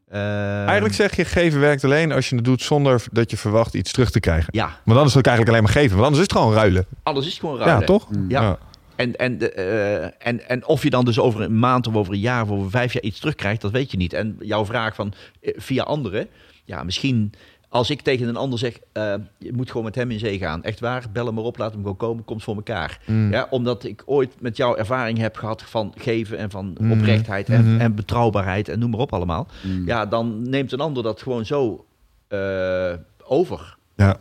[0.08, 3.92] Eigenlijk zeg je, geven werkt alleen als je het doet zonder dat je verwacht iets
[3.92, 4.48] terug te krijgen.
[4.50, 5.96] Ja, Want anders is het eigenlijk alleen maar geven.
[5.96, 6.86] Want anders is het gewoon ruilen.
[7.02, 7.80] alles is gewoon ruilen.
[7.80, 8.08] Ja, toch?
[8.28, 8.58] Ja.
[9.02, 12.18] En, en, eh, en, en of je dan dus over een maand of over een
[12.20, 14.12] jaar of over vijf jaar iets terugkrijgt, dat weet je niet.
[14.12, 16.28] En jouw vraag van eh, via anderen,
[16.64, 17.32] ja, misschien
[17.68, 20.62] als ik tegen een ander zeg, eh, je moet gewoon met hem in zee gaan.
[20.64, 23.00] Echt waar, bel hem maar op, laat hem gewoon komen, komt voor elkaar.
[23.06, 23.30] Mm.
[23.32, 26.92] Ja, omdat ik ooit met jou ervaring heb gehad van geven en van Mhm.
[26.92, 27.80] oprechtheid en, Mhm.
[27.80, 29.46] en betrouwbaarheid en noem maar op allemaal.
[29.62, 29.86] Mhm.
[29.86, 31.84] Ja, dan neemt een ander dat gewoon zo
[33.26, 33.76] over.
[33.96, 34.16] Ja.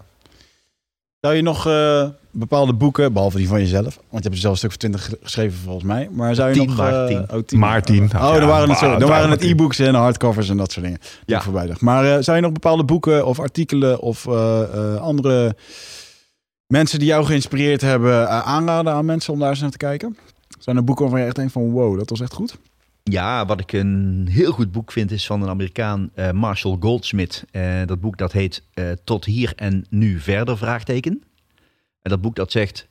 [1.21, 4.53] Zou je nog eh, bepaalde boeken, behalve die van jezelf, want je hebt er zelf
[4.53, 6.75] een stuk 20 ge- geschreven volgens mij, maar zou je Tien nog...
[6.77, 7.37] waren eh, tien.
[7.37, 7.59] Oh, tien.
[7.59, 8.03] Maar tien.
[8.03, 10.57] Oh, Ja, dan waren het, zo, maar- dan waren het maar e-books en hardcovers en
[10.57, 10.99] dat soort dingen.
[11.25, 11.41] Ja.
[11.41, 11.81] voorbij dacht.
[11.81, 15.55] Maar eh, zou je nog bepaalde boeken of artikelen of eh, eh, andere
[16.67, 20.17] mensen die jou geïnspireerd hebben aanraden aan mensen om daar eens naar te kijken?
[20.59, 22.55] Zijn er boeken waarvan je echt denkt van wow, dat was echt goed?
[23.03, 27.45] Ja, wat ik een heel goed boek vind is van een Amerikaan, eh, Marshall Goldsmith.
[27.51, 31.23] Eh, dat boek dat heet eh, Tot hier en nu verder, vraagteken.
[32.01, 32.87] En dat boek dat zegt,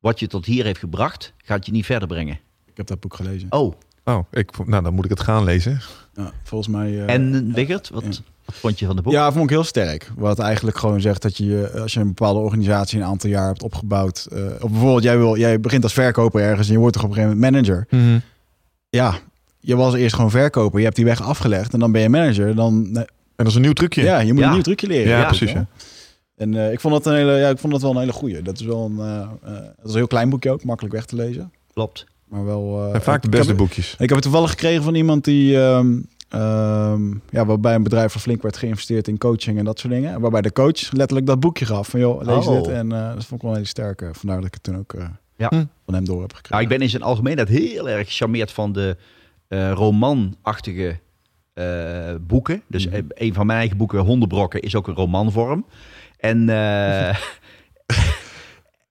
[0.00, 2.38] wat je tot hier heeft gebracht, gaat je niet verder brengen.
[2.66, 3.46] Ik heb dat boek gelezen.
[3.52, 5.80] Oh, Oh, ik, nou dan moet ik het gaan lezen.
[6.14, 7.04] Ja, volgens mij...
[7.06, 8.08] eh, en Wigert, wat, ja.
[8.44, 9.12] wat vond je van het boek?
[9.12, 10.10] Ja, vond ik heel sterk.
[10.16, 13.62] Wat eigenlijk gewoon zegt dat je, als je een bepaalde organisatie een aantal jaar hebt
[13.62, 14.26] opgebouwd.
[14.32, 17.08] eh, of bijvoorbeeld, jij, wil, jij begint als verkoper ergens en je wordt toch op
[17.10, 17.86] een gegeven moment manager.
[18.88, 19.18] Ja,
[19.68, 20.78] je was eerst gewoon verkoper.
[20.78, 22.54] Je hebt die weg afgelegd en dan ben je manager.
[22.54, 24.02] Dan, eh, En dat is een nieuw trucje.
[24.02, 24.46] ja, je moet Ja.
[24.48, 25.08] een nieuw trucje leren.
[25.08, 25.26] Ja, Ja.
[25.26, 25.52] precies.
[25.52, 25.66] Ja.
[26.36, 28.42] En eh, ik vond dat een hele, ja, ik vond dat wel een hele goeie.
[28.42, 29.28] Dat is wel een, eh,
[29.76, 31.52] dat is een heel klein boekje ook, makkelijk weg te lezen.
[31.72, 32.06] Klopt.
[32.28, 32.86] Maar wel.
[32.88, 33.92] eh, En vaak de ik beste heb- boekjes.
[33.92, 35.60] Ik heb het toevallig gekregen van iemand die.
[35.62, 35.96] ehm,
[36.28, 40.12] ehm, ja, waarbij een bedrijf van flink werd geïnvesteerd in coaching en dat soort dingen.
[40.12, 42.56] En waarbij de coach letterlijk dat boekje gaf van joh, lees Oh.
[42.62, 42.66] dit.
[42.72, 44.08] En eh, dat vond ik wel een hele sterke.
[44.12, 45.04] Vandaar dat ik het toen ook eh,
[45.36, 45.46] Ja.
[45.48, 45.64] Hm.
[45.84, 46.50] van hem door heb gekregen.
[46.50, 48.96] Nou, ik ben in zijn algemeenheid heel erg gecharmeerd van de
[49.48, 50.98] eh, romanachtige
[51.54, 51.64] eh,
[52.20, 52.62] boeken.
[52.68, 52.94] Dus Mhm.
[52.96, 55.66] eh, een van mijn eigen boeken, Hondenbrokken, is ook een romanvorm.
[56.18, 56.46] En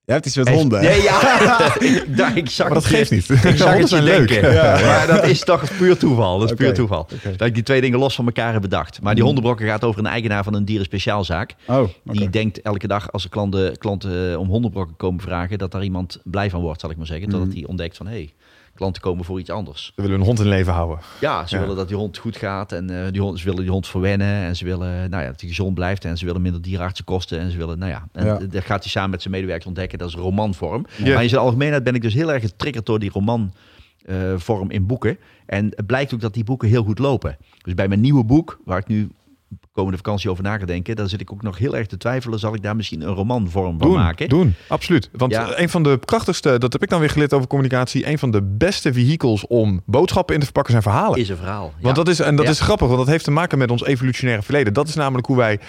[0.06, 0.80] Je hebt iets met honden.
[0.80, 0.88] hè?
[0.90, 1.76] Nee, ja.
[1.80, 3.30] ik, ik zag Maar dat geeft niet.
[3.30, 4.28] Ik zag Honden het zijn leuk.
[4.28, 4.54] denken.
[4.86, 6.40] Maar dat is toch puur toeval.
[6.40, 7.08] Dat is puur toeval.
[7.38, 9.02] Dat ik die twee dingen los van elkaar heb bedacht.
[9.02, 11.56] Maar die hondenbrokken gaat over een eigenaar van een dierenspeciaalzaak.
[11.68, 11.90] Oh.
[12.04, 15.58] Die denkt elke dag als er klanten, klanten om hondenbrokken komen vragen...
[15.58, 17.30] dat daar iemand blij van wordt, zal ik maar zeggen.
[17.30, 17.58] Totdat Mhm.
[17.58, 18.34] hij ontdekt van, hé, hey,
[18.78, 19.91] klanten komen voor iets anders.
[19.95, 20.99] We willen een hond in leven houden.
[21.22, 21.62] Ja, ze Ja.
[21.62, 24.28] willen dat die hond goed gaat en eh, die hond, ze willen die hond verwennen
[24.44, 27.52] en ze willen nou ja, dat hij gezond blijft en ze willen minder dierenartsenkosten en
[27.52, 28.38] ze willen, nou ja, en Ja.
[28.49, 29.98] dat gaat hij samen met zijn medewerkers ontdekken.
[29.98, 30.86] Dat is romanvorm.
[30.98, 31.14] Ja.
[31.14, 33.52] Maar in zijn algemeenheid ben ik dus heel erg getriggerd door die romanvorm
[34.38, 35.18] vorm in boeken.
[35.45, 37.38] En het blijkt ook dat die boeken heel goed lopen.
[37.62, 39.10] Dus bij mijn nieuwe boek, waar ik nu
[39.78, 42.40] komende vakantie over na ga denken, daar zit ik ook nog heel erg te twijfelen.
[42.40, 44.30] Zal ik daar misschien een romanvorm van Doen, maken?
[44.30, 45.10] doen, absoluut.
[45.14, 45.60] Want Ja.
[45.60, 48.41] een van de krachtigste, dat heb ik dan weer geleerd over communicatie, een van de
[48.41, 51.20] beste vehicles om boodschappen in te verpakken zijn verhalen.
[51.20, 51.74] Is een verhaal.
[51.82, 52.52] Want dat is, en dat Ja.
[52.52, 54.74] is grappig, want dat heeft te maken met ons evolutionaire verleden.
[54.74, 55.60] Dat is namelijk hoe wij,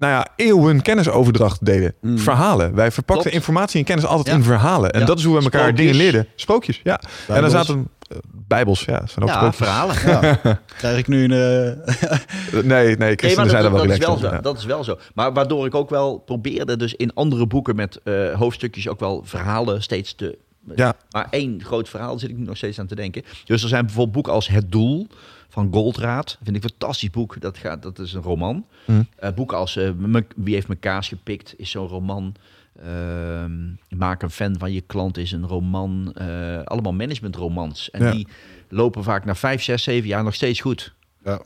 [0.00, 1.94] nou ja, eeuwen kennisoverdracht deden.
[2.00, 2.18] Mm.
[2.18, 2.74] Verhalen.
[2.74, 3.36] Wij verpakten Klopt.
[3.36, 4.34] informatie en kennis altijd Ja.
[4.34, 4.90] in verhalen.
[4.90, 5.06] En Ja.
[5.06, 5.86] dat is hoe we elkaar Sprookjes.
[5.86, 6.26] dingen leerden.
[6.36, 7.00] Sprookjes, ja.
[7.00, 7.52] En daar Bijbels.
[7.52, 8.16] zaten eh,
[8.46, 8.98] bijbels, ja.
[8.98, 9.96] dat Zijn ook ja, verhalen.
[10.06, 10.38] Ja.
[10.78, 11.32] Krijg ik nu een...
[11.32, 14.64] eh, Nee, nee, Nee, maar zijn dat, er wel dat, is wel zo, dat is
[14.64, 14.98] wel zo.
[15.14, 19.22] Maar waardoor ik ook wel probeerde dus in andere boeken met eh, hoofdstukjes ook wel
[19.24, 20.38] verhalen steeds te...
[20.76, 20.94] Ja.
[21.10, 23.22] Maar één groot verhaal zit ik nu nog steeds aan te denken.
[23.44, 25.06] Dus er zijn bijvoorbeeld boeken als Het Doel
[25.50, 26.38] van Goldraad.
[26.42, 27.40] Vind ik een fantastisch boek.
[27.40, 28.66] Dat, gaat, dat is een roman.
[28.84, 29.02] Hm.
[29.16, 32.34] Eh, boeken als eh, Me- Wie heeft mijn kaas gepikt is zo'n roman.
[32.82, 36.12] Ehm, Maak een fan van je klant is een roman.
[36.14, 37.90] Eh, allemaal managementromans.
[37.90, 38.10] En Ja.
[38.10, 38.26] die
[38.68, 40.94] lopen vaak na vijf, zes, zeven jaar nog steeds goed.
[41.24, 41.42] Ja.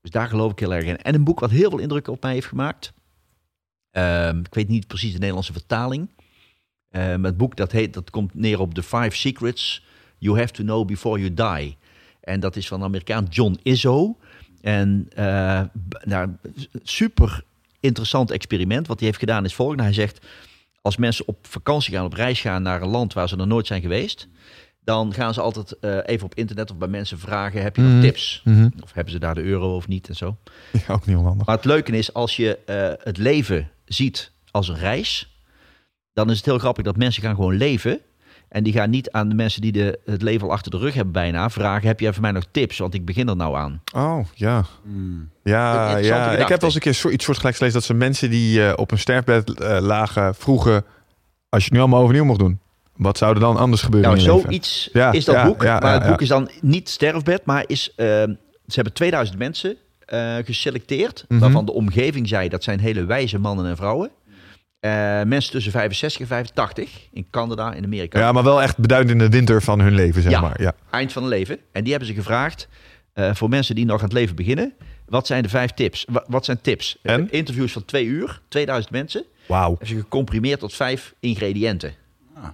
[0.00, 0.96] Dus daar geloof ik heel erg in.
[0.96, 2.92] En een boek wat heel veel indruk op mij heeft gemaakt.
[3.90, 6.08] Ehm, ik weet niet precies de Nederlandse vertaling.
[6.90, 9.84] Ehm, het boek dat, heet, dat komt neer op The Five Secrets
[10.18, 11.76] You Have to Know Before You Die.
[12.20, 14.16] En dat is van de Amerikaan John Izzo.
[14.60, 15.08] En
[16.04, 16.30] nou,
[16.82, 17.42] super
[17.80, 18.86] interessant experiment.
[18.86, 19.82] Wat hij heeft gedaan is volgende.
[19.82, 20.26] Hij zegt,
[20.82, 23.66] als mensen op vakantie gaan, op reis gaan naar een land waar ze nog nooit
[23.66, 24.28] zijn geweest...
[24.84, 27.62] dan gaan ze altijd eh, even op internet of bij mensen vragen...
[27.62, 28.00] heb je nog Mhm.
[28.00, 28.40] tips?
[28.44, 28.68] Mhm.
[28.82, 30.36] Of hebben ze daar de euro of niet en zo.
[30.86, 31.46] Ja, ook niet onhandig.
[31.46, 35.38] Maar het leuke is, als je eh, het leven ziet als een reis,
[36.12, 38.00] dan is het heel grappig dat mensen gaan gewoon leven.
[38.50, 40.94] En die gaan niet aan de mensen die de, het leven al achter de rug
[40.94, 42.78] hebben bijna vragen, heb jij voor mij nog tips?
[42.78, 43.82] Want ik begin er nou aan.
[43.94, 44.64] Oh, ja.
[44.82, 45.28] hmm.
[45.42, 46.30] Ja, ja.
[46.32, 48.72] ik heb wel eens een keer zo- iets soortgelijks gelezen dat ze mensen die eh,
[48.76, 50.84] op een sterfbed eh, lagen vroegen,
[51.48, 52.58] als je het nu allemaal overnieuw mocht doen,
[52.96, 54.48] wat zou er dan anders gebeuren Nou, in je leven?
[54.50, 55.62] zoiets Ja, is dat ja, boek.
[55.62, 56.08] ja, maar het ja.
[56.08, 58.34] boek is dan niet sterfbed, maar is, eh, ze
[58.66, 61.24] hebben 2000 mensen eh, geselecteerd.
[61.28, 61.40] Mhm.
[61.40, 64.10] Waarvan de omgeving zei, dat zijn hele wijze mannen en vrouwen.
[64.80, 64.90] Eh,
[65.22, 68.18] mensen tussen 65 en 85 in Canada, in Amerika.
[68.18, 70.40] Ja, maar wel echt beduidend in de winter van hun leven, zeg Ja.
[70.40, 70.62] maar.
[70.62, 70.74] Ja.
[70.90, 71.58] eind van hun leven.
[71.72, 72.68] En die hebben ze gevraagd
[73.12, 74.72] eh, voor mensen die nog aan het leven beginnen.
[75.06, 76.04] Wat zijn de vijf tips?
[76.08, 76.98] Wa- wat zijn tips?
[77.02, 77.30] En?
[77.30, 79.24] Interviews van twee uur, 2000 mensen.
[79.46, 79.68] Wauw.
[79.70, 81.92] Hebben ze gecomprimeerd tot vijf ingrediënten.
[82.34, 82.44] Ah.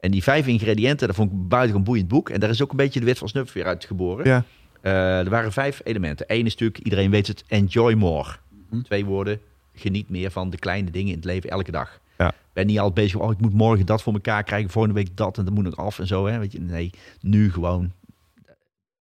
[0.00, 2.28] En die vijf ingrediënten, dat vond ik een buitengewoon boeiend boek.
[2.30, 4.26] En daar is ook een beetje de wet van Snuff weer uitgeboren.
[4.26, 4.44] Ja.
[4.80, 6.26] Eh, er waren vijf elementen.
[6.28, 8.28] Eén is natuurlijk, iedereen weet het, enjoy more.
[8.70, 8.82] Hm.
[8.82, 9.40] Twee woorden,
[9.74, 12.00] geniet meer van de kleine dingen in het leven elke dag.
[12.18, 12.32] Ja.
[12.52, 15.38] Ben niet altijd bezig, oh ik moet morgen dat voor elkaar krijgen, volgende week dat
[15.38, 16.26] en dan moet ik af en zo.
[16.26, 16.38] Hè?
[16.38, 16.90] Weet je, nee,
[17.20, 17.92] nu gewoon.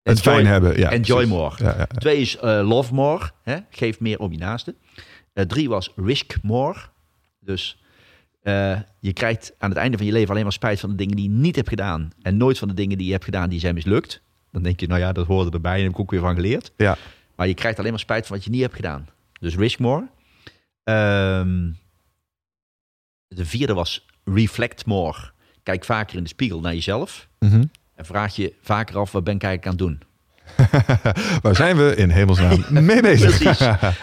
[0.02, 0.78] Het fijn hebben.
[0.78, 1.32] Ja, enjoy precies.
[1.32, 1.64] more.
[1.64, 1.86] Ja, ja.
[1.86, 3.56] Twee is eh, love more, hè?
[3.70, 4.74] geef meer om je naaste.
[5.32, 6.78] Eh, drie was risk more.
[7.40, 7.82] Dus
[8.42, 11.16] eh, je krijgt aan het einde van je leven alleen maar spijt van de dingen
[11.16, 12.10] die je niet hebt gedaan.
[12.22, 14.22] En nooit van de dingen die je hebt gedaan die zijn mislukt.
[14.50, 16.72] Dan denk je, nou ja, dat hoorde erbij en heb ik ook weer van geleerd.
[16.76, 16.96] Ja.
[17.34, 19.08] Maar je krijgt alleen maar spijt van wat je niet hebt gedaan.
[19.40, 20.06] Dus risk more.
[20.84, 21.70] Ehm,
[23.28, 25.30] de vierde was reflect more.
[25.62, 27.28] Kijk vaker in de spiegel naar jezelf.
[27.38, 27.64] Mhm.
[27.94, 30.08] En vraag je vaker af, wat ben ik eigenlijk aan het doen?
[31.42, 33.38] Waar zijn we in hemelsnaam mee bezig?
[33.38, 33.58] Precies.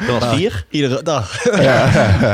[0.07, 0.65] Dat was vier.
[0.69, 1.45] Iedere dag.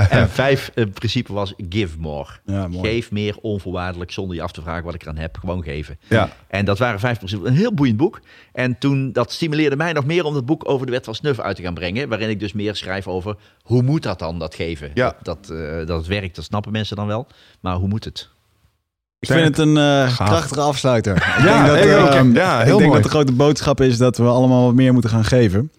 [0.10, 2.30] En vijf, het principe was give more.
[2.46, 2.90] Ja, mooi.
[2.90, 5.38] Geef meer onvoorwaardelijk zonder je af te vragen wat ik eraan heb.
[5.38, 6.00] Gewoon geven.
[6.08, 6.30] Ja.
[6.48, 7.50] En dat waren vijf principes.
[7.50, 8.22] Een heel boeiend boek.
[8.54, 11.40] En toen, dat stimuleerde mij nog meer om dat boek over de wet van Snuff
[11.40, 12.10] uit te gaan brengen.
[12.10, 14.92] Waarin ik dus meer schrijf over hoe moet dat dan, dat geven.
[14.94, 15.16] Ja.
[15.22, 17.28] Dat, dat, eh, dat het werkt, dat snappen mensen dan wel.
[17.60, 18.30] Maar hoe moet het?
[19.30, 21.16] Ik vind het een eh, krachtige afsluiter.
[21.16, 23.02] Ik Ja, denk, dat, ik ehm, Ja, ik heel denk mooi.
[23.02, 25.72] dat de grote boodschap is dat we allemaal wat meer moeten gaan geven.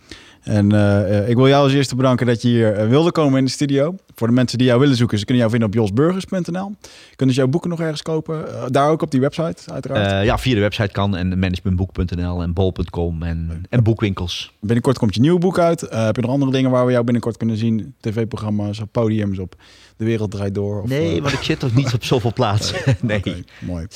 [0.46, 3.38] En eh, eh, ik wil jou als eerste bedanken dat je hier eh, wilde komen
[3.38, 3.94] in de studio.
[4.14, 6.72] Voor de mensen die jou willen zoeken, ze kunnen jou vinden op josburgers.nl.
[7.16, 8.44] Kunnen ze jouw boeken nog ergens kopen?
[8.72, 10.12] Daar ook op die website, uiteraard.
[10.12, 14.52] Eh, ja, via de website kan en managementboek.nl en bol.com en, en boekwinkels.
[14.60, 15.82] Binnenkort komt je nieuwe boek uit.
[15.82, 17.94] Eh, heb je nog andere dingen waar we jou binnenkort kunnen zien?
[18.00, 19.54] TV-programma's, op podiums, op
[19.96, 20.82] De Wereld Draait Door?
[20.82, 22.96] Of, Nee, want ik zit toch niet op zoveel plaatsen.
[23.00, 23.44] Nee.
[23.60, 23.86] mooi.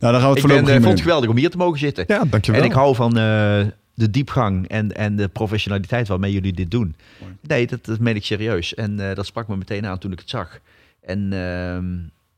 [0.00, 1.78] Nou, dan gaan we het Ik voorlopig niet vond het geweldig om hier te mogen
[1.78, 2.04] zitten.
[2.06, 2.60] Ja, dankjewel.
[2.60, 3.60] En ik hou van eh,
[4.00, 6.94] de diepgang en, en de professionaliteit waarmee jullie dit doen.
[7.20, 7.32] Mooi.
[7.42, 8.74] Nee, dat, dat meen ik serieus.
[8.74, 10.58] En eh, dat sprak me meteen aan toen ik het zag.
[11.02, 11.84] En ehm,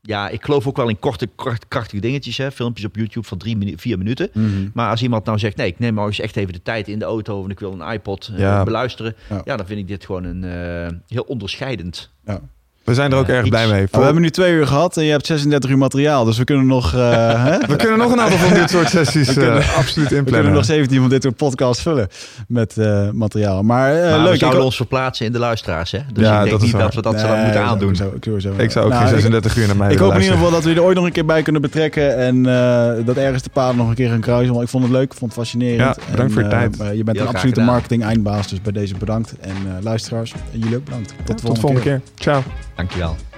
[0.01, 2.37] ja, ik geloof ook wel in korte, kort, krachtige dingetjes.
[2.37, 2.51] Hè?
[2.51, 4.29] Filmpjes op YouTube van drie, minu- vier minuten.
[4.33, 4.69] Mhm.
[4.73, 6.99] Maar als iemand nou zegt, nee, ik neem nou eens echt even de tijd in
[6.99, 7.43] de auto...
[7.43, 8.63] en ik wil een iPod eh, Ja.
[8.63, 9.15] beluisteren.
[9.29, 9.41] Ja.
[9.45, 9.57] Ja.
[9.57, 12.11] dan vind ik dit gewoon een eh, heel onderscheidend.
[12.25, 12.41] Ja.
[12.83, 13.49] We zijn er ook erg iets.
[13.49, 13.87] blij mee.
[13.87, 16.25] Voor- we hebben nu twee uur gehad en je hebt 36 uur materiaal.
[16.25, 16.99] Dus we kunnen nog, eh,
[17.47, 17.57] hè?
[17.67, 20.17] We kunnen nog een aantal van dit soort sessies We kunnen- eh, absoluut we kunnen
[20.25, 20.51] inplannen.
[20.53, 22.07] nog 17 van dit soort podcasts vullen
[22.47, 23.63] met eh, materiaal.
[23.63, 24.31] Maar, eh, maar leuk.
[24.31, 25.91] we zouden ik- ons verplaatsen in de luisteraars.
[25.91, 25.99] Hè?
[26.13, 26.81] Dus Ja, ik denk dat is niet waar.
[26.83, 27.89] dat we dat Nee, zouden moeten aandoen.
[27.89, 30.19] ik zo- ik zou ook Nou, geen ik- 36 uur naar mij Ik hoop in
[30.21, 32.17] ieder geval dat we er ooit nog een keer bij kunnen betrekken.
[32.17, 34.51] En eh, dat ergens de paden nog een keer gaan kruisen.
[34.51, 35.95] Want ik vond het leuk, ik vond het fascinerend.
[35.95, 36.97] Ja, bedankt voor je En, eh, tijd.
[36.97, 37.73] je bent Heel een absolute gedaan.
[37.73, 38.47] marketing eindbaas.
[38.47, 39.33] Dus bij deze bedankt.
[39.41, 41.13] En eh, luisteraars, en jullie ook bedankt.
[41.23, 42.01] Tot, Tot de volgende keer.
[42.15, 42.41] Ciao.
[42.77, 43.32] Dankjewel.